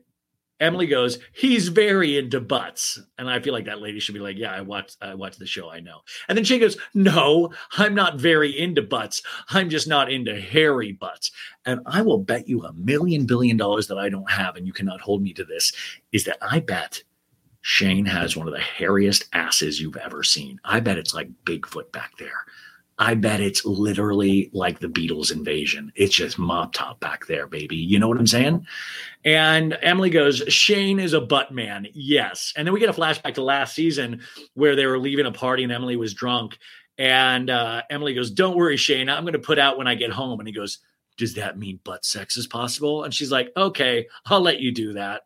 Emily 0.61 0.87
goes, 0.87 1.19
he's 1.33 1.69
very 1.69 2.19
into 2.19 2.41
butts. 2.41 3.01
And 3.17 3.31
I 3.31 3.39
feel 3.39 3.53
like 3.53 3.67
that 3.67 3.81
lady 3.81 4.01
should 4.01 4.15
be 4.15 4.21
like, 4.21 4.37
yeah, 4.37 4.53
I 4.53 4.61
watched 4.63 4.97
I 5.01 5.15
watched 5.15 5.39
the 5.39 5.47
show, 5.47 5.71
I 5.71 5.81
know. 5.81 6.01
And 6.29 6.37
then 6.37 6.45
she 6.45 6.59
goes, 6.59 6.77
no, 6.95 7.53
I'm 7.77 7.95
not 7.95 8.17
very 8.17 8.59
into 8.59 8.83
butts. 8.83 9.23
I'm 9.51 9.71
just 9.71 9.87
not 9.87 10.11
into 10.11 10.41
hairy 10.41 10.93
butts. 10.93 11.31
And 11.65 11.81
I 11.87 12.03
will 12.03 12.19
bet 12.19 12.49
you 12.49 12.65
a 12.65 12.73
million 12.73 13.25
billion 13.27 13.57
dollars 13.57 13.87
that 13.87 13.99
I 13.99 14.09
don't 14.09 14.31
have, 14.31 14.57
and 14.57 14.67
you 14.67 14.73
cannot 14.73 15.01
hold 15.01 15.23
me 15.23 15.33
to 15.35 15.45
this, 15.45 15.73
is 16.11 16.25
that 16.25 16.39
I 16.43 16.59
bet 16.59 17.05
Shane 17.61 18.07
has 18.07 18.37
one 18.37 18.49
of 18.49 18.55
the 18.55 18.61
hairiest 18.61 19.29
asses 19.33 19.81
you've 19.81 19.97
ever 19.97 20.23
seen. 20.23 20.59
I 20.65 20.81
bet 20.81 20.99
it's 20.99 21.15
like 21.15 21.29
Bigfoot 21.45 21.93
back 21.93 22.13
there. 22.19 22.45
I 22.99 23.15
bet 23.15 23.41
it's 23.41 23.65
literally 23.65 24.51
like 24.53 24.81
the 24.81 24.89
Beatles 24.89 25.31
invasion. 25.31 25.93
It's 25.95 26.15
just 26.15 26.39
mop 26.39 26.73
top 26.73 26.99
back 26.99 27.27
there, 27.27 27.47
baby. 27.47 27.77
You 27.77 28.01
know 28.01 28.09
what 28.09 28.19
I'm 28.19 28.27
saying? 28.27 28.67
And 29.25 29.79
Emily 29.83 30.11
goes, 30.11 30.43
Shane 30.49 30.99
is 30.99 31.13
a 31.13 31.21
butt 31.21 31.53
man. 31.53 31.87
Yes. 31.95 32.53
And 32.57 32.67
then 32.67 32.75
we 32.75 32.81
get 32.81 32.89
a 32.89 33.01
flashback 33.01 33.35
to 33.35 33.43
last 33.43 33.75
season 33.75 34.23
where 34.55 34.75
they 34.75 34.87
were 34.87 34.99
leaving 34.99 35.27
a 35.27 35.33
party 35.33 35.63
and 35.63 35.73
Emily 35.73 35.97
was 35.97 36.13
drunk. 36.13 36.59
And 36.99 37.49
uh, 37.51 37.83
Emily 37.89 38.15
goes, 38.15 38.33
Don't 38.33 38.57
worry, 38.57 38.77
Shane. 38.77 39.09
I'm 39.09 39.23
going 39.23 39.33
to 39.35 39.39
put 39.39 39.61
out 39.61 39.79
when 39.79 39.87
I 39.87 39.95
get 39.95 40.11
home. 40.11 40.41
And 40.41 40.49
he 40.49 40.55
goes, 40.55 40.79
Does 41.17 41.35
that 41.35 41.57
mean 41.57 41.79
butt 41.85 42.05
sex 42.05 42.37
is 42.37 42.49
possible? 42.49 43.05
And 43.05 43.15
she's 43.15 43.31
like, 43.31 43.53
Okay, 43.57 44.09
I'll 44.27 44.41
let 44.41 44.59
you 44.59 44.73
do 44.73 44.95
that. 44.95 45.23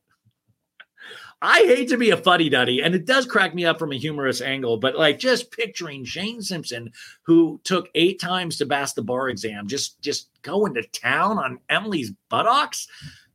I 1.44 1.58
hate 1.62 1.88
to 1.88 1.96
be 1.96 2.10
a 2.10 2.16
fuddy 2.16 2.48
duddy, 2.48 2.80
and 2.80 2.94
it 2.94 3.04
does 3.04 3.26
crack 3.26 3.52
me 3.52 3.64
up 3.64 3.80
from 3.80 3.90
a 3.90 3.98
humorous 3.98 4.40
angle, 4.40 4.76
but 4.76 4.96
like 4.96 5.18
just 5.18 5.50
picturing 5.50 6.04
Shane 6.04 6.40
Simpson, 6.40 6.92
who 7.22 7.60
took 7.64 7.88
eight 7.96 8.20
times 8.20 8.58
to 8.58 8.66
pass 8.66 8.92
the 8.92 9.02
bar 9.02 9.28
exam, 9.28 9.66
just 9.66 10.00
just 10.00 10.28
going 10.42 10.74
to 10.74 10.84
town 10.84 11.38
on 11.38 11.58
Emily's 11.68 12.12
buttocks. 12.28 12.86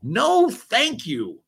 No, 0.02 0.50
thank 0.50 1.06
you. 1.06 1.42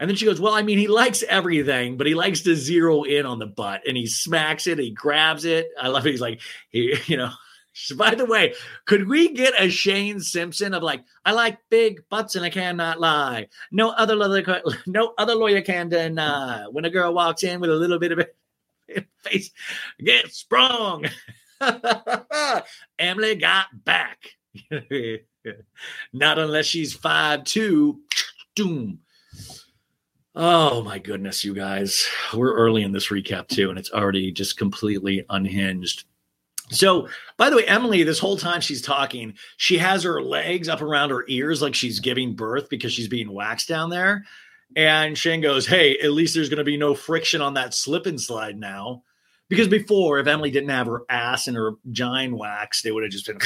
And 0.00 0.10
then 0.10 0.16
she 0.16 0.26
goes, 0.26 0.40
Well, 0.40 0.54
I 0.54 0.62
mean, 0.62 0.78
he 0.78 0.88
likes 0.88 1.22
everything, 1.22 1.96
but 1.96 2.08
he 2.08 2.14
likes 2.14 2.40
to 2.42 2.56
zero 2.56 3.04
in 3.04 3.24
on 3.24 3.38
the 3.38 3.46
butt 3.46 3.82
and 3.86 3.96
he 3.96 4.06
smacks 4.06 4.66
it, 4.66 4.80
he 4.80 4.90
grabs 4.90 5.44
it. 5.44 5.68
I 5.80 5.88
love 5.88 6.06
it. 6.06 6.10
He's 6.10 6.20
like, 6.20 6.40
he, 6.70 6.96
you 7.06 7.16
know, 7.16 7.30
by 7.96 8.14
the 8.14 8.26
way, 8.26 8.54
could 8.86 9.08
we 9.08 9.32
get 9.32 9.60
a 9.60 9.68
Shane 9.68 10.20
Simpson 10.20 10.74
of 10.74 10.82
like, 10.82 11.04
I 11.24 11.32
like 11.32 11.58
big 11.70 12.08
butts 12.08 12.36
and 12.36 12.44
I 12.44 12.50
cannot 12.50 13.00
lie. 13.00 13.48
No 13.70 13.90
other 13.90 14.14
lawyer, 14.14 14.62
no 14.86 15.14
other 15.18 15.34
lawyer 15.34 15.62
can 15.62 15.88
deny. 15.88 16.66
When 16.70 16.84
a 16.84 16.90
girl 16.90 17.14
walks 17.14 17.42
in 17.42 17.60
with 17.60 17.70
a 17.70 17.74
little 17.74 17.98
bit 17.98 18.12
of 18.12 18.20
a 18.20 19.04
face, 19.22 19.50
get 20.02 20.32
sprung. 20.32 21.06
Emily 22.98 23.36
got 23.36 23.66
back. 23.84 24.18
Not 26.12 26.38
unless 26.38 26.66
she's 26.66 26.94
five 26.94 27.44
two. 27.44 28.00
Doom. 28.54 29.00
Oh 30.36 30.82
my 30.82 31.00
goodness, 31.00 31.44
you 31.44 31.54
guys. 31.54 32.08
We're 32.32 32.54
early 32.54 32.82
in 32.82 32.92
this 32.92 33.08
recap 33.08 33.48
too, 33.48 33.70
and 33.70 33.78
it's 33.78 33.90
already 33.90 34.30
just 34.30 34.56
completely 34.56 35.24
unhinged. 35.28 36.04
So, 36.70 37.08
by 37.36 37.50
the 37.50 37.56
way, 37.56 37.66
Emily, 37.66 38.02
this 38.02 38.18
whole 38.18 38.36
time 38.36 38.60
she's 38.60 38.80
talking, 38.80 39.34
she 39.58 39.76
has 39.78 40.02
her 40.02 40.22
legs 40.22 40.68
up 40.68 40.80
around 40.80 41.10
her 41.10 41.24
ears 41.28 41.60
like 41.60 41.74
she's 41.74 42.00
giving 42.00 42.34
birth 42.34 42.68
because 42.70 42.92
she's 42.92 43.08
being 43.08 43.32
waxed 43.32 43.68
down 43.68 43.90
there. 43.90 44.24
And 44.76 45.16
Shane 45.16 45.40
goes, 45.40 45.66
Hey, 45.66 45.98
at 45.98 46.12
least 46.12 46.34
there's 46.34 46.48
going 46.48 46.58
to 46.58 46.64
be 46.64 46.76
no 46.76 46.94
friction 46.94 47.40
on 47.40 47.54
that 47.54 47.74
slip 47.74 48.06
and 48.06 48.20
slide 48.20 48.56
now. 48.56 49.02
Because 49.48 49.68
before, 49.68 50.18
if 50.18 50.26
Emily 50.26 50.50
didn't 50.50 50.70
have 50.70 50.86
her 50.86 51.02
ass 51.10 51.48
and 51.48 51.56
her 51.56 51.72
gine 51.92 52.36
waxed, 52.36 52.86
it 52.86 52.92
would 52.92 53.02
have 53.02 53.12
just 53.12 53.26
been. 53.26 53.38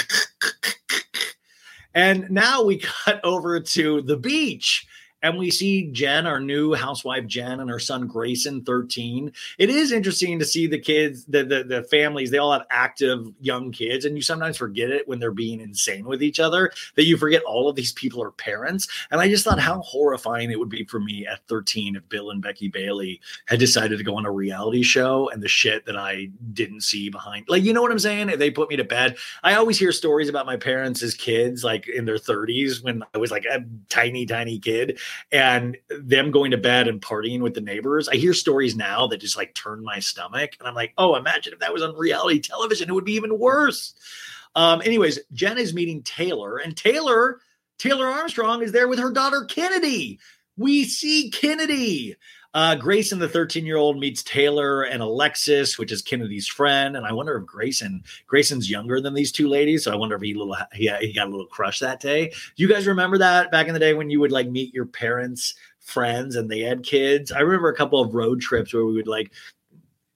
and 1.94 2.30
now 2.30 2.62
we 2.62 2.78
cut 2.78 3.20
over 3.24 3.58
to 3.58 4.02
the 4.02 4.16
beach 4.16 4.86
and 5.22 5.36
we 5.36 5.50
see 5.50 5.90
Jen, 5.90 6.26
our 6.26 6.40
new 6.40 6.74
housewife 6.74 7.26
Jen, 7.26 7.60
and 7.60 7.70
her 7.70 7.78
son 7.78 8.06
Grayson, 8.06 8.62
13. 8.62 9.32
It 9.58 9.70
is 9.70 9.92
interesting 9.92 10.38
to 10.38 10.44
see 10.44 10.66
the 10.66 10.78
kids, 10.78 11.24
the, 11.26 11.44
the 11.44 11.64
the 11.64 11.82
families, 11.84 12.30
they 12.30 12.38
all 12.38 12.52
have 12.52 12.66
active 12.70 13.26
young 13.40 13.72
kids, 13.72 14.04
and 14.04 14.16
you 14.16 14.22
sometimes 14.22 14.56
forget 14.56 14.90
it 14.90 15.06
when 15.08 15.18
they're 15.18 15.30
being 15.30 15.60
insane 15.60 16.04
with 16.04 16.22
each 16.22 16.40
other, 16.40 16.72
that 16.96 17.04
you 17.04 17.16
forget 17.16 17.42
all 17.42 17.68
of 17.68 17.76
these 17.76 17.92
people 17.92 18.22
are 18.22 18.30
parents. 18.32 18.88
And 19.10 19.20
I 19.20 19.28
just 19.28 19.44
thought 19.44 19.58
how 19.58 19.80
horrifying 19.80 20.50
it 20.50 20.58
would 20.58 20.68
be 20.68 20.84
for 20.84 21.00
me 21.00 21.26
at 21.26 21.46
13 21.48 21.96
if 21.96 22.08
Bill 22.08 22.30
and 22.30 22.42
Becky 22.42 22.68
Bailey 22.68 23.20
had 23.46 23.58
decided 23.58 23.98
to 23.98 24.04
go 24.04 24.16
on 24.16 24.26
a 24.26 24.30
reality 24.30 24.82
show 24.82 25.28
and 25.30 25.42
the 25.42 25.48
shit 25.48 25.84
that 25.86 25.96
I 25.96 26.30
didn't 26.52 26.82
see 26.82 27.08
behind. 27.08 27.46
Like, 27.48 27.62
you 27.62 27.72
know 27.72 27.82
what 27.82 27.92
I'm 27.92 27.98
saying? 27.98 28.30
If 28.30 28.38
they 28.38 28.50
put 28.50 28.70
me 28.70 28.76
to 28.76 28.84
bed. 28.84 29.16
I 29.42 29.54
always 29.54 29.78
hear 29.78 29.92
stories 29.92 30.28
about 30.28 30.46
my 30.46 30.56
parents 30.56 31.02
as 31.02 31.14
kids, 31.14 31.64
like 31.64 31.88
in 31.88 32.04
their 32.04 32.16
30s 32.16 32.82
when 32.82 33.02
I 33.14 33.18
was 33.18 33.30
like 33.30 33.44
a 33.44 33.64
tiny, 33.88 34.26
tiny 34.26 34.58
kid 34.58 34.98
and 35.32 35.76
them 35.88 36.30
going 36.30 36.50
to 36.50 36.56
bed 36.56 36.88
and 36.88 37.00
partying 37.00 37.40
with 37.40 37.54
the 37.54 37.60
neighbors. 37.60 38.08
I 38.08 38.16
hear 38.16 38.34
stories 38.34 38.76
now 38.76 39.06
that 39.08 39.20
just 39.20 39.36
like 39.36 39.54
turn 39.54 39.82
my 39.82 39.98
stomach. 39.98 40.52
And 40.58 40.68
I'm 40.68 40.74
like, 40.74 40.94
oh, 40.98 41.16
imagine 41.16 41.52
if 41.52 41.58
that 41.60 41.72
was 41.72 41.82
on 41.82 41.94
reality 41.96 42.40
television, 42.40 42.88
it 42.88 42.92
would 42.92 43.04
be 43.04 43.14
even 43.14 43.38
worse. 43.38 43.94
Um, 44.54 44.82
anyways, 44.84 45.20
Jen 45.32 45.58
is 45.58 45.74
meeting 45.74 46.02
Taylor, 46.02 46.56
and 46.56 46.76
Taylor, 46.76 47.40
Taylor 47.78 48.06
Armstrong 48.06 48.62
is 48.62 48.72
there 48.72 48.88
with 48.88 48.98
her 48.98 49.10
daughter 49.10 49.44
Kennedy. 49.44 50.18
We 50.56 50.84
see 50.84 51.30
Kennedy. 51.30 52.16
Uh, 52.58 52.74
Grayson, 52.74 53.20
the 53.20 53.28
13 53.28 53.64
year 53.64 53.76
old, 53.76 54.00
meets 54.00 54.20
Taylor 54.24 54.82
and 54.82 55.00
Alexis, 55.00 55.78
which 55.78 55.92
is 55.92 56.02
Kennedy's 56.02 56.48
friend. 56.48 56.96
And 56.96 57.06
I 57.06 57.12
wonder 57.12 57.36
if 57.36 57.46
Grayson, 57.46 58.02
Grayson's 58.26 58.68
younger 58.68 59.00
than 59.00 59.14
these 59.14 59.30
two 59.30 59.46
ladies. 59.46 59.84
So 59.84 59.92
I 59.92 59.94
wonder 59.94 60.16
if 60.16 60.22
he 60.22 60.34
little 60.34 60.56
he, 60.72 60.90
he 60.98 61.12
got 61.12 61.28
a 61.28 61.30
little 61.30 61.46
crush 61.46 61.78
that 61.78 62.00
day. 62.00 62.30
Do 62.30 62.34
you 62.56 62.68
guys 62.68 62.88
remember 62.88 63.16
that 63.18 63.52
back 63.52 63.68
in 63.68 63.74
the 63.74 63.78
day 63.78 63.94
when 63.94 64.10
you 64.10 64.18
would 64.18 64.32
like 64.32 64.48
meet 64.48 64.74
your 64.74 64.86
parents' 64.86 65.54
friends 65.78 66.34
and 66.34 66.50
they 66.50 66.58
had 66.58 66.82
kids? 66.82 67.30
I 67.30 67.38
remember 67.38 67.68
a 67.68 67.76
couple 67.76 68.00
of 68.00 68.16
road 68.16 68.40
trips 68.40 68.74
where 68.74 68.84
we 68.84 68.94
would 68.94 69.06
like 69.06 69.30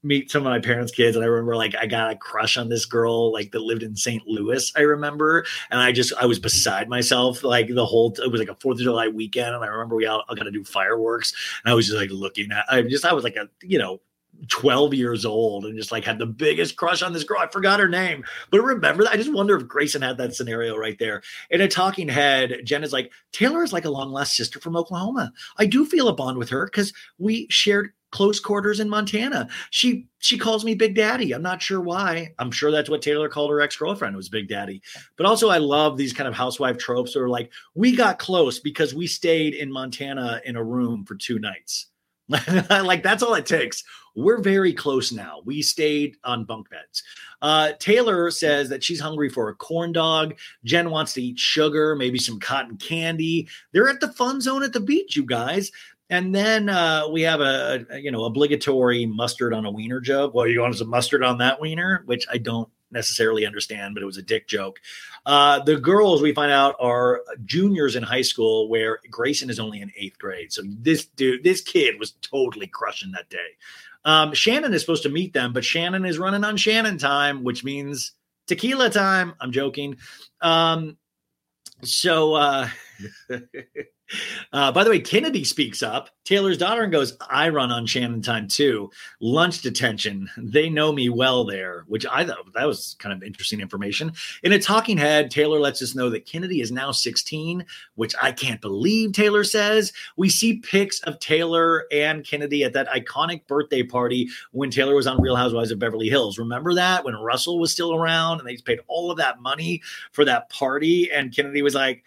meet 0.03 0.31
some 0.31 0.47
of 0.47 0.51
my 0.51 0.59
parents' 0.59 0.93
kids, 0.93 1.17
and 1.17 1.25
I 1.25 1.29
remember 1.29 1.57
like 1.57 1.75
I 1.75 1.87
got 1.87 2.11
a 2.11 2.17
crush 2.17 2.57
on 2.57 2.69
this 2.69 2.85
girl 2.85 3.33
like 3.33 3.53
that 3.53 3.61
lived 3.61 3.83
in 3.83 3.97
St. 3.97 4.27
Louis. 4.27 4.73
I 4.77 4.81
remember, 4.81 5.45
and 5.71 5.81
I 5.81 5.93
just 5.93 6.13
I 6.21 6.27
was 6.27 6.39
beside 6.39 6.89
myself 6.89 7.45
like 7.45 7.69
the 7.69 7.87
whole. 7.87 8.15
It 8.23 8.31
was 8.31 8.41
like 8.41 8.49
a 8.49 8.57
Fourth 8.57 8.79
of 8.79 8.83
July 8.83 9.09
weekend, 9.09 9.55
and 9.55 9.65
I 9.65 9.69
remember 9.69 9.97
we 9.97 10.07
all, 10.07 10.25
got 10.29 10.45
to 10.45 10.51
do 10.51 10.65
fireworks, 10.65 11.33
and 11.65 11.73
I 11.73 11.75
was 11.75 11.87
just 11.87 11.99
like 11.99 12.11
looking 12.11 12.51
at. 12.53 12.65
I 12.69 12.83
just 12.83 13.05
I 13.05 13.13
was 13.13 13.25
like 13.25 13.37
a 13.37 13.49
you 13.63 13.79
know 13.79 14.01
12 14.49 14.95
years 14.95 15.25
old 15.25 15.65
and 15.65 15.77
just 15.77 15.93
like 15.93 16.05
had 16.05 16.19
the 16.19 16.27
biggest 16.27 16.77
crush 16.77 17.03
on 17.03 17.13
this 17.13 17.25
girl. 17.25 17.39
I 17.39 17.47
forgot 17.47 17.81
her 17.81 17.89
name, 17.89 18.25
but 18.51 18.61
remember 18.63 19.05
that. 19.05 19.13
I 19.13 19.17
just 19.17 19.33
wonder 19.33 19.57
if 19.57 19.69
Grayson 19.69 20.03
had 20.03 20.17
that 20.19 20.35
scenario 20.35 20.77
right 20.77 20.99
there. 20.99 21.23
In 21.51 21.61
a 21.61 21.69
talking 21.69 22.09
head, 22.09 22.63
Jen 22.65 22.83
is 22.83 22.93
like, 22.93 23.13
Taylor 23.33 23.63
is 23.63 23.73
like 23.73 23.85
a 23.85 23.91
long 23.91 24.11
lost 24.11 24.35
sister 24.35 24.59
from 24.59 24.77
Oklahoma. 24.77 25.33
I 25.59 25.67
do 25.67 25.85
feel 25.85 26.09
a 26.09 26.15
bond 26.15 26.39
with 26.39 26.49
her 26.49 26.65
because 26.65 26.93
we 27.19 27.47
shared 27.51 27.93
close 28.13 28.39
quarters 28.39 28.79
in 28.79 28.89
Montana. 28.89 29.49
She 29.71 30.07
she 30.21 30.39
calls 30.39 30.65
me 30.65 30.77
Big 30.77 30.95
Daddy. 30.95 31.33
I'm 31.33 31.43
not 31.43 31.61
sure 31.61 31.81
why. 31.81 32.33
I'm 32.39 32.53
sure 32.53 32.71
that's 32.71 32.89
what 32.89 33.03
Taylor 33.03 33.29
called 33.29 33.51
her 33.51 33.61
ex 33.61 33.77
girlfriend 33.77 34.15
It 34.15 34.17
was 34.17 34.29
Big 34.29 34.49
Daddy. 34.49 34.81
But 35.17 35.27
also, 35.27 35.49
I 35.49 35.59
love 35.59 35.97
these 35.97 36.13
kind 36.13 36.29
of 36.29 36.35
housewife 36.35 36.79
tropes 36.79 37.15
that 37.15 37.21
are 37.21 37.29
like, 37.29 37.51
we 37.75 37.97
got 37.97 38.21
close 38.21 38.61
because 38.61 38.95
we 38.95 39.09
stayed 39.09 39.55
in 39.55 39.73
Montana 39.73 40.41
in 40.45 40.55
a 40.55 40.63
room 40.63 41.05
for 41.05 41.17
two 41.17 41.41
nights. 41.41 41.89
like 42.71 43.03
that's 43.03 43.23
all 43.23 43.35
it 43.35 43.47
takes. 43.47 43.83
We're 44.15 44.41
very 44.41 44.75
close 44.75 45.11
now. 45.11 45.41
We 45.45 45.63
stayed 45.63 46.17
on 46.23 46.45
bunk 46.45 46.69
beds. 46.69 47.03
Uh, 47.41 47.73
Taylor 47.79 48.31
says 48.31 48.69
that 48.69 48.85
she's 48.85 49.01
hungry 49.01 49.31
for 49.31 49.49
a 49.49 49.55
corn 49.55 49.91
dog. 49.93 50.37
Jen 50.65 50.91
wants 50.91 51.15
to 51.15 51.23
eat 51.23 51.39
sugar, 51.39 51.97
maybe 51.97 52.19
some 52.19 52.39
cotton 52.39 52.77
candy. 52.77 53.49
They're 53.73 53.89
at 53.89 54.01
the 54.01 54.13
fun 54.13 54.41
zone 54.41 54.63
at 54.63 54.75
the 54.75 54.81
beach, 54.81 55.17
you 55.17 55.25
guys. 55.25 55.73
And 56.11 56.35
then 56.35 56.69
uh, 56.69 57.09
we 57.11 57.23
have 57.23 57.41
a, 57.41 57.87
a, 57.91 57.99
you 57.99 58.11
know 58.11 58.25
obligatory 58.25 59.07
mustard 59.07 59.55
on 59.55 59.65
a 59.65 59.71
wiener 59.71 60.01
joke. 60.01 60.35
Well, 60.35 60.47
you 60.47 60.61
want 60.61 60.77
some 60.77 60.89
mustard 60.89 61.23
on 61.25 61.39
that 61.39 61.61
wiener, 61.61 62.03
which 62.07 62.27
I 62.31 62.39
don't 62.39 62.69
necessarily 62.91 63.47
understand, 63.47 63.95
but 63.95 64.03
it 64.03 64.07
was 64.07 64.19
a 64.19 64.23
dick 64.23 64.47
joke. 64.47 64.79
Uh, 65.25 65.61
the 65.61 65.77
girls 65.77 66.21
we 66.21 66.35
find 66.35 66.53
out 66.53 66.77
are 66.79 67.23
juniors 67.45 67.97
in 67.97 68.03
high 68.03 68.23
school, 68.23 68.69
where 68.69 68.99
Grayson 69.11 69.49
is 69.51 69.59
only 69.59 69.81
in 69.81 69.91
eighth 69.97 70.19
grade. 70.19 70.53
So 70.53 70.63
this 70.67 71.07
dude, 71.07 71.43
this 71.43 71.61
kid 71.61 71.99
was 71.99 72.13
totally 72.21 72.67
crushing 72.67 73.13
that 73.13 73.31
day. 73.31 73.57
Um, 74.05 74.35
Shannon 74.35 74.75
is 74.75 74.81
supposed 74.81 75.05
to 75.05 75.09
meet 75.09 75.33
them, 75.33 75.53
but 75.53 75.65
Shannon 75.65 76.05
is 76.05 76.19
running 76.19 76.45
on 76.45 76.57
Shannon 76.57 76.99
time, 76.99 77.45
which 77.45 77.65
means 77.65 78.13
tequila 78.47 78.91
time. 78.91 79.35
I'm 79.41 79.53
joking. 79.53 79.97
Um, 80.41 80.97
so 81.83 82.35
uh, 82.35 82.69
Uh, 84.53 84.71
by 84.71 84.85
the 84.85 84.91
way, 84.91 85.01
Kennedy 85.01 85.45
speaks 85.45 85.83
up, 85.83 86.11
Taylor's 86.25 86.59
daughter, 86.59 86.83
and 86.83 86.93
goes, 86.93 87.17
I 87.31 87.49
run 87.49 87.71
on 87.71 87.87
Shannon 87.87 88.23
time 88.23 88.49
too. 88.49 88.91
Lunch 89.21 89.63
detention. 89.63 90.29
They 90.37 90.69
know 90.69 90.93
me 90.93 91.09
well 91.09 91.45
there, 91.45 91.85
which 91.89 92.05
I 92.11 92.25
thought 92.25 92.53
that 92.55 92.67
was 92.67 92.97
kind 92.99 93.13
of 93.15 93.23
interesting 93.23 93.61
information. 93.61 94.13
In 94.43 94.53
a 94.53 94.59
talking 94.59 94.99
head, 94.99 95.31
Taylor 95.31 95.59
lets 95.59 95.81
us 95.81 95.95
know 95.95 96.11
that 96.11 96.27
Kennedy 96.27 96.61
is 96.61 96.71
now 96.71 96.93
16, 96.93 97.65
which 97.95 98.15
I 98.21 98.33
can't 98.33 98.61
believe 98.61 99.13
Taylor 99.13 99.45
says. 99.45 99.93
We 100.17 100.29
see 100.29 100.59
pics 100.59 101.01
of 101.01 101.19
Taylor 101.19 101.87
and 101.91 102.27
Kennedy 102.27 102.65
at 102.65 102.75
that 102.75 102.89
iconic 102.89 103.47
birthday 103.47 103.83
party 103.83 104.29
when 104.53 104.71
Taylor 104.71 104.95
was 104.95 105.07
on 105.07 105.21
Real 105.21 105.37
Housewives 105.37 105.71
of 105.71 105.79
Beverly 105.79 106.09
Hills. 106.09 106.39
Remember 106.39 106.75
that 106.75 107.05
when 107.05 107.15
Russell 107.15 107.59
was 107.59 107.73
still 107.73 107.95
around 107.95 108.41
and 108.41 108.49
they 108.49 108.57
paid 108.57 108.81
all 108.87 109.11
of 109.11 109.17
that 109.17 109.41
money 109.41 109.81
for 110.13 110.25
that 110.25 110.51
party? 110.51 111.11
And 111.11 111.35
Kennedy 111.35 111.63
was 111.63 111.75
like, 111.75 112.05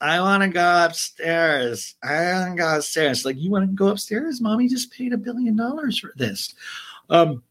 I 0.00 0.20
want 0.20 0.42
to 0.44 0.48
go 0.48 0.84
upstairs. 0.84 1.96
I 2.02 2.32
want 2.32 2.56
to 2.56 2.62
go 2.62 2.76
upstairs. 2.76 3.24
Like, 3.24 3.36
you 3.36 3.50
want 3.50 3.68
to 3.68 3.74
go 3.74 3.88
upstairs? 3.88 4.40
Mommy 4.40 4.68
just 4.68 4.92
paid 4.92 5.12
a 5.12 5.16
billion 5.18 5.56
dollars 5.56 5.98
for 5.98 6.12
this. 6.16 6.54
Um, 7.10 7.42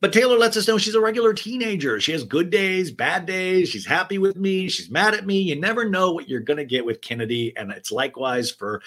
but 0.00 0.12
Taylor 0.12 0.38
lets 0.38 0.56
us 0.56 0.68
know 0.68 0.78
she's 0.78 0.94
a 0.94 1.00
regular 1.00 1.34
teenager. 1.34 2.00
She 2.00 2.12
has 2.12 2.24
good 2.24 2.50
days, 2.50 2.90
bad 2.90 3.26
days. 3.26 3.68
She's 3.68 3.86
happy 3.86 4.18
with 4.18 4.36
me. 4.36 4.68
She's 4.68 4.90
mad 4.90 5.14
at 5.14 5.26
me. 5.26 5.40
You 5.40 5.60
never 5.60 5.88
know 5.88 6.12
what 6.12 6.28
you're 6.28 6.40
going 6.40 6.58
to 6.58 6.64
get 6.64 6.84
with 6.84 7.00
Kennedy. 7.00 7.52
And 7.56 7.72
it's 7.72 7.90
likewise 7.90 8.50
for 8.50 8.80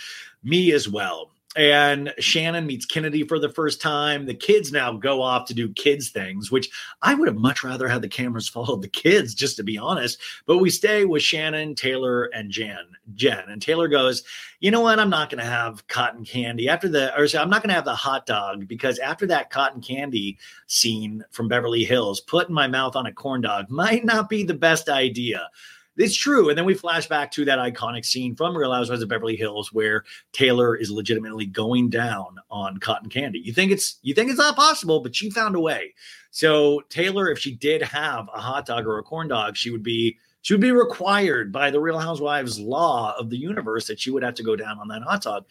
me 0.43 0.71
as 0.71 0.87
well 0.87 1.31
and 1.55 2.13
Shannon 2.17 2.65
meets 2.65 2.85
Kennedy 2.85 3.23
for 3.23 3.37
the 3.37 3.49
first 3.49 3.81
time. 3.81 4.25
The 4.25 4.33
kids 4.33 4.71
now 4.71 4.93
go 4.93 5.21
off 5.21 5.47
to 5.47 5.53
do 5.53 5.73
kids 5.73 6.09
things, 6.09 6.49
which 6.49 6.69
I 7.01 7.13
would 7.13 7.27
have 7.27 7.37
much 7.37 7.63
rather 7.63 7.89
had 7.89 8.01
the 8.01 8.07
cameras 8.07 8.47
follow 8.49 8.77
the 8.77 8.87
kids, 8.87 9.35
just 9.35 9.57
to 9.57 9.63
be 9.63 9.77
honest. 9.77 10.19
But 10.45 10.59
we 10.59 10.69
stay 10.69 11.03
with 11.03 11.23
Shannon, 11.23 11.75
Taylor, 11.75 12.25
and 12.25 12.49
Jen. 12.49 12.77
Jen 13.15 13.43
and 13.49 13.61
Taylor 13.61 13.89
goes, 13.89 14.23
you 14.61 14.71
know 14.71 14.79
what? 14.79 14.99
I'm 14.99 15.09
not 15.09 15.29
going 15.29 15.43
to 15.43 15.49
have 15.49 15.85
cotton 15.87 16.23
candy 16.23 16.69
after 16.69 16.87
the, 16.87 17.13
or 17.17 17.27
I'm 17.37 17.49
not 17.49 17.61
going 17.61 17.69
to 17.69 17.75
have 17.75 17.85
the 17.85 17.95
hot 17.95 18.25
dog 18.25 18.67
because 18.67 18.99
after 18.99 19.25
that 19.27 19.49
cotton 19.49 19.81
candy 19.81 20.37
scene 20.67 21.25
from 21.31 21.49
Beverly 21.49 21.83
Hills, 21.83 22.21
putting 22.21 22.55
my 22.55 22.67
mouth 22.67 22.95
on 22.95 23.07
a 23.07 23.13
corn 23.13 23.41
dog 23.41 23.69
might 23.69 24.05
not 24.05 24.29
be 24.29 24.43
the 24.43 24.53
best 24.53 24.87
idea. 24.87 25.49
It's 25.97 26.15
true. 26.15 26.49
And 26.49 26.57
then 26.57 26.65
we 26.65 26.73
flash 26.73 27.07
back 27.07 27.31
to 27.31 27.45
that 27.45 27.59
iconic 27.59 28.05
scene 28.05 28.35
from 28.35 28.55
Real 28.55 28.73
Housewives 28.73 29.01
of 29.01 29.09
Beverly 29.09 29.35
Hills 29.35 29.73
where 29.73 30.03
Taylor 30.31 30.75
is 30.75 30.89
legitimately 30.89 31.45
going 31.45 31.89
down 31.89 32.37
on 32.49 32.77
cotton 32.77 33.09
candy. 33.09 33.39
You 33.39 33.53
think 33.53 33.71
it's 33.71 33.99
you 34.01 34.13
think 34.13 34.29
it's 34.29 34.39
not 34.39 34.55
possible, 34.55 35.01
but 35.01 35.15
she 35.15 35.29
found 35.29 35.55
a 35.55 35.59
way. 35.59 35.93
So 36.31 36.81
Taylor, 36.89 37.29
if 37.29 37.39
she 37.39 37.53
did 37.53 37.81
have 37.81 38.29
a 38.33 38.39
hot 38.39 38.65
dog 38.65 38.87
or 38.87 38.99
a 38.99 39.03
corn 39.03 39.27
dog, 39.27 39.57
she 39.57 39.69
would 39.69 39.83
be 39.83 40.17
she 40.43 40.53
would 40.53 40.61
be 40.61 40.71
required 40.71 41.51
by 41.51 41.69
the 41.69 41.79
Real 41.79 41.99
Housewives 41.99 42.59
law 42.59 43.13
of 43.19 43.29
the 43.29 43.37
universe 43.37 43.87
that 43.87 43.99
she 43.99 44.09
would 44.09 44.23
have 44.23 44.35
to 44.35 44.43
go 44.43 44.55
down 44.55 44.79
on 44.79 44.87
that 44.87 45.03
hot 45.03 45.21
dog. 45.21 45.45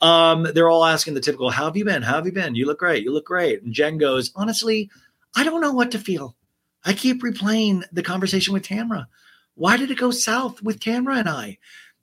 Um, 0.00 0.46
they're 0.54 0.68
all 0.68 0.84
asking 0.84 1.14
the 1.14 1.20
typical, 1.20 1.50
"How 1.50 1.64
have 1.66 1.76
you 1.76 1.84
been? 1.84 2.02
How 2.02 2.16
have 2.16 2.26
you 2.26 2.32
been? 2.32 2.54
You 2.56 2.66
look 2.66 2.80
great. 2.80 3.04
You 3.04 3.12
look 3.12 3.26
great." 3.26 3.62
And 3.62 3.72
Jen 3.72 3.96
goes, 3.96 4.32
"Honestly, 4.34 4.90
I 5.36 5.44
don't 5.44 5.60
know 5.60 5.72
what 5.72 5.92
to 5.92 5.98
feel. 5.98 6.36
I 6.84 6.92
keep 6.92 7.22
replaying 7.22 7.84
the 7.92 8.02
conversation 8.02 8.52
with 8.52 8.64
Tamra. 8.64 9.06
Why 9.54 9.76
did 9.76 9.90
it 9.90 9.98
go 9.98 10.10
south 10.10 10.62
with 10.62 10.80
Tamra 10.80 11.18
and 11.18 11.28
I? 11.28 11.58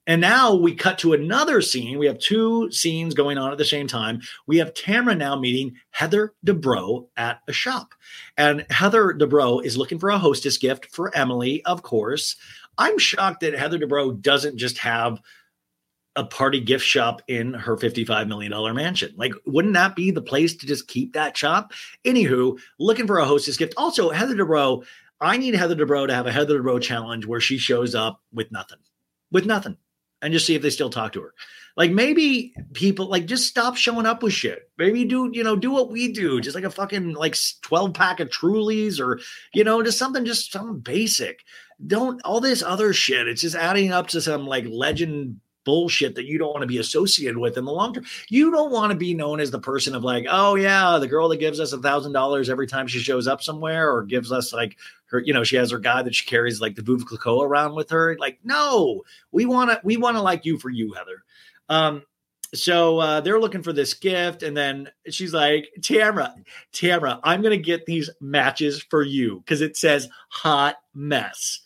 And 0.08 0.20
now 0.20 0.56
we 0.56 0.74
cut 0.74 0.97
to 0.99 1.14
another 1.14 1.62
scene. 1.62 1.99
We 1.99 2.08
have 2.08 2.18
two 2.18 2.72
scenes 2.72 3.14
going 3.14 3.38
on 3.38 3.52
at 3.52 3.58
the 3.58 3.66
same 3.66 3.88
time. 3.88 4.22
We 4.47 4.58
have 4.58 4.74
Tamra 4.74 5.16
now 5.16 5.38
meeting 5.38 5.76
Heather 5.91 6.34
Dubrow 6.45 7.08
at 7.18 7.41
a 7.47 7.54
shop. 7.54 7.93
And 8.36 8.66
Heather 8.72 9.14
Dubrow 9.14 9.64
is 9.64 9.78
looking 9.78 9.99
for 9.99 10.10
a 10.10 10.18
hostess 10.18 10.58
gift 10.58 10.88
for 10.88 11.16
Emily, 11.16 11.64
of 11.66 11.84
course. 11.84 12.36
I'm 12.78 12.97
shocked 12.97 13.41
that 13.41 13.54
Heather 13.54 13.78
Dubrow 13.78 14.20
doesn't 14.20 14.58
just 14.58 14.80
have 14.80 15.22
a 16.16 16.26
party 16.26 16.60
gift 16.60 16.84
shop 16.84 17.22
in 17.28 17.54
her 17.54 17.78
$55 17.78 18.28
million 18.28 18.76
mansion. 18.76 19.14
Like, 19.16 19.34
wouldn't 19.45 19.76
that 19.76 19.95
be 19.95 20.12
the 20.12 20.22
place 20.22 20.56
to 20.58 20.66
just 20.66 20.88
keep 20.88 21.14
that 21.14 21.38
shop? 21.38 21.74
Anywho, 22.04 22.60
looking 22.80 23.08
for 23.08 23.20
a 23.20 23.26
hostess 23.26 23.56
gift. 23.56 23.76
Also, 23.78 24.10
Heather 24.10 24.36
Dubrow 24.36 24.84
I 25.22 25.38
need 25.38 25.53
Heather 25.53 25.76
Dubrow 25.76 26.07
to 26.07 26.13
have 26.13 26.26
a 26.26 26.32
Heather 26.32 26.59
Dubrow 26.59 26.82
challenge 26.82 27.28
where 27.28 27.39
she 27.39 27.59
shows 27.59 27.93
up 27.93 28.22
with 28.34 28.51
nothing, 28.51 28.80
with 29.32 29.45
nothing, 29.45 29.78
and 30.22 30.34
just 30.34 30.47
see 30.47 30.55
if 30.55 30.63
they 30.63 30.72
still 30.72 30.89
talk 30.89 31.13
to 31.13 31.22
her. 31.22 31.34
Like 31.78 31.91
maybe 31.91 32.53
people 32.74 33.05
like 33.05 33.28
just 33.28 33.47
stop 33.47 33.78
showing 33.78 34.05
up 34.05 34.24
with 34.24 34.34
shit. 34.34 34.69
Maybe 34.78 35.05
do 35.05 35.30
you 35.32 35.43
know 35.43 35.55
do 35.55 35.72
what 35.72 35.91
we 35.91 36.11
do, 36.11 36.41
just 36.41 36.55
like 36.55 36.63
a 36.63 36.69
fucking 36.69 37.13
like 37.13 37.38
twelve 37.61 37.93
pack 37.93 38.19
of 38.19 38.30
Trulies 38.30 38.99
or 38.99 39.19
you 39.53 39.63
know 39.63 39.82
just 39.82 39.97
something 39.97 40.26
just 40.26 40.51
something 40.51 40.80
basic. 40.80 41.41
Don't 41.86 42.22
all 42.26 42.41
this 42.41 42.61
other 42.61 42.91
shit. 42.91 43.28
It's 43.28 43.41
just 43.41 43.55
adding 43.55 43.91
up 43.91 44.07
to 44.07 44.22
some 44.22 44.45
like 44.47 44.65
legend 44.67 45.39
bullshit 45.64 46.16
that 46.16 46.26
you 46.26 46.38
don't 46.38 46.51
want 46.51 46.62
to 46.62 46.68
be 46.68 46.78
associated 46.78 47.38
with 47.38 47.57
in 47.57 47.66
the 47.66 47.72
long 47.72 47.93
term. 47.93 48.05
You 48.30 48.51
don't 48.51 48.72
want 48.72 48.91
to 48.91 48.97
be 48.97 49.14
known 49.14 49.39
as 49.39 49.51
the 49.51 49.59
person 49.59 49.95
of 49.95 50.03
like, 50.03 50.26
oh 50.30 50.55
yeah, 50.55 50.97
the 50.99 51.07
girl 51.07 51.30
that 51.30 51.38
gives 51.38 51.59
us 51.59 51.74
a 51.74 51.78
thousand 51.78 52.14
dollars 52.14 52.49
every 52.49 52.68
time 52.68 52.88
she 52.88 52.99
shows 52.99 53.28
up 53.28 53.41
somewhere, 53.41 53.91
or 53.91 54.03
gives 54.03 54.32
us 54.32 54.53
like 54.53 54.78
her, 55.05 55.20
you 55.20 55.34
know, 55.34 55.43
she 55.43 55.57
has 55.57 55.72
her 55.72 55.80
guy 55.80 56.01
that 56.01 56.16
she 56.16 56.26
carries 56.26 56.62
like 56.62 56.76
the 56.76 56.82
Clicquot 56.82 57.43
around 57.43 57.76
with 57.76 57.89
her. 57.89 58.18
Like, 58.20 58.39
no, 58.43 59.03
we 59.32 59.45
want 59.45 59.72
to, 59.72 59.80
we 59.84 59.97
want 59.97 60.18
to 60.18 60.22
like 60.22 60.45
you 60.45 60.57
for 60.57 60.70
you, 60.70 60.93
Heather. 60.93 61.24
Um, 61.70 62.03
so 62.53 62.99
uh, 62.99 63.22
they're 63.22 63.39
looking 63.39 63.64
for 63.64 63.72
this 63.72 63.93
gift, 63.93 64.43
and 64.43 64.55
then 64.55 64.89
she's 65.09 65.34
like, 65.34 65.70
Tamra, 65.80 66.34
Tamra, 66.74 67.20
I'm 67.24 67.41
gonna 67.41 67.57
get 67.57 67.86
these 67.86 68.09
matches 68.20 68.82
for 68.89 69.03
you 69.03 69.38
because 69.39 69.62
it 69.62 69.78
says 69.78 70.09
hot 70.30 70.76
mess. 70.93 71.62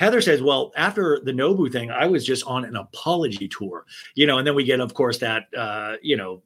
Heather 0.00 0.22
says, 0.22 0.40
Well, 0.40 0.72
after 0.76 1.20
the 1.22 1.30
Nobu 1.30 1.70
thing, 1.70 1.90
I 1.90 2.06
was 2.06 2.24
just 2.24 2.42
on 2.46 2.64
an 2.64 2.74
apology 2.74 3.46
tour, 3.48 3.84
you 4.14 4.26
know, 4.26 4.38
and 4.38 4.46
then 4.46 4.54
we 4.54 4.64
get, 4.64 4.80
of 4.80 4.94
course, 4.94 5.18
that, 5.18 5.44
uh, 5.54 5.96
you 6.00 6.16
know, 6.16 6.42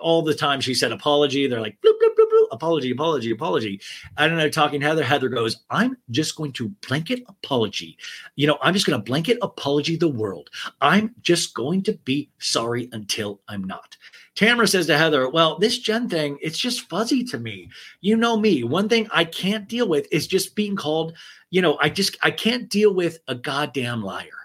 all 0.00 0.22
the 0.22 0.32
time 0.32 0.60
she 0.60 0.72
said 0.72 0.92
apology. 0.92 1.48
They're 1.48 1.60
like, 1.60 1.76
bloop, 1.84 1.94
bloop, 2.00 2.14
bloop, 2.16 2.30
bloop, 2.32 2.46
apology, 2.52 2.92
apology, 2.92 3.32
apology. 3.32 3.80
I 4.16 4.28
don't 4.28 4.36
know, 4.36 4.48
talking 4.48 4.80
Heather. 4.80 5.02
Heather 5.02 5.28
goes, 5.28 5.64
I'm 5.70 5.96
just 6.10 6.36
going 6.36 6.52
to 6.52 6.68
blanket 6.86 7.24
apology. 7.28 7.98
You 8.36 8.46
know, 8.46 8.58
I'm 8.62 8.74
just 8.74 8.86
going 8.86 8.98
to 8.98 9.04
blanket 9.04 9.38
apology 9.42 9.96
the 9.96 10.08
world. 10.08 10.48
I'm 10.80 11.16
just 11.20 11.54
going 11.54 11.82
to 11.84 11.94
be 12.04 12.30
sorry 12.38 12.88
until 12.92 13.40
I'm 13.48 13.64
not. 13.64 13.96
Tamra 14.34 14.68
says 14.68 14.86
to 14.86 14.96
Heather, 14.96 15.28
Well, 15.28 15.58
this 15.58 15.78
Jen 15.78 16.08
thing, 16.08 16.38
it's 16.40 16.58
just 16.58 16.88
fuzzy 16.88 17.22
to 17.24 17.38
me. 17.38 17.70
You 18.00 18.16
know 18.16 18.36
me. 18.36 18.64
One 18.64 18.88
thing 18.88 19.08
I 19.12 19.24
can't 19.24 19.68
deal 19.68 19.88
with 19.88 20.06
is 20.10 20.26
just 20.26 20.54
being 20.54 20.76
called 20.76 21.14
you 21.52 21.60
know, 21.60 21.76
I 21.80 21.90
just 21.90 22.16
I 22.22 22.30
can't 22.30 22.68
deal 22.68 22.94
with 22.94 23.18
a 23.28 23.34
goddamn 23.34 24.02
liar. 24.02 24.41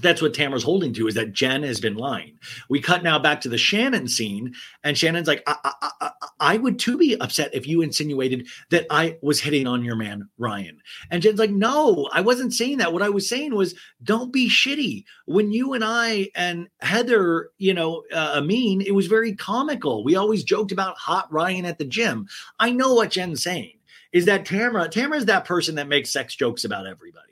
That's 0.00 0.22
what 0.22 0.32
Tamra's 0.32 0.62
holding 0.62 0.92
to 0.94 1.06
is 1.08 1.14
that 1.14 1.32
Jen 1.32 1.62
has 1.62 1.80
been 1.80 1.96
lying. 1.96 2.38
We 2.68 2.80
cut 2.80 3.02
now 3.02 3.18
back 3.18 3.40
to 3.42 3.48
the 3.48 3.58
Shannon 3.58 4.08
scene, 4.08 4.54
and 4.84 4.96
Shannon's 4.96 5.28
like, 5.28 5.42
I, 5.46 5.56
I, 5.64 5.90
I, 6.00 6.10
I 6.40 6.56
would 6.56 6.78
too 6.78 6.96
be 6.96 7.18
upset 7.20 7.54
if 7.54 7.66
you 7.66 7.82
insinuated 7.82 8.48
that 8.70 8.86
I 8.90 9.18
was 9.22 9.40
hitting 9.40 9.66
on 9.66 9.84
your 9.84 9.96
man, 9.96 10.28
Ryan. 10.38 10.80
And 11.10 11.22
Jen's 11.22 11.38
like, 11.38 11.50
No, 11.50 12.08
I 12.12 12.20
wasn't 12.20 12.54
saying 12.54 12.78
that. 12.78 12.92
What 12.92 13.02
I 13.02 13.08
was 13.08 13.28
saying 13.28 13.54
was, 13.54 13.74
don't 14.02 14.32
be 14.32 14.48
shitty. 14.48 15.04
When 15.26 15.52
you 15.52 15.74
and 15.74 15.84
I 15.84 16.30
and 16.34 16.68
Heather, 16.80 17.50
you 17.58 17.74
know, 17.74 18.04
uh, 18.12 18.34
Amin, 18.36 18.80
it 18.80 18.94
was 18.94 19.06
very 19.06 19.34
comical. 19.34 20.04
We 20.04 20.16
always 20.16 20.44
joked 20.44 20.72
about 20.72 20.98
hot 20.98 21.32
Ryan 21.32 21.64
at 21.64 21.78
the 21.78 21.84
gym. 21.84 22.28
I 22.58 22.70
know 22.70 22.94
what 22.94 23.10
Jen's 23.10 23.42
saying 23.42 23.74
is 24.12 24.24
that 24.24 24.44
Tamra, 24.44 24.90
Tamra's 24.90 25.26
that 25.26 25.44
person 25.44 25.74
that 25.74 25.88
makes 25.88 26.10
sex 26.10 26.34
jokes 26.34 26.64
about 26.64 26.86
everybody 26.86 27.28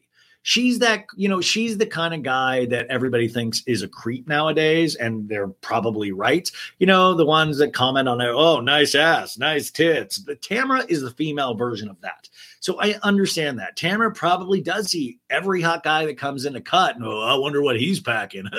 she's 0.46 0.78
that 0.78 1.06
you 1.16 1.28
know 1.28 1.40
she's 1.40 1.76
the 1.76 1.86
kind 1.86 2.14
of 2.14 2.22
guy 2.22 2.66
that 2.66 2.86
everybody 2.86 3.26
thinks 3.26 3.64
is 3.66 3.82
a 3.82 3.88
creep 3.88 4.28
nowadays 4.28 4.94
and 4.94 5.28
they're 5.28 5.48
probably 5.48 6.12
right. 6.12 6.48
You 6.78 6.86
know 6.86 7.14
the 7.14 7.26
ones 7.26 7.58
that 7.58 7.74
comment 7.74 8.08
on 8.08 8.22
oh 8.22 8.60
nice 8.60 8.94
ass 8.94 9.36
nice 9.38 9.72
tits. 9.72 10.18
But 10.18 10.40
tamra 10.40 10.88
is 10.88 11.02
the 11.02 11.10
female 11.10 11.54
version 11.54 11.88
of 11.88 12.00
that. 12.02 12.28
So 12.60 12.80
i 12.80 12.94
understand 13.02 13.58
that. 13.58 13.76
Tamra 13.76 14.14
probably 14.14 14.60
does 14.60 14.88
see 14.88 15.18
every 15.30 15.60
hot 15.60 15.82
guy 15.82 16.06
that 16.06 16.16
comes 16.16 16.44
in 16.44 16.54
a 16.54 16.60
cut 16.60 16.94
and 16.94 17.04
oh 17.04 17.22
i 17.22 17.34
wonder 17.34 17.60
what 17.60 17.78
he's 17.78 18.00
packing. 18.00 18.44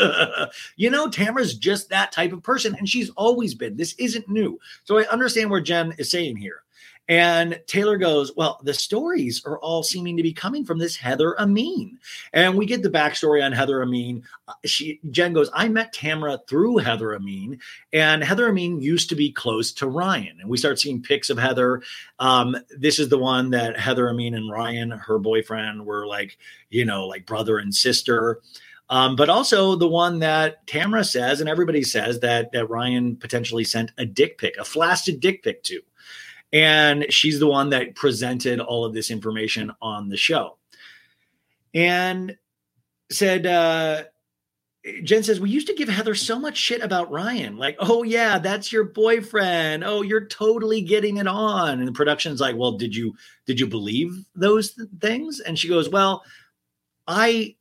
You 0.76 0.90
know 0.90 1.08
tamra's 1.08 1.56
just 1.56 1.90
that 1.90 2.12
type 2.12 2.34
of 2.34 2.44
person 2.44 2.76
and 2.76 2.88
she's 2.88 3.10
always 3.12 3.56
been. 3.56 3.78
This 3.78 3.96
isn't 3.98 4.28
new. 4.28 4.60
So 4.84 4.98
i 4.98 5.08
understand 5.08 5.50
where 5.50 5.62
jen 5.62 5.94
is 5.98 6.12
saying 6.12 6.36
here 6.36 6.64
and 7.10 7.62
Taylor 7.68 7.98
goes, 7.98 8.36
Well, 8.36 8.60
the 8.64 8.74
stories 8.74 9.42
are 9.46 9.60
all 9.60 9.84
seeming 9.84 10.18
to 10.18 10.24
be 10.24 10.34
coming 10.34 10.66
from 10.66 10.78
this 10.78 10.96
Heather 10.96 11.40
Amin. 11.40 11.98
And 12.34 12.56
we 12.56 12.66
get 12.66 12.84
the 12.84 12.90
backstory 12.90 13.44
on 13.44 13.54
Heather 13.54 13.82
Amin. 13.82 14.24
Uh, 14.48 14.54
she 14.66 15.00
Jen 15.12 15.34
goes, 15.34 15.50
I 15.54 15.70
met 15.70 15.94
Tamra 15.94 16.46
through 16.48 16.78
Heather 16.78 17.16
Amin, 17.16 17.60
and 17.94 18.24
Heather 18.24 18.50
Amin 18.50 18.82
used 18.82 19.10
to 19.10 19.16
be 19.16 19.32
close 19.32 19.72
to 19.74 19.88
Ryan. 19.88 20.38
And 20.42 20.50
we 20.50 20.58
start 20.58 20.80
seeing 20.80 21.02
pics 21.02 21.30
of 21.30 21.38
Heather. 21.38 21.82
Um, 22.20 22.58
this 22.78 23.00
is 23.00 23.10
the 23.10 23.18
one 23.18 23.52
that 23.52 23.80
Heather 23.80 24.10
Amin 24.10 24.34
and 24.34 24.52
Ryan, 24.52 24.92
her 24.92 25.20
boyfriend, 25.20 25.86
were 25.86 26.06
like, 26.06 26.38
you 26.70 26.84
know, 26.84 27.08
like 27.08 27.26
brother 27.26 27.58
and 27.58 27.74
sister. 27.74 28.42
Um, 28.90 29.16
but 29.16 29.30
also 29.30 29.76
the 29.76 29.88
one 29.88 30.20
that 30.20 30.66
Tamra 30.66 31.06
says, 31.06 31.42
and 31.42 31.50
everybody 31.50 31.84
says 31.84 32.22
that 32.22 32.52
that 32.54 32.70
Ryan 32.70 33.18
potentially 33.18 33.66
sent 33.66 33.92
a 33.98 34.06
dick 34.06 34.38
pic, 34.38 34.56
a 34.58 34.64
flaccid 34.64 35.20
dick 35.20 35.44
pic 35.44 35.64
to. 35.64 35.82
And 36.54 37.06
she's 37.10 37.40
the 37.40 37.48
one 37.48 37.70
that 37.72 37.96
presented 37.96 38.60
all 38.60 38.86
of 38.86 38.94
this 38.94 39.12
information 39.12 39.72
on 39.82 40.10
the 40.10 40.18
show. 40.18 40.58
And 41.74 42.38
said, 43.12 43.46
uh, 43.46 44.04
Jen 45.04 45.24
says, 45.24 45.40
We 45.40 45.50
used 45.50 45.68
to 45.68 45.76
give 45.76 45.90
Heather 45.90 46.16
so 46.16 46.40
much 46.40 46.58
shit 46.58 46.82
about 46.82 47.12
Ryan. 47.12 47.58
Like, 47.58 47.76
oh, 47.80 48.04
yeah, 48.04 48.40
that's 48.40 48.72
your 48.72 48.86
boyfriend. 48.86 49.84
Oh, 49.84 50.02
you're 50.02 50.26
totally 50.26 50.82
getting 50.82 51.18
it 51.18 51.28
on. 51.28 51.80
And 51.80 51.88
the 51.88 51.94
production's 51.94 52.40
like, 52.40 52.56
Well, 52.56 52.74
did 52.74 52.96
you 52.96 53.14
did 53.46 53.60
you 53.60 53.68
believe 53.68 54.26
those 54.36 54.74
th- 54.74 54.88
things? 55.02 55.42
And 55.42 55.60
she 55.60 55.68
goes, 55.68 55.90
Well, 55.90 56.24
I 57.08 57.57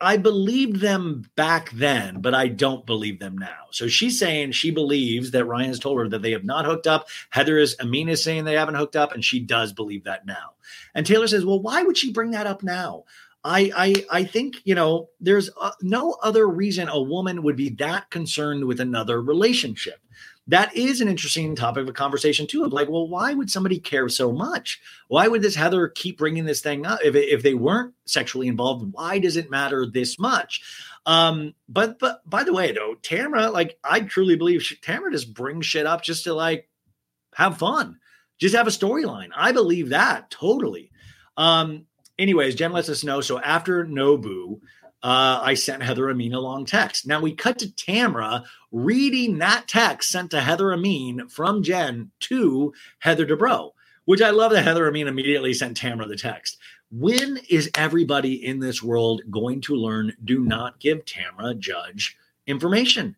I 0.00 0.16
believed 0.16 0.80
them 0.80 1.28
back 1.34 1.70
then, 1.72 2.20
but 2.20 2.34
I 2.34 2.48
don't 2.48 2.86
believe 2.86 3.18
them 3.18 3.36
now. 3.36 3.66
So 3.72 3.88
she's 3.88 4.18
saying 4.18 4.52
she 4.52 4.70
believes 4.70 5.32
that 5.32 5.46
Ryan 5.46 5.68
has 5.68 5.80
told 5.80 5.98
her 5.98 6.08
that 6.08 6.22
they 6.22 6.30
have 6.32 6.44
not 6.44 6.66
hooked 6.66 6.86
up. 6.86 7.08
Heather 7.30 7.58
is 7.58 7.76
Amina 7.80 8.12
is 8.12 8.22
saying 8.22 8.44
they 8.44 8.54
haven't 8.54 8.76
hooked 8.76 8.96
up, 8.96 9.12
and 9.12 9.24
she 9.24 9.40
does 9.40 9.72
believe 9.72 10.04
that 10.04 10.24
now. 10.24 10.52
And 10.94 11.04
Taylor 11.04 11.26
says, 11.26 11.44
"Well, 11.44 11.60
why 11.60 11.82
would 11.82 11.98
she 11.98 12.12
bring 12.12 12.30
that 12.30 12.46
up 12.46 12.62
now?" 12.62 13.04
I 13.44 13.72
I 13.76 14.20
I 14.20 14.24
think 14.24 14.56
you 14.64 14.74
know 14.74 15.10
there's 15.20 15.50
uh, 15.60 15.72
no 15.80 16.16
other 16.22 16.46
reason 16.46 16.88
a 16.88 17.00
woman 17.00 17.42
would 17.42 17.56
be 17.56 17.70
that 17.70 18.10
concerned 18.10 18.64
with 18.64 18.80
another 18.80 19.20
relationship 19.22 20.00
that 20.48 20.74
is 20.74 21.00
an 21.00 21.08
interesting 21.08 21.54
topic 21.54 21.86
of 21.86 21.94
conversation 21.94 22.46
too 22.46 22.64
of 22.64 22.72
like 22.72 22.88
well 22.88 23.06
why 23.06 23.34
would 23.34 23.50
somebody 23.50 23.78
care 23.78 24.08
so 24.08 24.32
much? 24.32 24.80
Why 25.08 25.28
would 25.28 25.42
this 25.42 25.54
heather 25.54 25.88
keep 25.88 26.18
bringing 26.18 26.44
this 26.44 26.60
thing 26.60 26.86
up? 26.86 27.00
If, 27.04 27.14
if 27.14 27.42
they 27.42 27.54
weren't 27.54 27.94
sexually 28.06 28.48
involved 28.48 28.92
why 28.92 29.18
does 29.18 29.36
it 29.36 29.50
matter 29.50 29.86
this 29.86 30.18
much? 30.18 30.62
Um 31.06 31.54
but 31.68 31.98
but 31.98 32.28
by 32.28 32.44
the 32.44 32.52
way 32.52 32.72
though 32.72 32.96
tamra 33.02 33.52
like 33.52 33.78
i 33.84 34.00
truly 34.00 34.36
believe 34.36 34.62
she, 34.62 34.76
tamra 34.76 35.12
just 35.12 35.32
brings 35.32 35.66
shit 35.66 35.86
up 35.86 36.02
just 36.02 36.24
to 36.24 36.34
like 36.34 36.68
have 37.34 37.58
fun 37.58 37.98
just 38.38 38.54
have 38.54 38.66
a 38.66 38.70
storyline. 38.70 39.30
I 39.34 39.52
believe 39.52 39.90
that 39.90 40.30
totally. 40.30 40.90
Um 41.36 41.86
anyways 42.18 42.54
jen 42.54 42.72
lets 42.72 42.88
us 42.88 43.04
know 43.04 43.20
so 43.20 43.38
after 43.38 43.84
nobu 43.84 44.60
uh, 45.02 45.40
I 45.42 45.54
sent 45.54 45.82
Heather 45.82 46.10
Amin 46.10 46.34
a 46.34 46.40
long 46.40 46.64
text. 46.64 47.06
Now 47.06 47.20
we 47.20 47.34
cut 47.34 47.58
to 47.60 47.68
Tamra 47.68 48.44
reading 48.72 49.38
that 49.38 49.68
text 49.68 50.10
sent 50.10 50.32
to 50.32 50.40
Heather 50.40 50.72
Amin 50.72 51.28
from 51.28 51.62
Jen 51.62 52.10
to 52.20 52.72
Heather 52.98 53.26
Dubrow, 53.26 53.72
which 54.06 54.20
I 54.20 54.30
love 54.30 54.52
that 54.52 54.64
Heather 54.64 54.88
Amin 54.88 55.06
immediately 55.06 55.54
sent 55.54 55.78
Tamra 55.78 56.08
the 56.08 56.16
text. 56.16 56.58
When 56.90 57.38
is 57.48 57.70
everybody 57.74 58.44
in 58.44 58.60
this 58.60 58.82
world 58.82 59.22
going 59.30 59.60
to 59.62 59.74
learn 59.74 60.14
do 60.24 60.40
not 60.40 60.80
give 60.80 61.04
Tamra 61.04 61.56
Judge 61.58 62.16
information? 62.46 63.16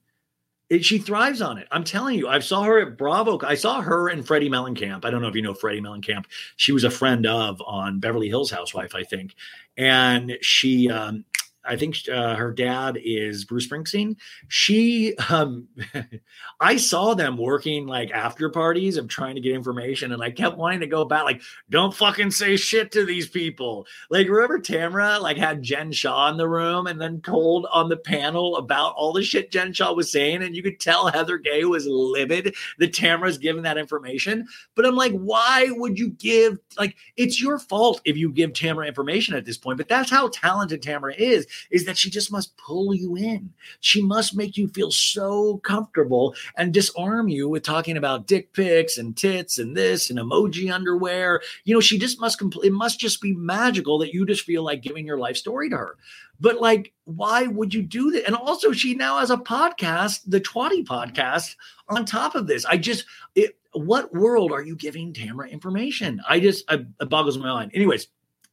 It, 0.69 0.85
she 0.85 0.99
thrives 0.99 1.43
on 1.43 1.59
it. 1.59 1.67
I'm 1.73 1.83
telling 1.83 2.17
you. 2.17 2.29
I 2.29 2.39
saw 2.39 2.63
her 2.63 2.79
at 2.79 2.97
Bravo. 2.97 3.41
I 3.45 3.55
saw 3.57 3.81
her 3.81 4.09
and 4.09 4.25
Teddi 4.25 4.49
Mellencamp. 4.49 5.05
I 5.05 5.11
don't 5.11 5.21
know 5.21 5.29
if 5.29 5.35
you 5.35 5.43
know 5.43 5.53
Teddi 5.53 5.81
Mellencamp. 5.81 6.27
She 6.57 6.71
was 6.71 6.85
a 6.85 6.91
friend 6.91 7.27
of 7.27 7.61
on 7.67 7.99
Beverly 7.99 8.29
Hills 8.29 8.53
Housewife, 8.53 8.95
I 8.95 9.03
think. 9.03 9.35
And 9.77 10.39
she 10.43 10.89
um, 10.89 11.25
I 11.65 11.77
think 11.77 11.97
uh, 12.09 12.37
her 12.37 12.53
dad 12.53 12.99
is 13.03 13.45
Bruce 13.45 13.69
Springsteen. 13.69 14.17
She, 14.49 15.15
um, 15.29 15.69
I 16.61 16.77
saw 16.77 17.15
them 17.15 17.37
working 17.37 17.87
like 17.87 18.11
after 18.11 18.49
parties 18.49 18.97
of 18.97 19.09
trying 19.09 19.35
to 19.35 19.41
get 19.41 19.55
information, 19.55 20.13
and 20.13 20.23
I 20.23 20.31
kept 20.31 20.57
wanting 20.57 20.81
to 20.81 20.87
go 20.87 21.05
back, 21.05 21.25
like, 21.25 21.43
don't 21.69 21.95
fucking 21.95 22.31
say 22.31 22.57
shit 22.57 22.93
to 22.93 23.05
these 23.05 23.29
people. 23.29 23.87
Like, 24.09 24.29
remember 24.29 24.59
Tamra 24.59 25.21
like 25.21 25.37
had 25.37 25.63
Jen 25.63 25.93
Shah 25.93 26.31
in 26.31 26.39
the 26.39 26.49
room 26.49 26.87
and 26.87 27.01
then 27.01 27.21
told 27.21 27.67
on 27.73 27.89
the 27.89 27.97
panel 27.97 28.57
about 28.57 28.95
all 28.95 29.13
the 29.13 29.23
shit 29.23 29.51
Jen 29.51 29.73
Shah 29.73 29.93
was 29.93 30.11
saying, 30.11 30.43
and 30.43 30.57
you 30.57 30.63
could 30.63 30.81
tell 30.81 31.09
Heather 31.09 31.37
Gay 31.37 31.65
was 31.65 31.87
livid 31.87 32.55
that 32.79 32.93
Tamra's 32.93 33.39
giving 33.39 33.63
that 33.63 33.79
information. 33.79 34.47
But 34.75 34.87
I'm 34.87 34.97
like, 34.97 35.13
why 35.13 35.69
would 35.71 35.99
you 35.99 36.11
give? 36.11 36.59
Like, 36.79 36.97
it's 37.17 37.41
your 37.41 37.59
fault 37.59 38.01
if 38.05 38.17
you 38.17 38.31
give 38.33 38.53
Tamra 38.53 38.89
information 38.89 39.35
at 39.35 39.45
this 39.45 39.59
point. 39.59 39.77
But 39.77 39.89
that's 39.89 40.11
how 40.11 40.29
talented 40.29 40.83
Tamra 40.83 41.15
is 41.17 41.47
is 41.71 41.85
that 41.87 41.99
she 41.99 42.11
just 42.11 42.33
must 42.33 42.57
pull 42.57 42.95
you 42.95 43.17
in. 43.17 43.53
She 43.81 44.03
must 44.03 44.37
make 44.37 44.57
you 44.57 44.69
feel 44.69 44.91
so 44.91 45.59
comfortable 45.59 46.35
and 46.57 46.73
disarm 46.73 47.29
you 47.29 47.49
with 47.49 47.63
talking 47.63 47.97
about 47.97 48.27
dick 48.27 48.53
pics 48.53 48.99
and 48.99 49.17
tits 49.17 49.59
and 49.59 49.77
this 49.77 50.11
and 50.11 50.19
emoji 50.19 50.73
underwear. 50.73 51.41
You 51.65 51.75
know, 51.75 51.81
she 51.81 51.99
just 51.99 52.21
must 52.21 52.41
compl- 52.41 52.65
it 52.65 52.73
must 52.73 53.01
just 53.01 53.21
be 53.21 53.33
magical 53.35 53.99
that 53.99 54.13
you 54.13 54.27
just 54.27 54.45
feel 54.45 54.63
like 54.63 54.83
giving 54.83 55.07
your 55.07 55.19
life 55.19 55.37
story 55.37 55.71
to 55.71 55.77
her. 55.77 55.97
But 56.41 56.61
like, 56.61 56.93
why 57.05 57.47
would 57.47 57.75
you 57.75 57.83
do 57.83 58.11
that? 58.13 58.27
And 58.27 58.35
also, 58.35 58.73
she 58.73 58.95
now 58.95 59.19
has 59.19 59.31
a 59.31 59.37
podcast, 59.37 60.21
the 60.27 60.41
Twatty 60.41 60.85
podcast, 60.85 61.55
on 61.89 62.05
top 62.07 62.35
of 62.35 62.47
this. 62.47 62.65
I 62.65 62.79
just, 62.79 63.05
it, 63.35 63.59
what 63.73 64.15
world 64.15 64.51
are 64.51 64.63
you 64.63 64.75
giving 64.75 65.13
Tamra 65.13 65.51
information? 65.51 66.21
I 66.27 66.41
just, 66.41 66.65
I, 66.71 66.87
it 67.01 67.11
boggles 67.11 67.37
my 67.37 67.53
mind. 67.53 67.73
Anyways, 67.75 68.09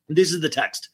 this 0.09 0.33
is 0.33 0.41
the 0.41 0.49
text 0.49 0.89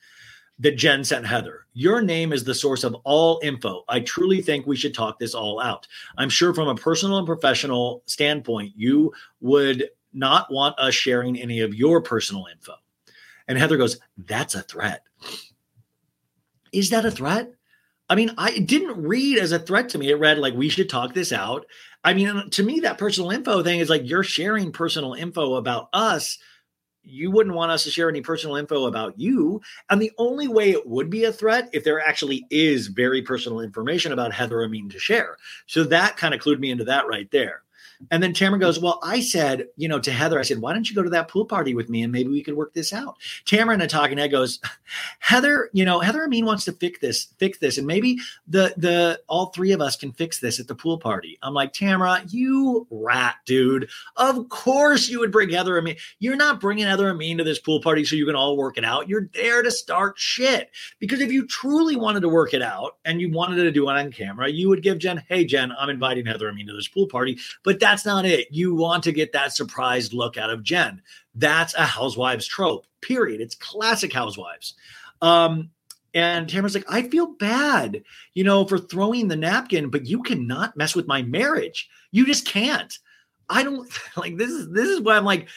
that 0.59 0.77
Jen 0.77 1.03
sent 1.03 1.25
Heather. 1.25 1.65
Your 1.73 2.01
name 2.01 2.31
is 2.31 2.43
the 2.43 2.53
source 2.53 2.83
of 2.83 2.95
all 3.03 3.39
info. 3.43 3.83
I 3.89 4.01
truly 4.01 4.41
think 4.41 4.65
we 4.65 4.75
should 4.75 4.93
talk 4.93 5.19
this 5.19 5.33
all 5.33 5.59
out. 5.59 5.87
I'm 6.17 6.29
sure 6.29 6.53
from 6.53 6.67
a 6.67 6.75
personal 6.75 7.17
and 7.17 7.27
professional 7.27 8.03
standpoint, 8.05 8.73
you 8.75 9.13
would 9.41 9.89
not 10.13 10.51
want 10.51 10.77
us 10.79 10.93
sharing 10.93 11.39
any 11.39 11.61
of 11.61 11.73
your 11.73 12.01
personal 12.01 12.45
info. 12.51 12.73
And 13.47 13.57
Heather 13.57 13.77
goes, 13.77 13.99
That's 14.17 14.55
a 14.55 14.61
threat. 14.61 15.03
Is 16.71 16.91
that 16.91 17.05
a 17.05 17.11
threat? 17.11 17.53
I 18.09 18.15
mean, 18.15 18.31
I 18.37 18.59
didn't 18.59 19.01
read 19.01 19.39
as 19.39 19.51
a 19.51 19.59
threat 19.59 19.89
to 19.89 19.97
me. 19.97 20.11
It 20.11 20.19
read 20.19 20.37
like 20.37 20.53
we 20.53 20.69
should 20.69 20.89
talk 20.89 21.13
this 21.13 21.31
out. 21.31 21.65
I 22.03 22.13
mean, 22.13 22.49
to 22.51 22.63
me, 22.63 22.81
that 22.81 22.97
personal 22.97 23.31
info 23.31 23.63
thing 23.63 23.79
is 23.79 23.89
like 23.89 24.07
you're 24.07 24.23
sharing 24.23 24.71
personal 24.71 25.13
info 25.13 25.55
about 25.55 25.89
us 25.93 26.37
you 27.03 27.31
wouldn't 27.31 27.55
want 27.55 27.71
us 27.71 27.83
to 27.83 27.91
share 27.91 28.09
any 28.09 28.21
personal 28.21 28.55
info 28.55 28.85
about 28.85 29.19
you. 29.19 29.61
And 29.89 30.01
the 30.01 30.11
only 30.17 30.47
way 30.47 30.71
it 30.71 30.87
would 30.87 31.09
be 31.09 31.25
a 31.25 31.33
threat 31.33 31.69
if 31.73 31.83
there 31.83 31.99
actually 31.99 32.45
is 32.49 32.87
very 32.87 33.21
personal 33.21 33.59
information 33.59 34.11
about 34.11 34.33
Heather 34.33 34.63
Amin 34.63 34.89
to 34.89 34.99
share. 34.99 35.37
So 35.67 35.83
that 35.85 36.17
kind 36.17 36.33
of 36.33 36.41
clued 36.41 36.59
me 36.59 36.71
into 36.71 36.85
that 36.85 37.07
right 37.07 37.29
there. 37.31 37.63
And 38.11 38.21
then 38.21 38.33
Tamra 38.33 38.59
goes, 38.59 38.79
Well, 38.79 38.99
I 39.03 39.19
said, 39.19 39.67
you 39.77 39.87
know, 39.87 39.99
to 39.99 40.11
Heather, 40.11 40.39
I 40.39 40.43
said, 40.43 40.59
Why 40.59 40.73
don't 40.73 40.89
you 40.89 40.95
go 40.95 41.03
to 41.03 41.09
that 41.11 41.27
pool 41.27 41.45
party 41.45 41.73
with 41.75 41.89
me 41.89 42.03
and 42.03 42.11
maybe 42.11 42.29
we 42.29 42.43
could 42.43 42.55
work 42.55 42.73
this 42.73 42.93
out? 42.93 43.17
Tamra 43.45 43.79
and 43.79 43.89
talking 43.89 44.17
head 44.17 44.31
goes, 44.31 44.59
Heather, 45.19 45.69
you 45.73 45.85
know, 45.85 45.99
Heather 45.99 46.23
Amin 46.23 46.45
wants 46.45 46.65
to 46.65 46.73
fix 46.73 46.99
this, 46.99 47.27
fix 47.37 47.57
this, 47.57 47.77
and 47.77 47.87
maybe 47.87 48.17
the 48.47 48.73
the 48.77 49.21
all 49.27 49.47
three 49.47 49.71
of 49.71 49.81
us 49.81 49.95
can 49.95 50.11
fix 50.11 50.39
this 50.39 50.59
at 50.59 50.67
the 50.67 50.75
pool 50.75 50.97
party. 50.97 51.37
I'm 51.41 51.53
like, 51.53 51.73
Tamra, 51.73 52.23
you 52.31 52.87
rat, 52.89 53.35
dude. 53.45 53.89
Of 54.17 54.49
course 54.49 55.09
you 55.09 55.19
would 55.19 55.31
bring 55.31 55.49
Heather 55.49 55.77
Amin. 55.77 55.95
You're 56.19 56.35
not 56.35 56.59
bringing 56.59 56.85
Heather 56.85 57.09
Amin 57.09 57.37
to 57.37 57.43
this 57.43 57.59
pool 57.59 57.81
party 57.81 58.05
so 58.05 58.15
you 58.15 58.25
can 58.25 58.35
all 58.35 58.57
work 58.57 58.77
it 58.77 58.85
out. 58.85 59.09
You're 59.09 59.29
there 59.33 59.61
to 59.61 59.71
start 59.71 60.17
shit. 60.17 60.71
Because 60.99 61.19
if 61.19 61.31
you 61.31 61.45
truly 61.47 61.95
wanted 61.95 62.21
to 62.21 62.29
work 62.29 62.53
it 62.53 62.61
out 62.61 62.97
and 63.05 63.21
you 63.21 63.31
wanted 63.31 63.55
to 63.57 63.71
do 63.71 63.89
it 63.89 63.93
on 63.93 64.11
camera, 64.11 64.49
you 64.49 64.69
would 64.69 64.83
give 64.83 64.97
Jen, 64.97 65.23
hey 65.27 65.45
Jen, 65.45 65.71
I'm 65.77 65.89
inviting 65.89 66.25
Heather 66.25 66.49
Amin 66.49 66.67
to 66.67 66.73
this 66.73 66.87
pool 66.87 67.07
party. 67.07 67.37
But 67.63 67.79
that's 67.93 68.05
not 68.07 68.25
it. 68.25 68.47
You 68.49 68.73
want 68.73 69.03
to 69.03 69.11
get 69.11 69.33
that 69.33 69.55
surprised 69.55 70.13
look 70.13 70.35
out 70.35 70.49
of 70.49 70.63
Jen. 70.63 70.99
That's 71.35 71.75
a 71.75 71.83
housewives 71.83 72.47
trope. 72.47 72.87
Period. 73.01 73.39
It's 73.39 73.53
classic 73.53 74.11
housewives. 74.11 74.73
Um, 75.21 75.69
and 76.15 76.47
Tamra's 76.47 76.73
like, 76.73 76.85
I 76.89 77.03
feel 77.03 77.27
bad, 77.27 78.03
you 78.33 78.43
know, 78.43 78.65
for 78.65 78.79
throwing 78.79 79.27
the 79.27 79.35
napkin, 79.35 79.91
but 79.91 80.07
you 80.07 80.23
cannot 80.23 80.75
mess 80.75 80.95
with 80.95 81.05
my 81.05 81.21
marriage. 81.21 81.87
You 82.11 82.25
just 82.25 82.47
can't. 82.47 82.97
I 83.47 83.61
don't 83.61 83.87
like 84.17 84.37
this 84.37 84.49
is 84.49 84.71
this 84.71 84.89
is 84.89 84.99
why 84.99 85.15
I'm 85.15 85.25
like, 85.25 85.47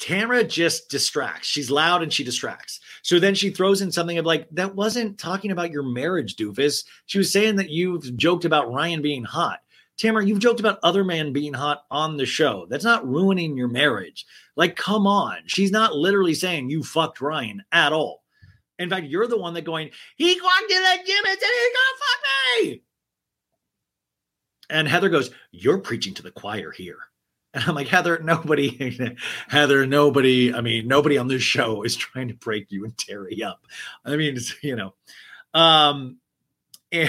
Tamra 0.00 0.48
just 0.48 0.88
distracts. 0.90 1.46
She's 1.46 1.70
loud 1.70 2.02
and 2.02 2.12
she 2.12 2.24
distracts. 2.24 2.80
So 3.02 3.20
then 3.20 3.36
she 3.36 3.50
throws 3.50 3.82
in 3.82 3.92
something 3.92 4.18
of 4.18 4.26
like, 4.26 4.48
that 4.50 4.74
wasn't 4.74 5.16
talking 5.16 5.52
about 5.52 5.70
your 5.70 5.84
marriage, 5.84 6.34
doofus. 6.34 6.84
She 7.06 7.18
was 7.18 7.32
saying 7.32 7.54
that 7.56 7.70
you've 7.70 8.16
joked 8.16 8.44
about 8.44 8.72
Ryan 8.72 9.00
being 9.00 9.22
hot. 9.22 9.60
Tamra, 10.02 10.26
you've 10.26 10.40
joked 10.40 10.58
about 10.58 10.80
other 10.82 11.04
men 11.04 11.32
being 11.32 11.54
hot 11.54 11.84
on 11.90 12.16
the 12.16 12.26
show. 12.26 12.66
That's 12.68 12.84
not 12.84 13.06
ruining 13.06 13.56
your 13.56 13.68
marriage. 13.68 14.26
Like, 14.56 14.74
come 14.74 15.06
on. 15.06 15.38
She's 15.46 15.70
not 15.70 15.94
literally 15.94 16.34
saying 16.34 16.70
you 16.70 16.82
fucked 16.82 17.20
Ryan 17.20 17.62
at 17.70 17.92
all. 17.92 18.22
In 18.78 18.90
fact, 18.90 19.06
you're 19.06 19.28
the 19.28 19.38
one 19.38 19.54
that 19.54 19.62
going, 19.62 19.90
he 20.16 20.40
walked 20.40 20.70
in 20.70 20.82
the 20.82 20.98
gym 21.06 21.24
and 21.24 21.38
said 21.38 21.48
he's 21.48 21.72
gonna 21.72 21.98
fuck 21.98 22.64
me. 22.64 22.82
And 24.70 24.88
Heather 24.88 25.08
goes, 25.08 25.30
You're 25.52 25.78
preaching 25.78 26.14
to 26.14 26.22
the 26.22 26.32
choir 26.32 26.72
here. 26.72 26.98
And 27.54 27.62
I'm 27.64 27.74
like, 27.74 27.88
Heather, 27.88 28.18
nobody, 28.18 29.16
Heather, 29.48 29.86
nobody, 29.86 30.52
I 30.52 30.62
mean, 30.62 30.88
nobody 30.88 31.18
on 31.18 31.28
this 31.28 31.42
show 31.42 31.82
is 31.82 31.94
trying 31.94 32.28
to 32.28 32.34
break 32.34 32.72
you 32.72 32.84
and 32.84 32.96
Terry 32.96 33.42
up. 33.44 33.66
I 34.04 34.16
mean, 34.16 34.38
you 34.62 34.74
know, 34.74 34.94
um, 35.54 36.18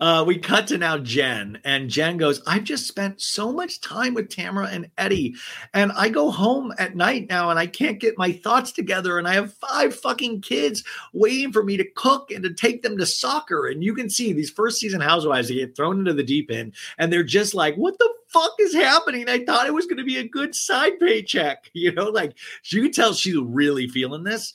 uh, 0.00 0.24
we 0.26 0.38
cut 0.38 0.66
to 0.68 0.78
now 0.78 0.98
Jen, 0.98 1.58
and 1.64 1.90
Jen 1.90 2.16
goes, 2.16 2.40
I've 2.46 2.64
just 2.64 2.86
spent 2.86 3.20
so 3.20 3.52
much 3.52 3.80
time 3.80 4.14
with 4.14 4.28
Tamra 4.28 4.72
and 4.72 4.90
Eddie, 4.96 5.34
and 5.74 5.92
I 5.92 6.08
go 6.08 6.30
home 6.30 6.72
at 6.78 6.96
night 6.96 7.28
now 7.28 7.50
and 7.50 7.58
I 7.58 7.66
can't 7.66 7.98
get 7.98 8.18
my 8.18 8.32
thoughts 8.32 8.72
together. 8.72 9.18
And 9.18 9.26
I 9.26 9.34
have 9.34 9.54
five 9.54 9.94
fucking 9.94 10.42
kids 10.42 10.84
waiting 11.12 11.52
for 11.52 11.62
me 11.64 11.76
to 11.76 11.90
cook 11.96 12.30
and 12.30 12.42
to 12.44 12.54
take 12.54 12.82
them 12.82 12.96
to 12.98 13.06
soccer. 13.06 13.66
And 13.66 13.82
you 13.82 13.94
can 13.94 14.08
see 14.08 14.32
these 14.32 14.50
first 14.50 14.78
season 14.78 15.00
housewives, 15.00 15.48
they 15.48 15.54
get 15.54 15.76
thrown 15.76 15.98
into 15.98 16.12
the 16.12 16.22
deep 16.22 16.50
end, 16.50 16.74
and 16.98 17.12
they're 17.12 17.22
just 17.24 17.54
like, 17.54 17.74
What 17.76 17.98
the 17.98 18.12
fuck 18.28 18.54
is 18.60 18.74
happening? 18.74 19.28
I 19.28 19.44
thought 19.44 19.66
it 19.66 19.74
was 19.74 19.86
going 19.86 19.98
to 19.98 20.04
be 20.04 20.18
a 20.18 20.28
good 20.28 20.54
side 20.54 20.98
paycheck. 21.00 21.70
You 21.78 21.92
know, 21.92 22.10
like 22.10 22.36
you 22.64 22.82
can 22.82 22.92
tell 22.92 23.14
she's 23.14 23.36
really 23.36 23.88
feeling 23.88 24.24
this. 24.24 24.52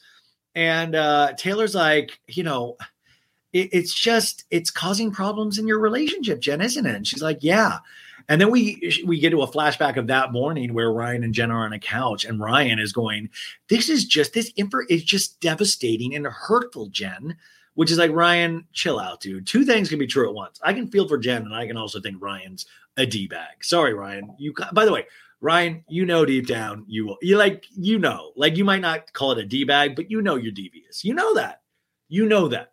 And 0.56 0.94
uh, 0.94 1.34
Taylor's 1.38 1.74
like, 1.74 2.20
you 2.28 2.44
know, 2.44 2.76
it, 3.54 3.70
it's 3.72 3.94
just 3.94 4.44
it's 4.52 4.72
causing 4.72 5.12
problems 5.12 5.58
in 5.58 5.68
your 5.68 5.80
relationship, 5.80 6.40
Jen, 6.42 6.62
isn't 6.62 6.86
it? 6.86 6.96
And 6.96 7.08
she's 7.08 7.22
like, 7.22 7.40
yeah. 7.42 7.80
And 8.30 8.40
then 8.40 8.52
we 8.52 9.04
we 9.06 9.20
get 9.20 9.32
to 9.32 9.42
a 9.42 9.48
flashback 9.48 9.98
of 9.98 10.08
that 10.08 10.32
morning 10.32 10.74
where 10.74 10.92
Ryan 10.92 11.24
and 11.24 11.34
Jen 11.34 11.52
are 11.52 11.66
on 11.66 11.74
a 11.74 11.80
couch, 11.80 12.24
and 12.24 12.40
Ryan 12.40 12.80
is 12.80 12.94
going, 12.94 13.30
"This 13.68 13.90
is 13.90 14.06
just 14.06 14.34
this 14.34 14.52
info 14.56 14.80
is 14.90 15.04
just 15.04 15.42
devastating 15.42 16.16
and 16.16 16.26
hurtful, 16.26 16.88
Jen." 16.88 17.36
Which 17.76 17.92
is 17.92 17.98
like 17.98 18.12
Ryan, 18.12 18.68
chill 18.72 19.00
out, 19.00 19.20
dude. 19.20 19.48
Two 19.48 19.66
things 19.66 19.90
can 19.90 19.98
be 19.98 20.06
true 20.06 20.30
at 20.30 20.36
once. 20.36 20.60
I 20.64 20.74
can 20.74 20.88
feel 20.88 21.08
for 21.08 21.18
Jen, 21.18 21.42
and 21.42 21.56
I 21.56 21.68
can 21.68 21.76
also 21.76 22.00
think 22.00 22.22
Ryan's 22.22 22.66
a 22.98 23.06
d 23.06 23.28
bag. 23.28 23.64
Sorry, 23.64 23.94
Ryan. 23.94 24.34
You 24.38 24.54
by 24.72 24.86
the 24.86 24.94
way, 24.94 25.06
Ryan, 25.42 25.84
you 25.90 26.06
know 26.06 26.24
deep 26.24 26.48
down 26.48 26.86
you 26.88 27.06
will. 27.06 27.18
You 27.22 27.38
like 27.38 27.66
you 27.76 28.00
know, 28.00 28.32
like 28.38 28.56
you 28.56 28.64
might 28.64 28.82
not 28.82 29.12
call 29.12 29.34
it 29.34 29.40
a 29.40 29.46
d 29.46 29.66
bag, 29.66 29.98
but 29.98 30.10
you 30.10 30.22
know 30.22 30.36
you're 30.36 30.54
devious. 30.54 31.04
You 31.04 31.14
know 31.14 31.34
that. 31.34 31.62
You 32.08 32.28
know 32.28 32.48
that. 32.50 32.73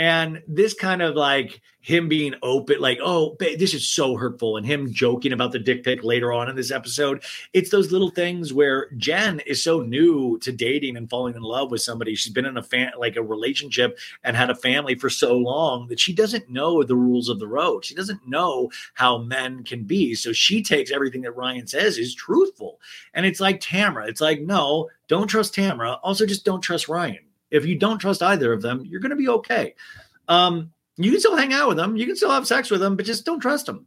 And 0.00 0.42
this 0.48 0.72
kind 0.72 1.02
of 1.02 1.14
like 1.14 1.60
him 1.82 2.08
being 2.08 2.34
open, 2.42 2.80
like, 2.80 2.98
oh, 3.02 3.36
this 3.38 3.74
is 3.74 3.86
so 3.86 4.16
hurtful, 4.16 4.56
and 4.56 4.64
him 4.64 4.94
joking 4.94 5.34
about 5.34 5.52
the 5.52 5.58
dick 5.58 5.84
pic 5.84 6.02
later 6.02 6.32
on 6.32 6.48
in 6.48 6.56
this 6.56 6.70
episode. 6.70 7.22
It's 7.52 7.68
those 7.68 7.92
little 7.92 8.08
things 8.08 8.50
where 8.50 8.88
Jen 8.96 9.40
is 9.40 9.62
so 9.62 9.82
new 9.82 10.38
to 10.38 10.52
dating 10.52 10.96
and 10.96 11.10
falling 11.10 11.34
in 11.34 11.42
love 11.42 11.70
with 11.70 11.82
somebody. 11.82 12.14
She's 12.14 12.32
been 12.32 12.46
in 12.46 12.56
a 12.56 12.62
fan 12.62 12.92
like 12.96 13.16
a 13.16 13.22
relationship 13.22 13.98
and 14.24 14.38
had 14.38 14.48
a 14.48 14.54
family 14.54 14.94
for 14.94 15.10
so 15.10 15.36
long 15.36 15.88
that 15.88 16.00
she 16.00 16.14
doesn't 16.14 16.48
know 16.48 16.82
the 16.82 16.96
rules 16.96 17.28
of 17.28 17.38
the 17.38 17.48
road. 17.48 17.84
She 17.84 17.94
doesn't 17.94 18.26
know 18.26 18.70
how 18.94 19.18
men 19.18 19.64
can 19.64 19.84
be. 19.84 20.14
So 20.14 20.32
she 20.32 20.62
takes 20.62 20.90
everything 20.90 21.20
that 21.22 21.36
Ryan 21.36 21.66
says 21.66 21.98
is 21.98 22.14
truthful. 22.14 22.80
And 23.12 23.26
it's 23.26 23.40
like 23.40 23.60
Tamra. 23.60 24.08
It's 24.08 24.22
like, 24.22 24.40
no, 24.40 24.88
don't 25.08 25.28
trust 25.28 25.54
Tamra. 25.54 25.98
Also, 26.02 26.24
just 26.24 26.46
don't 26.46 26.62
trust 26.62 26.88
Ryan 26.88 27.18
if 27.50 27.64
you 27.66 27.76
don't 27.76 27.98
trust 27.98 28.22
either 28.22 28.52
of 28.52 28.62
them, 28.62 28.84
you're 28.84 29.00
going 29.00 29.10
to 29.10 29.16
be 29.16 29.28
okay. 29.28 29.74
Um, 30.28 30.72
you 30.96 31.10
can 31.10 31.20
still 31.20 31.36
hang 31.36 31.52
out 31.52 31.68
with 31.68 31.76
them, 31.76 31.96
you 31.96 32.06
can 32.06 32.16
still 32.16 32.30
have 32.30 32.46
sex 32.46 32.70
with 32.70 32.80
them, 32.80 32.96
but 32.96 33.06
just 33.06 33.24
don't 33.24 33.40
trust 33.40 33.66
them. 33.66 33.86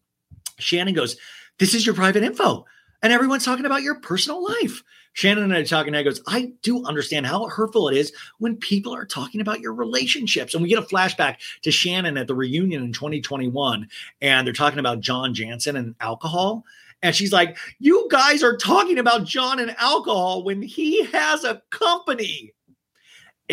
Shannon 0.60 0.94
goes, 0.94 1.18
This 1.60 1.74
is 1.74 1.86
your 1.86 1.96
private 1.96 2.24
info. 2.24 2.66
And 3.02 3.12
everyone's 3.12 3.44
talking 3.44 3.66
about 3.66 3.84
your 3.84 4.00
personal 4.00 4.44
life. 4.44 4.82
Shannon 5.12 5.44
and 5.44 5.54
I 5.54 5.64
talking, 5.64 5.90
and 5.90 5.98
I 5.98 6.04
goes, 6.04 6.22
I 6.26 6.54
do 6.64 6.86
understand 6.86 7.28
how 7.28 7.48
hurtful 7.48 7.90
it 7.90 7.98
is 7.98 8.14
when 8.40 8.56
people 8.56 8.96
are 8.96 9.06
talking 9.06 9.42
about 9.42 9.60
your 9.60 9.74
relationships. 9.74 10.54
And 10.54 10.64
we 10.64 10.70
get 10.70 10.80
a 10.80 10.84
flashback 10.84 11.36
to 11.62 11.72
Shannon 11.72 12.18
at 12.18 12.28
the 12.28 12.34
reunion 12.34 12.84
in 12.84 12.94
2021, 12.94 13.88
and 14.22 14.48
they're 14.48 14.54
talking 14.54 14.80
about 14.80 15.02
John 15.02 15.34
Janssen 15.34 15.76
and 15.76 15.96
alcohol. 16.00 16.66
And 17.04 17.16
she's 17.16 17.34
like, 17.34 17.58
You 17.80 18.08
guys 18.10 18.42
are 18.42 18.58
talking 18.58 18.98
about 18.98 19.26
John 19.26 19.60
and 19.60 19.76
alcohol 19.78 20.44
when 20.44 20.62
he 20.62 21.04
has 21.06 21.44
a 21.44 21.62
company. 21.70 22.54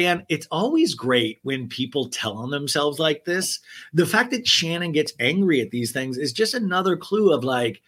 And 0.07 0.25
it's 0.29 0.47
always 0.51 0.95
great 0.95 1.41
when 1.43 1.69
people 1.69 2.09
tell 2.09 2.37
on 2.39 2.51
themselves 2.51 2.99
like 2.99 3.25
this. 3.25 3.61
The 3.93 4.07
fact 4.07 4.31
that 4.31 4.47
Shannon 4.47 4.93
gets 4.93 5.13
angry 5.21 5.61
at 5.61 5.71
these 5.71 5.93
things 5.93 6.19
is 6.19 6.33
just 6.33 6.55
another 6.55 6.97
clue 6.97 7.33
of 7.33 7.45
like, 7.45 7.83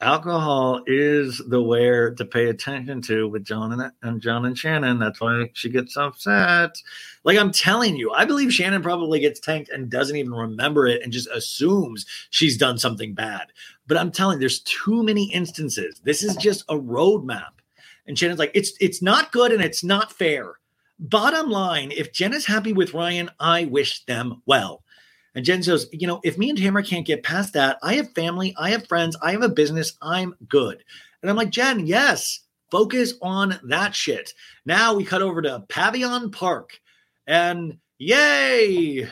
alcohol 0.00 0.80
is 0.86 1.42
the 1.48 1.60
where 1.60 2.14
to 2.14 2.24
pay 2.24 2.46
attention 2.46 3.02
to 3.02 3.28
with 3.28 3.44
John 3.44 3.72
and, 3.72 3.92
and 4.02 4.20
John 4.20 4.44
and 4.44 4.56
Shannon. 4.56 4.98
That's 4.98 5.20
why 5.20 5.50
she 5.54 5.68
gets 5.68 5.96
upset. 5.96 6.80
Like 7.24 7.38
I'm 7.38 7.50
telling 7.50 7.96
you, 7.96 8.12
I 8.12 8.24
believe 8.24 8.52
Shannon 8.52 8.82
probably 8.82 9.20
gets 9.20 9.40
tanked 9.40 9.70
and 9.70 9.90
doesn't 9.90 10.16
even 10.16 10.32
remember 10.32 10.86
it 10.86 11.02
and 11.02 11.12
just 11.12 11.28
assumes 11.30 12.06
she's 12.30 12.56
done 12.56 12.78
something 12.78 13.12
bad. 13.12 13.48
But 13.86 13.96
I'm 13.96 14.12
telling 14.12 14.36
you, 14.36 14.40
there's 14.40 14.60
too 14.60 15.02
many 15.02 15.32
instances. 15.32 16.00
This 16.04 16.22
is 16.22 16.36
just 16.36 16.64
a 16.68 16.74
roadmap. 16.74 17.50
And 18.06 18.18
Shannon's 18.18 18.38
like, 18.38 18.52
it's 18.54 18.72
it's 18.80 19.02
not 19.02 19.32
good 19.32 19.52
and 19.52 19.62
it's 19.62 19.82
not 19.82 20.12
fair. 20.12 20.54
Bottom 20.98 21.50
line, 21.50 21.92
if 21.92 22.12
Jen 22.12 22.32
is 22.32 22.46
happy 22.46 22.72
with 22.72 22.94
Ryan, 22.94 23.30
I 23.38 23.66
wish 23.66 24.04
them 24.04 24.42
well. 24.46 24.82
And 25.34 25.44
Jen 25.44 25.62
says, 25.62 25.88
you 25.92 26.06
know, 26.06 26.20
if 26.24 26.36
me 26.36 26.50
and 26.50 26.58
Tamra 26.58 26.84
can't 26.84 27.06
get 27.06 27.22
past 27.22 27.52
that, 27.52 27.78
I 27.82 27.94
have 27.94 28.12
family, 28.14 28.54
I 28.58 28.70
have 28.70 28.88
friends, 28.88 29.16
I 29.22 29.30
have 29.32 29.42
a 29.42 29.48
business, 29.48 29.96
I'm 30.02 30.34
good. 30.48 30.82
And 31.22 31.30
I'm 31.30 31.36
like, 31.36 31.50
Jen, 31.50 31.86
yes, 31.86 32.40
focus 32.70 33.14
on 33.22 33.60
that 33.64 33.94
shit. 33.94 34.34
Now 34.66 34.94
we 34.94 35.04
cut 35.04 35.22
over 35.22 35.40
to 35.42 35.64
Pavilion 35.68 36.30
Park 36.30 36.80
and 37.26 37.78
yay, 37.98 39.08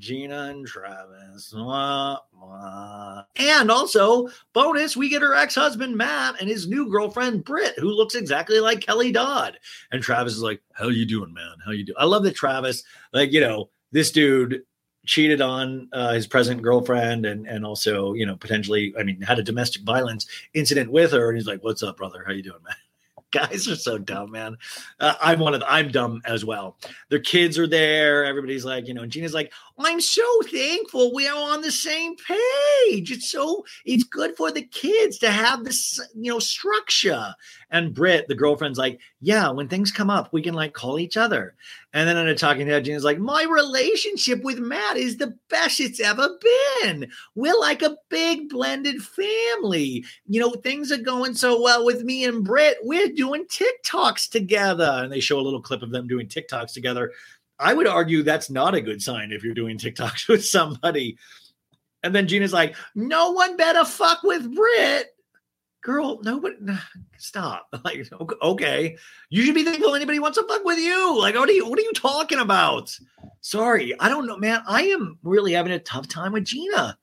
Gina 0.00 0.48
and 0.48 0.66
Travis. 0.66 1.52
Wah, 1.54 2.18
wah. 2.34 3.22
And 3.36 3.70
also, 3.70 4.28
bonus, 4.52 4.96
we 4.96 5.08
get 5.08 5.22
her 5.22 5.34
ex 5.34 5.54
husband 5.54 5.96
Matt 5.96 6.40
and 6.40 6.48
his 6.48 6.66
new 6.66 6.90
girlfriend 6.90 7.44
Britt, 7.44 7.78
who 7.78 7.90
looks 7.90 8.14
exactly 8.14 8.58
like 8.58 8.80
Kelly 8.80 9.12
Dodd. 9.12 9.58
And 9.92 10.02
Travis 10.02 10.32
is 10.32 10.42
like, 10.42 10.62
"How 10.72 10.88
you 10.88 11.06
doing, 11.06 11.32
man? 11.32 11.56
How 11.64 11.72
you 11.72 11.84
doing?" 11.84 11.96
I 11.98 12.06
love 12.06 12.24
that 12.24 12.34
Travis, 12.34 12.82
like 13.12 13.30
you 13.32 13.40
know, 13.40 13.68
this 13.92 14.10
dude 14.10 14.62
cheated 15.06 15.40
on 15.40 15.88
uh, 15.92 16.12
his 16.12 16.26
present 16.26 16.62
girlfriend 16.62 17.26
and 17.26 17.46
and 17.46 17.64
also 17.64 18.14
you 18.14 18.26
know 18.26 18.36
potentially, 18.36 18.94
I 18.98 19.02
mean, 19.02 19.20
had 19.20 19.38
a 19.38 19.42
domestic 19.42 19.82
violence 19.82 20.26
incident 20.54 20.90
with 20.90 21.12
her, 21.12 21.28
and 21.28 21.36
he's 21.36 21.46
like, 21.46 21.62
"What's 21.62 21.82
up, 21.82 21.98
brother? 21.98 22.24
How 22.26 22.32
you 22.32 22.42
doing, 22.42 22.62
man?" 22.64 22.74
Guys 23.32 23.68
are 23.68 23.76
so 23.76 23.96
dumb, 23.96 24.32
man. 24.32 24.56
Uh, 24.98 25.14
I'm 25.20 25.38
one 25.38 25.54
of 25.54 25.60
the, 25.60 25.72
I'm 25.72 25.90
dumb 25.90 26.20
as 26.24 26.44
well. 26.44 26.76
Their 27.10 27.20
kids 27.20 27.58
are 27.58 27.66
there. 27.66 28.24
Everybody's 28.24 28.64
like, 28.64 28.88
you 28.88 28.94
know, 28.94 29.02
and 29.02 29.12
Gina's 29.12 29.34
like, 29.34 29.52
I'm 29.78 30.00
so 30.00 30.22
thankful 30.50 31.14
we 31.14 31.28
are 31.28 31.52
on 31.52 31.62
the 31.62 31.70
same 31.70 32.16
page. 32.16 33.12
It's 33.12 33.30
so 33.30 33.64
it's 33.84 34.04
good 34.04 34.36
for 34.36 34.50
the 34.50 34.62
kids 34.62 35.18
to 35.18 35.30
have 35.30 35.64
this, 35.64 36.00
you 36.14 36.32
know, 36.32 36.38
structure. 36.40 37.34
And 37.70 37.94
Britt, 37.94 38.26
the 38.26 38.34
girlfriend's 38.34 38.78
like, 38.78 39.00
yeah, 39.20 39.48
when 39.50 39.68
things 39.68 39.92
come 39.92 40.10
up, 40.10 40.32
we 40.32 40.42
can 40.42 40.54
like 40.54 40.72
call 40.72 40.98
each 40.98 41.16
other. 41.16 41.54
And 41.92 42.08
then 42.08 42.16
in 42.16 42.28
a 42.28 42.36
talking 42.36 42.68
head, 42.68 42.84
Gina's 42.84 43.02
like, 43.02 43.18
my 43.18 43.42
relationship 43.42 44.42
with 44.42 44.60
Matt 44.60 44.96
is 44.96 45.16
the 45.16 45.36
best 45.48 45.80
it's 45.80 45.98
ever 45.98 46.28
been. 46.82 47.10
We're 47.34 47.58
like 47.58 47.82
a 47.82 47.96
big 48.08 48.48
blended 48.48 49.02
family. 49.02 50.04
You 50.26 50.40
know, 50.40 50.50
things 50.50 50.92
are 50.92 50.98
going 50.98 51.34
so 51.34 51.60
well 51.60 51.84
with 51.84 52.04
me 52.04 52.24
and 52.24 52.44
Britt. 52.44 52.78
We're 52.82 53.08
doing 53.08 53.44
TikToks 53.46 54.30
together. 54.30 55.00
And 55.02 55.12
they 55.12 55.18
show 55.18 55.40
a 55.40 55.42
little 55.42 55.60
clip 55.60 55.82
of 55.82 55.90
them 55.90 56.06
doing 56.06 56.28
TikToks 56.28 56.72
together. 56.72 57.10
I 57.58 57.74
would 57.74 57.88
argue 57.88 58.22
that's 58.22 58.50
not 58.50 58.74
a 58.76 58.80
good 58.80 59.02
sign 59.02 59.32
if 59.32 59.42
you're 59.42 59.52
doing 59.52 59.76
TikToks 59.76 60.28
with 60.28 60.44
somebody. 60.44 61.18
And 62.04 62.14
then 62.14 62.28
Gina's 62.28 62.52
like, 62.52 62.76
no 62.94 63.32
one 63.32 63.56
better 63.56 63.84
fuck 63.84 64.22
with 64.22 64.54
Britt. 64.54 65.08
Girl, 65.82 66.20
nobody 66.22 66.56
stop. 67.18 67.68
Like, 67.84 68.06
okay. 68.42 68.96
You 69.30 69.42
should 69.42 69.54
be 69.54 69.64
thankful 69.64 69.94
anybody 69.94 70.18
wants 70.18 70.36
to 70.38 70.46
fuck 70.46 70.64
with 70.64 70.78
you. 70.78 71.18
Like, 71.18 71.34
what 71.34 71.48
are 71.48 71.52
you 71.52 71.66
what 71.68 71.78
are 71.78 71.82
you 71.82 71.92
talking 71.92 72.38
about? 72.38 72.96
Sorry. 73.40 73.98
I 73.98 74.08
don't 74.08 74.26
know, 74.26 74.36
man. 74.36 74.62
I 74.66 74.82
am 74.82 75.18
really 75.22 75.52
having 75.52 75.72
a 75.72 75.78
tough 75.78 76.08
time 76.08 76.32
with 76.32 76.44
Gina. 76.44 76.98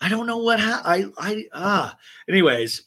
I 0.00 0.08
don't 0.08 0.26
know 0.26 0.38
what 0.38 0.60
ha- 0.60 0.82
I 0.84 1.06
I 1.18 1.44
ah. 1.54 1.96
Anyways, 2.28 2.82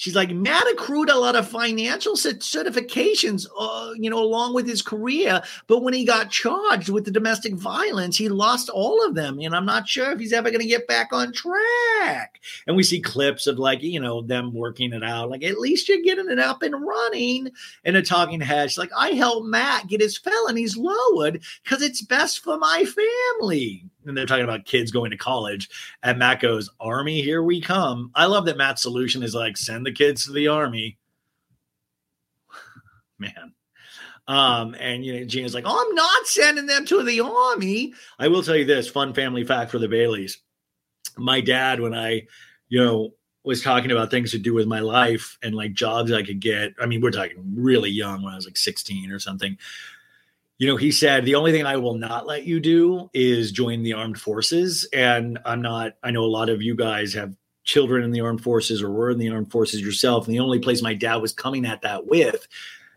she's 0.00 0.16
like 0.16 0.30
Matt 0.30 0.66
accrued 0.72 1.10
a 1.10 1.18
lot 1.18 1.36
of 1.36 1.46
financial 1.46 2.14
certifications, 2.14 3.46
uh, 3.58 3.92
you 3.96 4.08
know, 4.08 4.18
along 4.18 4.54
with 4.54 4.66
his 4.66 4.80
career. 4.80 5.42
But 5.66 5.82
when 5.82 5.92
he 5.92 6.06
got 6.06 6.30
charged 6.30 6.88
with 6.88 7.04
the 7.04 7.10
domestic 7.10 7.54
violence, 7.54 8.16
he 8.16 8.30
lost 8.30 8.70
all 8.70 9.04
of 9.06 9.14
them, 9.14 9.38
and 9.40 9.54
I'm 9.54 9.66
not 9.66 9.86
sure 9.86 10.10
if 10.10 10.18
he's 10.18 10.32
ever 10.32 10.50
going 10.50 10.62
to 10.62 10.66
get 10.66 10.88
back 10.88 11.12
on 11.12 11.32
track. 11.32 12.40
And 12.66 12.76
we 12.76 12.82
see 12.82 13.00
clips 13.00 13.46
of 13.46 13.58
like 13.58 13.82
you 13.82 14.00
know 14.00 14.22
them 14.22 14.54
working 14.54 14.92
it 14.92 15.04
out. 15.04 15.30
Like 15.30 15.44
at 15.44 15.60
least 15.60 15.88
you're 15.88 16.02
getting 16.02 16.30
it 16.30 16.38
up 16.38 16.62
and 16.62 16.74
running. 16.74 17.50
And 17.84 17.96
a 17.96 18.02
talking 18.02 18.40
head, 18.40 18.70
she's 18.70 18.78
like, 18.78 18.90
I 18.96 19.10
helped 19.10 19.46
Matt 19.46 19.88
get 19.88 20.00
his 20.00 20.16
felonies 20.16 20.76
lowered 20.76 21.42
because 21.62 21.82
it's 21.82 22.02
best 22.02 22.42
for 22.42 22.56
my 22.56 22.84
family 22.84 23.84
and 24.06 24.16
they're 24.16 24.26
talking 24.26 24.44
about 24.44 24.64
kids 24.64 24.90
going 24.90 25.10
to 25.10 25.16
college. 25.16 25.68
And 26.02 26.18
Matt 26.18 26.40
goes, 26.40 26.70
Army, 26.80 27.22
here 27.22 27.42
we 27.42 27.60
come. 27.60 28.10
I 28.14 28.26
love 28.26 28.46
that 28.46 28.56
Matt's 28.56 28.82
solution 28.82 29.22
is 29.22 29.34
like, 29.34 29.56
send 29.56 29.84
the 29.84 29.92
kids 29.92 30.24
to 30.24 30.32
the 30.32 30.48
army. 30.48 30.98
Man. 33.18 33.54
Um, 34.28 34.76
and 34.78 35.04
you 35.04 35.18
know, 35.18 35.26
Gina's 35.26 35.54
like, 35.54 35.64
oh, 35.66 35.86
I'm 35.88 35.94
not 35.94 36.26
sending 36.26 36.66
them 36.66 36.86
to 36.86 37.02
the 37.02 37.20
army. 37.20 37.94
I 38.18 38.28
will 38.28 38.42
tell 38.42 38.56
you 38.56 38.64
this 38.64 38.88
fun 38.88 39.12
family 39.12 39.44
fact 39.44 39.70
for 39.70 39.78
the 39.78 39.88
Baileys. 39.88 40.38
My 41.16 41.40
dad, 41.40 41.80
when 41.80 41.94
I, 41.94 42.26
you 42.68 42.82
know, 42.84 43.10
was 43.42 43.62
talking 43.62 43.90
about 43.90 44.10
things 44.10 44.30
to 44.30 44.38
do 44.38 44.54
with 44.54 44.66
my 44.66 44.80
life 44.80 45.38
and 45.42 45.54
like 45.54 45.72
jobs 45.72 46.12
I 46.12 46.22
could 46.22 46.40
get. 46.40 46.74
I 46.80 46.86
mean, 46.86 47.00
we're 47.00 47.10
talking 47.10 47.54
really 47.56 47.90
young 47.90 48.22
when 48.22 48.32
I 48.32 48.36
was 48.36 48.44
like 48.44 48.56
16 48.56 49.10
or 49.10 49.18
something 49.18 49.56
you 50.60 50.66
know, 50.66 50.76
he 50.76 50.92
said, 50.92 51.24
the 51.24 51.36
only 51.36 51.52
thing 51.52 51.64
I 51.64 51.78
will 51.78 51.94
not 51.94 52.26
let 52.26 52.44
you 52.44 52.60
do 52.60 53.08
is 53.14 53.50
join 53.50 53.82
the 53.82 53.94
armed 53.94 54.20
forces. 54.20 54.86
And 54.92 55.38
I'm 55.46 55.62
not, 55.62 55.94
I 56.02 56.10
know 56.10 56.22
a 56.22 56.26
lot 56.26 56.50
of 56.50 56.60
you 56.60 56.76
guys 56.76 57.14
have 57.14 57.34
children 57.64 58.04
in 58.04 58.10
the 58.10 58.20
armed 58.20 58.42
forces 58.42 58.82
or 58.82 58.90
were 58.90 59.10
in 59.10 59.18
the 59.18 59.30
armed 59.30 59.50
forces 59.50 59.80
yourself. 59.80 60.26
And 60.26 60.34
the 60.34 60.40
only 60.40 60.58
place 60.58 60.82
my 60.82 60.92
dad 60.92 61.16
was 61.16 61.32
coming 61.32 61.64
at 61.64 61.80
that 61.80 62.06
with, 62.06 62.46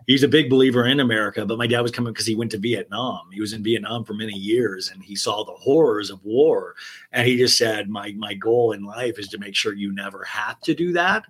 he's 0.07 0.24
a 0.24 0.28
big 0.28 0.49
believer 0.49 0.86
in 0.86 0.99
America, 0.99 1.45
but 1.45 1.57
my 1.57 1.66
dad 1.66 1.80
was 1.80 1.91
coming 1.91 2.11
because 2.11 2.28
he 2.28 2.36
went 2.36 2.51
to 2.51 2.57
Vietnam. 2.57 3.30
He 3.32 3.39
was 3.39 3.53
in 3.53 3.64
Vietnam 3.64 4.03
for 4.03 4.14
many 4.14 4.34
years 4.34 4.91
and 4.93 5.01
he 5.01 5.16
saw 5.16 5.45
the 5.45 5.53
horrors 5.53 6.09
of 6.09 6.22
war. 6.26 6.76
And 7.14 7.26
he 7.26 7.38
just 7.38 7.57
said, 7.57 7.88
My 7.88 8.11
my 8.18 8.34
goal 8.34 8.74
in 8.74 8.84
life 8.84 9.18
is 9.18 9.30
to 9.30 9.38
make 9.38 9.55
sure 9.55 9.74
you 9.74 9.93
never 9.93 10.26
have 10.26 10.59
to 10.61 10.74
do 10.74 10.91
that. 10.91 11.24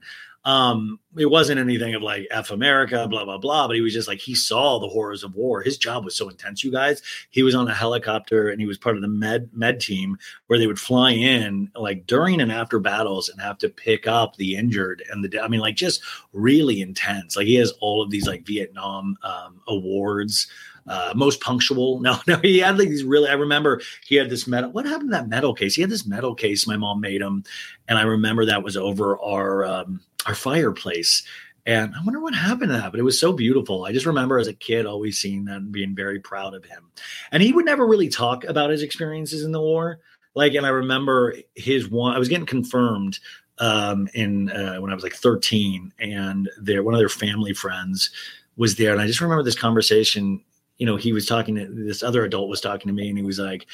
Um, 0.46 1.00
it 1.18 1.28
wasn't 1.28 1.60
anything 1.60 1.96
of 1.96 2.02
like 2.02 2.28
F 2.32 2.52
America, 2.52 3.08
blah, 3.08 3.24
blah, 3.24 3.38
blah. 3.38 3.68
But 3.68 3.76
he 3.76 3.82
was 3.82 3.94
just 3.94 4.08
like, 4.08 4.20
he 4.20 4.36
saw 4.36 4.80
the 4.80 4.90
horrors 4.90 5.24
of 5.24 5.36
war. 5.36 5.62
His 5.62 5.78
job 5.78 6.04
was 6.04 6.16
so 6.16 6.28
intense, 6.28 6.64
you 6.64 6.72
guys. 6.72 7.02
He 7.30 7.44
was 7.44 7.56
on 7.56 7.68
a 7.68 7.74
helicopter 7.74 8.50
and 8.50 8.60
he 8.60 8.68
was 8.68 8.78
part 8.78 8.96
of 8.96 9.02
the 9.02 9.08
med 9.08 9.50
med 9.54 9.80
team 9.80 10.18
where 10.48 10.60
they 10.60 10.68
would 10.68 10.80
fly 10.80 11.12
in 11.12 11.72
like 11.76 12.06
during 12.08 12.42
and 12.42 12.52
after 12.52 12.80
battles 12.80 13.30
and 13.30 13.40
have 13.42 13.58
to 13.60 13.70
pick 13.70 14.08
up 14.08 14.36
the 14.36 14.56
injured 14.56 15.04
and 15.10 15.24
the 15.24 15.40
I 15.40 15.48
mean, 15.48 15.62
like 15.62 15.76
just 15.76 16.02
really 16.34 16.82
intense. 16.82 17.38
Like 17.38 17.48
he 17.48 17.56
has 17.56 17.72
all 17.80 18.02
of 18.02 18.10
these 18.10 18.28
like 18.28 18.46
Vietnam 18.46 19.18
um, 19.24 19.62
awards 19.68 20.48
uh, 20.88 21.14
most 21.16 21.42
punctual. 21.42 22.00
No, 22.04 22.18
no, 22.28 22.38
he 22.38 22.60
had 22.60 22.78
like 22.78 22.90
these 22.90 23.04
really. 23.04 23.30
I 23.30 23.34
remember 23.34 23.82
he 24.06 24.16
had 24.16 24.30
this 24.30 24.48
medal. 24.48 24.72
What 24.72 24.86
happened 24.86 25.12
to 25.12 25.18
that 25.18 25.30
medal 25.30 25.54
case? 25.54 25.76
He 25.76 25.82
had 25.82 25.90
this 25.90 26.06
medal 26.06 26.36
case. 26.36 26.68
My 26.68 26.76
mom 26.76 27.00
made 27.00 27.22
him, 27.22 27.44
and 27.88 27.98
I 27.98 28.04
remember 28.04 28.46
that 28.46 28.64
was 28.64 28.76
over 28.76 29.18
our 29.20 29.66
um, 29.66 30.02
our 30.26 30.36
fireplace. 30.36 31.24
And 31.66 31.94
I 31.96 32.04
wonder 32.04 32.20
what 32.20 32.36
happened 32.36 32.72
to 32.72 32.78
that, 32.78 32.92
but 32.92 33.00
it 33.00 33.04
was 33.04 33.18
so 33.18 33.32
beautiful. 33.32 33.86
I 33.86 33.94
just 33.94 34.06
remember 34.06 34.38
as 34.38 34.48
a 34.48 34.54
kid 34.54 34.86
always 34.86 35.18
seeing 35.18 35.46
that 35.46 35.58
and 35.58 35.72
being 35.72 35.96
very 35.96 36.20
proud 36.20 36.54
of 36.54 36.66
him. 36.66 36.92
And 37.32 37.42
he 37.42 37.54
would 37.54 37.64
never 37.64 37.88
really 37.88 38.10
talk 38.10 38.44
about 38.44 38.70
his 38.70 38.84
experiences 38.84 39.46
in 39.46 39.54
the 39.54 39.62
war. 39.62 40.00
Like, 40.36 40.56
and 40.56 40.66
I 40.66 40.70
remember 40.70 41.36
his 41.56 41.90
one. 41.90 42.16
I 42.16 42.20
was 42.20 42.28
getting 42.28 42.46
confirmed 42.46 43.20
um, 43.60 44.10
in 44.14 44.50
uh, 44.52 44.78
when 44.78 44.92
I 44.92 44.96
was 44.96 45.04
like 45.04 45.16
13, 45.16 45.94
and 46.00 46.50
there 46.60 46.84
one 46.84 46.94
of 46.94 47.00
their 47.00 47.08
family 47.08 47.54
friends 47.54 48.10
was 48.58 48.76
there, 48.76 48.92
and 48.92 49.02
I 49.02 49.08
just 49.08 49.22
remember 49.22 49.44
this 49.44 49.56
conversation 49.56 50.42
you 50.78 50.86
know, 50.86 50.96
he 50.96 51.14
was 51.14 51.26
talking 51.26 51.56
to 51.56 51.68
this 51.68 52.04
other 52.04 52.26
adult 52.26 52.50
was 52.50 52.62
talking 52.62 52.88
to 52.88 52.94
me 52.94 53.10
and 53.10 53.18
he 53.18 53.24
was 53.24 53.40
like, 53.40 53.68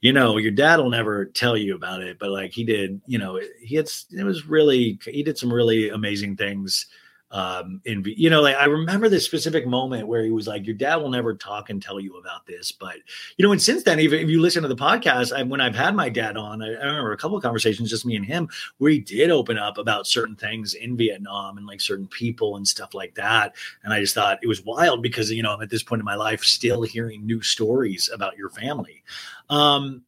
you 0.00 0.12
know, 0.12 0.36
your 0.36 0.50
dad 0.50 0.78
will 0.78 0.90
never 0.90 1.24
tell 1.24 1.56
you 1.56 1.74
about 1.74 2.02
it, 2.02 2.18
but 2.18 2.30
like 2.30 2.52
he 2.52 2.64
did, 2.64 3.00
you 3.06 3.18
know, 3.18 3.40
he 3.60 3.76
had, 3.76 3.88
it 4.10 4.24
was 4.24 4.46
really, 4.46 4.98
he 5.04 5.22
did 5.22 5.38
some 5.38 5.52
really 5.52 5.90
amazing 5.90 6.36
things 6.36 6.86
um 7.32 7.80
in 7.84 8.04
you 8.06 8.30
know 8.30 8.40
like 8.40 8.54
i 8.54 8.66
remember 8.66 9.08
this 9.08 9.24
specific 9.24 9.66
moment 9.66 10.06
where 10.06 10.22
he 10.22 10.30
was 10.30 10.46
like 10.46 10.64
your 10.64 10.76
dad 10.76 10.96
will 10.96 11.10
never 11.10 11.34
talk 11.34 11.70
and 11.70 11.82
tell 11.82 11.98
you 11.98 12.16
about 12.16 12.46
this 12.46 12.70
but 12.70 12.96
you 13.36 13.44
know 13.44 13.50
and 13.50 13.60
since 13.60 13.82
then 13.82 13.98
even 13.98 14.20
if 14.20 14.28
you 14.28 14.40
listen 14.40 14.62
to 14.62 14.68
the 14.68 14.76
podcast 14.76 15.36
I, 15.36 15.42
when 15.42 15.60
i've 15.60 15.74
had 15.74 15.96
my 15.96 16.08
dad 16.08 16.36
on 16.36 16.62
I, 16.62 16.68
I 16.68 16.84
remember 16.84 17.10
a 17.10 17.16
couple 17.16 17.36
of 17.36 17.42
conversations 17.42 17.90
just 17.90 18.06
me 18.06 18.14
and 18.14 18.24
him 18.24 18.48
where 18.78 18.92
he 18.92 19.00
did 19.00 19.30
open 19.30 19.58
up 19.58 19.76
about 19.76 20.06
certain 20.06 20.36
things 20.36 20.74
in 20.74 20.96
vietnam 20.96 21.58
and 21.58 21.66
like 21.66 21.80
certain 21.80 22.06
people 22.06 22.56
and 22.56 22.66
stuff 22.66 22.94
like 22.94 23.16
that. 23.16 23.56
And 23.82 23.92
i 23.92 24.00
just 24.00 24.14
thought 24.14 24.38
it 24.42 24.46
was 24.46 24.64
wild 24.64 25.02
because 25.02 25.30
you 25.32 25.42
know 25.42 25.52
i'm 25.52 25.62
at 25.62 25.70
this 25.70 25.82
point 25.82 26.00
in 26.00 26.06
my 26.06 26.14
life 26.14 26.44
still 26.44 26.82
hearing 26.82 27.26
new 27.26 27.42
stories 27.42 28.08
about 28.12 28.36
your 28.36 28.50
family. 28.50 29.02
Um 29.50 30.02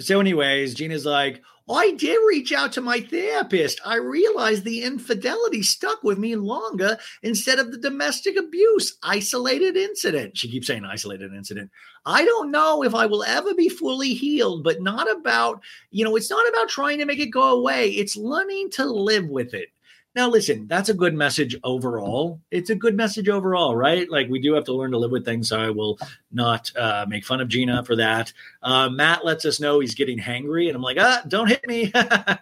so 0.00 0.20
anyways 0.20 0.74
gina's 0.74 1.06
like 1.06 1.42
I 1.70 1.92
did 1.92 2.18
reach 2.26 2.52
out 2.52 2.72
to 2.72 2.80
my 2.80 3.00
therapist. 3.00 3.80
I 3.84 3.96
realized 3.96 4.64
the 4.64 4.82
infidelity 4.82 5.62
stuck 5.62 6.02
with 6.02 6.18
me 6.18 6.34
longer 6.36 6.98
instead 7.22 7.58
of 7.58 7.70
the 7.70 7.78
domestic 7.78 8.36
abuse 8.38 8.96
isolated 9.02 9.76
incident. 9.76 10.36
She 10.38 10.50
keeps 10.50 10.66
saying 10.66 10.84
isolated 10.84 11.32
incident. 11.34 11.70
I 12.06 12.24
don't 12.24 12.50
know 12.50 12.82
if 12.82 12.94
I 12.94 13.06
will 13.06 13.22
ever 13.22 13.54
be 13.54 13.68
fully 13.68 14.14
healed, 14.14 14.64
but 14.64 14.80
not 14.80 15.10
about, 15.10 15.62
you 15.90 16.04
know, 16.04 16.16
it's 16.16 16.30
not 16.30 16.48
about 16.48 16.68
trying 16.68 16.98
to 16.98 17.06
make 17.06 17.18
it 17.18 17.26
go 17.26 17.58
away. 17.58 17.90
It's 17.90 18.16
learning 18.16 18.70
to 18.72 18.86
live 18.86 19.28
with 19.28 19.52
it. 19.52 19.68
Now, 20.14 20.28
listen, 20.28 20.66
that's 20.66 20.88
a 20.88 20.94
good 20.94 21.14
message 21.14 21.56
overall. 21.62 22.40
It's 22.50 22.70
a 22.70 22.74
good 22.74 22.96
message 22.96 23.28
overall, 23.28 23.76
right? 23.76 24.10
Like 24.10 24.28
we 24.28 24.40
do 24.40 24.54
have 24.54 24.64
to 24.64 24.72
learn 24.72 24.90
to 24.92 24.98
live 24.98 25.10
with 25.10 25.24
things. 25.24 25.50
So 25.50 25.60
I 25.60 25.70
will 25.70 25.98
not 26.32 26.72
uh, 26.76 27.06
make 27.08 27.24
fun 27.24 27.40
of 27.40 27.48
Gina 27.48 27.84
for 27.84 27.94
that. 27.96 28.32
Uh, 28.62 28.88
Matt 28.88 29.24
lets 29.24 29.44
us 29.44 29.60
know 29.60 29.80
he's 29.80 29.94
getting 29.94 30.18
hangry, 30.18 30.66
and 30.66 30.74
I'm 30.74 30.82
like, 30.82 30.96
ah, 30.98 31.22
don't 31.28 31.46
hit 31.46 31.66
me. 31.68 31.92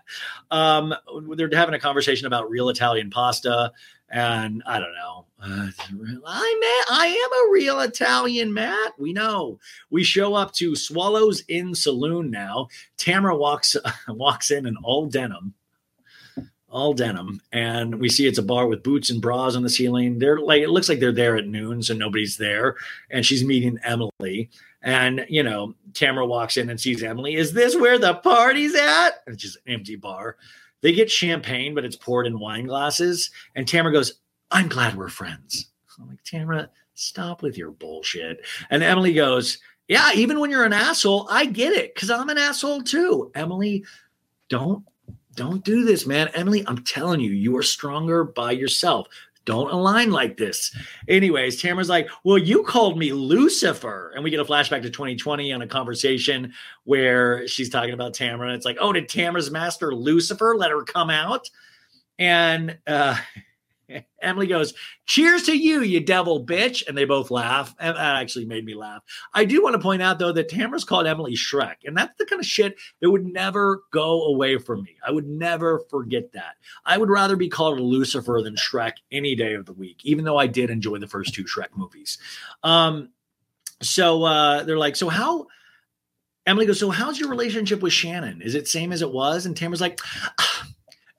um, 0.51 0.95
they're 1.35 1.51
having 1.53 1.75
a 1.75 1.81
conversation 1.81 2.27
about 2.27 2.49
real 2.49 2.69
Italian 2.69 3.11
pasta, 3.11 3.73
and 4.09 4.62
I 4.64 4.79
don't 4.79 4.95
know. 4.95 5.27
Uh, 5.43 5.69
I 6.25 6.85
I 6.91 7.07
am 7.09 7.49
a 7.49 7.53
real 7.53 7.81
Italian, 7.81 8.55
Matt. 8.55 8.99
We 8.99 9.12
know. 9.12 9.59
We 9.91 10.03
show 10.03 10.35
up 10.35 10.53
to 10.55 10.77
Swallows 10.77 11.43
Inn 11.49 11.75
Saloon 11.75 12.31
now. 12.31 12.69
Tamra 12.97 13.39
walks 13.39 13.77
walks 14.09 14.51
in 14.51 14.67
in 14.67 14.77
all 14.83 15.07
denim 15.07 15.53
all 16.77 16.93
denim. 16.93 17.41
And 17.53 17.99
we 17.99 18.11
see 18.11 18.27
it's 18.27 18.39
a 18.39 18.43
bar 18.43 18.66
with 18.66 18.83
boots 18.83 19.09
and 19.09 19.22
bras 19.22 19.57
on 19.57 19.62
the 19.62 19.70
ceiling. 19.70 20.18
They're 20.18 20.39
like 20.39 20.61
it 20.61 20.68
looks 20.68 20.91
like 20.91 21.01
they're 21.01 21.11
there 21.11 21.35
at 21.35 21.49
noon 21.49 21.83
so 21.83 21.95
nobody's 21.95 22.37
there. 22.37 22.77
And 23.11 23.24
she's 23.24 23.43
meeting 23.43 23.79
emily. 23.83 24.51
And 24.83 25.24
you 25.31 25.43
know 25.43 25.74
tamra 25.93 26.29
walks 26.29 26.59
in 26.59 26.68
and 26.68 26.79
sees 26.79 27.03
emily 27.03 27.37
is 27.37 27.55
this 27.55 27.74
where 27.74 27.99
the 27.99 28.14
party's 28.16 28.74
at? 28.74 29.22
It's 29.27 29.43
just 29.43 29.57
an 29.66 29.72
empty 29.72 29.97
bar. 29.97 30.37
They 30.83 30.93
get 30.93 31.11
champagne 31.11 31.74
but 31.74 31.87
it's 31.87 31.97
poured 31.97 32.27
in 32.27 32.39
wine 32.39 32.66
glasses. 32.66 33.31
And 33.55 33.66
tamra 33.66 33.91
goes 33.91 34.20
i'm 34.51 34.68
glad 34.68 34.97
we're 34.97 35.09
friends. 35.09 35.70
I'm 35.99 36.09
like 36.09 36.22
tamra 36.24 36.68
stop 36.93 37.41
with 37.43 37.57
your 37.57 37.70
bullshit. 37.70 38.45
And 38.68 38.83
emily 38.83 39.14
goes 39.14 39.59
yeah 39.89 40.11
even 40.14 40.41
when 40.41 40.51
you're 40.51 40.64
an 40.64 40.74
asshole 40.74 41.27
i 41.31 41.47
get 41.47 41.72
it 41.72 41.95
because 41.95 42.11
i'm 42.11 42.29
an 42.29 42.37
asshole 42.37 42.83
too. 42.83 43.33
Emily 43.35 43.83
don't 44.51 44.85
don't 45.37 45.64
do 45.64 45.84
this, 45.84 46.07
man. 46.07 46.28
Emily, 46.34 46.64
I'm 46.66 46.82
telling 46.82 47.20
you, 47.20 47.30
you 47.30 47.57
are 47.57 47.62
stronger 47.62 48.24
by 48.24 48.53
yourself. 48.53 49.09
Don't 49.45 49.70
align 49.70 50.11
like 50.11 50.37
this. 50.37 50.76
Anyways, 51.07 51.62
Tamra's 51.62 51.89
like, 51.89 52.09
Well, 52.24 52.37
you 52.37 52.64
called 52.64 52.99
me 52.99 53.12
Lucifer. 53.12 54.12
And 54.14 54.24
we 54.24 54.30
get 54.30 54.41
a 54.41 54.45
flashback 54.45 54.82
to 54.82 54.91
2020 54.91 55.53
on 55.53 55.62
a 55.62 55.68
conversation 55.68 56.53
where 56.82 57.47
she's 57.47 57.70
talking 57.70 57.95
about 57.95 58.12
Tamra. 58.12 58.55
It's 58.55 58.64
like, 58.64 58.78
Oh, 58.80 58.93
did 58.93 59.09
Tamra's 59.09 59.51
master 59.51 59.95
Lucifer 59.95 60.57
let 60.57 60.72
her 60.72 60.82
come 60.82 61.11
out? 61.11 61.49
And 62.18 62.76
uh, 62.89 63.16
Emily 64.22 64.47
goes, 64.47 64.74
Cheers 65.07 65.45
to 65.45 65.57
you, 65.57 65.80
you 65.80 66.01
devil 66.01 66.45
bitch. 66.45 66.87
And 66.87 66.97
they 66.97 67.05
both 67.05 67.30
laugh. 67.30 67.74
And 67.78 67.97
that 67.97 68.16
actually 68.16 68.45
made 68.45 68.64
me 68.64 68.74
laugh. 68.74 69.03
I 69.34 69.45
do 69.45 69.62
want 69.62 69.74
to 69.74 69.80
point 69.80 70.03
out, 70.03 70.18
though, 70.18 70.32
that 70.32 70.49
Tamra's 70.49 70.84
called 70.84 71.07
Emily 71.07 71.34
Shrek. 71.34 71.76
And 71.84 71.97
that's 71.97 72.16
the 72.18 72.26
kind 72.26 72.41
of 72.41 72.47
shit 72.47 72.76
that 73.01 73.11
would 73.11 73.24
never 73.24 73.82
go 73.93 74.24
away 74.24 74.59
from 74.59 74.82
me. 74.82 74.97
I 75.07 75.11
would 75.11 75.26
never 75.26 75.80
forget 75.91 76.32
that. 76.32 76.57
I 76.84 76.99
would 76.99 77.11
rather 77.11 77.37
be 77.37 77.49
called 77.49 77.80
Lucifer 77.80 78.41
than 78.43 78.57
Shrek 78.57 78.95
any 79.11 79.34
day 79.34 79.55
of 79.55 79.66
the 79.66 79.72
week, 79.72 80.05
even 80.05 80.24
though 80.24 80.39
I 80.39 80.47
did 80.47 80.70
enjoy 80.70 80.99
the 80.99 81.07
first 81.07 81.34
two 81.34 81.45
Shrek 81.45 81.76
movies. 81.76 82.18
Um, 82.62 83.11
so 83.82 84.24
uh, 84.24 84.62
they're 84.62 84.78
like, 84.78 84.97
So 84.97 85.09
how? 85.09 85.47
Emily 86.47 86.66
goes, 86.66 86.78
So 86.78 86.91
how's 86.91 87.18
your 87.18 87.28
relationship 87.28 87.82
with 87.82 87.93
Shannon? 87.93 88.41
Is 88.41 88.55
it 88.55 88.68
same 88.68 88.93
as 88.93 89.03
it 89.03 89.11
was? 89.11 89.47
And 89.47 89.55
Tamra's 89.55 89.80
like, 89.80 90.01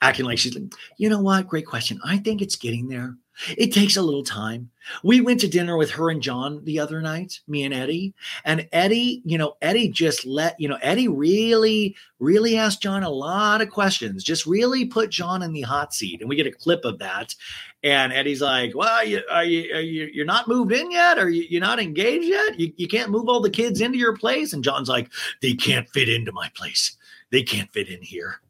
acting 0.01 0.25
like 0.25 0.37
she's 0.37 0.55
like, 0.55 0.71
you 0.97 1.09
know 1.09 1.21
what? 1.21 1.47
Great 1.47 1.65
question. 1.65 1.99
I 2.03 2.17
think 2.17 2.41
it's 2.41 2.55
getting 2.55 2.87
there. 2.87 3.15
It 3.55 3.71
takes 3.71 3.97
a 3.97 4.01
little 4.01 4.23
time. 4.23 4.71
We 5.03 5.21
went 5.21 5.39
to 5.41 5.47
dinner 5.47 5.77
with 5.77 5.91
her 5.91 6.09
and 6.09 6.21
John 6.21 6.63
the 6.63 6.79
other 6.79 7.01
night, 7.01 7.39
me 7.47 7.63
and 7.63 7.73
Eddie. 7.73 8.15
And 8.45 8.67
Eddie, 8.71 9.21
you 9.25 9.37
know, 9.37 9.57
Eddie 9.61 9.89
just 9.89 10.25
let, 10.25 10.59
you 10.59 10.67
know, 10.67 10.79
Eddie 10.81 11.07
really, 11.07 11.95
really 12.19 12.57
asked 12.57 12.81
John 12.81 13.03
a 13.03 13.09
lot 13.09 13.61
of 13.61 13.69
questions, 13.69 14.23
just 14.23 14.47
really 14.47 14.85
put 14.85 15.11
John 15.11 15.43
in 15.43 15.53
the 15.53 15.61
hot 15.61 15.93
seat. 15.93 16.19
And 16.19 16.29
we 16.29 16.35
get 16.35 16.47
a 16.47 16.51
clip 16.51 16.83
of 16.83 16.97
that. 16.97 17.35
And 17.83 18.11
Eddie's 18.11 18.41
like, 18.41 18.75
well, 18.75 19.05
you, 19.05 19.21
are 19.29 19.45
you, 19.45 19.71
are 19.73 19.81
you, 19.81 20.09
you're 20.11 20.25
not 20.25 20.47
moved 20.47 20.71
in 20.71 20.89
yet? 20.89 21.19
Are 21.19 21.29
you, 21.29 21.45
you're 21.47 21.61
not 21.61 21.79
engaged 21.79 22.25
yet? 22.25 22.59
You, 22.59 22.73
you 22.75 22.87
can't 22.87 23.11
move 23.11 23.29
all 23.29 23.39
the 23.39 23.51
kids 23.51 23.81
into 23.81 23.99
your 23.99 24.17
place? 24.17 24.51
And 24.53 24.63
John's 24.63 24.89
like, 24.89 25.11
they 25.43 25.53
can't 25.53 25.87
fit 25.89 26.09
into 26.09 26.31
my 26.31 26.49
place. 26.55 26.97
They 27.29 27.43
can't 27.43 27.71
fit 27.71 27.87
in 27.87 28.01
here. 28.01 28.41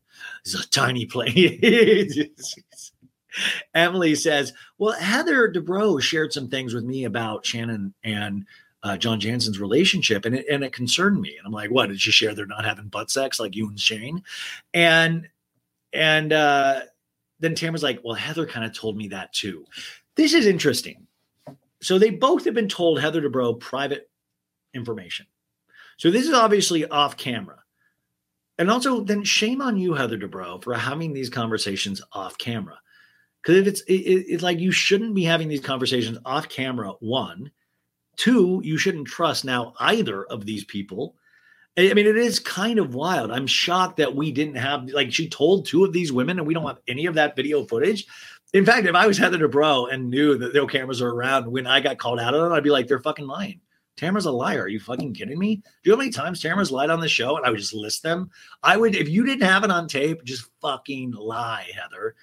It's 0.54 0.66
a 0.66 0.70
tiny 0.70 1.06
place. 1.06 2.16
Emily 3.76 4.16
says, 4.16 4.54
Well, 4.78 4.94
Heather 4.94 5.52
Dubrow 5.52 6.02
shared 6.02 6.32
some 6.32 6.48
things 6.48 6.74
with 6.74 6.86
me 6.86 7.04
about 7.04 7.46
Shannon 7.46 7.94
and 8.04 8.46
uh, 8.82 8.96
John 8.96 9.20
Janssen's 9.20 9.60
relationship, 9.60 10.24
and 10.24 10.36
it, 10.36 10.46
and 10.50 10.64
it 10.64 10.72
concerned 10.72 11.20
me. 11.20 11.36
And 11.38 11.46
I'm 11.46 11.52
like, 11.52 11.70
What 11.70 11.90
did 11.90 12.00
she 12.00 12.12
share? 12.12 12.34
They're 12.34 12.46
not 12.46 12.64
having 12.64 12.88
butt 12.88 13.12
sex 13.12 13.42
like 13.42 13.56
you 13.56 13.68
and 13.68 13.80
Shane? 13.80 14.24
And, 14.74 15.28
and, 15.92 16.32
uh, 16.32 16.82
then 17.40 17.54
Tamra's 17.54 17.84
like, 17.84 18.00
Well, 18.04 18.16
Heather 18.16 18.46
kind 18.46 18.66
of 18.66 18.74
told 18.74 18.96
me 18.96 19.10
that 19.10 19.34
too. 19.34 19.66
This 20.16 20.34
is 20.34 20.46
interesting. 20.46 21.08
So 21.82 22.00
they 22.00 22.10
both 22.10 22.46
have 22.46 22.54
been 22.54 22.70
told 22.70 23.02
Heather 23.02 23.22
Dubrow 23.22 23.60
private 23.60 24.10
information. 24.74 25.26
So 25.98 26.10
this 26.10 26.26
is 26.26 26.34
obviously 26.34 26.86
off 26.88 27.18
camera. 27.18 27.60
And 28.58 28.72
also, 28.72 29.02
then 29.02 29.24
shame 29.24 29.62
on 29.62 29.78
you, 29.78 29.94
Heather 29.94 30.18
Dubrow, 30.18 30.64
for 30.64 30.74
having 30.74 31.14
these 31.14 31.30
conversations 31.30 32.02
off 32.14 32.38
camera. 32.38 32.80
Because 33.42 33.58
if 33.58 33.68
it's 33.68 33.82
it, 33.82 33.94
it's 33.94 34.44
like 34.44 34.60
you 34.60 34.72
shouldn't 34.72 35.14
be 35.16 35.24
having 35.24 35.48
these 35.48 35.62
conversations 35.62 36.18
off 36.26 36.50
camera. 36.50 36.94
One, 37.00 37.52
two, 38.16 38.62
you 38.64 38.78
shouldn't 38.78 39.08
trust 39.08 39.46
now 39.46 39.74
either 39.80 40.26
of 40.26 40.46
these 40.46 40.66
people. 40.66 41.16
I 41.78 41.94
mean, 41.94 42.08
it 42.08 42.18
is 42.18 42.40
kind 42.40 42.80
of 42.80 42.96
wild. 42.96 43.30
I'm 43.30 43.46
shocked 43.46 43.98
that 43.98 44.16
we 44.16 44.32
didn't 44.32 44.56
have 44.56 44.90
like 44.90 45.14
she 45.14 45.30
told 45.30 45.66
two 45.68 45.86
of 45.86 45.94
these 45.94 46.12
women, 46.12 46.40
and 46.40 46.48
we 46.48 46.56
don't 46.56 46.66
have 46.66 46.82
any 46.88 47.06
of 47.06 47.14
that 47.14 47.36
video 47.36 47.64
footage. 47.66 48.08
In 48.54 48.66
fact, 48.66 48.88
if 48.88 48.96
I 48.96 49.06
was 49.06 49.18
Heather 49.18 49.38
Dubrow 49.38 49.94
and 49.94 50.10
knew 50.10 50.38
that 50.38 50.56
no 50.56 50.66
cameras 50.66 51.02
are 51.02 51.10
around 51.10 51.52
when 51.52 51.68
I 51.68 51.80
got 51.80 52.00
called 52.00 52.20
out 52.20 52.34
on 52.34 52.52
it, 52.52 52.56
I'd 52.56 52.64
be 52.64 52.70
like, 52.70 52.88
they're 52.88 53.00
fucking 53.00 53.28
lying. 53.28 53.62
Tamra's 53.98 54.26
a 54.26 54.32
liar. 54.32 54.64
Are 54.64 54.68
you 54.68 54.80
fucking 54.80 55.14
kidding 55.14 55.40
me? 55.40 55.56
Do 55.56 55.64
you 55.84 55.92
know 55.92 55.96
how 55.98 56.00
many 56.00 56.12
times 56.12 56.42
Tamra's 56.42 56.72
lied 56.72 56.90
on 56.90 57.00
the 57.00 57.10
show 57.10 57.36
and 57.36 57.46
I 57.46 57.50
would 57.50 57.60
just 57.60 57.74
list 57.74 58.04
them? 58.04 58.30
I 58.64 58.78
would, 58.78 58.96
if 58.96 59.10
you 59.10 59.26
didn't 59.26 59.48
have 59.48 59.64
it 59.64 59.72
on 59.72 59.88
tape, 59.88 60.24
just 60.24 60.50
fucking 60.62 61.12
lie, 61.12 61.70
Heather. 61.74 62.16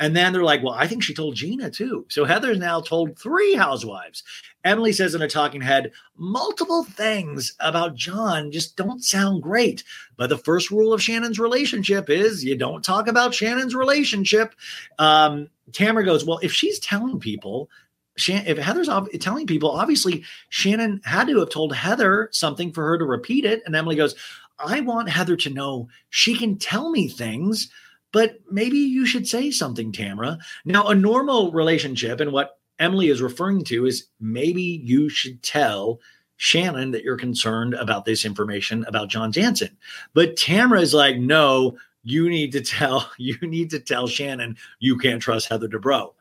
And 0.00 0.16
then 0.16 0.32
they're 0.32 0.42
like, 0.42 0.62
well, 0.62 0.72
I 0.72 0.86
think 0.86 1.02
she 1.02 1.12
told 1.12 1.36
Gina 1.36 1.70
too. 1.70 2.06
So 2.08 2.24
Heather's 2.24 2.58
now 2.58 2.80
told 2.80 3.18
three 3.18 3.54
housewives. 3.54 4.24
Emily 4.64 4.92
says 4.92 5.14
in 5.14 5.20
a 5.20 5.28
talking 5.28 5.60
head, 5.60 5.92
multiple 6.16 6.84
things 6.84 7.54
about 7.60 7.96
John 7.96 8.50
just 8.50 8.76
don't 8.76 9.04
sound 9.04 9.42
great. 9.42 9.84
But 10.16 10.30
the 10.30 10.38
first 10.38 10.70
rule 10.70 10.94
of 10.94 11.02
Shannon's 11.02 11.38
relationship 11.38 12.08
is 12.08 12.42
you 12.42 12.56
don't 12.56 12.82
talk 12.82 13.08
about 13.08 13.34
Shannon's 13.34 13.74
relationship. 13.74 14.54
Um, 14.98 15.48
Tamra 15.70 16.04
goes, 16.04 16.24
well, 16.24 16.40
if 16.42 16.52
she's 16.52 16.78
telling 16.78 17.20
people 17.20 17.68
Shan- 18.16 18.46
if 18.46 18.58
Heather's 18.58 18.88
ob- 18.88 19.10
telling 19.20 19.46
people, 19.46 19.70
obviously 19.70 20.24
Shannon 20.48 21.00
had 21.04 21.28
to 21.28 21.38
have 21.40 21.50
told 21.50 21.74
Heather 21.74 22.28
something 22.32 22.72
for 22.72 22.84
her 22.84 22.98
to 22.98 23.04
repeat 23.04 23.44
it. 23.44 23.62
And 23.64 23.74
Emily 23.74 23.96
goes, 23.96 24.14
I 24.58 24.80
want 24.80 25.08
Heather 25.08 25.36
to 25.36 25.50
know 25.50 25.88
she 26.10 26.36
can 26.36 26.58
tell 26.58 26.90
me 26.90 27.08
things, 27.08 27.70
but 28.12 28.38
maybe 28.50 28.78
you 28.78 29.06
should 29.06 29.26
say 29.26 29.50
something, 29.50 29.92
Tamra. 29.92 30.38
Now, 30.64 30.88
a 30.88 30.94
normal 30.94 31.52
relationship 31.52 32.20
and 32.20 32.32
what 32.32 32.58
Emily 32.78 33.08
is 33.08 33.22
referring 33.22 33.64
to 33.64 33.86
is 33.86 34.06
maybe 34.20 34.62
you 34.62 35.08
should 35.08 35.42
tell 35.42 36.00
Shannon 36.36 36.90
that 36.90 37.04
you're 37.04 37.16
concerned 37.16 37.74
about 37.74 38.04
this 38.04 38.24
information 38.24 38.84
about 38.86 39.10
John 39.10 39.32
Janssen. 39.32 39.76
But 40.14 40.36
Tamra 40.36 40.80
is 40.80 40.94
like, 40.94 41.18
no, 41.18 41.76
you 42.02 42.28
need 42.28 42.52
to 42.52 42.62
tell, 42.62 43.10
you 43.18 43.36
need 43.42 43.70
to 43.70 43.80
tell 43.80 44.06
Shannon 44.06 44.56
you 44.78 44.96
can't 44.98 45.22
trust 45.22 45.48
Heather 45.48 45.68
Dubrow 45.68 46.12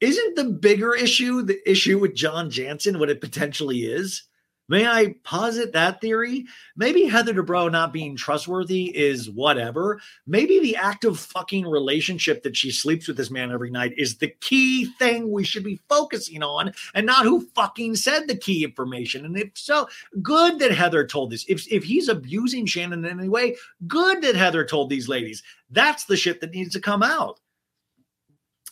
isn't 0.00 0.36
the 0.36 0.44
bigger 0.44 0.94
issue 0.94 1.42
the 1.42 1.58
issue 1.68 1.98
with 1.98 2.14
John 2.14 2.50
Janssen, 2.50 2.98
what 2.98 3.10
it 3.10 3.20
potentially 3.20 3.80
is? 3.80 4.24
May 4.70 4.86
I 4.86 5.14
posit 5.24 5.72
that 5.72 6.02
theory? 6.02 6.44
Maybe 6.76 7.06
Heather 7.06 7.32
Dubrow 7.32 7.72
not 7.72 7.90
being 7.90 8.16
trustworthy 8.16 8.94
is 8.94 9.30
whatever. 9.30 9.98
Maybe 10.26 10.60
the 10.60 10.76
active 10.76 11.18
fucking 11.18 11.66
relationship 11.66 12.42
that 12.42 12.54
she 12.54 12.70
sleeps 12.70 13.08
with 13.08 13.16
this 13.16 13.30
man 13.30 13.50
every 13.50 13.70
night 13.70 13.94
is 13.96 14.18
the 14.18 14.28
key 14.42 14.84
thing 14.98 15.32
we 15.32 15.42
should 15.42 15.64
be 15.64 15.80
focusing 15.88 16.42
on 16.42 16.72
and 16.94 17.06
not 17.06 17.24
who 17.24 17.48
fucking 17.54 17.96
said 17.96 18.28
the 18.28 18.36
key 18.36 18.62
information. 18.62 19.24
And 19.24 19.38
if 19.38 19.52
so, 19.54 19.88
good 20.20 20.58
that 20.58 20.72
Heather 20.72 21.06
told 21.06 21.30
this. 21.30 21.46
If, 21.48 21.66
if 21.72 21.84
he's 21.84 22.10
abusing 22.10 22.66
Shannon 22.66 23.06
in 23.06 23.18
any 23.18 23.30
way, 23.30 23.56
good 23.86 24.20
that 24.20 24.36
Heather 24.36 24.66
told 24.66 24.90
these 24.90 25.08
ladies. 25.08 25.42
That's 25.70 26.04
the 26.04 26.16
shit 26.16 26.42
that 26.42 26.50
needs 26.52 26.74
to 26.74 26.80
come 26.80 27.02
out. 27.02 27.40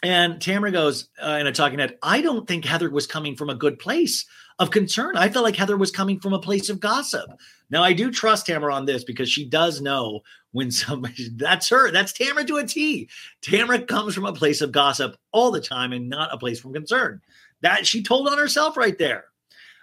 And 0.07 0.34
Tamra 0.34 0.70
goes 0.70 1.09
uh, 1.20 1.38
in 1.40 1.48
a 1.48 1.52
talking 1.52 1.80
head, 1.80 1.98
I 2.00 2.22
don't 2.22 2.46
think 2.46 2.64
Heather 2.64 2.88
was 2.88 3.09
coming 3.09 3.34
from 3.34 3.50
a 3.50 3.57
good 3.57 3.80
place 3.80 4.24
of 4.57 4.70
concern. 4.70 5.16
I 5.16 5.28
felt 5.30 5.42
like 5.42 5.57
Heather 5.57 5.76
was 5.76 5.90
coming 5.90 6.20
from 6.20 6.32
a 6.32 6.38
place 6.38 6.70
of 6.70 6.78
gossip. 6.78 7.28
Now, 7.70 7.82
I 7.82 7.92
do 7.92 8.12
trust 8.12 8.46
Tamra 8.46 8.72
on 8.72 8.84
this 8.84 9.02
because 9.02 9.28
she 9.28 9.44
does 9.44 9.80
know 9.80 10.20
when 10.52 10.70
somebody, 10.70 11.28
that's 11.34 11.68
her, 11.70 11.90
that's 11.90 12.12
Tamra 12.12 12.46
to 12.46 12.59
a 12.59 12.64
T. 12.64 13.09
Tamra 13.42 13.84
comes 13.84 14.14
from 14.14 14.26
a 14.26 14.32
place 14.32 14.61
of 14.61 14.70
gossip 14.70 15.16
all 15.32 15.50
the 15.50 15.61
time 15.61 15.92
and 15.92 16.09
not 16.09 16.32
a 16.32 16.38
place 16.38 16.61
from 16.61 16.72
concern. 16.72 17.20
That 17.62 17.84
she 17.84 18.04
told 18.04 18.28
on 18.28 18.38
herself 18.38 18.76
right 18.76 18.96
there. 18.96 19.24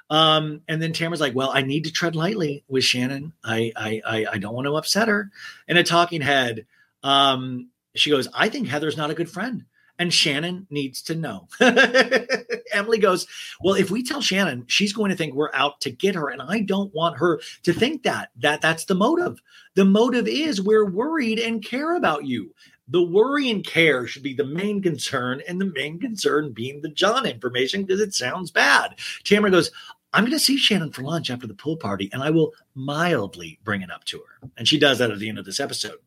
Um, 0.09 0.61
and 0.69 0.82
then 0.82 0.93
Tamra's 0.93 1.19
like, 1.19 1.36
"Well, 1.36 1.51
I 1.53 1.63
need 1.63 1.84
to 1.84 1.91
tread 1.91 2.15
lightly 2.15 2.63
with 2.69 2.86
Shannon. 2.86 3.34
I 3.43 3.74
I 3.76 4.01
I, 4.05 4.26
I 4.34 4.38
don't 4.38 4.53
want 4.53 4.67
to 4.67 4.76
upset 4.76 5.07
her." 5.07 5.32
In 5.67 5.76
a 5.76 5.84
talking 5.84 6.21
head, 6.21 6.67
um, 7.01 7.69
she 7.95 8.11
goes, 8.11 8.28
"I 8.34 8.47
think 8.49 8.67
Heather's 8.67 8.95
not 8.95 9.09
a 9.09 9.15
good 9.15 9.30
friend 9.30 9.65
and 9.99 10.13
Shannon 10.13 10.67
needs 10.69 11.01
to 11.03 11.15
know. 11.15 11.47
Emily 12.73 12.97
goes, 12.97 13.27
Well, 13.61 13.75
if 13.75 13.91
we 13.91 14.03
tell 14.03 14.21
Shannon, 14.21 14.65
she's 14.67 14.93
going 14.93 15.11
to 15.11 15.15
think 15.15 15.33
we're 15.33 15.53
out 15.53 15.81
to 15.81 15.91
get 15.91 16.15
her. 16.15 16.29
And 16.29 16.41
I 16.41 16.61
don't 16.61 16.93
want 16.93 17.17
her 17.17 17.41
to 17.63 17.73
think 17.73 18.03
that. 18.03 18.29
That 18.37 18.61
that's 18.61 18.85
the 18.85 18.95
motive. 18.95 19.41
The 19.75 19.85
motive 19.85 20.27
is 20.27 20.61
we're 20.61 20.89
worried 20.89 21.39
and 21.39 21.63
care 21.63 21.95
about 21.95 22.25
you. 22.25 22.53
The 22.89 23.03
worry 23.03 23.49
and 23.49 23.65
care 23.65 24.07
should 24.07 24.23
be 24.23 24.33
the 24.33 24.45
main 24.45 24.81
concern, 24.81 25.41
and 25.47 25.59
the 25.59 25.71
main 25.73 25.99
concern 25.99 26.51
being 26.51 26.81
the 26.81 26.89
John 26.89 27.25
information 27.25 27.83
because 27.83 28.01
it 28.01 28.13
sounds 28.13 28.51
bad. 28.51 28.95
Tamra 29.23 29.51
goes, 29.51 29.71
I'm 30.11 30.25
going 30.25 30.33
to 30.33 30.39
see 30.39 30.57
Shannon 30.57 30.91
for 30.91 31.01
lunch 31.01 31.32
after 31.32 31.47
the 31.47 31.53
pool 31.55 31.78
party, 31.78 32.09
and 32.13 32.21
I 32.21 32.29
will 32.29 32.53
mildly 32.75 33.59
bring 33.63 33.82
it 33.82 33.91
up 33.91 34.03
to 34.05 34.20
her. 34.20 34.49
And 34.57 34.67
she 34.67 34.78
does 34.78 34.99
that 34.99 35.11
at 35.11 35.20
the 35.20 35.29
end 35.29 35.39
of 35.39 35.45
this 35.45 35.59
episode. 35.59 35.97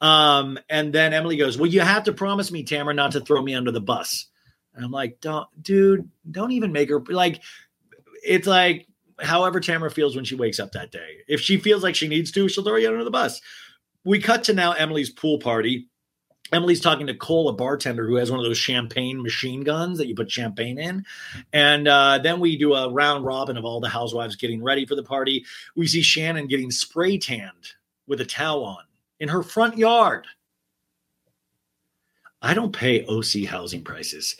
Um, 0.00 0.58
and 0.68 0.92
then 0.92 1.12
Emily 1.12 1.36
goes, 1.36 1.56
Well, 1.56 1.70
you 1.70 1.80
have 1.80 2.04
to 2.04 2.12
promise 2.12 2.50
me, 2.50 2.64
Tamra, 2.64 2.94
not 2.94 3.12
to 3.12 3.20
throw 3.20 3.42
me 3.42 3.54
under 3.54 3.70
the 3.70 3.80
bus. 3.80 4.26
And 4.74 4.84
I'm 4.84 4.90
like, 4.90 5.20
don't, 5.20 5.46
dude, 5.62 6.08
don't 6.30 6.52
even 6.52 6.72
make 6.72 6.88
her 6.90 7.00
like 7.08 7.42
it's 8.24 8.46
like 8.46 8.88
however 9.20 9.60
Tamra 9.60 9.92
feels 9.92 10.16
when 10.16 10.24
she 10.24 10.34
wakes 10.34 10.58
up 10.58 10.72
that 10.72 10.90
day. 10.90 11.18
If 11.28 11.40
she 11.40 11.58
feels 11.58 11.82
like 11.82 11.94
she 11.94 12.08
needs 12.08 12.32
to, 12.32 12.48
she'll 12.48 12.64
throw 12.64 12.76
you 12.76 12.88
under 12.88 13.04
the 13.04 13.10
bus. 13.10 13.40
We 14.04 14.20
cut 14.20 14.44
to 14.44 14.52
now 14.52 14.72
Emily's 14.72 15.10
pool 15.10 15.38
party. 15.38 15.88
Emily's 16.52 16.80
talking 16.80 17.06
to 17.06 17.14
Cole, 17.14 17.48
a 17.48 17.52
bartender 17.54 18.06
who 18.06 18.16
has 18.16 18.30
one 18.30 18.38
of 18.38 18.44
those 18.44 18.58
champagne 18.58 19.22
machine 19.22 19.62
guns 19.62 19.98
that 19.98 20.08
you 20.08 20.14
put 20.14 20.30
champagne 20.30 20.78
in. 20.78 21.04
And 21.52 21.88
uh, 21.88 22.18
then 22.18 22.38
we 22.38 22.58
do 22.58 22.74
a 22.74 22.92
round 22.92 23.24
robin 23.24 23.56
of 23.56 23.64
all 23.64 23.80
the 23.80 23.88
housewives 23.88 24.36
getting 24.36 24.62
ready 24.62 24.84
for 24.84 24.94
the 24.94 25.02
party. 25.02 25.44
We 25.74 25.86
see 25.86 26.02
Shannon 26.02 26.46
getting 26.46 26.70
spray 26.70 27.18
tanned 27.18 27.72
with 28.06 28.20
a 28.20 28.26
towel 28.26 28.64
on 28.64 28.84
in 29.24 29.28
her 29.30 29.42
front 29.42 29.78
yard. 29.78 30.26
I 32.42 32.52
don't 32.52 32.76
pay 32.76 33.06
OC 33.06 33.48
housing 33.48 33.82
prices. 33.82 34.36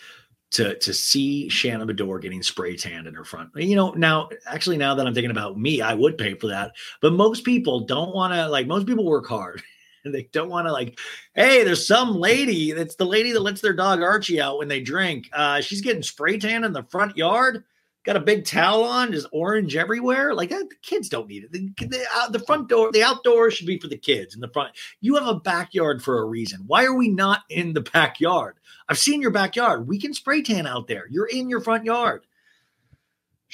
to 0.51 0.78
to 0.78 0.93
see 0.93 1.48
Shannon 1.48 1.89
Beador 1.89 2.20
getting 2.20 2.43
spray 2.43 2.77
tanned 2.77 3.06
in 3.09 3.15
her 3.15 3.24
front. 3.24 3.51
You 3.56 3.74
know, 3.74 3.93
now 3.93 4.28
actually 4.47 4.77
now 4.77 4.94
that 4.94 5.06
I'm 5.06 5.15
thinking 5.15 5.31
about 5.31 5.59
me, 5.59 5.81
I 5.81 5.94
would 5.94 6.19
pay 6.19 6.35
for 6.35 6.48
that. 6.48 6.73
But 7.01 7.15
most 7.15 7.44
people 7.44 7.81
don't 7.81 8.15
want 8.15 8.35
to 8.35 8.47
like 8.48 8.66
most 8.66 8.86
people 8.86 9.05
work 9.05 9.27
hard. 9.27 9.62
And 10.06 10.15
they 10.15 10.28
don't 10.32 10.51
want 10.51 10.66
to 10.66 10.73
like, 10.73 10.98
hey, 11.35 11.65
there's 11.65 11.86
some 11.86 12.15
lady 12.15 12.73
that's 12.73 12.94
the 12.94 13.06
lady 13.06 13.32
that 13.32 13.40
lets 13.40 13.62
their 13.62 13.73
dog 13.73 14.02
Archie 14.02 14.39
out 14.39 14.59
when 14.59 14.69
they 14.69 14.82
drink. 14.82 15.31
Uh, 15.32 15.62
she's 15.62 15.81
getting 15.81 16.02
spray 16.02 16.39
tan 16.39 16.62
in 16.62 16.74
the 16.74 16.82
front 16.82 17.16
yard, 17.16 17.65
got 18.05 18.16
a 18.16 18.20
big 18.20 18.44
towel 18.44 18.85
on, 18.85 19.12
just 19.12 19.26
orange 19.32 19.76
everywhere. 19.76 20.35
Like 20.35 20.51
that, 20.51 20.68
the 20.68 20.76
kids 20.82 21.09
don't 21.09 21.28
need 21.28 21.44
it. 21.44 21.52
The, 21.52 21.86
the, 21.86 22.05
uh, 22.14 22.28
the 22.28 22.39
front 22.39 22.68
door, 22.68 22.93
the 22.93 23.02
outdoor 23.02 23.51
should 23.51 23.66
be 23.66 23.78
for 23.78 23.89
the 23.89 23.97
kids. 23.97 24.35
In 24.35 24.40
the 24.40 24.48
front, 24.48 24.74
you 25.01 25.14
have 25.16 25.26
a 25.26 25.40
backyard 25.40 26.02
for 26.02 26.20
a 26.20 26.24
reason. 26.24 26.64
Why 26.66 26.85
are 26.85 26.94
we 26.94 27.09
not 27.09 27.40
in 27.48 27.72
the 27.72 27.81
backyard? 27.81 28.56
I've 28.89 28.98
seen 28.98 29.22
your 29.22 29.31
backyard. 29.31 29.89
We 29.89 29.98
can 29.98 30.12
spray 30.12 30.43
tan 30.43 30.66
out 30.66 30.86
there. 30.86 31.06
You're 31.10 31.26
in 31.26 31.48
your 31.48 31.60
front 31.60 31.85
yard. 31.85 32.26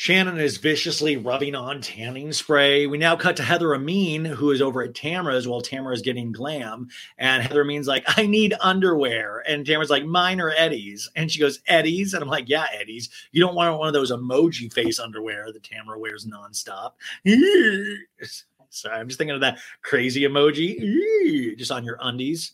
Shannon 0.00 0.40
is 0.40 0.56
viciously 0.56 1.18
rubbing 1.18 1.54
on 1.54 1.82
tanning 1.82 2.32
spray. 2.32 2.86
We 2.86 2.96
now 2.96 3.16
cut 3.16 3.36
to 3.36 3.42
Heather 3.42 3.74
Amin, 3.74 4.24
who 4.24 4.50
is 4.50 4.62
over 4.62 4.82
at 4.82 4.94
Tamra's 4.94 5.46
while 5.46 5.60
Tamra 5.60 5.92
is 5.92 6.00
getting 6.00 6.32
glam. 6.32 6.88
And 7.18 7.42
Heather 7.42 7.60
Amin's 7.60 7.86
like, 7.86 8.04
I 8.06 8.24
need 8.24 8.54
underwear. 8.62 9.44
And 9.46 9.66
Tamra's 9.66 9.90
like, 9.90 10.06
mine 10.06 10.40
are 10.40 10.54
Eddie's. 10.56 11.10
And 11.14 11.30
she 11.30 11.38
goes, 11.38 11.60
Eddie's? 11.66 12.14
And 12.14 12.22
I'm 12.22 12.30
like, 12.30 12.48
yeah, 12.48 12.64
Eddie's. 12.72 13.10
You 13.30 13.42
don't 13.42 13.54
want 13.54 13.78
one 13.78 13.88
of 13.88 13.92
those 13.92 14.10
emoji 14.10 14.72
face 14.72 14.98
underwear 14.98 15.52
that 15.52 15.62
Tamra 15.62 16.00
wears 16.00 16.26
nonstop. 16.26 16.92
Sorry, 18.70 18.98
I'm 18.98 19.08
just 19.08 19.18
thinking 19.18 19.34
of 19.34 19.42
that 19.42 19.58
crazy 19.82 20.22
emoji 20.22 21.56
just 21.58 21.70
on 21.70 21.84
your 21.84 21.98
undies. 22.00 22.52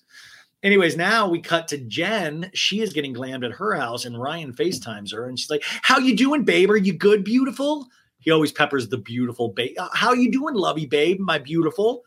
Anyways, 0.62 0.96
now 0.96 1.28
we 1.28 1.40
cut 1.40 1.68
to 1.68 1.78
Jen. 1.78 2.50
She 2.54 2.80
is 2.80 2.92
getting 2.92 3.14
glammed 3.14 3.44
at 3.44 3.52
her 3.52 3.74
house, 3.74 4.04
and 4.04 4.20
Ryan 4.20 4.52
FaceTimes 4.52 5.12
her, 5.12 5.28
and 5.28 5.38
she's 5.38 5.50
like, 5.50 5.62
"How 5.82 5.98
you 5.98 6.16
doing, 6.16 6.44
babe? 6.44 6.70
Are 6.70 6.76
you 6.76 6.92
good, 6.92 7.24
beautiful?" 7.24 7.86
He 8.18 8.32
always 8.32 8.50
peppers 8.50 8.88
the 8.88 8.98
beautiful 8.98 9.50
babe. 9.50 9.76
Uh, 9.78 9.88
how 9.92 10.12
you 10.12 10.32
doing, 10.32 10.56
lovey 10.56 10.84
babe? 10.84 11.20
My 11.20 11.38
beautiful. 11.38 12.02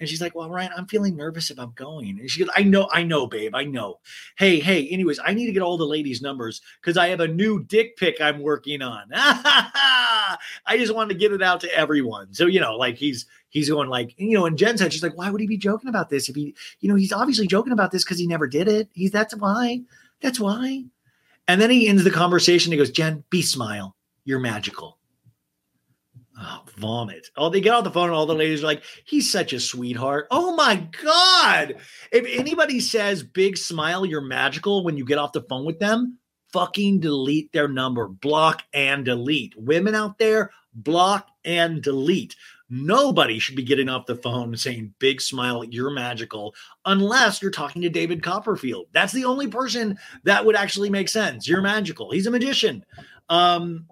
And 0.00 0.08
she's 0.08 0.20
like, 0.20 0.34
Well, 0.34 0.50
Ryan, 0.50 0.72
I'm 0.76 0.86
feeling 0.86 1.14
nervous 1.14 1.50
about 1.50 1.76
going. 1.76 2.18
And 2.18 2.28
she 2.28 2.40
goes, 2.40 2.52
I 2.56 2.62
know, 2.62 2.88
I 2.90 3.02
know, 3.02 3.26
babe, 3.26 3.54
I 3.54 3.64
know. 3.64 4.00
Hey, 4.36 4.58
hey, 4.58 4.88
anyways, 4.88 5.20
I 5.24 5.34
need 5.34 5.46
to 5.46 5.52
get 5.52 5.62
all 5.62 5.76
the 5.76 5.84
ladies' 5.84 6.22
numbers 6.22 6.62
because 6.80 6.96
I 6.96 7.08
have 7.08 7.20
a 7.20 7.28
new 7.28 7.62
dick 7.62 7.96
pic 7.98 8.20
I'm 8.20 8.40
working 8.40 8.82
on. 8.82 9.04
I 9.12 10.38
just 10.72 10.94
wanted 10.94 11.10
to 11.14 11.20
get 11.20 11.32
it 11.32 11.42
out 11.42 11.60
to 11.60 11.72
everyone. 11.72 12.32
So, 12.32 12.46
you 12.46 12.60
know, 12.60 12.76
like 12.76 12.96
he's 12.96 13.26
he's 13.50 13.68
going 13.68 13.88
like, 13.88 14.14
you 14.16 14.36
know, 14.36 14.46
and 14.46 14.56
Jen 14.56 14.78
said, 14.78 14.92
she's 14.92 15.02
like, 15.02 15.16
why 15.16 15.30
would 15.30 15.40
he 15.40 15.46
be 15.46 15.58
joking 15.58 15.88
about 15.88 16.08
this? 16.08 16.28
If 16.28 16.36
he, 16.36 16.54
you 16.80 16.88
know, 16.88 16.94
he's 16.94 17.12
obviously 17.12 17.46
joking 17.46 17.72
about 17.72 17.90
this 17.90 18.04
because 18.04 18.18
he 18.18 18.26
never 18.26 18.46
did 18.46 18.68
it. 18.68 18.88
He's 18.94 19.10
that's 19.10 19.36
why. 19.36 19.82
That's 20.22 20.40
why. 20.40 20.84
And 21.46 21.60
then 21.60 21.70
he 21.70 21.88
ends 21.88 22.04
the 22.04 22.10
conversation. 22.10 22.72
He 22.72 22.78
goes, 22.78 22.90
Jen, 22.90 23.24
be 23.28 23.42
smile. 23.42 23.96
You're 24.24 24.38
magical. 24.38 24.98
Oh, 26.42 26.62
vomit. 26.78 27.28
Oh, 27.36 27.50
they 27.50 27.60
get 27.60 27.74
off 27.74 27.84
the 27.84 27.90
phone 27.90 28.08
and 28.08 28.14
all 28.14 28.24
the 28.24 28.34
ladies 28.34 28.62
are 28.62 28.66
like, 28.66 28.82
he's 29.04 29.30
such 29.30 29.52
a 29.52 29.60
sweetheart. 29.60 30.26
Oh 30.30 30.54
my 30.54 30.88
God. 31.02 31.76
If 32.12 32.24
anybody 32.26 32.80
says 32.80 33.22
big 33.22 33.58
smile, 33.58 34.06
you're 34.06 34.22
magical 34.22 34.82
when 34.82 34.96
you 34.96 35.04
get 35.04 35.18
off 35.18 35.32
the 35.32 35.42
phone 35.42 35.66
with 35.66 35.80
them, 35.80 36.18
fucking 36.52 37.00
delete 37.00 37.52
their 37.52 37.68
number. 37.68 38.08
Block 38.08 38.62
and 38.72 39.04
delete. 39.04 39.54
Women 39.56 39.94
out 39.94 40.18
there, 40.18 40.50
block 40.72 41.28
and 41.44 41.82
delete. 41.82 42.36
Nobody 42.70 43.40
should 43.40 43.56
be 43.56 43.64
getting 43.64 43.88
off 43.88 44.06
the 44.06 44.14
phone 44.14 44.56
saying 44.56 44.94
big 45.00 45.20
smile, 45.20 45.64
you're 45.64 45.90
magical, 45.90 46.54
unless 46.86 47.42
you're 47.42 47.50
talking 47.50 47.82
to 47.82 47.88
David 47.88 48.22
Copperfield. 48.22 48.86
That's 48.92 49.12
the 49.12 49.24
only 49.24 49.48
person 49.48 49.98
that 50.22 50.46
would 50.46 50.54
actually 50.54 50.88
make 50.88 51.08
sense. 51.08 51.48
You're 51.48 51.62
magical. 51.62 52.12
He's 52.12 52.28
a 52.28 52.30
magician. 52.30 52.84
Um, 53.28 53.86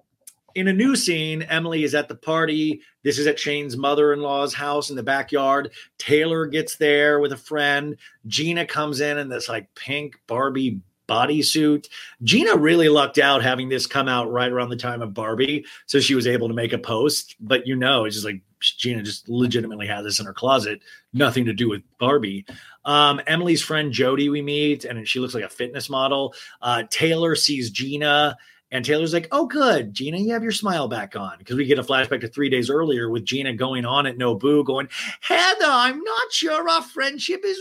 in 0.54 0.68
a 0.68 0.72
new 0.72 0.96
scene, 0.96 1.42
Emily 1.42 1.84
is 1.84 1.94
at 1.94 2.08
the 2.08 2.14
party. 2.14 2.80
This 3.02 3.18
is 3.18 3.26
at 3.26 3.38
Shane's 3.38 3.76
mother 3.76 4.12
in 4.12 4.20
law's 4.20 4.54
house 4.54 4.90
in 4.90 4.96
the 4.96 5.02
backyard. 5.02 5.72
Taylor 5.98 6.46
gets 6.46 6.76
there 6.76 7.20
with 7.20 7.32
a 7.32 7.36
friend. 7.36 7.96
Gina 8.26 8.64
comes 8.64 9.00
in 9.00 9.18
in 9.18 9.28
this 9.28 9.48
like 9.48 9.72
pink 9.74 10.20
Barbie 10.26 10.80
bodysuit. 11.08 11.88
Gina 12.22 12.56
really 12.56 12.88
lucked 12.88 13.18
out 13.18 13.42
having 13.42 13.68
this 13.68 13.86
come 13.86 14.08
out 14.08 14.30
right 14.30 14.50
around 14.52 14.70
the 14.70 14.76
time 14.76 15.02
of 15.02 15.14
Barbie. 15.14 15.64
So 15.86 16.00
she 16.00 16.14
was 16.14 16.26
able 16.26 16.48
to 16.48 16.54
make 16.54 16.72
a 16.72 16.78
post. 16.78 17.36
But 17.40 17.66
you 17.66 17.76
know, 17.76 18.04
it's 18.04 18.16
just 18.16 18.26
like 18.26 18.42
Gina 18.60 19.02
just 19.02 19.28
legitimately 19.28 19.86
has 19.86 20.04
this 20.04 20.20
in 20.20 20.26
her 20.26 20.34
closet, 20.34 20.80
nothing 21.12 21.44
to 21.44 21.52
do 21.52 21.68
with 21.68 21.82
Barbie. 21.98 22.44
Um, 22.84 23.20
Emily's 23.26 23.62
friend 23.62 23.92
Jody, 23.92 24.28
we 24.28 24.42
meet, 24.42 24.84
and 24.84 25.06
she 25.06 25.20
looks 25.20 25.34
like 25.34 25.44
a 25.44 25.48
fitness 25.48 25.88
model. 25.90 26.34
Uh, 26.62 26.84
Taylor 26.90 27.34
sees 27.34 27.70
Gina 27.70 28.36
and 28.70 28.84
Taylor's 28.84 29.14
like, 29.14 29.28
oh, 29.32 29.46
good. 29.46 29.94
Gina, 29.94 30.18
you 30.18 30.32
have 30.32 30.42
your 30.42 30.52
smile 30.52 30.88
back 30.88 31.16
on. 31.16 31.38
Because 31.38 31.56
we 31.56 31.64
get 31.64 31.78
a 31.78 31.82
flashback 31.82 32.20
to 32.20 32.28
three 32.28 32.50
days 32.50 32.68
earlier 32.68 33.08
with 33.08 33.24
Gina 33.24 33.54
going 33.54 33.86
on 33.86 34.06
at 34.06 34.18
Nobu, 34.18 34.64
going, 34.64 34.88
Heather, 35.20 35.64
I'm 35.64 36.02
not 36.02 36.32
sure 36.32 36.68
our 36.68 36.82
friendship 36.82 37.40
is 37.44 37.58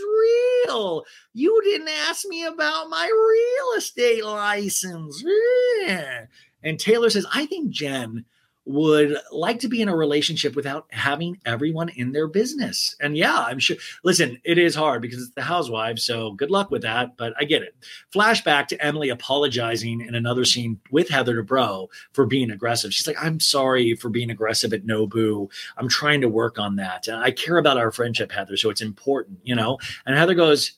real. 0.66 1.04
You 1.32 1.60
didn't 1.64 1.88
ask 1.88 2.26
me 2.26 2.44
about 2.44 2.90
my 2.90 3.06
real 3.06 3.78
estate 3.78 4.24
license. 4.24 5.24
And 6.62 6.78
Taylor 6.78 7.08
says, 7.08 7.26
I 7.32 7.46
think 7.46 7.70
Jen 7.70 8.26
would 8.68 9.16
like 9.32 9.58
to 9.60 9.68
be 9.68 9.80
in 9.80 9.88
a 9.88 9.96
relationship 9.96 10.54
without 10.54 10.86
having 10.90 11.40
everyone 11.46 11.88
in 11.88 12.12
their 12.12 12.26
business. 12.26 12.94
And 13.00 13.16
yeah, 13.16 13.38
I'm 13.38 13.58
sure. 13.58 13.78
Listen, 14.04 14.38
it 14.44 14.58
is 14.58 14.74
hard 14.74 15.00
because 15.00 15.22
it's 15.22 15.34
the 15.34 15.42
housewives. 15.42 16.04
So 16.04 16.32
good 16.32 16.50
luck 16.50 16.70
with 16.70 16.82
that. 16.82 17.16
But 17.16 17.32
I 17.40 17.44
get 17.44 17.62
it. 17.62 17.74
Flashback 18.14 18.66
to 18.68 18.84
Emily 18.84 19.08
apologizing 19.08 20.02
in 20.02 20.14
another 20.14 20.44
scene 20.44 20.78
with 20.90 21.08
Heather 21.08 21.42
Dubrow 21.42 21.88
for 22.12 22.26
being 22.26 22.50
aggressive. 22.50 22.92
She's 22.92 23.06
like, 23.06 23.16
I'm 23.22 23.40
sorry 23.40 23.94
for 23.94 24.10
being 24.10 24.30
aggressive 24.30 24.74
at 24.74 24.86
Nobu. 24.86 25.50
I'm 25.78 25.88
trying 25.88 26.20
to 26.20 26.28
work 26.28 26.58
on 26.58 26.76
that. 26.76 27.08
I 27.08 27.30
care 27.30 27.56
about 27.56 27.78
our 27.78 27.90
friendship, 27.90 28.30
Heather. 28.30 28.58
So 28.58 28.68
it's 28.68 28.82
important, 28.82 29.38
you 29.44 29.54
know? 29.54 29.78
And 30.04 30.16
Heather 30.16 30.34
goes, 30.34 30.72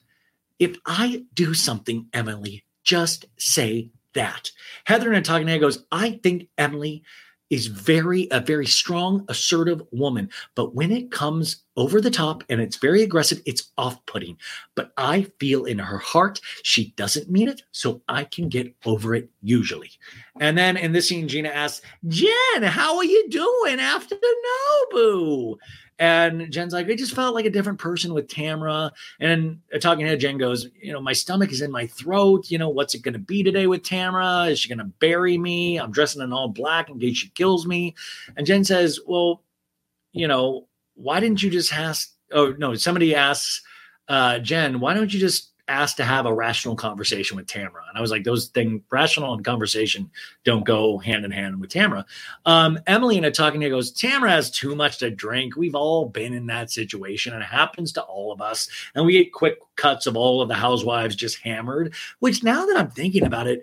If 0.61 0.77
I 0.87 1.25
do 1.35 1.55
something, 1.55 2.07
Emily, 2.13 2.65
just 2.85 3.27
say 3.37 3.91
that. 4.15 4.51
Heather 4.85 5.13
in 5.13 5.19
a 5.19 5.23
talking 5.23 5.49
head 5.49 5.61
goes, 5.61 5.85
I 5.91 6.13
think 6.23 6.49
Emily 6.57 7.03
is 7.51 7.67
very 7.67 8.29
a 8.31 8.41
very 8.41 8.67
strong 8.67 9.25
assertive 9.29 9.83
woman. 9.93 10.31
But 10.55 10.75
when 10.75 10.93
it 10.93 11.11
comes 11.11 11.65
over 11.77 12.01
the 12.01 12.11
top 12.11 12.45
and 12.49 12.61
it's 12.61 12.77
very 12.77 13.03
aggressive 13.03 13.41
it's 13.47 13.73
off-putting. 13.79 14.37
But 14.75 14.93
i 14.97 15.23
feel 15.39 15.65
in 15.65 15.79
her 15.79 15.99
heart 15.99 16.41
she 16.63 16.93
doesn't 16.97 17.31
mean 17.31 17.49
it 17.49 17.63
so 17.73 18.03
i 18.09 18.25
can 18.25 18.49
get 18.49 18.75
over 18.85 19.15
it 19.15 19.31
usually. 19.43 19.91
And 20.41 20.57
then 20.57 20.77
in 20.77 20.93
this 20.93 21.09
scene 21.09 21.29
gina 21.29 21.49
asks 21.49 21.85
jen 22.09 22.63
how 22.63 22.97
are 22.97 23.05
you 23.05 23.29
doing 23.31 23.81
after 23.81 24.15
the 24.15 24.37
nobu 24.95 25.57
and 26.01 26.51
Jen's 26.51 26.73
like, 26.73 26.89
I 26.89 26.95
just 26.97 27.15
felt 27.15 27.35
like 27.35 27.45
a 27.45 27.51
different 27.51 27.79
person 27.79 28.15
with 28.15 28.27
Tamra. 28.27 28.91
And 29.21 29.61
talking 29.81 30.07
head, 30.07 30.19
Jen 30.19 30.39
goes, 30.39 30.67
You 30.81 30.95
know, 30.95 31.01
my 31.01 31.13
stomach 31.13 31.53
is 31.53 31.61
in 31.61 31.71
my 31.71 31.87
throat. 31.87 32.51
You 32.51 32.57
know, 32.57 32.71
what's 32.71 32.95
it 32.95 33.03
going 33.03 33.13
to 33.13 33.21
be 33.21 33.43
today 33.43 33.67
with 33.67 33.83
Tamra? 33.83 34.51
Is 34.51 34.59
she 34.59 34.69
going 34.71 34.79
to 34.79 34.85
bury 34.85 35.37
me? 35.37 35.79
I'm 35.79 35.93
dressing 35.93 36.23
in 36.23 36.33
all 36.33 36.49
black 36.49 36.89
in 36.89 36.99
case 36.99 37.19
she 37.19 37.29
kills 37.29 37.67
me. 37.67 37.95
And 38.37 38.47
Jen 38.47 38.65
says, 38.65 38.99
Well, 39.07 39.43
you 40.13 40.27
know, 40.27 40.67
why 40.95 41.21
didn't 41.21 41.43
you 41.43 41.51
just 41.51 41.73
ask? 41.73 42.15
Oh, 42.33 42.55
no, 42.59 42.75
somebody 42.75 43.15
asks 43.15 43.63
uh, 44.11 44.41
Jen, 44.41 44.81
why 44.81 44.93
don't 44.93 45.15
you 45.15 45.21
just 45.21 45.50
asked 45.71 45.97
to 45.97 46.05
have 46.05 46.27
a 46.27 46.35
rational 46.35 46.75
conversation 46.75 47.37
with 47.37 47.47
Tamra. 47.47 47.89
And 47.89 47.97
I 47.97 48.01
was 48.01 48.11
like, 48.11 48.25
those 48.25 48.49
things, 48.49 48.83
rational 48.91 49.33
and 49.33 49.45
conversation 49.45 50.11
don't 50.45 50.67
go 50.67 50.99
hand 50.99 51.25
in 51.25 51.31
hand 51.31 51.61
with 51.61 51.71
Tamra. 51.71 52.05
Um, 52.45 52.79
Emily 52.87 53.17
in 53.17 53.25
a 53.25 53.31
talking 53.31 53.61
to 53.61 53.67
her 53.67 53.71
goes, 53.71 53.93
Tamra 53.93 54.29
has 54.29 54.51
too 54.51 54.75
much 54.75 54.99
to 54.99 55.11
drink. 55.11 55.57
We've 55.57 55.77
all 55.77 56.07
been 56.07 56.35
in 56.35 56.47
that 56.47 56.71
situation. 56.71 57.33
And 57.33 57.43
it 57.43 57.47
happens 57.47 57.93
to 57.93 58.03
all 58.03 58.33
of 58.33 58.41
us. 58.41 58.69
And 58.95 59.07
we 59.07 59.13
get 59.13 59.33
quick 59.33 59.59
cuts 59.77 60.07
of 60.07 60.17
all 60.17 60.43
of 60.43 60.49
the 60.49 60.55
housewives 60.55 61.15
just 61.15 61.39
hammered, 61.39 61.95
which 62.19 62.43
now 62.43 62.67
that 62.67 62.77
I'm 62.77 62.91
thinking 62.91 63.25
about 63.25 63.47
it, 63.47 63.63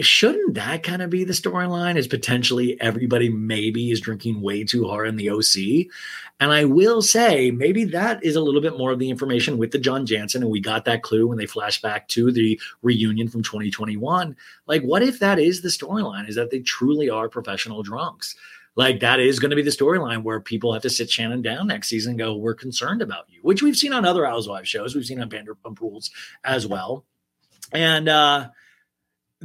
shouldn't 0.00 0.54
that 0.54 0.82
kind 0.82 1.00
of 1.00 1.08
be 1.08 1.24
the 1.24 1.32
storyline 1.32 1.96
is 1.96 2.06
potentially 2.06 2.78
everybody 2.82 3.30
maybe 3.30 3.90
is 3.90 4.00
drinking 4.00 4.42
way 4.42 4.62
too 4.62 4.86
hard 4.86 5.08
in 5.08 5.16
the 5.16 5.30
OC 5.30 5.90
and 6.38 6.52
I 6.52 6.66
will 6.66 7.00
say 7.00 7.50
maybe 7.50 7.84
that 7.84 8.22
is 8.22 8.36
a 8.36 8.42
little 8.42 8.60
bit 8.60 8.76
more 8.76 8.92
of 8.92 8.98
the 8.98 9.08
information 9.08 9.56
with 9.56 9.70
the 9.70 9.78
John 9.78 10.04
Janssen. 10.04 10.42
and 10.42 10.50
we 10.50 10.60
got 10.60 10.84
that 10.84 11.02
clue 11.02 11.26
when 11.26 11.38
they 11.38 11.46
flash 11.46 11.80
back 11.80 12.08
to 12.08 12.30
the 12.30 12.60
reunion 12.82 13.28
from 13.28 13.42
2021 13.42 14.36
like 14.66 14.82
what 14.82 15.02
if 15.02 15.18
that 15.20 15.38
is 15.38 15.62
the 15.62 15.68
storyline 15.68 16.28
is 16.28 16.34
that 16.34 16.50
they 16.50 16.60
truly 16.60 17.08
are 17.08 17.28
professional 17.28 17.82
drunks? 17.82 18.36
Like 18.74 19.00
that 19.00 19.20
is 19.20 19.38
going 19.38 19.50
to 19.50 19.56
be 19.56 19.62
the 19.62 19.70
storyline 19.70 20.22
where 20.22 20.38
people 20.38 20.74
have 20.74 20.82
to 20.82 20.90
sit 20.90 21.10
Shannon 21.10 21.40
down 21.40 21.68
next 21.68 21.88
season 21.88 22.10
and 22.10 22.18
go 22.18 22.36
we're 22.36 22.54
concerned 22.54 23.00
about 23.00 23.24
you 23.30 23.40
which 23.40 23.62
we've 23.62 23.76
seen 23.76 23.94
on 23.94 24.04
other 24.04 24.26
housewives 24.26 24.68
shows. 24.68 24.94
We've 24.94 25.06
seen 25.06 25.22
on 25.22 25.30
Vanderpump 25.30 25.80
Rules 25.80 26.10
as 26.44 26.66
well. 26.66 27.06
And 27.72 28.10
uh 28.10 28.50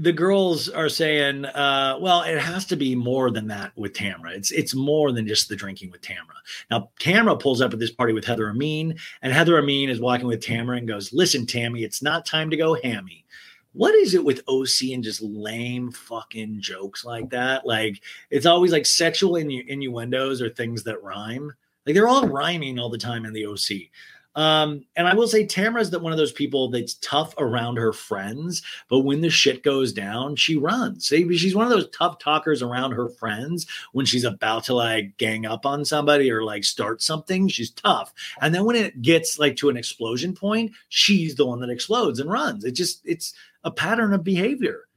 the 0.01 0.11
girls 0.11 0.67
are 0.67 0.89
saying, 0.89 1.45
uh, 1.45 1.97
well, 2.01 2.23
it 2.23 2.39
has 2.39 2.65
to 2.65 2.75
be 2.75 2.95
more 2.95 3.29
than 3.29 3.47
that 3.47 3.71
with 3.75 3.93
Tamra. 3.93 4.35
It's 4.35 4.51
it's 4.51 4.73
more 4.73 5.11
than 5.11 5.27
just 5.27 5.47
the 5.47 5.55
drinking 5.55 5.91
with 5.91 6.01
Tamra. 6.01 6.39
Now, 6.71 6.89
Tamra 6.99 7.39
pulls 7.39 7.61
up 7.61 7.73
at 7.73 7.79
this 7.79 7.91
party 7.91 8.11
with 8.11 8.25
Heather 8.25 8.49
Amin, 8.49 8.97
and 9.21 9.31
Heather 9.31 9.59
Amin 9.59 9.89
is 9.89 10.01
walking 10.01 10.27
with 10.27 10.43
Tamra 10.43 10.79
and 10.79 10.87
goes, 10.87 11.13
"Listen, 11.13 11.45
Tammy, 11.45 11.83
it's 11.83 12.01
not 12.01 12.25
time 12.25 12.49
to 12.49 12.57
go 12.57 12.73
hammy." 12.81 13.25
what 13.73 13.95
is 13.95 14.13
it 14.13 14.25
with 14.25 14.43
OC 14.49 14.93
and 14.93 15.03
just 15.03 15.21
lame 15.21 15.91
fucking 15.91 16.59
jokes 16.59 17.05
like 17.05 17.29
that? 17.29 17.65
Like 17.65 18.01
it's 18.29 18.45
always 18.45 18.71
like 18.71 18.85
sexual 18.85 19.33
innu- 19.33 19.65
innuendos 19.67 20.41
or 20.41 20.49
things 20.49 20.83
that 20.83 21.01
rhyme. 21.01 21.53
Like 21.85 21.95
they're 21.95 22.07
all 22.07 22.27
rhyming 22.27 22.79
all 22.79 22.89
the 22.89 22.97
time 22.97 23.25
in 23.25 23.33
the 23.33 23.45
OC. 23.45 23.89
Um, 24.33 24.85
and 24.95 25.07
I 25.07 25.13
will 25.13 25.27
say 25.27 25.45
Tamra's 25.45 25.89
that 25.89 26.01
one 26.01 26.13
of 26.13 26.17
those 26.17 26.31
people 26.31 26.69
that's 26.69 26.93
tough 26.95 27.33
around 27.37 27.77
her 27.77 27.91
friends, 27.91 28.61
but 28.87 28.99
when 28.99 29.21
the 29.21 29.29
shit 29.29 29.61
goes 29.61 29.91
down, 29.91 30.37
she 30.37 30.55
runs. 30.55 31.07
She's 31.07 31.55
one 31.55 31.65
of 31.65 31.71
those 31.71 31.89
tough 31.89 32.17
talkers 32.19 32.61
around 32.61 32.93
her 32.93 33.09
friends 33.09 33.67
when 33.91 34.05
she's 34.05 34.23
about 34.23 34.63
to 34.65 34.73
like 34.73 35.17
gang 35.17 35.45
up 35.45 35.65
on 35.65 35.83
somebody 35.83 36.31
or 36.31 36.43
like 36.43 36.63
start 36.63 37.01
something. 37.01 37.49
She's 37.49 37.71
tough. 37.71 38.13
And 38.39 38.55
then 38.55 38.63
when 38.65 38.77
it 38.77 39.01
gets 39.01 39.37
like 39.37 39.57
to 39.57 39.69
an 39.69 39.77
explosion 39.77 40.33
point, 40.33 40.71
she's 40.87 41.35
the 41.35 41.45
one 41.45 41.59
that 41.59 41.69
explodes 41.69 42.19
and 42.19 42.31
runs. 42.31 42.63
It 42.63 42.71
just 42.71 43.01
it's 43.05 43.33
a 43.63 43.71
pattern 43.71 44.13
of 44.13 44.23
behavior. 44.23 44.87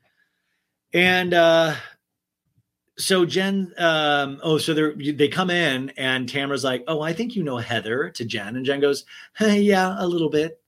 And 0.93 1.35
uh 1.35 1.75
so 2.97 3.25
Jen, 3.25 3.73
um, 3.79 4.39
oh, 4.43 4.59
so 4.59 4.73
they 4.73 5.13
they 5.13 5.29
come 5.29 5.51
in 5.51 5.91
and 5.97 6.29
Tamra's 6.29 6.65
like, 6.65 6.85
oh, 6.87 7.01
I 7.01 7.13
think 7.13 7.35
you 7.35 7.43
know 7.43 7.59
Heather 7.59 8.11
to 8.11 8.25
Jen, 8.25 8.57
and 8.57 8.65
Jen 8.65 8.81
goes, 8.81 9.05
hey, 9.37 9.61
yeah, 9.61 9.97
a 9.99 10.07
little 10.07 10.31
bit. 10.31 10.61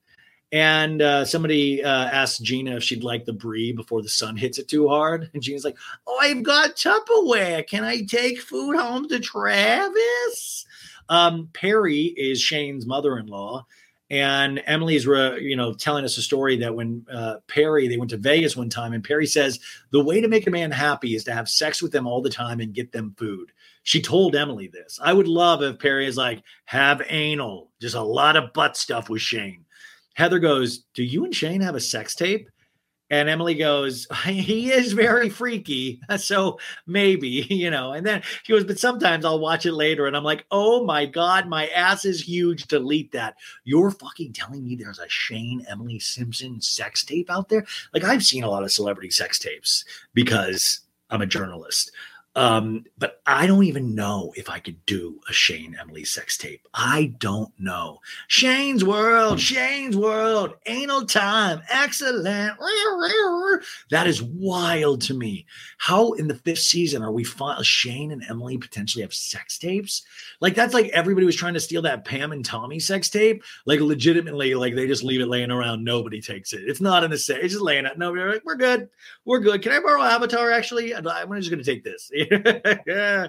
And 0.53 1.03
uh, 1.03 1.25
somebody 1.25 1.83
uh, 1.83 2.07
asked 2.07 2.43
Gina 2.43 2.77
if 2.77 2.83
she'd 2.83 3.03
like 3.03 3.25
the 3.25 3.33
brie 3.33 3.73
before 3.73 4.01
the 4.03 4.09
sun 4.09 4.37
hits 4.37 4.59
it 4.59 4.69
too 4.69 4.89
hard, 4.89 5.31
and 5.35 5.43
Gina's 5.43 5.65
like, 5.65 5.77
oh, 6.07 6.19
I've 6.21 6.43
got 6.43 6.77
Tupperware. 6.77 7.67
Can 7.67 7.85
I 7.85 8.03
take 8.03 8.41
food 8.41 8.77
home 8.77 9.09
to 9.09 9.19
Travis? 9.19 10.67
Um, 11.09 11.51
Perry 11.53 12.03
is 12.03 12.41
Shane's 12.41 12.87
mother-in-law, 12.87 13.67
and 14.09 14.63
Emily's, 14.67 15.07
re, 15.07 15.41
you 15.41 15.57
know, 15.57 15.73
telling 15.73 16.05
us 16.05 16.17
a 16.17 16.23
story 16.23 16.57
that 16.59 16.75
when 16.75 17.05
uh, 17.13 17.37
Perry 17.49 17.89
they 17.89 17.97
went 17.97 18.11
to 18.11 18.17
Vegas 18.17 18.57
one 18.57 18.69
time, 18.69 18.93
and 18.93 19.03
Perry 19.03 19.27
says 19.27 19.59
the 19.91 20.03
way 20.03 20.21
to 20.21 20.29
make 20.29 20.47
a 20.47 20.51
man 20.51 20.71
happy 20.71 21.15
is 21.15 21.25
to 21.25 21.33
have 21.33 21.49
sex 21.49 21.83
with 21.83 21.93
them 21.93 22.07
all 22.07 22.23
the 22.23 22.31
time 22.31 22.61
and 22.61 22.75
get 22.75 22.93
them 22.93 23.15
food. 23.19 23.51
She 23.83 24.01
told 24.01 24.37
Emily 24.37 24.69
this. 24.69 24.99
I 25.03 25.13
would 25.13 25.29
love 25.29 25.63
if 25.63 25.79
Perry 25.79 26.07
is 26.07 26.17
like 26.17 26.43
have 26.67 27.03
anal, 27.09 27.71
just 27.81 27.97
a 27.97 28.03
lot 28.03 28.37
of 28.37 28.53
butt 28.53 28.77
stuff 28.77 29.09
with 29.09 29.23
Shane. 29.23 29.65
Heather 30.15 30.39
goes, 30.39 30.85
"Do 30.95 31.03
you 31.03 31.25
and 31.25 31.35
Shane 31.35 31.61
have 31.61 31.75
a 31.75 31.81
sex 31.81 32.15
tape?" 32.15 32.49
And 33.11 33.29
Emily 33.29 33.55
goes, 33.55 34.07
he 34.25 34.73
is 34.73 34.93
very 34.93 35.29
freaky. 35.29 36.01
So 36.17 36.59
maybe, 36.87 37.29
you 37.51 37.71
know, 37.71 37.93
and 37.93 38.05
then 38.05 38.23
she 38.43 38.53
goes, 38.53 38.65
but 38.65 38.79
sometimes 38.79 39.25
I'll 39.25 39.39
watch 39.39 39.67
it 39.67 39.73
later 39.73 40.07
and 40.07 40.17
I'm 40.17 40.25
like, 40.25 40.45
oh 40.51 40.85
my 40.85 41.07
God, 41.07 41.47
my 41.47 41.69
ass 41.69 42.05
is 42.05 42.21
huge. 42.21 42.67
Delete 42.67 43.13
that. 43.13 43.37
You're 43.65 43.91
fucking 43.91 44.33
telling 44.33 44.65
me 44.65 44.75
there's 44.75 44.99
a 44.99 45.09
Shane 45.09 45.65
Emily 45.69 45.99
Simpson 45.99 46.61
sex 46.61 47.05
tape 47.05 47.31
out 47.31 47.49
there? 47.49 47.65
Like 47.93 48.03
I've 48.03 48.25
seen 48.25 48.45
a 48.45 48.51
lot 48.51 48.65
of 48.65 48.73
celebrity 48.73 49.11
sex 49.11 49.39
tapes 49.39 49.85
because 50.15 50.81
I'm 51.11 51.23
a 51.23 51.27
journalist. 51.27 51.93
Um, 52.37 52.85
but 52.99 53.23
I 53.27 53.47
don't 53.47 53.65
even 53.65 53.95
know 53.95 54.35
if 54.37 54.51
I 54.51 54.59
could 54.59 54.85
do 54.85 55.19
a 55.27 55.33
Shane 55.33 55.75
Emily 55.81 56.05
sex 56.05 56.37
tape. 56.37 56.69
I 56.75 57.15
don't 57.19 57.51
know. 57.59 58.01
Shane's 58.29 58.85
World, 58.85 59.41
Shane's 59.41 59.97
World, 59.97 60.53
anal 60.67 61.07
time, 61.07 61.63
excellent. 61.71 62.59
That 63.91 64.07
is 64.07 64.23
wild 64.23 65.01
to 65.03 65.15
me. 65.15 65.47
How 65.79 66.13
in 66.13 66.29
the 66.29 66.35
fifth 66.35 66.59
season 66.59 67.03
are 67.03 67.11
we 67.11 67.25
fi- 67.25 67.63
Shane 67.63 68.13
and 68.13 68.23
Emily 68.29 68.59
potentially 68.59 69.01
have 69.01 69.15
sex 69.15 69.57
tapes? 69.57 70.03
Like 70.41 70.55
that's 70.55 70.75
like 70.75 70.89
everybody 70.89 71.25
was 71.25 71.37
trying 71.37 71.55
to 71.55 71.61
steal 71.61 71.81
that 71.83 72.05
Pam 72.05 72.33
and 72.33 72.45
Tommy 72.45 72.81
sex 72.81 73.09
tape. 73.09 73.43
Like 73.65 73.81
legitimately, 73.81 74.55
like 74.55 74.75
they 74.75 74.87
just 74.87 75.05
leave 75.05 75.23
it 75.23 75.29
laying 75.29 75.51
around. 75.51 75.85
Nobody 75.85 76.21
takes 76.21 76.53
it. 76.53 76.65
It's 76.67 76.83
not 76.83 77.03
in 77.03 77.11
the 77.11 77.19
set. 77.19 77.41
It's 77.41 77.55
just 77.55 77.65
laying 77.65 77.87
out. 77.87 77.97
No, 77.97 78.13
we're 78.13 78.31
like, 78.31 78.45
we're 78.45 78.57
good. 78.57 78.91
We're 79.25 79.41
good. 79.41 79.63
Can 79.63 79.73
I 79.73 79.81
borrow 79.81 80.03
Avatar? 80.03 80.51
Actually, 80.51 80.95
I'm 80.95 81.03
just 81.05 81.51
going 81.51 81.63
to 81.63 81.65
take 81.65 81.83
this. 81.83 82.11
yeah. 82.87 83.29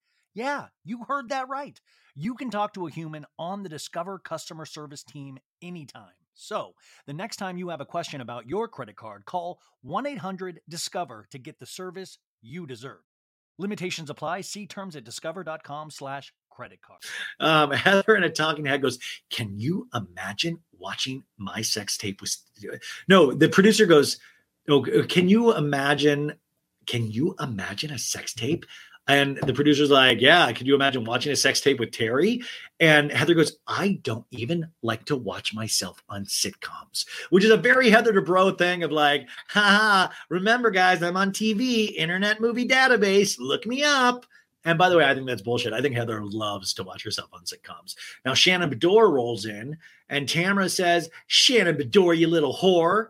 Yeah, 0.33 0.67
you 0.83 1.03
heard 1.07 1.29
that 1.29 1.49
right. 1.49 1.79
You 2.15 2.35
can 2.35 2.49
talk 2.49 2.73
to 2.73 2.87
a 2.87 2.91
human 2.91 3.25
on 3.37 3.63
the 3.63 3.69
Discover 3.69 4.19
customer 4.19 4.65
service 4.65 5.03
team 5.03 5.37
anytime. 5.61 6.13
So, 6.33 6.73
the 7.05 7.13
next 7.13 7.37
time 7.37 7.57
you 7.57 7.69
have 7.69 7.81
a 7.81 7.85
question 7.85 8.21
about 8.21 8.47
your 8.47 8.67
credit 8.67 8.95
card, 8.95 9.25
call 9.25 9.59
1 9.81 10.05
800 10.05 10.61
Discover 10.69 11.27
to 11.31 11.37
get 11.37 11.59
the 11.59 11.65
service 11.65 12.17
you 12.41 12.65
deserve. 12.65 13.01
Limitations 13.57 14.09
apply. 14.09 14.41
See 14.41 14.65
terms 14.65 14.95
at 14.95 15.03
discover.com 15.03 15.91
slash 15.91 16.33
credit 16.49 16.79
card. 16.81 16.99
Um, 17.39 17.71
Heather 17.71 18.15
in 18.15 18.23
a 18.23 18.29
talking 18.29 18.65
head 18.65 18.81
goes, 18.81 18.99
Can 19.29 19.59
you 19.59 19.87
imagine 19.93 20.59
watching 20.77 21.23
my 21.37 21.61
sex 21.61 21.97
tape 21.97 22.21
with 22.21 22.37
no, 23.07 23.33
the 23.33 23.49
producer 23.49 23.85
goes, 23.85 24.17
Oh, 24.69 24.83
can 25.07 25.27
you 25.27 25.55
imagine? 25.55 26.33
Can 26.87 27.11
you 27.11 27.35
imagine 27.39 27.91
a 27.91 27.99
sex 27.99 28.33
tape 28.33 28.65
and 29.07 29.37
the 29.37 29.53
producer's 29.53 29.89
like, 29.89 30.21
Yeah, 30.21 30.51
could 30.51 30.67
you 30.67 30.75
imagine 30.75 31.03
watching 31.03 31.31
a 31.31 31.35
sex 31.35 31.61
tape 31.61 31.79
with 31.79 31.91
Terry? 31.91 32.41
And 32.79 33.11
Heather 33.11 33.33
goes, 33.33 33.57
I 33.67 33.99
don't 34.03 34.25
even 34.31 34.69
like 34.81 35.05
to 35.05 35.15
watch 35.15 35.53
myself 35.53 36.03
on 36.09 36.25
sitcoms, 36.25 37.05
which 37.29 37.43
is 37.43 37.51
a 37.51 37.57
very 37.57 37.89
Heather 37.89 38.13
Dubrow 38.13 38.57
thing 38.57 38.83
of 38.83 38.91
like, 38.91 39.27
haha, 39.49 40.11
remember, 40.29 40.71
guys, 40.71 41.03
I'm 41.03 41.17
on 41.17 41.31
TV, 41.31 41.93
Internet 41.95 42.41
Movie 42.41 42.67
Database, 42.67 43.37
look 43.39 43.65
me 43.65 43.83
up. 43.83 44.25
And 44.63 44.77
by 44.77 44.89
the 44.89 44.97
way, 44.97 45.05
I 45.05 45.15
think 45.15 45.27
that's 45.27 45.41
bullshit. 45.41 45.73
I 45.73 45.81
think 45.81 45.95
Heather 45.95 46.23
loves 46.23 46.73
to 46.75 46.83
watch 46.83 47.03
herself 47.03 47.29
on 47.33 47.41
sitcoms. 47.45 47.95
Now, 48.25 48.35
Shannon 48.35 48.69
Beador 48.69 49.11
rolls 49.11 49.45
in, 49.45 49.77
and 50.07 50.27
Tamra 50.27 50.69
says, 50.69 51.09
Shannon 51.25 51.77
Beador, 51.77 52.15
you 52.15 52.27
little 52.27 52.55
whore 52.55 53.07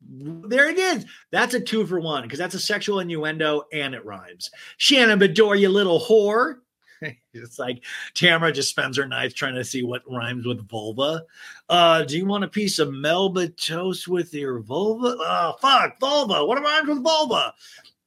there 0.00 0.68
it 0.68 0.78
is. 0.78 1.06
That's 1.30 1.54
a 1.54 1.60
two 1.60 1.86
for 1.86 2.00
one 2.00 2.22
because 2.22 2.38
that's 2.38 2.54
a 2.54 2.60
sexual 2.60 3.00
innuendo 3.00 3.64
and 3.72 3.94
it 3.94 4.04
rhymes. 4.04 4.50
Shannon 4.76 5.18
Beador, 5.18 5.58
you 5.58 5.68
little 5.68 6.00
whore. 6.00 6.58
it's 7.32 7.58
like 7.58 7.84
Tamra 8.14 8.52
just 8.52 8.70
spends 8.70 8.96
her 8.96 9.06
nights 9.06 9.34
trying 9.34 9.54
to 9.54 9.64
see 9.64 9.82
what 9.82 10.02
rhymes 10.10 10.46
with 10.46 10.68
vulva. 10.68 11.24
Uh, 11.68 12.02
do 12.04 12.16
you 12.16 12.26
want 12.26 12.44
a 12.44 12.48
piece 12.48 12.78
of 12.78 12.92
Melba 12.92 13.48
toast 13.48 14.08
with 14.08 14.32
your 14.34 14.60
vulva? 14.60 15.16
Oh, 15.18 15.54
fuck, 15.60 15.98
vulva. 16.00 16.44
What 16.44 16.60
rhymes 16.60 16.88
with 16.88 17.02
vulva? 17.02 17.54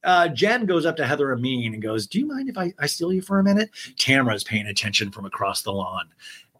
Uh, 0.04 0.28
Jen 0.28 0.66
goes 0.66 0.84
up 0.84 0.96
to 0.96 1.06
Heather 1.06 1.32
Amin 1.32 1.74
and 1.74 1.82
goes, 1.82 2.06
Do 2.06 2.18
you 2.18 2.26
mind 2.26 2.48
if 2.48 2.58
I, 2.58 2.72
I 2.78 2.86
steal 2.86 3.12
you 3.12 3.22
for 3.22 3.38
a 3.38 3.44
minute? 3.44 3.70
Tamra's 3.96 4.44
paying 4.44 4.66
attention 4.66 5.10
from 5.10 5.24
across 5.24 5.62
the 5.62 5.72
lawn. 5.72 6.08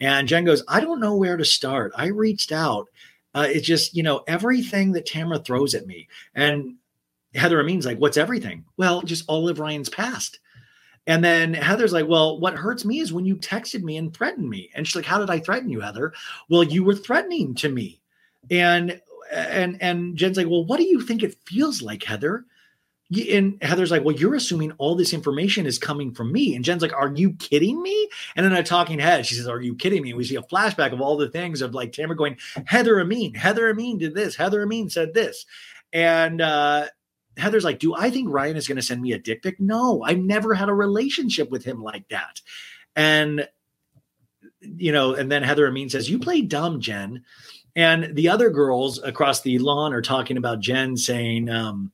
And 0.01 0.27
Jen 0.29 0.45
goes, 0.45 0.65
I 0.69 0.81
don't 0.81 1.01
know 1.01 1.15
where 1.15 1.37
to 1.37 1.45
start. 1.45 1.93
I 1.97 2.07
reached 2.07 2.53
out 2.53 2.89
uh, 3.35 3.47
it's 3.49 3.67
just, 3.67 3.95
you 3.95 4.03
know, 4.03 4.23
everything 4.27 4.93
that 4.93 5.07
Tamra 5.07 5.45
throws 5.45 5.75
at 5.75 5.87
me. 5.87 6.09
And 6.35 6.77
Heather 7.35 7.61
Amin's 7.61 7.87
like, 7.87 7.99
what's 7.99 8.17
everything? 8.17 8.65
Well, 8.77 9.03
just 9.03 9.25
all 9.29 9.49
of 9.49 9.59
Ryan's 9.59 9.89
past. 9.89 10.39
And 11.07 11.25
then 11.25 11.55
Heather's 11.55 11.93
like, 11.93 12.07
well, 12.07 12.39
what 12.39 12.55
hurts 12.55 12.85
me 12.85 13.01
is 13.01 13.13
when 13.13 13.25
you 13.25 13.37
texted 13.37 13.83
me 13.83 13.97
and 13.97 14.15
threatened 14.15 14.49
me. 14.49 14.71
And 14.75 14.87
she's 14.87 14.97
like, 14.97 15.05
how 15.05 15.19
did 15.19 15.31
I 15.31 15.41
threaten 15.41 15.69
you, 15.69 15.81
Heather? 15.81 16.13
Well, 16.49 16.63
you 16.63 16.85
were 16.85 16.95
threatening 16.95 17.55
to 17.57 17.69
me. 17.69 18.01
And 18.51 19.01
and 19.33 19.81
and 19.81 20.17
Jen's 20.17 20.37
like, 20.37 20.49
well, 20.49 20.65
what 20.65 20.77
do 20.77 20.85
you 20.85 21.01
think 21.01 21.23
it 21.23 21.39
feels 21.47 21.83
like, 21.83 22.05
Heather? 22.05 22.45
And 23.31 23.63
Heather's 23.63 23.91
like, 23.91 24.05
well, 24.05 24.15
you're 24.15 24.35
assuming 24.35 24.73
all 24.79 24.95
this 24.95 25.13
information 25.13 25.67
is 25.67 25.79
coming 25.79 26.15
from 26.15 26.33
me. 26.33 26.55
And 26.55 26.65
Jen's 26.65 26.83
like, 26.83 26.93
are 26.93 27.13
you 27.13 27.33
kidding 27.35 27.83
me? 27.83 28.09
And 28.37 28.45
then 28.45 28.53
a 28.53 28.63
talking 28.63 28.99
head, 28.99 29.27
she 29.27 29.35
says, 29.35 29.49
are 29.49 29.61
you 29.61 29.75
kidding 29.75 30.03
me? 30.03 30.11
And 30.11 30.19
we 30.19 30.25
see 30.25 30.37
a 30.37 30.43
flashback 30.43 30.93
of 30.93 31.01
all 31.01 31.17
the 31.17 31.29
things 31.29 31.63
of 31.63 31.75
like 31.75 31.93
Tamra 31.93 32.17
going, 32.17 32.39
Heather 32.65 33.01
Amin, 33.01 33.35
Heather 33.35 33.69
Amin 33.69 33.99
did 33.99 34.15
this, 34.15 34.37
Heather 34.37 34.63
Amin 34.63 34.89
said 34.89 35.15
this. 35.15 35.47
And 35.93 36.41
uh, 36.41 36.87
Heather's 37.37 37.65
like, 37.65 37.79
do 37.79 37.95
I 37.95 38.11
think 38.11 38.29
Ryan 38.31 38.57
is 38.57 38.69
going 38.69 38.77
to 38.77 38.83
send 38.83 39.03
me 39.03 39.13
a 39.13 39.19
dick 39.19 39.43
pic? 39.43 39.61
No, 39.61 40.03
I've 40.03 40.19
never 40.19 40.55
had 40.55 40.69
a 40.69 40.75
relationship 40.75 41.51
with 41.51 41.65
him 41.65 41.83
like 41.83 42.09
that. 42.09 42.41
And, 42.95 43.49
you 44.61 44.93
know, 44.93 45.15
and 45.15 45.31
then 45.31 45.43
Heather 45.43 45.67
Amin 45.67 45.91
says, 45.91 46.09
you 46.09 46.19
play 46.19 46.43
dumb, 46.43 46.81
Jen. 46.81 47.25
And 47.75 48.15
the 48.15 48.29
other 48.29 48.51
girls 48.51 49.03
across 49.03 49.41
the 49.41 49.59
lawn 49.59 49.93
are 49.95 50.03
talking 50.03 50.37
about 50.37 50.61
Jen 50.61 50.97
saying, 50.97 51.49
um, 51.49 51.91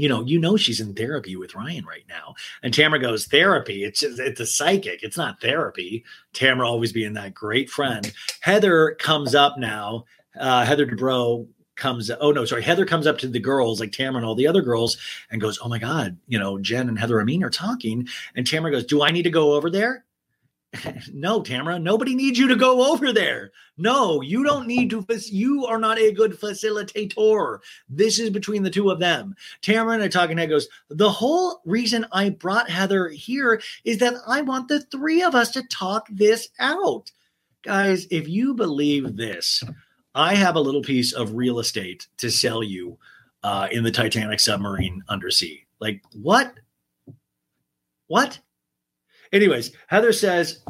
you 0.00 0.08
know, 0.08 0.22
you 0.22 0.38
know 0.38 0.56
she's 0.56 0.80
in 0.80 0.94
therapy 0.94 1.36
with 1.36 1.54
Ryan 1.54 1.84
right 1.84 2.04
now. 2.08 2.34
And 2.62 2.72
Tamra 2.72 3.00
goes, 3.00 3.26
therapy. 3.26 3.84
It's 3.84 4.00
just, 4.00 4.18
it's 4.18 4.40
a 4.40 4.46
psychic. 4.46 5.02
It's 5.02 5.16
not 5.16 5.40
therapy. 5.40 6.04
Tamra 6.32 6.66
always 6.66 6.92
being 6.92 7.12
that 7.14 7.34
great 7.34 7.68
friend. 7.68 8.12
Heather 8.40 8.96
comes 8.98 9.34
up 9.34 9.58
now. 9.58 10.04
Uh, 10.38 10.64
Heather 10.64 10.86
Dubrow 10.86 11.46
comes. 11.76 12.10
Oh 12.20 12.30
no, 12.30 12.44
sorry. 12.44 12.62
Heather 12.62 12.86
comes 12.86 13.06
up 13.06 13.18
to 13.18 13.28
the 13.28 13.40
girls, 13.40 13.80
like 13.80 13.90
Tamra 13.90 14.16
and 14.16 14.24
all 14.24 14.34
the 14.34 14.46
other 14.46 14.62
girls, 14.62 14.96
and 15.30 15.40
goes, 15.40 15.58
"Oh 15.62 15.68
my 15.68 15.78
God, 15.78 16.16
you 16.28 16.38
know, 16.38 16.58
Jen 16.58 16.88
and 16.88 16.98
Heather 16.98 17.20
Amin 17.20 17.42
are 17.42 17.50
talking." 17.50 18.06
And 18.36 18.46
Tamra 18.46 18.70
goes, 18.70 18.84
"Do 18.84 19.02
I 19.02 19.10
need 19.10 19.22
to 19.22 19.30
go 19.30 19.54
over 19.54 19.70
there?" 19.70 20.04
no, 21.12 21.42
Tamra, 21.42 21.82
nobody 21.82 22.14
needs 22.14 22.38
you 22.38 22.46
to 22.48 22.56
go 22.56 22.92
over 22.92 23.12
there. 23.12 23.50
No, 23.76 24.20
you 24.20 24.44
don't 24.44 24.68
need 24.68 24.90
to. 24.90 25.04
You 25.26 25.66
are 25.66 25.78
not 25.78 25.98
a 25.98 26.12
good 26.12 26.38
facilitator. 26.38 27.58
This 27.88 28.20
is 28.20 28.30
between 28.30 28.62
the 28.62 28.70
two 28.70 28.90
of 28.90 29.00
them. 29.00 29.34
Tamra 29.62 30.00
and 30.00 30.12
talking 30.12 30.38
head 30.38 30.50
goes, 30.50 30.68
The 30.88 31.10
whole 31.10 31.60
reason 31.64 32.06
I 32.12 32.30
brought 32.30 32.70
Heather 32.70 33.08
here 33.08 33.60
is 33.84 33.98
that 33.98 34.14
I 34.26 34.42
want 34.42 34.68
the 34.68 34.80
three 34.80 35.22
of 35.22 35.34
us 35.34 35.50
to 35.52 35.62
talk 35.64 36.06
this 36.08 36.48
out. 36.60 37.10
Guys, 37.62 38.06
if 38.10 38.28
you 38.28 38.54
believe 38.54 39.16
this, 39.16 39.64
I 40.14 40.34
have 40.34 40.54
a 40.54 40.60
little 40.60 40.82
piece 40.82 41.12
of 41.12 41.34
real 41.34 41.58
estate 41.58 42.06
to 42.18 42.30
sell 42.30 42.62
you 42.62 42.96
uh, 43.42 43.68
in 43.72 43.82
the 43.82 43.90
Titanic 43.90 44.38
submarine 44.38 45.02
undersea. 45.08 45.66
Like, 45.80 46.02
what? 46.12 46.54
What? 48.06 48.38
Anyways, 49.32 49.72
Heather 49.86 50.12
says, 50.12 50.60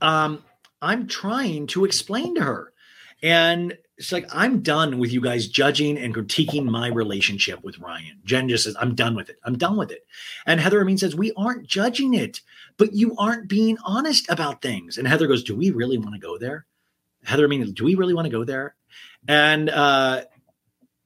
um, 0.00 0.44
I'm 0.82 1.06
trying 1.06 1.66
to 1.68 1.84
explain 1.84 2.34
to 2.36 2.42
her. 2.42 2.72
And 3.22 3.76
it's 4.00 4.12
like, 4.12 4.26
I'm 4.34 4.62
done 4.62 4.98
with 4.98 5.12
you 5.12 5.20
guys 5.20 5.46
judging 5.46 5.98
and 5.98 6.14
critiquing 6.14 6.64
my 6.64 6.88
relationship 6.88 7.62
with 7.62 7.78
Ryan. 7.78 8.18
Jen 8.24 8.48
just 8.48 8.64
says, 8.64 8.76
I'm 8.80 8.94
done 8.94 9.14
with 9.14 9.28
it. 9.28 9.38
I'm 9.44 9.58
done 9.58 9.76
with 9.76 9.90
it. 9.90 10.06
And 10.46 10.58
Heather 10.58 10.80
Amin 10.80 10.96
says, 10.96 11.14
We 11.14 11.32
aren't 11.36 11.66
judging 11.66 12.14
it, 12.14 12.40
but 12.78 12.94
you 12.94 13.14
aren't 13.18 13.48
being 13.48 13.76
honest 13.84 14.30
about 14.30 14.62
things. 14.62 14.96
And 14.96 15.06
Heather 15.06 15.26
goes, 15.26 15.44
Do 15.44 15.54
we 15.54 15.70
really 15.70 15.98
want 15.98 16.14
to 16.14 16.20
go 16.20 16.38
there? 16.38 16.64
Heather 17.24 17.44
Amin, 17.44 17.72
do 17.72 17.84
we 17.84 17.94
really 17.94 18.14
want 18.14 18.24
to 18.24 18.32
go 18.32 18.44
there? 18.44 18.74
And 19.28 19.68
uh, 19.68 20.22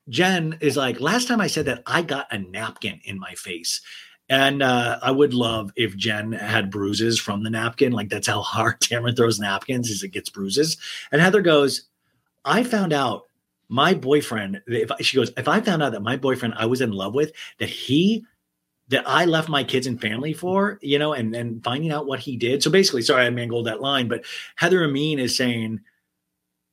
Jen 0.08 0.58
is 0.60 0.76
like, 0.76 1.00
Last 1.00 1.26
time 1.26 1.40
I 1.40 1.48
said 1.48 1.66
that, 1.66 1.82
I 1.86 2.02
got 2.02 2.32
a 2.32 2.38
napkin 2.38 3.00
in 3.02 3.18
my 3.18 3.34
face. 3.34 3.80
And 4.28 4.62
uh, 4.62 4.98
I 5.02 5.10
would 5.10 5.34
love 5.34 5.72
if 5.76 5.96
Jen 5.96 6.32
had 6.32 6.70
bruises 6.70 7.20
from 7.20 7.42
the 7.42 7.50
napkin. 7.50 7.92
Like 7.92 8.08
that's 8.08 8.26
how 8.26 8.40
hard 8.40 8.80
Tamra 8.80 9.16
throws 9.16 9.38
napkins 9.38 9.90
is 9.90 10.02
it 10.02 10.08
gets 10.08 10.30
bruises. 10.30 10.76
And 11.12 11.20
Heather 11.20 11.42
goes, 11.42 11.88
I 12.44 12.62
found 12.62 12.92
out 12.92 13.24
my 13.68 13.94
boyfriend, 13.94 14.62
if 14.66 14.90
she 15.00 15.16
goes, 15.16 15.32
if 15.36 15.48
I 15.48 15.60
found 15.60 15.82
out 15.82 15.92
that 15.92 16.02
my 16.02 16.16
boyfriend 16.16 16.54
I 16.56 16.66
was 16.66 16.80
in 16.80 16.92
love 16.92 17.14
with, 17.14 17.32
that 17.58 17.68
he 17.68 18.24
that 18.88 19.04
I 19.06 19.24
left 19.24 19.48
my 19.48 19.64
kids 19.64 19.86
and 19.86 19.98
family 20.00 20.34
for, 20.34 20.78
you 20.82 20.98
know, 20.98 21.14
and 21.14 21.34
and 21.34 21.64
finding 21.64 21.90
out 21.90 22.06
what 22.06 22.20
he 22.20 22.36
did. 22.36 22.62
So 22.62 22.70
basically, 22.70 23.02
sorry, 23.02 23.24
I 23.26 23.30
mangled 23.30 23.66
that 23.66 23.80
line, 23.80 24.08
but 24.08 24.24
Heather 24.56 24.84
Amin 24.84 25.18
is 25.18 25.36
saying 25.36 25.80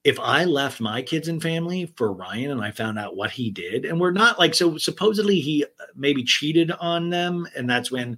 if 0.04 0.20
I 0.20 0.46
left 0.46 0.82
my 0.82 1.02
kids 1.02 1.28
and 1.28 1.42
family 1.42 1.92
for 1.96 2.12
Ryan 2.12 2.52
and 2.52 2.62
I 2.62 2.72
found 2.72 2.98
out 2.98 3.16
what 3.16 3.32
he 3.32 3.52
did, 3.52 3.86
and 3.86 4.00
we're 4.00 4.12
not 4.12 4.40
like 4.40 4.56
so 4.56 4.78
supposedly 4.78 5.40
he 5.40 5.64
uh, 5.64 5.86
maybe 5.96 6.24
cheated 6.24 6.72
on 6.72 7.10
them, 7.10 7.48
and 7.56 7.70
that's 7.70 7.92
when 7.92 8.18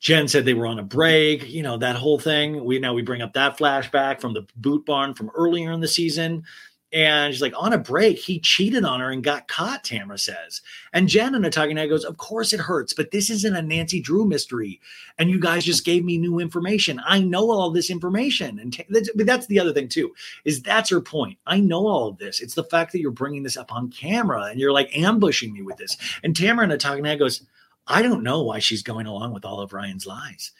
Jen 0.00 0.28
said 0.28 0.44
they 0.44 0.54
were 0.54 0.66
on 0.66 0.80
a 0.80 0.84
break, 0.84 1.48
you 1.48 1.62
know, 1.62 1.78
that 1.78 1.96
whole 1.96 2.18
thing. 2.18 2.64
We 2.64 2.78
now 2.78 2.92
we 2.92 3.02
bring 3.02 3.22
up 3.22 3.32
that 3.34 3.56
flashback 3.56 4.20
from 4.20 4.34
the 4.34 4.46
boot 4.56 4.84
barn 4.84 5.14
from 5.14 5.30
earlier 5.34 5.72
in 5.72 5.80
the 5.80 5.88
season. 5.88 6.44
And 6.92 7.32
she's 7.32 7.40
like, 7.40 7.54
on 7.56 7.72
a 7.72 7.78
break, 7.78 8.18
he 8.18 8.38
cheated 8.38 8.84
on 8.84 9.00
her 9.00 9.10
and 9.10 9.24
got 9.24 9.48
caught, 9.48 9.82
Tamra 9.82 10.20
says. 10.20 10.60
And 10.92 11.08
Jen 11.08 11.34
in 11.34 11.44
a 11.44 11.50
talking 11.50 11.78
head 11.78 11.88
goes, 11.88 12.04
Of 12.04 12.18
course 12.18 12.52
it 12.52 12.60
hurts, 12.60 12.92
but 12.92 13.10
this 13.10 13.30
isn't 13.30 13.56
a 13.56 13.62
Nancy 13.62 14.00
Drew 14.00 14.26
mystery. 14.26 14.78
And 15.18 15.30
you 15.30 15.40
guys 15.40 15.64
just 15.64 15.86
gave 15.86 16.04
me 16.04 16.18
new 16.18 16.38
information. 16.38 17.00
I 17.06 17.20
know 17.20 17.50
all 17.50 17.70
this 17.70 17.88
information. 17.88 18.58
And 18.58 18.76
that's, 18.90 19.08
that's 19.14 19.46
the 19.46 19.58
other 19.58 19.72
thing, 19.72 19.88
too, 19.88 20.14
is 20.44 20.62
that's 20.62 20.90
her 20.90 21.00
point. 21.00 21.38
I 21.46 21.60
know 21.60 21.86
all 21.86 22.08
of 22.08 22.18
this. 22.18 22.40
It's 22.40 22.54
the 22.54 22.64
fact 22.64 22.92
that 22.92 23.00
you're 23.00 23.10
bringing 23.10 23.42
this 23.42 23.56
up 23.56 23.72
on 23.72 23.90
camera 23.90 24.44
and 24.44 24.60
you're 24.60 24.72
like 24.72 24.94
ambushing 24.96 25.54
me 25.54 25.62
with 25.62 25.78
this. 25.78 25.96
And 26.22 26.34
Tamra 26.34 26.64
in 26.64 26.70
a 26.70 26.76
talking 26.76 27.06
head 27.06 27.18
goes, 27.18 27.42
I 27.86 28.02
don't 28.02 28.22
know 28.22 28.42
why 28.42 28.58
she's 28.58 28.82
going 28.82 29.06
along 29.06 29.32
with 29.32 29.44
all 29.44 29.60
of 29.60 29.72
Ryan's 29.72 30.06
lies. 30.06 30.52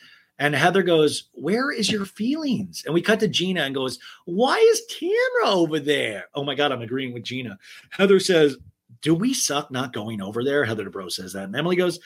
And 0.42 0.56
Heather 0.56 0.82
goes, 0.82 1.28
Where 1.34 1.70
is 1.70 1.88
your 1.88 2.04
feelings? 2.04 2.82
And 2.84 2.92
we 2.92 3.00
cut 3.00 3.20
to 3.20 3.28
Gina 3.28 3.62
and 3.62 3.72
goes, 3.72 4.00
Why 4.24 4.58
is 4.58 4.82
Tamra 4.90 5.52
over 5.52 5.78
there? 5.78 6.24
Oh 6.34 6.42
my 6.42 6.56
God, 6.56 6.72
I'm 6.72 6.82
agreeing 6.82 7.14
with 7.14 7.22
Gina. 7.22 7.56
Heather 7.90 8.18
says, 8.18 8.56
Do 9.02 9.14
we 9.14 9.34
suck 9.34 9.70
not 9.70 9.92
going 9.92 10.20
over 10.20 10.42
there? 10.42 10.64
Heather 10.64 10.84
Dubrow 10.84 11.12
says 11.12 11.34
that. 11.34 11.44
And 11.44 11.54
Emily 11.54 11.76
goes, 11.76 12.00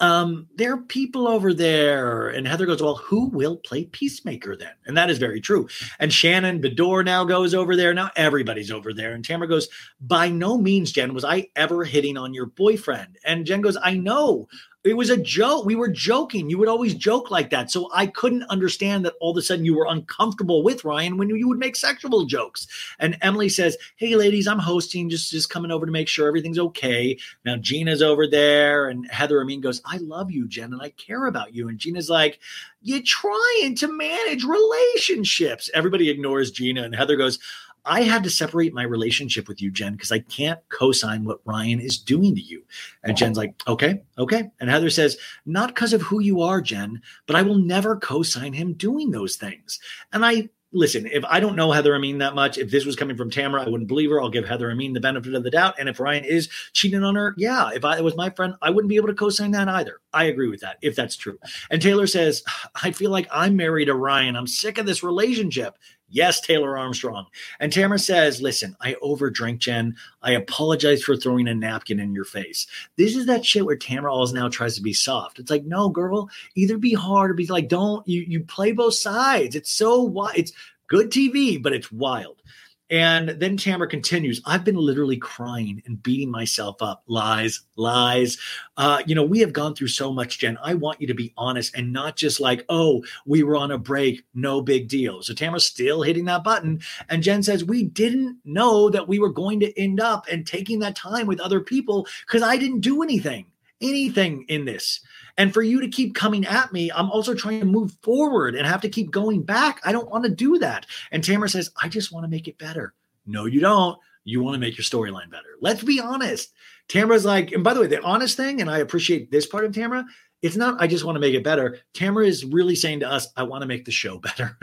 um, 0.00 0.48
there 0.56 0.72
are 0.72 0.78
people 0.78 1.28
over 1.28 1.52
there. 1.52 2.28
And 2.28 2.48
Heather 2.48 2.64
goes, 2.64 2.82
Well, 2.82 2.96
who 2.96 3.26
will 3.26 3.56
play 3.56 3.84
Peacemaker 3.84 4.56
then? 4.56 4.72
And 4.86 4.96
that 4.96 5.10
is 5.10 5.18
very 5.18 5.40
true. 5.40 5.68
And 5.98 6.12
Shannon 6.12 6.60
Beador 6.62 7.04
now 7.04 7.24
goes 7.24 7.54
over 7.54 7.76
there. 7.76 7.92
Now 7.92 8.10
everybody's 8.16 8.70
over 8.70 8.92
there. 8.92 9.12
And 9.12 9.24
Tamra 9.24 9.48
goes, 9.48 9.68
By 10.00 10.28
no 10.28 10.56
means, 10.56 10.92
Jen, 10.92 11.12
was 11.12 11.24
I 11.24 11.48
ever 11.54 11.84
hitting 11.84 12.16
on 12.16 12.34
your 12.34 12.46
boyfriend. 12.46 13.18
And 13.24 13.44
Jen 13.44 13.60
goes, 13.60 13.76
I 13.82 13.94
know. 13.94 14.48
It 14.82 14.96
was 14.96 15.10
a 15.10 15.16
joke. 15.18 15.66
We 15.66 15.74
were 15.74 15.88
joking. 15.88 16.48
You 16.48 16.56
would 16.56 16.68
always 16.68 16.94
joke 16.94 17.30
like 17.30 17.50
that. 17.50 17.70
So 17.70 17.90
I 17.92 18.06
couldn't 18.06 18.44
understand 18.44 19.04
that 19.04 19.12
all 19.20 19.32
of 19.32 19.36
a 19.36 19.42
sudden 19.42 19.66
you 19.66 19.76
were 19.76 19.86
uncomfortable 19.86 20.62
with 20.62 20.86
Ryan 20.86 21.18
when 21.18 21.28
you 21.28 21.48
would 21.48 21.58
make 21.58 21.76
sexual 21.76 22.24
jokes. 22.24 22.66
And 22.98 23.18
Emily 23.20 23.50
says, 23.50 23.76
Hey 23.96 24.16
ladies, 24.16 24.48
I'm 24.48 24.58
hosting, 24.58 25.10
just, 25.10 25.30
just 25.30 25.50
coming 25.50 25.70
over 25.70 25.84
to 25.84 25.92
make 25.92 26.08
sure 26.08 26.26
everything's 26.26 26.58
okay. 26.58 27.18
Now 27.44 27.56
Gina's 27.56 28.00
over 28.00 28.26
there, 28.26 28.88
and 28.88 29.06
Heather 29.10 29.42
Amin 29.42 29.60
goes, 29.60 29.82
I 29.84 29.98
love 29.98 30.30
you, 30.30 30.48
Jen, 30.48 30.72
and 30.72 30.80
I 30.80 30.88
care 30.90 31.26
about 31.26 31.54
you. 31.54 31.68
And 31.68 31.78
Gina's 31.78 32.08
like, 32.08 32.38
You're 32.80 33.02
trying 33.04 33.74
to 33.76 33.92
manage 33.92 34.44
relationships. 34.44 35.68
Everybody 35.74 36.08
ignores 36.08 36.50
Gina, 36.50 36.84
and 36.84 36.94
Heather 36.94 37.16
goes, 37.16 37.38
I 37.84 38.02
had 38.02 38.22
to 38.24 38.30
separate 38.30 38.74
my 38.74 38.82
relationship 38.82 39.48
with 39.48 39.60
you, 39.60 39.70
Jen, 39.70 39.92
because 39.92 40.12
I 40.12 40.20
can't 40.20 40.60
co-sign 40.68 41.24
what 41.24 41.40
Ryan 41.44 41.80
is 41.80 41.98
doing 41.98 42.34
to 42.34 42.40
you. 42.40 42.62
And 43.04 43.16
Jen's 43.16 43.36
like, 43.36 43.54
okay, 43.66 44.02
okay. 44.18 44.50
And 44.60 44.70
Heather 44.70 44.90
says, 44.90 45.16
not 45.46 45.74
because 45.74 45.92
of 45.92 46.02
who 46.02 46.20
you 46.20 46.42
are, 46.42 46.60
Jen, 46.60 47.00
but 47.26 47.36
I 47.36 47.42
will 47.42 47.58
never 47.58 47.96
co-sign 47.96 48.52
him 48.52 48.74
doing 48.74 49.10
those 49.10 49.36
things. 49.36 49.80
And 50.12 50.24
I 50.24 50.48
listen, 50.72 51.06
if 51.06 51.24
I 51.24 51.40
don't 51.40 51.56
know 51.56 51.72
Heather 51.72 51.94
Amin 51.94 52.18
that 52.18 52.34
much, 52.34 52.58
if 52.58 52.70
this 52.70 52.84
was 52.84 52.96
coming 52.96 53.16
from 53.16 53.30
Tamra, 53.30 53.66
I 53.66 53.68
wouldn't 53.68 53.88
believe 53.88 54.10
her. 54.10 54.20
I'll 54.20 54.30
give 54.30 54.46
Heather 54.46 54.70
Amin 54.70 54.92
the 54.92 55.00
benefit 55.00 55.34
of 55.34 55.42
the 55.42 55.50
doubt. 55.50 55.74
And 55.78 55.88
if 55.88 55.98
Ryan 56.00 56.24
is 56.24 56.48
cheating 56.72 57.02
on 57.02 57.16
her, 57.16 57.34
yeah, 57.36 57.70
if 57.70 57.84
I 57.84 57.98
it 57.98 58.04
was 58.04 58.16
my 58.16 58.30
friend, 58.30 58.54
I 58.62 58.70
wouldn't 58.70 58.88
be 58.88 58.96
able 58.96 59.08
to 59.08 59.14
co-sign 59.14 59.50
that 59.52 59.68
either. 59.68 60.00
I 60.12 60.24
agree 60.24 60.48
with 60.48 60.60
that, 60.60 60.78
if 60.82 60.94
that's 60.96 61.16
true. 61.16 61.38
And 61.70 61.82
Taylor 61.82 62.06
says, 62.06 62.42
I 62.82 62.92
feel 62.92 63.10
like 63.10 63.28
I'm 63.32 63.56
married 63.56 63.86
to 63.86 63.94
Ryan. 63.94 64.36
I'm 64.36 64.46
sick 64.46 64.78
of 64.78 64.86
this 64.86 65.02
relationship. 65.02 65.76
Yes, 66.10 66.40
Taylor 66.40 66.76
Armstrong. 66.76 67.26
And 67.60 67.72
Tamra 67.72 68.00
says, 68.00 68.42
Listen, 68.42 68.76
I 68.80 68.94
overdrank, 69.02 69.58
Jen. 69.58 69.96
I 70.22 70.32
apologize 70.32 71.02
for 71.02 71.16
throwing 71.16 71.48
a 71.48 71.54
napkin 71.54 72.00
in 72.00 72.12
your 72.12 72.24
face. 72.24 72.66
This 72.96 73.16
is 73.16 73.26
that 73.26 73.46
shit 73.46 73.64
where 73.64 73.76
Tamra 73.76 74.10
always 74.10 74.32
now 74.32 74.48
tries 74.48 74.74
to 74.76 74.82
be 74.82 74.92
soft. 74.92 75.38
It's 75.38 75.50
like, 75.50 75.64
no, 75.64 75.88
girl, 75.88 76.28
either 76.56 76.78
be 76.78 76.94
hard 76.94 77.30
or 77.30 77.34
be 77.34 77.46
like, 77.46 77.68
don't 77.68 78.06
you 78.06 78.22
you 78.22 78.40
play 78.40 78.72
both 78.72 78.94
sides. 78.94 79.54
It's 79.54 79.72
so 79.72 80.02
wild. 80.02 80.36
It's 80.36 80.52
good 80.88 81.10
TV, 81.10 81.62
but 81.62 81.72
it's 81.72 81.92
wild. 81.92 82.42
And 82.90 83.28
then 83.28 83.56
Tamra 83.56 83.88
continues, 83.88 84.42
I've 84.44 84.64
been 84.64 84.74
literally 84.74 85.16
crying 85.16 85.80
and 85.86 86.02
beating 86.02 86.30
myself 86.30 86.82
up. 86.82 87.04
Lies, 87.06 87.60
lies. 87.76 88.36
Uh, 88.76 89.00
you 89.06 89.14
know, 89.14 89.22
we 89.22 89.38
have 89.38 89.52
gone 89.52 89.76
through 89.76 89.88
so 89.88 90.12
much, 90.12 90.40
Jen. 90.40 90.58
I 90.62 90.74
want 90.74 91.00
you 91.00 91.06
to 91.06 91.14
be 91.14 91.32
honest 91.36 91.76
and 91.76 91.92
not 91.92 92.16
just 92.16 92.40
like, 92.40 92.64
oh, 92.68 93.04
we 93.26 93.44
were 93.44 93.56
on 93.56 93.70
a 93.70 93.78
break, 93.78 94.24
no 94.34 94.60
big 94.60 94.88
deal. 94.88 95.22
So 95.22 95.32
Tamra's 95.32 95.64
still 95.64 96.02
hitting 96.02 96.24
that 96.24 96.42
button. 96.42 96.80
And 97.08 97.22
Jen 97.22 97.44
says, 97.44 97.64
We 97.64 97.84
didn't 97.84 98.38
know 98.44 98.90
that 98.90 99.06
we 99.06 99.20
were 99.20 99.32
going 99.32 99.60
to 99.60 99.78
end 99.80 100.00
up 100.00 100.26
and 100.30 100.44
taking 100.44 100.80
that 100.80 100.96
time 100.96 101.26
with 101.26 101.40
other 101.40 101.60
people 101.60 102.06
because 102.26 102.42
I 102.42 102.56
didn't 102.56 102.80
do 102.80 103.02
anything, 103.02 103.46
anything 103.80 104.44
in 104.48 104.64
this. 104.64 105.00
And 105.36 105.54
for 105.54 105.62
you 105.62 105.80
to 105.80 105.88
keep 105.88 106.14
coming 106.14 106.46
at 106.46 106.72
me, 106.72 106.90
I'm 106.92 107.10
also 107.10 107.34
trying 107.34 107.60
to 107.60 107.66
move 107.66 107.96
forward 108.02 108.54
and 108.54 108.66
have 108.66 108.82
to 108.82 108.88
keep 108.88 109.10
going 109.10 109.42
back. 109.42 109.80
I 109.84 109.92
don't 109.92 110.10
want 110.10 110.24
to 110.24 110.30
do 110.30 110.58
that. 110.58 110.86
And 111.12 111.22
Tamra 111.22 111.50
says, 111.50 111.70
I 111.82 111.88
just 111.88 112.12
want 112.12 112.24
to 112.24 112.30
make 112.30 112.48
it 112.48 112.58
better. 112.58 112.94
No, 113.26 113.46
you 113.46 113.60
don't. 113.60 113.98
You 114.24 114.42
want 114.42 114.54
to 114.54 114.60
make 114.60 114.76
your 114.76 114.84
storyline 114.84 115.30
better. 115.30 115.56
Let's 115.60 115.82
be 115.82 116.00
honest. 116.00 116.52
Tamra's 116.88 117.24
like, 117.24 117.52
and 117.52 117.64
by 117.64 117.72
the 117.72 117.80
way, 117.80 117.86
the 117.86 118.02
honest 118.02 118.36
thing, 118.36 118.60
and 118.60 118.70
I 118.70 118.78
appreciate 118.78 119.30
this 119.30 119.46
part 119.46 119.64
of 119.64 119.72
Tamra, 119.72 120.04
it's 120.42 120.56
not 120.56 120.80
I 120.80 120.86
just 120.86 121.04
want 121.04 121.16
to 121.16 121.20
make 121.20 121.34
it 121.34 121.44
better. 121.44 121.78
Tamra 121.94 122.26
is 122.26 122.44
really 122.44 122.74
saying 122.74 123.00
to 123.00 123.10
us, 123.10 123.28
I 123.36 123.42
want 123.42 123.62
to 123.62 123.68
make 123.68 123.84
the 123.84 123.92
show 123.92 124.18
better. 124.38 124.56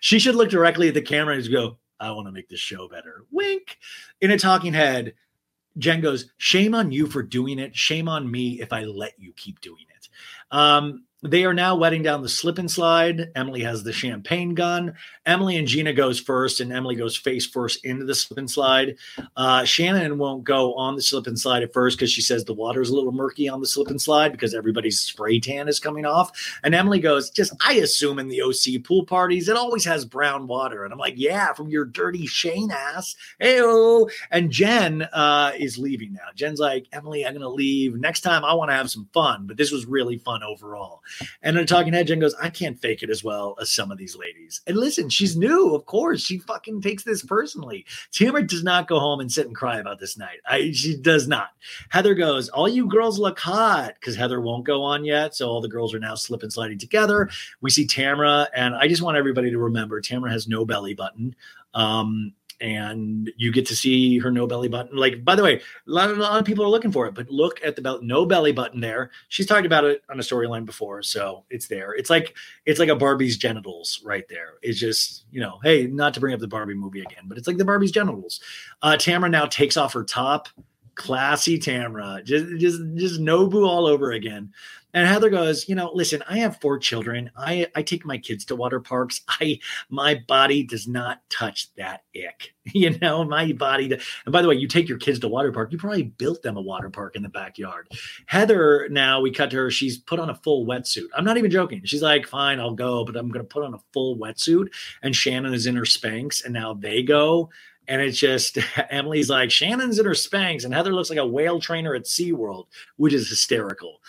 She 0.00 0.18
should 0.18 0.36
look 0.36 0.50
directly 0.50 0.88
at 0.88 0.94
the 0.94 1.02
camera 1.02 1.34
and 1.34 1.50
go, 1.50 1.78
I 2.00 2.10
want 2.10 2.28
to 2.28 2.32
make 2.32 2.48
the 2.48 2.56
show 2.56 2.88
better. 2.88 3.24
Wink. 3.30 3.78
In 4.20 4.30
a 4.30 4.38
talking 4.38 4.74
head, 4.74 5.14
Jen 5.78 6.00
goes, 6.00 6.30
Shame 6.36 6.74
on 6.74 6.92
you 6.92 7.06
for 7.06 7.22
doing 7.22 7.58
it. 7.58 7.76
Shame 7.76 8.08
on 8.08 8.30
me 8.30 8.60
if 8.60 8.72
I 8.72 8.84
let 8.84 9.14
you 9.18 9.32
keep 9.36 9.60
doing 9.60 9.84
it. 9.96 10.08
Um, 10.50 11.04
they 11.24 11.46
are 11.46 11.54
now 11.54 11.74
wetting 11.74 12.02
down 12.02 12.20
the 12.20 12.28
slip 12.28 12.58
and 12.58 12.70
slide. 12.70 13.30
Emily 13.34 13.62
has 13.62 13.82
the 13.82 13.94
champagne 13.94 14.54
gun. 14.54 14.94
Emily 15.24 15.56
and 15.56 15.66
Gina 15.66 15.94
goes 15.94 16.20
first, 16.20 16.60
and 16.60 16.70
Emily 16.70 16.96
goes 16.96 17.16
face 17.16 17.46
first 17.46 17.82
into 17.82 18.04
the 18.04 18.14
slip 18.14 18.38
and 18.38 18.50
slide. 18.50 18.96
Uh, 19.34 19.64
Shannon 19.64 20.18
won't 20.18 20.44
go 20.44 20.74
on 20.74 20.96
the 20.96 21.02
slip 21.02 21.26
and 21.26 21.38
slide 21.38 21.62
at 21.62 21.72
first 21.72 21.96
because 21.96 22.12
she 22.12 22.20
says 22.20 22.44
the 22.44 22.52
water's 22.52 22.90
a 22.90 22.94
little 22.94 23.10
murky 23.10 23.48
on 23.48 23.60
the 23.60 23.66
slip 23.66 23.88
and 23.88 24.00
slide 24.00 24.32
because 24.32 24.54
everybody's 24.54 25.00
spray 25.00 25.40
tan 25.40 25.66
is 25.66 25.80
coming 25.80 26.04
off. 26.04 26.30
And 26.62 26.74
Emily 26.74 27.00
goes, 27.00 27.30
just 27.30 27.54
I 27.66 27.74
assume 27.74 28.18
in 28.18 28.28
the 28.28 28.42
OC 28.42 28.84
pool 28.84 29.06
parties 29.06 29.48
it 29.48 29.56
always 29.56 29.86
has 29.86 30.04
brown 30.04 30.46
water, 30.46 30.84
and 30.84 30.92
I'm 30.92 30.98
like, 30.98 31.14
yeah, 31.16 31.54
from 31.54 31.70
your 31.70 31.86
dirty 31.86 32.26
Shane 32.26 32.70
ass. 32.70 33.16
Heyo. 33.40 34.10
And 34.30 34.50
Jen 34.50 35.02
uh, 35.02 35.52
is 35.58 35.78
leaving 35.78 36.12
now. 36.12 36.28
Jen's 36.34 36.60
like, 36.60 36.86
Emily, 36.92 37.24
I'm 37.24 37.32
gonna 37.32 37.48
leave. 37.48 37.94
Next 37.94 38.20
time 38.20 38.44
I 38.44 38.52
want 38.52 38.70
to 38.70 38.74
have 38.76 38.90
some 38.90 39.08
fun, 39.14 39.46
but 39.46 39.56
this 39.56 39.72
was 39.72 39.86
really 39.86 40.18
fun 40.18 40.42
overall. 40.42 41.00
And 41.42 41.56
then 41.56 41.66
talking 41.66 41.92
head, 41.92 42.06
Jen 42.06 42.20
goes, 42.20 42.34
I 42.40 42.50
can't 42.50 42.80
fake 42.80 43.02
it 43.02 43.10
as 43.10 43.22
well 43.22 43.56
as 43.60 43.70
some 43.70 43.90
of 43.90 43.98
these 43.98 44.16
ladies. 44.16 44.60
And 44.66 44.76
listen, 44.76 45.08
she's 45.08 45.36
new, 45.36 45.74
of 45.74 45.86
course. 45.86 46.22
She 46.22 46.38
fucking 46.38 46.80
takes 46.80 47.04
this 47.04 47.22
personally. 47.22 47.84
Tamra 48.12 48.46
does 48.46 48.62
not 48.62 48.88
go 48.88 48.98
home 48.98 49.20
and 49.20 49.30
sit 49.30 49.46
and 49.46 49.54
cry 49.54 49.78
about 49.78 49.98
this 49.98 50.16
night. 50.16 50.38
I, 50.46 50.72
she 50.72 50.96
does 50.96 51.28
not. 51.28 51.50
Heather 51.90 52.14
goes, 52.14 52.48
All 52.48 52.68
you 52.68 52.88
girls 52.88 53.18
look 53.18 53.38
hot 53.38 53.94
because 53.94 54.16
Heather 54.16 54.40
won't 54.40 54.64
go 54.64 54.82
on 54.82 55.04
yet. 55.04 55.34
So 55.34 55.48
all 55.48 55.60
the 55.60 55.68
girls 55.68 55.94
are 55.94 56.00
now 56.00 56.14
slipping 56.14 56.50
sliding 56.50 56.78
together. 56.78 57.28
We 57.60 57.70
see 57.70 57.86
Tamra, 57.86 58.48
and 58.54 58.74
I 58.74 58.88
just 58.88 59.02
want 59.02 59.16
everybody 59.16 59.50
to 59.50 59.58
remember 59.58 60.00
Tamra 60.00 60.30
has 60.30 60.48
no 60.48 60.64
belly 60.64 60.94
button. 60.94 61.34
Um, 61.74 62.32
and 62.60 63.30
you 63.36 63.52
get 63.52 63.66
to 63.66 63.76
see 63.76 64.18
her 64.18 64.30
no 64.30 64.46
belly 64.46 64.68
button. 64.68 64.96
Like, 64.96 65.24
by 65.24 65.34
the 65.34 65.42
way, 65.42 65.56
a 65.56 65.60
lot, 65.86 66.10
of, 66.10 66.18
a 66.18 66.22
lot 66.22 66.38
of 66.38 66.44
people 66.44 66.64
are 66.64 66.68
looking 66.68 66.92
for 66.92 67.06
it, 67.06 67.14
but 67.14 67.30
look 67.30 67.60
at 67.64 67.76
the 67.76 67.82
belt, 67.82 68.02
no 68.02 68.26
belly 68.26 68.52
button 68.52 68.80
there. 68.80 69.10
She's 69.28 69.46
talked 69.46 69.66
about 69.66 69.84
it 69.84 70.02
on 70.10 70.18
a 70.18 70.22
storyline 70.22 70.64
before, 70.64 71.02
so 71.02 71.44
it's 71.50 71.68
there. 71.68 71.92
It's 71.94 72.10
like 72.10 72.34
it's 72.66 72.78
like 72.80 72.88
a 72.88 72.96
Barbie's 72.96 73.36
genitals 73.36 74.00
right 74.04 74.28
there. 74.28 74.54
It's 74.62 74.78
just 74.78 75.24
you 75.30 75.40
know, 75.40 75.58
hey, 75.62 75.86
not 75.86 76.14
to 76.14 76.20
bring 76.20 76.34
up 76.34 76.40
the 76.40 76.48
Barbie 76.48 76.74
movie 76.74 77.00
again, 77.00 77.24
but 77.24 77.38
it's 77.38 77.46
like 77.46 77.56
the 77.56 77.64
Barbie's 77.64 77.92
genitals. 77.92 78.40
Uh, 78.82 78.92
Tamra 78.92 79.30
now 79.30 79.46
takes 79.46 79.76
off 79.76 79.92
her 79.92 80.04
top, 80.04 80.48
classy 80.94 81.58
Tamra, 81.58 82.24
just 82.24 82.46
just 82.58 82.80
just 82.94 83.20
Nobu 83.20 83.66
all 83.66 83.86
over 83.86 84.12
again. 84.12 84.52
And 84.94 85.08
Heather 85.08 85.28
goes, 85.28 85.68
you 85.68 85.74
know, 85.74 85.90
listen, 85.92 86.22
I 86.28 86.38
have 86.38 86.60
four 86.60 86.78
children. 86.78 87.30
I 87.36 87.66
I 87.74 87.82
take 87.82 88.06
my 88.06 88.16
kids 88.16 88.44
to 88.46 88.56
water 88.56 88.80
parks. 88.80 89.20
I 89.28 89.58
my 89.90 90.22
body 90.26 90.62
does 90.62 90.86
not 90.86 91.20
touch 91.28 91.74
that 91.74 92.04
ick. 92.16 92.54
You 92.72 92.98
know, 92.98 93.24
my 93.24 93.52
body. 93.52 93.92
And 93.92 94.32
by 94.32 94.40
the 94.40 94.48
way, 94.48 94.54
you 94.54 94.66
take 94.66 94.88
your 94.88 94.96
kids 94.96 95.18
to 95.18 95.28
water 95.28 95.52
park. 95.52 95.70
You 95.70 95.76
probably 95.76 96.04
built 96.04 96.42
them 96.42 96.56
a 96.56 96.62
water 96.62 96.88
park 96.88 97.14
in 97.14 97.22
the 97.22 97.28
backyard. 97.28 97.88
Heather, 98.24 98.88
now 98.90 99.20
we 99.20 99.30
cut 99.30 99.50
to 99.50 99.56
her. 99.58 99.70
She's 99.70 99.98
put 99.98 100.18
on 100.18 100.30
a 100.30 100.34
full 100.36 100.66
wetsuit. 100.66 101.08
I'm 101.14 101.26
not 101.26 101.36
even 101.36 101.50
joking. 101.50 101.82
She's 101.84 102.00
like, 102.00 102.26
fine, 102.26 102.60
I'll 102.60 102.74
go, 102.74 103.04
but 103.04 103.16
I'm 103.16 103.28
going 103.28 103.44
to 103.44 103.48
put 103.48 103.64
on 103.64 103.74
a 103.74 103.82
full 103.92 104.16
wetsuit. 104.16 104.68
And 105.02 105.14
Shannon 105.14 105.52
is 105.52 105.66
in 105.66 105.76
her 105.76 105.82
Spanx, 105.82 106.42
and 106.42 106.54
now 106.54 106.72
they 106.72 107.02
go. 107.02 107.50
And 107.86 108.00
it's 108.00 108.18
just 108.18 108.56
Emily's 108.90 109.28
like, 109.28 109.50
Shannon's 109.50 109.98
in 109.98 110.06
her 110.06 110.12
Spanx, 110.12 110.64
and 110.64 110.72
Heather 110.72 110.94
looks 110.94 111.10
like 111.10 111.18
a 111.18 111.26
whale 111.26 111.60
trainer 111.60 111.94
at 111.94 112.04
SeaWorld, 112.04 112.64
which 112.96 113.12
is 113.12 113.28
hysterical. 113.28 114.00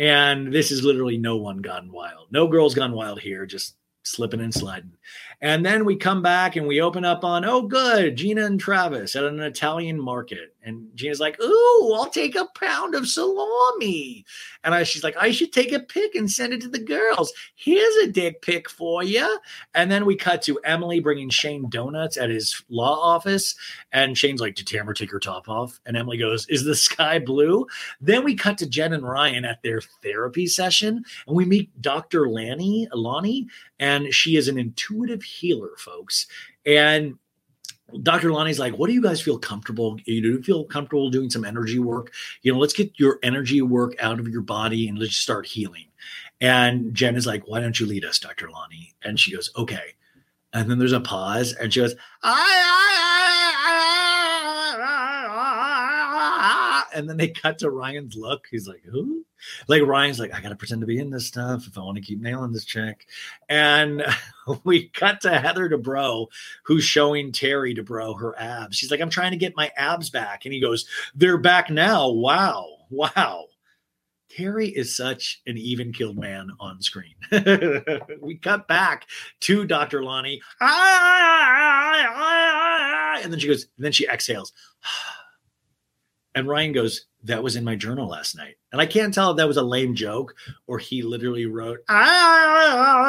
And 0.00 0.50
this 0.50 0.70
is 0.70 0.82
literally 0.82 1.18
no 1.18 1.36
one 1.36 1.58
gone 1.58 1.92
wild. 1.92 2.28
No 2.32 2.48
girls 2.48 2.74
gone 2.74 2.92
wild 2.92 3.20
here, 3.20 3.44
just 3.44 3.76
slipping 4.02 4.40
and 4.40 4.52
sliding. 4.52 4.92
And 5.42 5.64
then 5.64 5.86
we 5.86 5.96
come 5.96 6.20
back 6.20 6.56
and 6.56 6.66
we 6.66 6.82
open 6.82 7.04
up 7.04 7.24
on, 7.24 7.46
oh, 7.46 7.62
good, 7.62 8.16
Gina 8.16 8.44
and 8.44 8.60
Travis 8.60 9.16
at 9.16 9.24
an 9.24 9.40
Italian 9.40 9.98
market. 9.98 10.54
And 10.62 10.88
Gina's 10.94 11.20
like, 11.20 11.40
ooh, 11.42 11.94
I'll 11.94 12.10
take 12.10 12.36
a 12.36 12.46
pound 12.54 12.94
of 12.94 13.08
salami. 13.08 14.26
And 14.62 14.74
I, 14.74 14.82
she's 14.82 15.02
like, 15.02 15.16
I 15.18 15.30
should 15.30 15.54
take 15.54 15.72
a 15.72 15.80
pic 15.80 16.14
and 16.14 16.30
send 16.30 16.52
it 16.52 16.60
to 16.60 16.68
the 16.68 16.78
girls. 16.78 17.32
Here's 17.54 17.96
a 17.96 18.12
dick 18.12 18.42
pic 18.42 18.68
for 18.68 19.02
you. 19.02 19.38
And 19.74 19.90
then 19.90 20.04
we 20.04 20.16
cut 20.16 20.42
to 20.42 20.60
Emily 20.64 21.00
bringing 21.00 21.30
Shane 21.30 21.70
donuts 21.70 22.18
at 22.18 22.28
his 22.28 22.62
law 22.68 23.00
office. 23.00 23.54
And 23.92 24.18
Shane's 24.18 24.42
like, 24.42 24.56
did 24.56 24.66
Tamra 24.66 24.94
take 24.94 25.10
her 25.10 25.18
top 25.18 25.48
off? 25.48 25.80
And 25.86 25.96
Emily 25.96 26.18
goes, 26.18 26.46
is 26.48 26.64
the 26.64 26.74
sky 26.74 27.18
blue? 27.18 27.66
Then 28.02 28.24
we 28.24 28.34
cut 28.34 28.58
to 28.58 28.68
Jen 28.68 28.92
and 28.92 29.08
Ryan 29.08 29.46
at 29.46 29.62
their 29.62 29.80
therapy 30.02 30.46
session. 30.46 31.02
And 31.26 31.36
we 31.36 31.46
meet 31.46 31.80
Dr. 31.80 32.28
Lanny, 32.28 32.86
Lonnie, 32.92 33.48
and 33.78 34.12
she 34.12 34.36
is 34.36 34.46
an 34.46 34.58
intuitive 34.58 35.22
healer, 35.30 35.70
folks. 35.78 36.26
And 36.66 37.18
Dr. 38.02 38.32
Lonnie's 38.32 38.58
like, 38.58 38.74
what 38.74 38.86
do 38.86 38.92
you 38.92 39.02
guys 39.02 39.20
feel 39.20 39.38
comfortable? 39.38 39.98
You 40.04 40.22
do 40.22 40.42
feel 40.42 40.64
comfortable 40.64 41.10
doing 41.10 41.30
some 41.30 41.44
energy 41.44 41.78
work? 41.78 42.12
You 42.42 42.52
know, 42.52 42.58
let's 42.58 42.72
get 42.72 42.98
your 42.98 43.18
energy 43.22 43.62
work 43.62 43.94
out 44.00 44.20
of 44.20 44.28
your 44.28 44.42
body 44.42 44.88
and 44.88 44.98
let's 44.98 45.16
start 45.16 45.46
healing. 45.46 45.86
And 46.40 46.94
Jen 46.94 47.16
is 47.16 47.26
like, 47.26 47.46
why 47.46 47.60
don't 47.60 47.78
you 47.78 47.86
lead 47.86 48.04
us, 48.04 48.18
Dr. 48.18 48.50
Lonnie? 48.50 48.94
And 49.02 49.18
she 49.18 49.34
goes, 49.34 49.50
okay. 49.56 49.94
And 50.52 50.70
then 50.70 50.78
there's 50.78 50.92
a 50.92 51.00
pause 51.00 51.52
and 51.52 51.72
she 51.72 51.80
goes, 51.80 51.94
ah, 52.22 52.34
ah, 52.34 53.66
ah, 56.52 56.86
and 56.94 57.08
then 57.08 57.16
they 57.16 57.28
cut 57.28 57.58
to 57.58 57.70
Ryan's 57.70 58.16
look. 58.16 58.46
He's 58.50 58.66
like, 58.66 58.82
who? 58.84 59.19
Like 59.68 59.82
Ryan's 59.82 60.18
like, 60.18 60.34
I 60.34 60.40
gotta 60.40 60.56
pretend 60.56 60.80
to 60.80 60.86
be 60.86 60.98
in 60.98 61.10
this 61.10 61.26
stuff 61.26 61.66
if 61.66 61.76
I 61.76 61.82
want 61.82 61.96
to 61.96 62.02
keep 62.02 62.20
nailing 62.20 62.52
this 62.52 62.64
chick. 62.64 63.06
And 63.48 64.02
we 64.64 64.88
cut 64.88 65.20
to 65.22 65.38
Heather 65.38 65.68
Dubrow, 65.68 66.26
who's 66.64 66.84
showing 66.84 67.32
Terry 67.32 67.74
Dubrow 67.74 68.18
her 68.20 68.38
abs. 68.38 68.76
She's 68.76 68.90
like, 68.90 69.00
I'm 69.00 69.10
trying 69.10 69.32
to 69.32 69.36
get 69.36 69.56
my 69.56 69.70
abs 69.76 70.10
back. 70.10 70.44
And 70.44 70.54
he 70.54 70.60
goes, 70.60 70.86
They're 71.14 71.38
back 71.38 71.70
now. 71.70 72.08
Wow. 72.08 72.66
Wow. 72.90 73.46
Terry 74.30 74.68
is 74.68 74.96
such 74.96 75.42
an 75.46 75.58
even 75.58 75.92
killed 75.92 76.16
man 76.16 76.50
on 76.60 76.80
screen. 76.80 77.14
we 78.20 78.36
cut 78.36 78.68
back 78.68 79.06
to 79.40 79.64
Dr. 79.66 80.02
Lonnie. 80.02 80.40
And 83.22 83.30
then 83.30 83.38
she 83.38 83.48
goes, 83.48 83.66
and 83.76 83.84
then 83.84 83.92
she 83.92 84.06
exhales. 84.06 84.52
And 86.32 86.46
Ryan 86.46 86.70
goes, 86.72 87.06
That 87.24 87.42
was 87.42 87.56
in 87.56 87.64
my 87.64 87.76
journal 87.76 88.08
last 88.08 88.34
night. 88.36 88.54
And 88.72 88.80
I 88.80 88.86
can't 88.86 89.12
tell 89.12 89.32
if 89.32 89.36
that 89.36 89.48
was 89.48 89.58
a 89.58 89.62
lame 89.62 89.94
joke 89.94 90.34
or 90.66 90.78
he 90.78 91.02
literally 91.02 91.44
wrote 91.46 91.80
ah, 91.88 93.08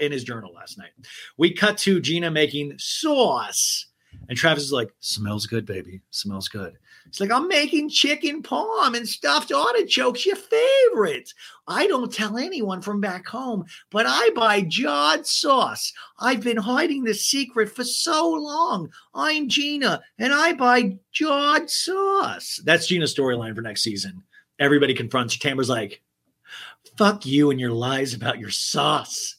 in 0.00 0.10
his 0.12 0.24
journal 0.24 0.54
last 0.54 0.78
night. 0.78 0.92
We 1.36 1.52
cut 1.52 1.76
to 1.78 2.00
Gina 2.00 2.30
making 2.30 2.74
sauce. 2.78 3.86
And 4.28 4.38
Travis 4.38 4.64
is 4.64 4.72
like, 4.72 4.94
Smells 5.00 5.46
good, 5.46 5.66
baby. 5.66 6.00
Smells 6.10 6.48
good. 6.48 6.78
It's 7.08 7.20
like, 7.20 7.30
I'm 7.30 7.48
making 7.48 7.88
chicken 7.88 8.42
palm 8.42 8.94
and 8.94 9.08
stuffed 9.08 9.50
artichokes, 9.50 10.26
your 10.26 10.36
favorite. 10.36 11.32
I 11.66 11.86
don't 11.86 12.12
tell 12.12 12.36
anyone 12.36 12.82
from 12.82 13.00
back 13.00 13.26
home, 13.26 13.64
but 13.90 14.06
I 14.06 14.30
buy 14.34 14.60
jarred 14.62 15.26
sauce. 15.26 15.92
I've 16.20 16.42
been 16.42 16.58
hiding 16.58 17.04
the 17.04 17.14
secret 17.14 17.70
for 17.70 17.84
so 17.84 18.30
long. 18.30 18.90
I'm 19.14 19.48
Gina, 19.48 20.02
and 20.18 20.32
I 20.32 20.52
buy 20.52 20.98
jarred 21.12 21.70
sauce. 21.70 22.60
That's 22.64 22.86
Gina's 22.86 23.14
storyline 23.14 23.54
for 23.54 23.62
next 23.62 23.82
season. 23.82 24.22
Everybody 24.58 24.94
confronts 24.94 25.34
her. 25.34 25.40
Tamra's 25.40 25.70
like, 25.70 26.02
fuck 26.96 27.24
you 27.24 27.50
and 27.50 27.58
your 27.58 27.72
lies 27.72 28.12
about 28.12 28.38
your 28.38 28.50
sauce. 28.50 29.36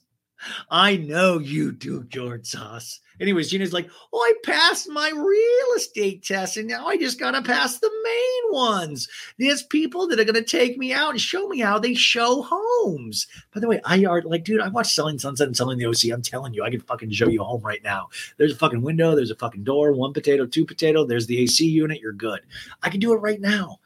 I 0.69 0.97
know 0.97 1.37
you 1.37 1.71
do, 1.71 2.03
George 2.05 2.47
Sauce. 2.47 2.99
Anyways, 3.19 3.49
Gina's 3.49 3.73
like, 3.73 3.89
oh, 4.13 4.19
I 4.19 4.33
passed 4.43 4.89
my 4.89 5.09
real 5.09 5.75
estate 5.75 6.23
test, 6.23 6.57
and 6.57 6.67
now 6.67 6.87
I 6.87 6.97
just 6.97 7.19
gotta 7.19 7.41
pass 7.41 7.79
the 7.79 7.91
main 8.03 8.53
ones. 8.53 9.07
There's 9.37 9.63
people 9.63 10.07
that 10.07 10.19
are 10.19 10.23
gonna 10.23 10.43
take 10.43 10.77
me 10.77 10.93
out 10.93 11.11
and 11.11 11.21
show 11.21 11.47
me 11.47 11.59
how 11.59 11.79
they 11.79 11.93
show 11.93 12.41
homes. 12.49 13.27
By 13.53 13.59
the 13.59 13.67
way, 13.67 13.81
I 13.83 14.05
are 14.05 14.21
like, 14.21 14.43
dude, 14.43 14.61
I 14.61 14.69
watched 14.69 14.93
Selling 14.93 15.19
Sunset 15.19 15.47
and 15.47 15.57
Selling 15.57 15.77
the 15.77 15.85
OC. 15.85 16.13
I'm 16.13 16.21
telling 16.21 16.53
you, 16.53 16.63
I 16.63 16.69
can 16.69 16.81
fucking 16.81 17.11
show 17.11 17.27
you 17.27 17.41
a 17.41 17.45
home 17.45 17.61
right 17.61 17.83
now. 17.83 18.09
There's 18.37 18.53
a 18.53 18.57
fucking 18.57 18.81
window, 18.81 19.15
there's 19.15 19.31
a 19.31 19.35
fucking 19.35 19.63
door, 19.63 19.91
one 19.93 20.13
potato, 20.13 20.45
two 20.45 20.65
potato, 20.65 21.05
there's 21.05 21.27
the 21.27 21.39
AC 21.39 21.65
unit, 21.65 21.99
you're 22.01 22.13
good. 22.13 22.41
I 22.81 22.89
can 22.89 22.99
do 22.99 23.13
it 23.13 23.17
right 23.17 23.41
now. 23.41 23.79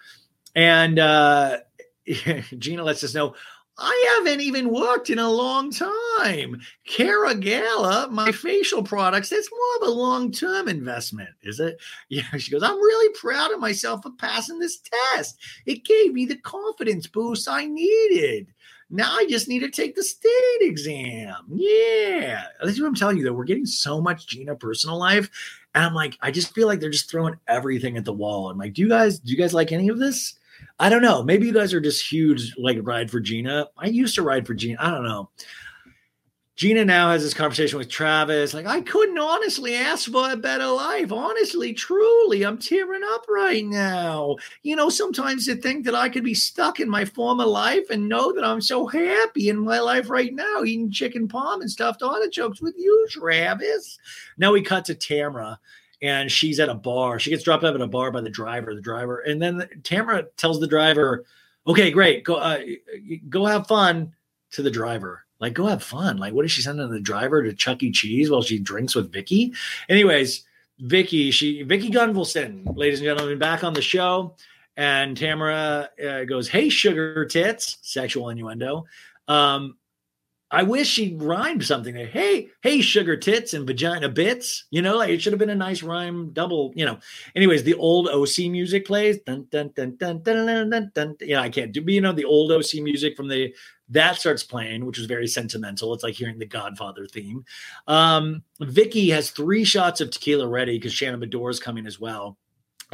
And 0.55 0.99
uh 0.99 1.57
Gina 2.57 2.83
lets 2.83 3.03
us 3.03 3.13
know 3.13 3.33
I 3.77 4.17
haven't 4.17 4.41
even 4.41 4.69
worked 4.69 5.09
in 5.09 5.17
a 5.17 5.31
long 5.31 5.71
time. 5.71 6.61
Cara 6.85 7.33
Gala, 7.35 8.07
my 8.11 8.31
facial 8.31 8.83
products, 8.83 9.29
that's 9.29 9.49
more 9.51 9.87
of 9.87 9.95
a 9.95 9.99
long 9.99 10.31
term 10.31 10.67
investment, 10.67 11.31
is 11.41 11.59
it? 11.59 11.79
Yeah, 12.09 12.37
she 12.37 12.51
goes, 12.51 12.61
I'm 12.61 12.77
really 12.77 13.13
proud 13.15 13.51
of 13.51 13.59
myself 13.59 14.03
for 14.03 14.11
passing 14.11 14.59
this 14.59 14.79
test. 15.13 15.39
It 15.65 15.83
gave 15.83 16.13
me 16.13 16.25
the 16.25 16.35
confidence 16.35 17.07
boost 17.07 17.47
I 17.49 17.65
needed. 17.65 18.53
Now 18.91 19.15
I 19.15 19.25
just 19.27 19.47
need 19.47 19.59
to 19.59 19.71
take 19.71 19.95
the 19.95 20.03
state 20.03 20.29
exam. 20.61 21.33
Yeah. 21.49 22.43
That's 22.63 22.79
what 22.79 22.85
I'm 22.85 22.93
telling 22.93 23.17
you, 23.17 23.23
though. 23.23 23.33
We're 23.33 23.45
getting 23.45 23.65
so 23.65 23.99
much 23.99 24.27
Gina 24.27 24.55
personal 24.55 24.99
life. 24.99 25.31
And 25.73 25.83
I'm 25.83 25.95
like, 25.95 26.19
I 26.21 26.29
just 26.29 26.53
feel 26.53 26.67
like 26.67 26.79
they're 26.79 26.91
just 26.91 27.09
throwing 27.09 27.39
everything 27.47 27.97
at 27.97 28.05
the 28.05 28.13
wall. 28.13 28.51
I'm 28.51 28.57
like, 28.59 28.73
do 28.73 28.83
you 28.83 28.89
guys, 28.89 29.17
do 29.17 29.31
you 29.31 29.37
guys 29.37 29.53
like 29.53 29.71
any 29.71 29.89
of 29.89 29.97
this? 29.97 30.35
I 30.79 30.89
don't 30.89 31.01
know. 31.01 31.23
Maybe 31.23 31.47
you 31.47 31.53
guys 31.53 31.73
are 31.73 31.81
just 31.81 32.11
huge, 32.11 32.53
like 32.57 32.77
ride 32.81 33.09
for 33.11 33.19
Gina. 33.19 33.67
I 33.77 33.87
used 33.87 34.15
to 34.15 34.21
ride 34.21 34.45
for 34.47 34.53
Gina. 34.53 34.77
I 34.79 34.91
don't 34.91 35.03
know. 35.03 35.29
Gina 36.55 36.85
now 36.85 37.09
has 37.09 37.23
this 37.23 37.33
conversation 37.33 37.79
with 37.79 37.89
Travis. 37.89 38.53
Like, 38.53 38.67
I 38.67 38.81
couldn't 38.81 39.17
honestly 39.17 39.73
ask 39.73 40.11
for 40.11 40.31
a 40.31 40.37
better 40.37 40.67
life. 40.67 41.11
Honestly, 41.11 41.73
truly, 41.73 42.43
I'm 42.43 42.59
tearing 42.59 43.01
up 43.13 43.25
right 43.27 43.65
now. 43.65 44.35
You 44.61 44.75
know, 44.75 44.89
sometimes 44.89 45.47
to 45.47 45.55
think 45.55 45.83
that 45.85 45.95
I 45.95 46.09
could 46.09 46.23
be 46.23 46.35
stuck 46.35 46.79
in 46.79 46.87
my 46.87 47.05
former 47.05 47.45
life 47.45 47.89
and 47.89 48.07
know 48.07 48.31
that 48.33 48.43
I'm 48.43 48.61
so 48.61 48.85
happy 48.85 49.49
in 49.49 49.65
my 49.65 49.79
life 49.79 50.11
right 50.11 50.31
now, 50.31 50.63
eating 50.63 50.91
chicken 50.91 51.27
palm 51.27 51.61
and 51.61 51.71
stuffed 51.71 52.03
artichokes 52.03 52.61
with 52.61 52.75
you, 52.77 53.07
Travis. 53.09 53.97
Now 54.37 54.51
we 54.51 54.61
cut 54.61 54.85
to 54.85 54.95
Tamra 54.95 55.57
and 56.03 56.29
she's 56.29 56.59
at 56.59 56.69
a 56.69 56.75
bar. 56.75 57.17
She 57.17 57.29
gets 57.29 57.43
dropped 57.43 57.63
off 57.63 57.73
at 57.73 57.81
a 57.81 57.87
bar 57.87 58.11
by 58.11 58.21
the 58.21 58.29
driver. 58.29 58.75
The 58.75 58.81
driver, 58.81 59.19
and 59.19 59.41
then 59.41 59.67
Tamra 59.81 60.27
tells 60.37 60.59
the 60.59 60.67
driver, 60.67 61.25
"Okay, 61.65 61.89
great, 61.89 62.23
go 62.23 62.35
uh, 62.35 62.59
go 63.29 63.45
have 63.45 63.65
fun." 63.65 64.13
To 64.51 64.61
the 64.61 64.69
driver, 64.69 65.25
like, 65.39 65.55
go 65.55 65.65
have 65.65 65.81
fun. 65.81 66.17
Like, 66.17 66.33
what 66.33 66.45
is 66.45 66.51
she 66.51 66.61
sending 66.61 66.87
the 66.91 66.99
driver 66.99 67.41
to 67.41 67.53
Chuck 67.53 67.81
E. 67.81 67.91
Cheese 67.91 68.29
while 68.29 68.43
she 68.43 68.59
drinks 68.59 68.93
with 68.93 69.11
Vicki? 69.11 69.51
Anyways, 69.89 70.43
Vicki, 70.77 71.31
she 71.31 71.63
Vicki 71.63 71.89
Gunvalson, 71.89 72.77
ladies 72.77 72.99
and 72.99 73.07
gentlemen, 73.07 73.39
back 73.39 73.63
on 73.63 73.73
the 73.73 73.81
show, 73.81 74.35
and 74.77 75.17
Tamra 75.17 75.87
uh, 76.05 76.25
goes, 76.25 76.47
"Hey, 76.47 76.69
sugar 76.69 77.25
tits," 77.25 77.79
sexual 77.81 78.29
innuendo. 78.29 78.85
Um, 79.27 79.77
I 80.53 80.63
wish 80.63 80.87
she 80.87 81.15
rhymed 81.15 81.65
something. 81.65 81.95
Like, 81.95 82.09
hey, 82.09 82.49
hey, 82.61 82.79
sugar 82.81 83.17
tits 83.17 83.53
and 83.53 83.65
vagina 83.65 84.07
bits. 84.07 84.65
You 84.69 84.81
know, 84.81 84.97
like 84.97 85.09
it 85.09 85.21
should 85.21 85.33
have 85.33 85.39
been 85.39 85.49
a 85.49 85.55
nice 85.55 85.81
rhyme 85.81 86.31
double. 86.31 86.71
You 86.75 86.85
know. 86.85 86.99
Anyways, 87.35 87.63
the 87.63 87.73
old 87.73 88.07
OC 88.07 88.51
music 88.51 88.85
plays. 88.85 89.17
Dun 89.25 89.47
dun 89.49 89.71
dun 89.75 89.95
dun 89.97 90.21
dun 90.21 90.45
dun 90.45 90.69
dun. 90.69 90.91
dun. 90.93 91.15
Yeah, 91.21 91.41
I 91.41 91.49
can't 91.49 91.71
do. 91.71 91.81
But 91.81 91.93
you 91.93 92.01
know, 92.01 92.13
the 92.13 92.25
old 92.25 92.51
OC 92.51 92.75
music 92.75 93.17
from 93.17 93.27
the 93.27 93.53
that 93.89 94.15
starts 94.15 94.43
playing, 94.43 94.85
which 94.85 94.99
is 94.99 95.05
very 95.05 95.27
sentimental. 95.27 95.93
It's 95.93 96.03
like 96.03 96.15
hearing 96.15 96.39
the 96.39 96.45
Godfather 96.45 97.05
theme. 97.05 97.43
Um, 97.87 98.43
Vicki 98.61 99.09
has 99.09 99.29
three 99.29 99.63
shots 99.63 100.01
of 100.01 100.11
tequila 100.11 100.47
ready 100.47 100.77
because 100.77 100.93
Shannon 100.93 101.19
Beador 101.19 101.49
is 101.49 101.59
coming 101.59 101.85
as 101.85 101.99
well. 101.99 102.37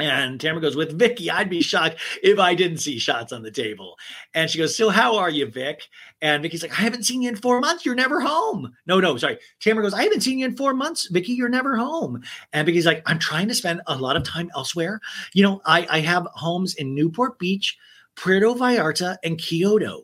And 0.00 0.40
Tamra 0.40 0.60
goes, 0.60 0.76
with 0.76 0.98
Vicki, 0.98 1.30
I'd 1.30 1.50
be 1.50 1.62
shocked 1.62 2.00
if 2.22 2.38
I 2.38 2.54
didn't 2.54 2.78
see 2.78 2.98
shots 2.98 3.32
on 3.32 3.42
the 3.42 3.50
table. 3.50 3.96
And 4.34 4.50
she 4.50 4.58
goes, 4.58 4.76
So 4.76 4.88
how 4.88 5.16
are 5.16 5.30
you, 5.30 5.46
Vic? 5.46 5.82
And 6.22 6.42
Vicki's 6.42 6.62
like, 6.62 6.78
I 6.78 6.82
haven't 6.82 7.04
seen 7.04 7.22
you 7.22 7.28
in 7.28 7.36
four 7.36 7.60
months. 7.60 7.84
You're 7.84 7.94
never 7.94 8.20
home. 8.20 8.72
No, 8.86 9.00
no, 9.00 9.16
sorry. 9.16 9.38
Tamra 9.60 9.82
goes, 9.82 9.94
I 9.94 10.02
haven't 10.02 10.22
seen 10.22 10.38
you 10.38 10.46
in 10.46 10.56
four 10.56 10.74
months, 10.74 11.08
Vicki. 11.08 11.32
You're 11.32 11.48
never 11.48 11.76
home. 11.76 12.22
And 12.52 12.66
Vicki's 12.66 12.86
like, 12.86 13.02
I'm 13.06 13.18
trying 13.18 13.48
to 13.48 13.54
spend 13.54 13.80
a 13.86 13.96
lot 13.96 14.16
of 14.16 14.22
time 14.22 14.50
elsewhere. 14.54 15.00
You 15.32 15.42
know, 15.42 15.62
I, 15.64 15.86
I 15.90 16.00
have 16.00 16.26
homes 16.34 16.74
in 16.74 16.94
Newport 16.94 17.38
Beach, 17.38 17.76
Puerto 18.16 18.54
Vallarta, 18.54 19.16
and 19.24 19.38
Kyoto. 19.38 20.02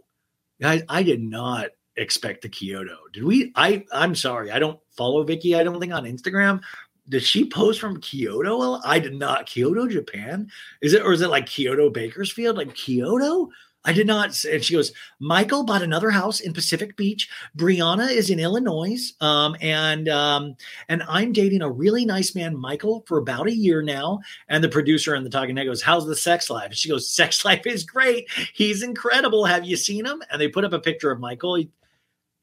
Guys, 0.61 0.83
I 0.89 1.03
did 1.03 1.23
not 1.23 1.69
expect 1.97 2.43
the 2.43 2.49
Kyoto. 2.49 2.97
Did 3.13 3.25
we? 3.25 3.53
I 3.57 3.85
I'm 3.93 4.15
sorry. 4.15 4.51
I 4.51 4.59
don't 4.59 4.79
follow 4.97 5.23
Vicki. 5.23 5.55
I 5.55 5.63
don't 5.63 5.81
think 5.81 5.93
on 5.93 6.05
Instagram 6.05 6.61
did 7.09 7.23
she 7.23 7.49
post 7.49 7.81
from 7.81 8.01
Kyoto? 8.01 8.81
I 8.85 8.99
did 8.99 9.15
not. 9.15 9.47
Kyoto, 9.47 9.87
Japan? 9.89 10.51
Is 10.81 10.93
it 10.93 11.03
or 11.03 11.13
is 11.13 11.23
it 11.23 11.31
like 11.31 11.47
Kyoto 11.47 11.91
Bakersfield? 11.91 12.57
Like 12.57 12.75
Kyoto? 12.75 13.51
I 13.87 13.93
did 13.93 14.09
not. 14.09 14.45
And 14.45 14.65
she 14.65 14.75
goes, 14.75 14.93
Michael 15.21 15.63
bought 15.63 15.83
another 15.83 16.11
house 16.11 16.41
in 16.41 16.53
Pacific 16.53 16.97
Beach. 16.97 17.31
Brianna 17.57 18.11
is 18.11 18.31
in 18.31 18.41
Illinois. 18.41 19.13
Um, 19.21 19.57
and 19.61 20.09
um, 20.09 20.57
and 20.89 21.05
I'm 21.09 21.33
dating 21.33 21.63
a 21.63 21.71
really 21.71 22.05
nice 22.05 22.35
man, 22.35 22.59
Michael, 22.59 23.05
for 23.07 23.19
about 23.19 23.47
a 23.47 23.55
year 23.55 23.83
now. 23.83 24.19
And 24.49 24.63
the 24.63 24.69
producer 24.69 25.15
and 25.15 25.25
the 25.25 25.31
talking 25.31 25.57
head 25.57 25.67
goes, 25.67 25.83
How's 25.83 26.05
the 26.05 26.17
sex 26.17 26.51
life? 26.51 26.67
And 26.67 26.77
she 26.77 26.89
goes, 26.89 27.09
Sex 27.09 27.45
life 27.45 27.65
is 27.65 27.85
great. 27.85 28.29
He's 28.53 28.83
incredible. 28.83 29.45
Have 29.45 29.65
you 29.65 29.77
seen 29.77 30.05
him? 30.05 30.21
And 30.33 30.41
they 30.41 30.49
put 30.49 30.65
up 30.65 30.73
a 30.73 30.81
picture 30.81 31.13
of 31.13 31.21
Michael. 31.21 31.55
He, 31.55 31.71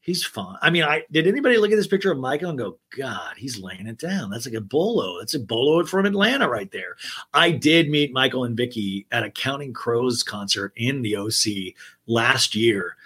he's 0.04 0.24
fine. 0.24 0.56
I 0.60 0.70
mean, 0.70 0.82
I 0.82 1.02
did 1.10 1.26
anybody 1.26 1.56
look 1.56 1.72
at 1.72 1.76
this 1.76 1.86
picture 1.86 2.12
of 2.12 2.18
Michael 2.18 2.50
and 2.50 2.58
go, 2.58 2.78
God, 2.96 3.34
he's 3.36 3.58
laying 3.58 3.86
it 3.86 3.98
down. 3.98 4.30
That's 4.30 4.46
like 4.46 4.54
a 4.54 4.60
bolo. 4.60 5.18
That's 5.18 5.34
a 5.34 5.40
bolo 5.40 5.84
from 5.84 6.04
Atlanta 6.04 6.48
right 6.48 6.70
there. 6.70 6.96
I 7.32 7.50
did 7.50 7.88
meet 7.88 8.12
Michael 8.12 8.44
and 8.44 8.56
Vicki 8.56 9.06
at 9.10 9.24
a 9.24 9.30
Counting 9.30 9.72
Crows 9.72 10.22
concert 10.22 10.72
in 10.76 11.00
the 11.02 11.16
OC 11.16 11.74
last 12.06 12.54
year. 12.54 12.96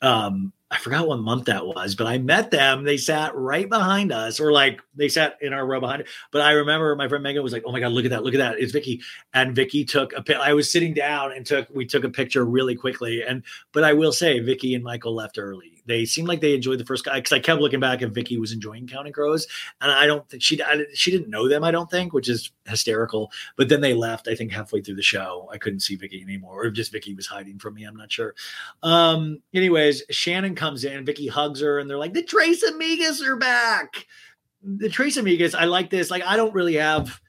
Um, 0.00 0.52
I 0.70 0.78
forgot 0.78 1.06
what 1.06 1.20
month 1.20 1.44
that 1.44 1.66
was, 1.66 1.94
but 1.94 2.06
I 2.06 2.18
met 2.18 2.50
them. 2.50 2.84
They 2.84 2.96
sat 2.96 3.34
right 3.36 3.68
behind 3.68 4.10
us, 4.10 4.40
or 4.40 4.50
like 4.50 4.80
they 4.96 5.08
sat 5.08 5.38
in 5.40 5.52
our 5.52 5.64
row 5.64 5.78
behind. 5.78 6.04
But 6.32 6.42
I 6.42 6.52
remember 6.52 6.96
my 6.96 7.06
friend 7.06 7.22
Megan 7.22 7.42
was 7.42 7.52
like, 7.52 7.62
"Oh 7.64 7.70
my 7.70 7.78
god, 7.78 7.92
look 7.92 8.04
at 8.04 8.10
that! 8.10 8.24
Look 8.24 8.34
at 8.34 8.38
that! 8.38 8.58
It's 8.58 8.72
Vicki." 8.72 9.00
And 9.32 9.54
Vicki 9.54 9.84
took 9.84 10.12
a. 10.12 10.36
I 10.36 10.54
was 10.54 10.70
sitting 10.70 10.92
down 10.92 11.32
and 11.32 11.46
took. 11.46 11.68
We 11.72 11.86
took 11.86 12.02
a 12.02 12.08
picture 12.08 12.44
really 12.44 12.74
quickly. 12.74 13.22
And 13.22 13.44
but 13.70 13.84
I 13.84 13.92
will 13.92 14.12
say, 14.12 14.40
Vicki 14.40 14.74
and 14.74 14.82
Michael 14.82 15.14
left 15.14 15.38
early. 15.38 15.75
They 15.86 16.04
seemed 16.04 16.28
like 16.28 16.40
they 16.40 16.54
enjoyed 16.54 16.78
the 16.78 16.84
first 16.84 17.04
guy 17.04 17.16
because 17.16 17.32
I 17.32 17.38
kept 17.38 17.60
looking 17.60 17.80
back 17.80 18.02
if 18.02 18.10
Vicki 18.10 18.38
was 18.38 18.52
enjoying 18.52 18.86
Counting 18.86 19.12
Crows, 19.12 19.46
and 19.80 19.90
I 19.90 20.06
don't 20.06 20.28
think 20.28 20.42
she 20.42 20.62
I, 20.62 20.84
she 20.94 21.10
didn't 21.10 21.30
know 21.30 21.48
them. 21.48 21.64
I 21.64 21.70
don't 21.70 21.90
think, 21.90 22.12
which 22.12 22.28
is 22.28 22.50
hysterical. 22.66 23.30
But 23.56 23.68
then 23.68 23.80
they 23.80 23.94
left. 23.94 24.28
I 24.28 24.34
think 24.34 24.52
halfway 24.52 24.80
through 24.80 24.96
the 24.96 25.02
show, 25.02 25.48
I 25.52 25.58
couldn't 25.58 25.80
see 25.80 25.96
Vicki 25.96 26.20
anymore, 26.22 26.64
or 26.64 26.70
just 26.70 26.92
Vicki 26.92 27.14
was 27.14 27.26
hiding 27.26 27.58
from 27.58 27.74
me. 27.74 27.84
I'm 27.84 27.96
not 27.96 28.12
sure. 28.12 28.34
Um. 28.82 29.40
Anyways, 29.54 30.02
Shannon 30.10 30.54
comes 30.54 30.84
in. 30.84 31.04
Vicki 31.04 31.28
hugs 31.28 31.60
her, 31.60 31.78
and 31.78 31.88
they're 31.88 31.98
like, 31.98 32.14
"The 32.14 32.22
Tres 32.22 32.64
Amigas 32.64 33.22
are 33.26 33.36
back." 33.36 34.06
The 34.62 34.88
Tres 34.88 35.16
Amigas. 35.16 35.54
I 35.54 35.66
like 35.66 35.90
this. 35.90 36.10
Like, 36.10 36.24
I 36.24 36.36
don't 36.36 36.54
really 36.54 36.74
have 36.74 37.20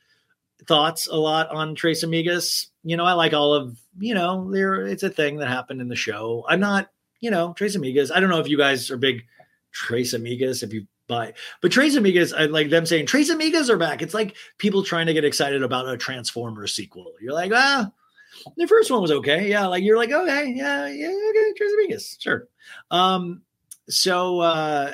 thoughts 0.66 1.08
a 1.08 1.16
lot 1.16 1.50
on 1.50 1.76
Tres 1.76 2.04
Amigas. 2.04 2.68
You 2.84 2.98
know, 2.98 3.06
I 3.06 3.14
like 3.14 3.34
all 3.34 3.54
of, 3.54 3.78
you 4.00 4.14
know, 4.14 4.52
there 4.52 4.86
it's 4.88 5.04
a 5.04 5.10
thing 5.10 5.38
that 5.38 5.48
happened 5.48 5.82
in 5.82 5.88
the 5.88 5.96
show. 5.96 6.46
I'm 6.48 6.60
not 6.60 6.90
you 7.20 7.32
know, 7.32 7.54
Tres 7.54 7.76
Amigas. 7.76 8.12
I 8.14 8.20
don't 8.20 8.30
know 8.30 8.40
if 8.40 8.48
you 8.48 8.58
guys 8.58 8.92
are 8.92 8.98
big 8.98 9.26
Tres 9.72 10.14
Amigas, 10.14 10.64
if 10.64 10.74
you 10.74 10.88
buy, 11.08 11.34
but 11.62 11.72
Tres 11.72 11.96
Amigas, 11.96 12.34
I 12.38 12.46
like 12.46 12.70
them 12.70 12.86
saying 12.86 13.06
Tres 13.06 13.32
Amigas 13.32 13.70
are 13.70 13.78
back. 13.78 14.02
It's 14.02 14.14
like 14.14 14.36
people 14.58 14.84
trying 14.84 15.08
to 15.08 15.14
get 15.14 15.26
excited 15.26 15.64
about 15.64 15.90
a 15.90 15.98
Transformers 15.98 16.74
sequel. 16.74 17.14
You're 17.22 17.34
like, 17.34 17.52
ah, 17.54 17.92
the 18.56 18.68
first 18.68 18.92
one 18.92 19.02
was 19.02 19.12
okay. 19.12 19.50
Yeah. 19.50 19.68
Like 19.68 19.84
you're 19.84 19.98
like, 19.98 20.12
okay, 20.12 20.54
yeah, 20.56 20.88
yeah, 20.88 21.08
okay, 21.30 21.54
Tres 21.58 21.72
Amigas, 21.74 22.22
sure. 22.22 22.48
Um, 22.92 23.42
so, 23.90 24.40
uh, 24.40 24.94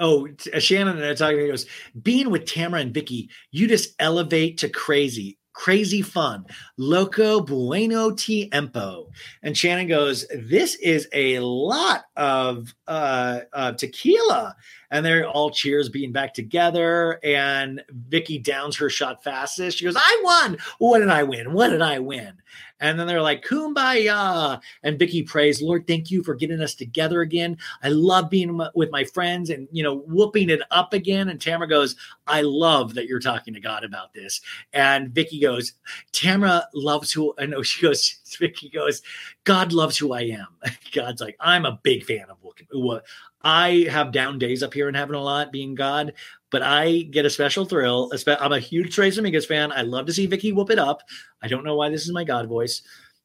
Oh, 0.00 0.28
Shannon 0.58 0.96
and 0.96 1.04
I 1.04 1.14
talking. 1.14 1.40
He 1.40 1.48
goes, 1.48 1.66
being 2.00 2.30
with 2.30 2.44
Tamra 2.44 2.80
and 2.80 2.94
Vicki, 2.94 3.30
you 3.50 3.66
just 3.66 3.94
elevate 3.98 4.58
to 4.58 4.68
crazy 4.68 5.38
crazy 5.58 6.02
fun. 6.02 6.46
Loco 6.76 7.40
bueno 7.40 8.12
tiempo. 8.12 9.10
And 9.42 9.56
Shannon 9.56 9.88
goes, 9.88 10.24
This 10.32 10.76
is 10.76 11.08
a 11.12 11.40
lot 11.40 12.04
of 12.16 12.72
uh, 12.86 13.40
uh, 13.52 13.72
tequila. 13.72 14.54
And 14.92 15.04
they're 15.04 15.28
all 15.28 15.50
cheers 15.50 15.88
being 15.88 16.12
back 16.12 16.32
together. 16.32 17.18
And 17.24 17.82
Vicki 17.90 18.38
downs 18.38 18.76
her 18.76 18.88
shot 18.88 19.24
fastest. 19.24 19.78
She 19.78 19.84
goes, 19.84 19.96
I 19.98 20.20
won. 20.22 20.58
What 20.78 21.00
did 21.00 21.10
I 21.10 21.24
win? 21.24 21.52
What 21.52 21.70
did 21.70 21.82
I 21.82 21.98
win? 21.98 22.34
And 22.80 22.98
then 22.98 23.06
they're 23.06 23.22
like, 23.22 23.44
Kumbaya. 23.44 24.60
And 24.82 24.98
Vicki 24.98 25.22
prays, 25.22 25.60
Lord, 25.60 25.86
thank 25.86 26.10
you 26.10 26.22
for 26.22 26.34
getting 26.34 26.60
us 26.60 26.74
together 26.74 27.20
again. 27.20 27.58
I 27.82 27.88
love 27.88 28.30
being 28.30 28.60
with 28.74 28.90
my 28.90 29.04
friends 29.04 29.50
and, 29.50 29.68
you 29.72 29.82
know, 29.82 29.98
whooping 29.98 30.50
it 30.50 30.62
up 30.70 30.92
again. 30.92 31.28
And 31.28 31.40
Tamra 31.40 31.68
goes, 31.68 31.96
I 32.26 32.42
love 32.42 32.94
that 32.94 33.06
you're 33.06 33.20
talking 33.20 33.54
to 33.54 33.60
God 33.60 33.84
about 33.84 34.12
this. 34.12 34.40
And 34.72 35.10
Vicki 35.10 35.40
goes, 35.40 35.72
Tamra 36.12 36.64
loves 36.74 37.12
who, 37.12 37.34
I 37.38 37.46
know 37.46 37.62
she 37.68 37.82
goes, 37.82 38.16
Vicki 38.38 38.68
goes, 38.68 39.02
God 39.44 39.72
loves 39.72 39.96
who 39.96 40.12
I 40.12 40.22
am. 40.22 40.48
God's 40.92 41.20
like, 41.20 41.36
I'm 41.40 41.64
a 41.64 41.80
big 41.82 42.04
fan 42.04 42.26
of 42.28 42.36
what 42.70 43.04
I 43.42 43.86
have 43.90 44.12
down 44.12 44.38
days 44.38 44.62
up 44.62 44.74
here 44.74 44.88
in 44.88 44.94
heaven 44.94 45.14
a 45.14 45.22
lot, 45.22 45.52
being 45.52 45.74
God, 45.74 46.14
but 46.50 46.62
I 46.62 47.02
get 47.02 47.26
a 47.26 47.30
special 47.30 47.64
thrill. 47.64 48.10
I'm 48.26 48.52
a 48.52 48.58
huge 48.58 48.94
Trace 48.94 49.16
Dominguez 49.16 49.46
fan. 49.46 49.72
I 49.72 49.82
love 49.82 50.06
to 50.06 50.12
see 50.12 50.26
Vicki 50.26 50.52
whoop 50.52 50.70
it 50.70 50.78
up. 50.78 51.02
I 51.42 51.48
don't 51.48 51.64
know 51.64 51.76
why 51.76 51.88
this 51.88 52.04
is 52.04 52.12
my 52.12 52.24
God 52.24 52.48
voice. 52.48 52.82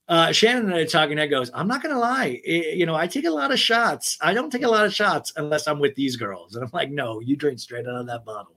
Uh, 0.08 0.34
Shannon 0.34 0.66
and 0.66 0.76
I 0.76 0.80
are 0.80 0.86
talking. 0.86 1.18
Head 1.18 1.30
goes, 1.30 1.50
I'm 1.54 1.68
not 1.68 1.82
gonna 1.82 1.98
lie. 1.98 2.42
eh, 2.46 2.74
you 2.74 2.86
know, 2.86 2.94
I 2.96 3.08
take 3.08 3.24
a 3.26 3.32
lot 3.32 3.52
of 3.52 3.60
shots. 3.60 4.18
I 4.22 4.34
don't 4.34 4.50
take 4.52 4.64
a 4.64 4.68
lot 4.70 4.86
of 4.86 4.94
shots 4.94 5.32
unless 5.38 5.66
I'm 5.68 5.80
with 5.80 5.96
these 5.96 6.18
girls. 6.18 6.56
And 6.56 6.64
I'm 6.64 6.70
like, 6.74 6.92
no, 6.92 7.22
you 7.22 7.38
drink 7.38 7.60
straight 7.60 7.88
out 7.88 7.96
of 7.96 8.08
that 8.08 8.26
bottle. 8.26 8.54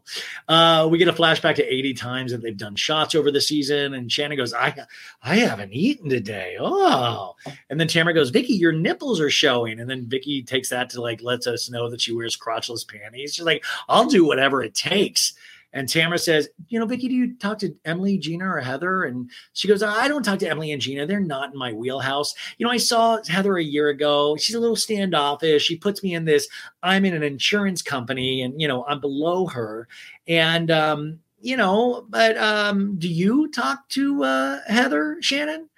Uh, 0.48 0.88
we 0.90 0.98
get 0.98 1.06
a 1.06 1.12
flashback 1.12 1.54
to 1.56 1.64
80 1.64 1.94
times 1.94 2.32
that 2.32 2.42
they've 2.42 2.56
done 2.56 2.74
shots 2.74 3.14
over 3.14 3.30
the 3.30 3.40
season. 3.40 3.94
And 3.94 4.10
Shannon 4.10 4.36
goes, 4.36 4.52
I, 4.52 4.74
I 5.22 5.36
haven't 5.36 5.72
eaten 5.72 6.08
today. 6.10 6.56
Oh, 6.58 7.36
and 7.70 7.78
then 7.78 7.86
Tamra 7.86 8.12
goes, 8.12 8.30
Vicki, 8.30 8.54
your 8.54 8.72
nipples 8.72 9.20
are 9.20 9.30
showing. 9.30 9.78
And 9.78 9.88
then 9.88 10.06
Vicki 10.06 10.42
takes 10.42 10.70
that 10.70 10.90
to 10.90 11.00
like 11.00 11.22
lets 11.22 11.46
us 11.46 11.70
know 11.70 11.88
that 11.90 12.00
she 12.00 12.12
wears 12.12 12.36
crotchless 12.36 12.86
panties. 12.88 13.34
She's 13.34 13.44
like, 13.44 13.64
I'll 13.88 14.06
do 14.08 14.24
whatever 14.26 14.62
it 14.62 14.74
takes. 14.74 15.34
And 15.76 15.88
Tamra 15.88 16.18
says, 16.18 16.48
You 16.68 16.80
know, 16.80 16.86
Vicki, 16.86 17.06
do 17.06 17.14
you 17.14 17.34
talk 17.34 17.58
to 17.58 17.74
Emily, 17.84 18.16
Gina, 18.16 18.46
or 18.48 18.60
Heather? 18.60 19.04
And 19.04 19.30
she 19.52 19.68
goes, 19.68 19.82
I 19.82 20.08
don't 20.08 20.22
talk 20.22 20.38
to 20.38 20.48
Emily 20.48 20.72
and 20.72 20.80
Gina. 20.80 21.06
They're 21.06 21.20
not 21.20 21.52
in 21.52 21.58
my 21.58 21.74
wheelhouse. 21.74 22.34
You 22.56 22.64
know, 22.64 22.72
I 22.72 22.78
saw 22.78 23.18
Heather 23.28 23.58
a 23.58 23.62
year 23.62 23.90
ago. 23.90 24.36
She's 24.38 24.54
a 24.54 24.60
little 24.60 24.74
standoffish. 24.74 25.64
She 25.64 25.76
puts 25.76 26.02
me 26.02 26.14
in 26.14 26.24
this, 26.24 26.48
I'm 26.82 27.04
in 27.04 27.12
an 27.12 27.22
insurance 27.22 27.82
company 27.82 28.40
and, 28.40 28.58
you 28.58 28.66
know, 28.66 28.86
I'm 28.86 29.00
below 29.00 29.48
her. 29.48 29.86
And, 30.26 30.70
um, 30.70 31.20
you 31.42 31.58
know, 31.58 32.06
but 32.08 32.38
um, 32.38 32.96
do 32.96 33.08
you 33.08 33.50
talk 33.50 33.86
to 33.90 34.24
uh, 34.24 34.60
Heather, 34.66 35.18
Shannon? 35.20 35.68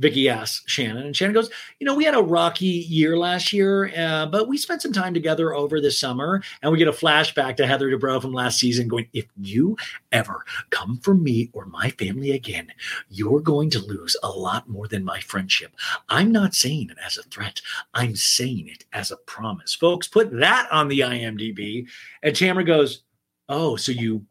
Vicki 0.00 0.30
asks 0.30 0.64
Shannon, 0.66 1.06
and 1.06 1.16
Shannon 1.16 1.34
goes, 1.34 1.50
You 1.78 1.86
know, 1.86 1.94
we 1.94 2.04
had 2.04 2.14
a 2.14 2.22
rocky 2.22 2.66
year 2.66 3.18
last 3.18 3.52
year, 3.52 3.92
uh, 3.96 4.26
but 4.26 4.48
we 4.48 4.56
spent 4.56 4.80
some 4.82 4.92
time 4.92 5.12
together 5.12 5.54
over 5.54 5.80
the 5.80 5.90
summer. 5.90 6.42
And 6.62 6.72
we 6.72 6.78
get 6.78 6.88
a 6.88 6.92
flashback 6.92 7.56
to 7.56 7.66
Heather 7.66 7.90
Dubrow 7.90 8.20
from 8.20 8.32
last 8.32 8.58
season 8.58 8.88
going, 8.88 9.06
If 9.12 9.26
you 9.36 9.76
ever 10.10 10.44
come 10.70 10.98
for 10.98 11.14
me 11.14 11.50
or 11.52 11.66
my 11.66 11.90
family 11.90 12.30
again, 12.30 12.72
you're 13.10 13.40
going 13.40 13.70
to 13.70 13.78
lose 13.78 14.16
a 14.22 14.30
lot 14.30 14.68
more 14.68 14.88
than 14.88 15.04
my 15.04 15.20
friendship. 15.20 15.72
I'm 16.08 16.32
not 16.32 16.54
saying 16.54 16.90
it 16.90 16.98
as 17.04 17.18
a 17.18 17.22
threat, 17.24 17.60
I'm 17.92 18.16
saying 18.16 18.68
it 18.68 18.86
as 18.92 19.10
a 19.10 19.18
promise. 19.18 19.74
Folks, 19.74 20.08
put 20.08 20.32
that 20.40 20.66
on 20.72 20.88
the 20.88 21.00
IMDb. 21.00 21.86
And 22.22 22.34
Tamra 22.34 22.66
goes, 22.66 23.02
Oh, 23.50 23.76
so 23.76 23.92
you 23.92 24.24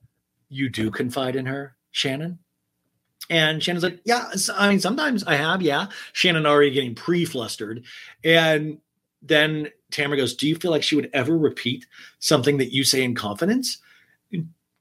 you 0.50 0.68
do 0.70 0.90
confide 0.90 1.36
in 1.36 1.46
her, 1.46 1.76
Shannon? 1.92 2.40
And 3.30 3.62
Shannon's 3.62 3.84
like, 3.84 4.00
yeah, 4.06 4.32
I 4.56 4.70
mean, 4.70 4.80
sometimes 4.80 5.24
I 5.24 5.36
have, 5.36 5.62
yeah. 5.62 5.88
Shannon 6.14 6.46
already 6.46 6.72
getting 6.72 6.96
pre-flustered. 6.96 7.86
And 8.24 8.80
then 9.22 9.70
Tamra 9.92 10.18
goes, 10.18 10.36
Do 10.36 10.48
you 10.48 10.56
feel 10.56 10.72
like 10.72 10.84
she 10.84 10.96
would 10.96 11.10
ever 11.14 11.38
repeat 11.38 11.86
something 12.20 12.58
that 12.58 12.74
you 12.74 12.84
say 12.84 13.04
in 13.04 13.16
confidence? 13.16 13.78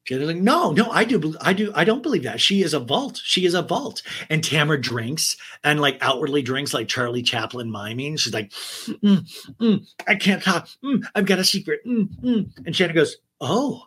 Shannon's 0.04 0.28
like, 0.28 0.36
No, 0.36 0.72
no, 0.72 0.90
I 0.90 1.04
do, 1.04 1.36
I 1.40 1.52
do, 1.52 1.72
I 1.74 1.84
don't 1.84 2.02
believe 2.02 2.22
that. 2.22 2.40
She 2.40 2.62
is 2.62 2.72
a 2.72 2.80
vault. 2.80 3.20
She 3.22 3.44
is 3.44 3.52
a 3.54 3.62
vault. 3.62 4.02
And 4.30 4.42
Tamra 4.42 4.80
drinks 4.80 5.36
and 5.62 5.80
like 5.80 5.98
outwardly 6.00 6.40
drinks 6.40 6.72
like 6.72 6.88
Charlie 6.88 7.22
Chaplin 7.22 7.70
miming. 7.70 8.16
She's 8.16 8.32
like, 8.32 8.50
"Mm, 8.50 9.28
mm, 9.60 9.86
I 10.06 10.14
can't 10.14 10.42
talk. 10.42 10.68
Mm, 10.82 11.04
I've 11.14 11.26
got 11.26 11.38
a 11.38 11.44
secret. 11.44 11.84
Mm, 11.86 12.08
mm." 12.22 12.50
And 12.64 12.74
Shannon 12.74 12.96
goes, 12.96 13.18
Oh, 13.40 13.82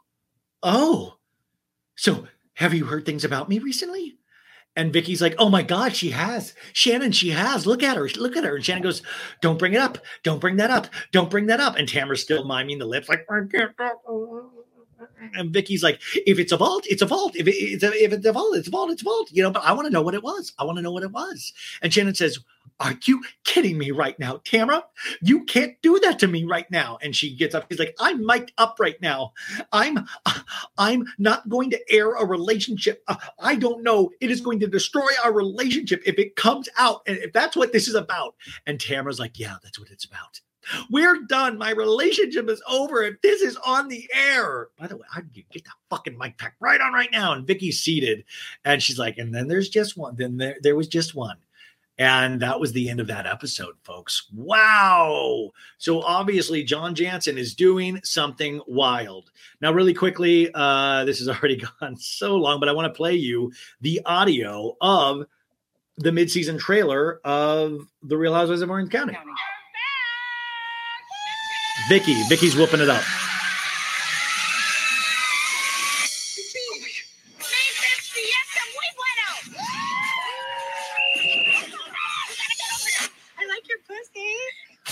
oh. 0.64 1.16
So 1.96 2.28
have 2.54 2.74
you 2.74 2.86
heard 2.86 3.06
things 3.06 3.26
about 3.26 3.50
me 3.50 3.60
recently? 3.60 4.18
And 4.76 4.94
Vicki's 4.94 5.22
like, 5.22 5.36
oh 5.38 5.50
my 5.50 5.64
God, 5.64 5.96
she 5.96 6.12
has. 6.12 6.54
Shannon, 6.72 7.12
she 7.12 7.32
has. 7.32 7.66
Look 7.66 7.84
at 7.84 7.98
her. 7.98 8.08
Look 8.10 8.38
at 8.38 8.46
her. 8.46 8.56
And 8.56 8.64
Shannon 8.64 8.84
goes, 8.84 9.02
don't 9.42 9.60
bring 9.60 9.74
it 9.74 9.82
up. 9.82 9.98
Don't 10.24 10.40
bring 10.40 10.56
that 10.58 10.72
up. 10.72 10.88
Don't 11.12 11.30
bring 11.30 11.48
that 11.48 11.60
up. 11.60 11.76
And 11.76 11.88
Tamra's 11.88 12.22
still 12.22 12.46
miming 12.46 12.80
the 12.80 12.86
lips, 12.86 13.10
like, 13.10 13.26
I 13.30 13.42
can't. 13.52 13.72
And 15.34 15.52
Vicki's 15.52 15.84
like, 15.84 16.00
if 16.26 16.40
it's 16.40 16.52
a 16.52 16.58
vault, 16.58 16.86
it's 16.90 17.02
a 17.02 17.06
vault. 17.06 17.36
If, 17.36 17.48
it, 17.48 17.56
it's 17.56 17.84
a, 17.84 17.92
if 17.92 18.14
it's 18.14 18.26
a 18.26 18.32
vault, 18.32 18.56
it's 18.56 18.68
a 18.68 18.72
vault, 18.72 18.92
it's 18.92 19.02
a 19.02 19.06
vault. 19.06 19.30
You 19.32 19.44
know, 19.44 19.52
but 19.52 19.64
I 19.64 19.74
want 19.74 19.88
to 19.88 19.92
know 19.92 20.02
what 20.02 20.14
it 20.14 20.24
was. 20.24 20.54
I 20.58 20.64
want 20.64 20.78
to 20.78 20.82
know 20.82 20.92
what 20.92 21.04
it 21.04 21.12
was. 21.12 21.54
And 21.82 21.94
Shannon 21.94 22.16
says, 22.16 22.40
are 22.82 22.98
you 23.06 23.22
kidding 23.44 23.78
me 23.78 23.92
right 23.92 24.18
now, 24.18 24.38
Tamra? 24.38 24.84
You 25.22 25.44
can't 25.44 25.76
do 25.84 26.00
that 26.00 26.18
to 26.20 26.28
me 26.28 26.46
right 26.46 26.70
now. 26.72 26.98
And 27.02 27.16
she 27.16 27.36
gets 27.36 27.54
up. 27.54 27.68
She's 27.70 27.80
like, 27.80 27.96
I'm 28.00 28.26
mic'd 28.26 28.52
up 28.58 28.78
right 28.80 29.00
now. 29.02 29.34
I'm 29.72 30.06
I'm 30.78 31.06
not 31.20 31.48
going 31.48 31.70
to 31.70 31.92
air 31.92 32.14
a 32.14 32.26
relationship. 32.26 33.04
Uh, 33.08 33.16
I 33.40 33.56
don't 33.56 33.84
know. 33.84 34.10
It 34.20 34.32
is 34.32 34.42
going 34.42 34.60
to 34.62 34.68
destroy 34.68 35.10
our 35.24 35.32
relationship 35.32 36.02
if 36.06 36.18
it 36.18 36.36
comes 36.36 36.68
out. 36.78 37.02
And 37.06 37.18
if 37.18 37.32
that's 37.34 37.56
what 37.56 37.72
this 37.72 37.88
is 37.88 37.96
about. 37.96 38.36
And 38.66 38.80
Tamra's 38.80 39.20
like, 39.20 39.40
yeah, 39.40 39.58
that's 39.64 39.80
what 39.80 39.92
it's 39.92 40.06
about. 40.06 40.42
We're 40.90 41.24
done. 41.24 41.58
My 41.58 41.72
relationship 41.72 42.50
is 42.50 42.62
over. 42.68 43.04
If 43.04 43.22
this 43.22 43.42
is 43.42 43.58
on 43.58 43.88
the 43.88 44.10
air, 44.14 44.70
by 44.78 44.88
the 44.88 44.98
way, 44.98 45.06
I 45.16 45.22
get 45.22 45.66
that 45.66 45.74
fucking 45.90 46.18
mic 46.18 46.38
pack 46.38 46.56
right 46.60 46.80
on 46.80 46.94
right 46.94 47.12
now. 47.12 47.34
And 47.34 47.48
Vicki's 47.48 47.80
seated, 47.80 48.26
and 48.64 48.82
she's 48.82 49.00
like, 49.00 49.18
and 49.18 49.34
then 49.34 49.48
there's 49.48 49.70
just 49.70 49.98
one. 49.98 50.16
Then 50.18 50.38
there, 50.38 50.58
there 50.62 50.76
was 50.76 50.88
just 50.88 51.16
one. 51.16 51.38
And 52.02 52.40
that 52.40 52.60
was 52.60 52.72
the 52.72 52.90
end 52.90 53.00
of 53.00 53.06
that 53.08 53.28
episode, 53.28 53.76
folks. 53.84 54.28
Wow. 54.34 55.52
So 55.78 56.02
obviously, 56.02 56.64
John 56.64 56.96
Janssen 56.96 57.38
is 57.38 57.54
doing 57.54 58.00
something 58.04 58.60
wild. 58.66 59.30
Now, 59.62 59.72
really 59.72 59.94
quickly, 59.94 60.50
uh, 60.56 61.06
this 61.06 61.20
has 61.20 61.30
already 61.30 61.62
gone 61.80 61.96
so 61.98 62.38
long, 62.38 62.60
but 62.60 62.70
I 62.70 62.72
want 62.72 62.92
to 62.92 62.98
play 62.98 63.14
you 63.14 63.54
the 63.82 64.02
audio 64.04 64.76
of 64.82 65.28
the 65.98 66.10
midseason 66.10 66.58
trailer 66.58 67.22
of 67.24 67.86
The 68.02 68.18
Real 68.18 68.34
Housewives 68.34 68.64
of 68.64 68.72
Orange 68.72 68.90
County. 68.90 69.16
Vicki, 71.88 72.20
Vicki's 72.30 72.56
whooping 72.56 72.80
it 72.80 72.90
up. 72.90 73.04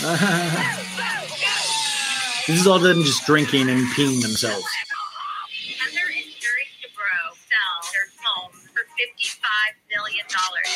this 0.00 0.08
is 2.48 2.66
all 2.66 2.78
them 2.78 3.02
just 3.02 3.26
drinking 3.26 3.68
and 3.68 3.86
peeing 3.88 4.22
themselves. 4.22 4.64
Heather 5.76 6.06
and 6.06 6.24
Terry 6.40 6.66
Dubrow 6.80 7.36
sell 7.36 7.76
their 7.92 8.08
home 8.22 8.50
for 8.72 8.80
$55 8.80 9.42
million. 9.94 10.24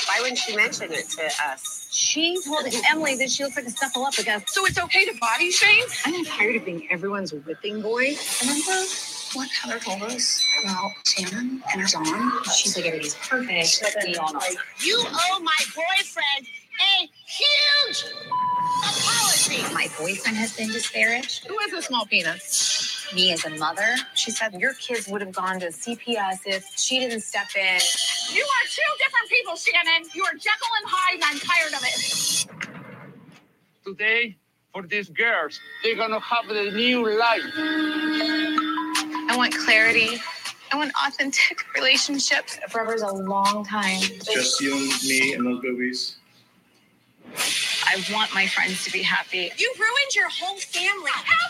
Why 0.08 0.20
wouldn't 0.20 0.36
she 0.36 0.54
mention 0.54 0.92
it 0.92 1.08
to 1.08 1.24
us? 1.48 1.88
She 1.90 2.38
told 2.44 2.66
Emily 2.90 3.16
that 3.16 3.30
she 3.30 3.44
looks 3.44 3.56
like 3.56 3.64
a 3.64 3.70
snuffle 3.70 4.04
up 4.04 4.14
because 4.14 4.42
So 4.48 4.66
it's 4.66 4.78
okay 4.78 5.06
to 5.06 5.18
body 5.18 5.50
shame? 5.50 5.84
I'm 6.04 6.26
tired 6.26 6.56
of 6.56 6.66
being 6.66 6.86
everyone's 6.90 7.32
whipping 7.32 7.80
boy. 7.80 8.16
Remember 8.42 8.84
what 9.32 9.48
Heather 9.48 9.78
told 9.78 10.02
us 10.02 10.44
about 10.62 10.92
Shannon 11.06 11.62
and 11.72 11.80
her 11.80 11.88
song? 11.88 12.42
She's 12.54 12.76
like, 12.76 12.84
everything's 12.84 13.14
perfect. 13.14 13.82
We 14.06 14.16
all. 14.16 14.34
You 14.82 15.02
owe 15.02 15.40
my 15.40 15.56
boyfriend 15.74 16.46
a 16.46 16.50
huge 16.50 16.63
apology. 19.46 19.74
My 19.74 19.88
boyfriend 19.98 20.36
has 20.36 20.56
been 20.56 20.68
disparaged. 20.68 21.46
Who 21.46 21.56
has 21.58 21.72
a 21.72 21.82
small 21.82 22.06
penis? 22.06 23.06
Me 23.14 23.32
as 23.32 23.44
a 23.44 23.50
mother, 23.50 23.96
she 24.14 24.30
said 24.30 24.54
your 24.54 24.74
kids 24.74 25.06
would 25.08 25.20
have 25.20 25.32
gone 25.32 25.60
to 25.60 25.66
CPS 25.66 26.40
if 26.46 26.66
she 26.76 26.98
didn't 27.00 27.20
step 27.20 27.46
in. 27.56 27.78
You 28.32 28.42
are 28.42 28.66
two 28.68 28.92
different 28.98 29.30
people, 29.30 29.56
Shannon. 29.56 30.08
You 30.14 30.24
are 30.24 30.32
Jekyll 30.34 30.72
and 30.80 30.86
Hyde, 30.88 31.14
and 31.14 31.24
I'm 31.24 31.38
tired 31.38 31.74
of 31.74 31.82
it. 31.82 32.46
today 33.84 34.36
for 34.72 34.82
these 34.82 35.08
girls. 35.10 35.60
They're 35.82 35.96
gonna 35.96 36.20
have 36.20 36.48
a 36.48 36.70
new 36.72 37.06
life. 37.18 37.42
I 39.30 39.34
want 39.36 39.54
clarity. 39.54 40.20
I 40.72 40.76
want 40.76 40.90
authentic 41.06 41.62
relationships. 41.76 42.58
Forever's 42.68 43.02
a 43.02 43.12
long 43.12 43.64
time. 43.64 44.00
Just 44.24 44.60
you 44.60 44.74
and 44.74 45.04
me 45.04 45.34
and 45.34 45.46
those 45.46 45.60
boobies. 45.60 46.16
I 47.86 48.02
want 48.12 48.34
my 48.34 48.46
friends 48.46 48.84
to 48.84 48.92
be 48.92 49.02
happy. 49.02 49.50
You 49.58 49.74
ruined 49.78 50.14
your 50.14 50.28
whole 50.30 50.58
family. 50.58 51.10
How 51.12 51.48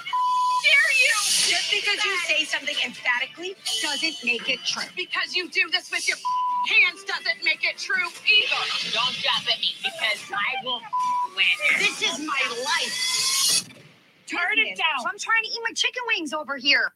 dare 0.62 0.93
you? 1.02 1.15
Just 1.48 1.70
because 1.70 2.05
you 2.05 2.16
say 2.27 2.44
something 2.44 2.77
emphatically 2.85 3.56
doesn't 3.82 4.16
make 4.24 4.48
it 4.48 4.61
true. 4.66 4.85
Because 4.97 5.35
you 5.36 5.48
do 5.51 5.62
this 5.70 5.90
with 5.90 6.09
your 6.09 6.19
hands 6.69 7.05
doesn't 7.05 7.44
make 7.44 7.65
it 7.65 7.78
true 7.78 7.97
either. 8.27 8.62
Don't 8.93 9.15
jump 9.15 9.52
at 9.52 9.61
me 9.61 9.74
because 9.82 10.20
I 10.32 10.65
will 10.65 10.81
win. 11.36 11.78
This 11.78 12.02
is 12.02 12.19
my 12.20 12.43
life. 12.65 13.69
Turn 14.27 14.59
it 14.59 14.77
down. 14.77 15.06
I'm 15.06 15.19
trying 15.19 15.44
to 15.44 15.48
eat 15.48 15.61
my 15.62 15.73
chicken 15.74 16.02
wings 16.09 16.32
over 16.32 16.56
here. 16.56 16.93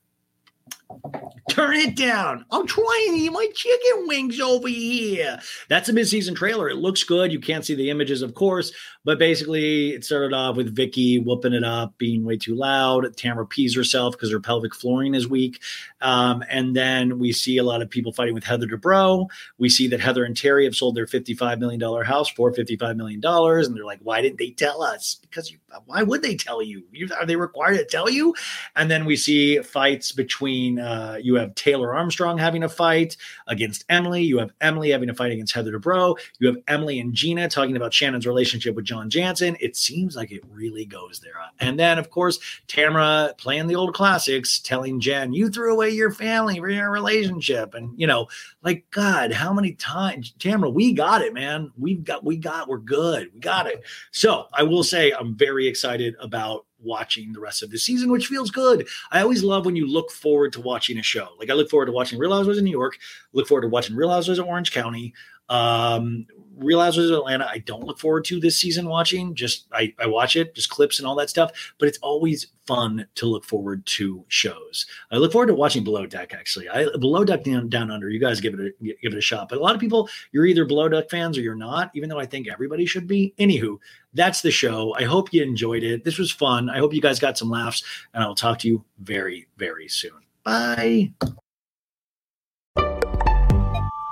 Turn 1.59 1.75
it 1.75 1.97
down. 1.97 2.45
I'm 2.53 2.69
trying 2.69 3.15
to 3.15 3.17
eat 3.17 3.33
my 3.33 3.49
chicken 3.53 4.07
wings 4.07 4.39
over 4.39 4.69
here. 4.69 5.41
That's 5.69 5.89
a 5.89 5.93
mid-season 5.93 6.37
trailer. 6.37 6.69
It 6.69 6.77
looks 6.77 7.03
good. 7.03 7.33
You 7.33 7.41
can't 7.41 7.65
see 7.65 7.75
the 7.75 7.91
images, 7.91 8.23
of 8.23 8.35
course, 8.35 8.71
but 9.05 9.19
basically 9.19 9.91
it 9.91 10.05
started 10.05 10.33
off 10.33 10.55
with 10.55 10.77
Vicki 10.77 11.19
whooping 11.19 11.55
it 11.55 11.65
up, 11.65 11.99
being 11.99 12.25
way 12.25 12.37
too 12.37 12.55
loud. 12.55 13.07
Tamra 13.17 13.51
pees 13.51 13.75
herself 13.75 14.15
because 14.15 14.31
her 14.31 14.39
pelvic 14.39 14.73
flooring 14.73 15.17
is 15.17 15.27
weak. 15.27 15.61
Um, 16.01 16.45
and 16.49 16.77
then 16.77 17.19
we 17.19 17.33
see 17.33 17.59
a 17.59 17.65
lot 17.65 17.83
of 17.83 17.91
people 17.91 18.13
fighting 18.13 18.35
with 18.35 18.45
Heather 18.45 18.69
Dubrow. 18.69 19.27
We 19.59 19.69
see 19.69 19.89
that 19.89 19.99
Heather 19.99 20.25
and 20.25 20.37
Terry 20.37 20.65
have 20.65 20.77
sold 20.77 20.95
their 20.95 21.07
$55 21.07 21.59
million 21.59 21.81
house 22.05 22.29
for 22.29 22.53
$55 22.53 22.95
million. 22.95 23.21
And 23.25 23.77
they're 23.77 23.85
like, 23.85 23.99
why 24.05 24.23
didn't 24.23 24.39
they 24.39 24.51
tell 24.51 24.81
us? 24.81 25.17
Because 25.23 25.51
you, 25.51 25.59
why 25.87 26.05
would 26.05 26.23
they 26.23 26.37
tell 26.37 26.63
you? 26.63 26.85
you? 26.93 27.09
Are 27.19 27.27
they 27.27 27.35
required 27.35 27.79
to 27.79 27.85
tell 27.85 28.09
you? 28.09 28.37
And 28.77 28.89
then 28.89 29.05
we 29.07 29.17
see 29.17 29.59
fights 29.59 30.13
between, 30.13 30.79
uh, 30.79 31.19
you 31.21 31.48
have 31.49 31.55
Taylor 31.55 31.95
Armstrong 31.95 32.39
having 32.39 32.63
a 32.63 32.69
fight 32.69 33.17
against 33.47 33.85
Emily. 33.89 34.23
You 34.23 34.39
have 34.39 34.53
Emily 34.61 34.91
having 34.91 35.11
a 35.11 35.15
fight 35.15 35.33
against 35.33 35.55
Heather 35.55 35.73
Dubrow. 35.73 36.17
You 36.39 36.49
have 36.49 36.57
Emily 36.69 37.01
and 37.01 37.15
Gina 37.15 37.49
talking 37.49 37.77
about 37.77 37.93
Shannon's 37.93 38.27
relationship 38.27 38.75
with 38.75 38.85
John 38.85 39.11
Janssen. 39.11 39.57
It 39.61 39.77
seems 39.77 40.17
like 40.17 40.31
it 40.31 40.43
really 40.51 40.85
goes 40.85 41.21
there. 41.21 41.33
And 41.61 41.79
then, 41.79 41.99
of 41.99 42.11
course, 42.11 42.39
Tamra 42.69 43.37
playing 43.39 43.67
the 43.67 43.77
old 43.77 43.95
classics, 43.95 44.61
telling 44.61 45.01
Jen, 45.01 45.33
you 45.33 45.51
threw 45.51 45.73
away 45.73 45.91
your 45.91 46.11
family 46.11 46.59
for 46.59 46.69
your 46.69 46.91
relationship. 46.91 47.75
And, 47.75 47.99
you 47.99 48.07
know, 48.07 48.29
like, 48.63 48.85
God, 48.91 49.33
how 49.33 49.53
many 49.53 49.73
times, 49.73 50.35
Tamara, 50.39 50.71
we 50.71 50.93
got 50.93 51.23
it, 51.23 51.33
man. 51.33 51.73
We've 51.79 52.05
got, 52.05 52.25
we 52.25 52.37
got, 52.37 52.69
we're 52.69 52.79
good. 52.79 53.31
We 53.35 53.41
got 53.41 53.67
it. 53.67 53.83
So 54.11 54.47
I 54.53 54.63
will 54.63 54.85
say, 54.85 55.13
I'm 55.13 55.35
very 55.35 55.67
excited 55.67 56.15
about 56.21 56.67
watching 56.81 57.33
the 57.33 57.41
rest 57.41 57.63
of 57.63 57.71
the 57.71 57.79
season, 57.79 58.11
which 58.11 58.27
feels 58.27 58.51
good. 58.51 58.87
I 59.11 59.21
always 59.21 59.43
love 59.43 59.67
when 59.67 59.77
you 59.77 59.87
look 59.87 60.11
forward 60.11 60.53
to 60.55 60.61
watching 60.61 60.99
a 60.99 61.03
show. 61.03 61.29
Like 61.39 61.51
I 61.51 61.55
look 61.55 61.71
forward 61.71 61.87
to 61.87 61.93
watching 61.93 62.19
Real 62.19 62.33
Housewives 62.33 62.59
of 62.59 62.65
New 62.65 62.71
York, 62.71 62.99
look 63.33 63.49
forward 63.49 63.63
to 63.63 63.69
watching 63.69 63.97
Real 63.97 64.11
Housewives 64.11 64.39
of 64.39 64.47
Orange 64.47 64.73
County, 64.73 65.15
um, 65.49 66.27
Real 66.59 66.81
Housewives 66.81 67.11
of 67.11 67.19
Atlanta. 67.19 67.47
I 67.49 67.59
don't 67.59 67.85
look 67.85 67.99
forward 67.99 68.25
to 68.27 68.41
this 68.41 68.59
season 68.59 68.89
watching. 68.89 69.35
Just 69.35 69.67
I, 69.73 69.95
I 69.99 70.07
watch 70.07 70.37
it, 70.37 70.55
just 70.55 70.71
clips 70.71 70.99
and 70.99 71.07
all 71.07 71.15
that 71.17 71.31
stuff. 71.31 71.73
But 71.79 71.89
it's 71.89 71.99
always 71.99 72.49
fun 72.67 73.07
to 73.15 73.27
look 73.27 73.45
forward 73.45 73.85
to 73.87 74.25
shows. 74.29 74.87
I 75.11 75.17
look 75.17 75.33
forward 75.33 75.47
to 75.47 75.55
watching 75.55 75.85
Below 75.85 76.07
Deck. 76.07 76.35
Actually, 76.35 76.69
I 76.69 76.87
Below 76.99 77.25
Deck 77.25 77.45
down, 77.45 77.69
down 77.69 77.91
under. 77.91 78.11
You 78.11 78.21
guys 78.21 78.41
give 78.41 78.55
it 78.55 78.61
a 78.61 78.85
give 78.85 79.13
it 79.13 79.19
a 79.19 79.21
shot. 79.21 79.49
But 79.49 79.59
a 79.59 79.63
lot 79.63 79.75
of 79.75 79.81
people, 79.81 80.09
you're 80.33 80.47
either 80.47 80.65
Below 80.65 80.89
Deck 80.89 81.11
fans 81.11 81.39
or 81.39 81.41
you're 81.41 81.55
not. 81.55 81.91
Even 81.95 82.09
though 82.09 82.21
I 82.21 82.27
think 82.27 82.49
everybody 82.49 82.87
should 82.87 83.07
be. 83.07 83.35
Anywho, 83.39 83.79
that's 84.15 84.43
the 84.43 84.51
show. 84.51 84.95
I 84.95 85.05
hope 85.05 85.33
you 85.33 85.43
enjoyed 85.43 85.83
it. 85.83 86.05
This 86.05 86.19
was 86.19 86.31
fun. 86.31 86.69
I 86.69 86.79
hope 86.79 86.93
you 86.93 87.01
guys 87.01 87.19
got 87.19 87.39
some 87.39 87.51
laughs, 87.51 87.83
and 88.15 88.23
I 88.23 88.27
will 88.27 88.35
talk 88.35 88.59
to 88.61 88.69
you 88.69 88.85
very 88.99 89.47
very 89.57 89.89
soon. 89.89 90.13
Bye. 90.45 91.13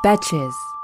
Betches. 0.04 0.75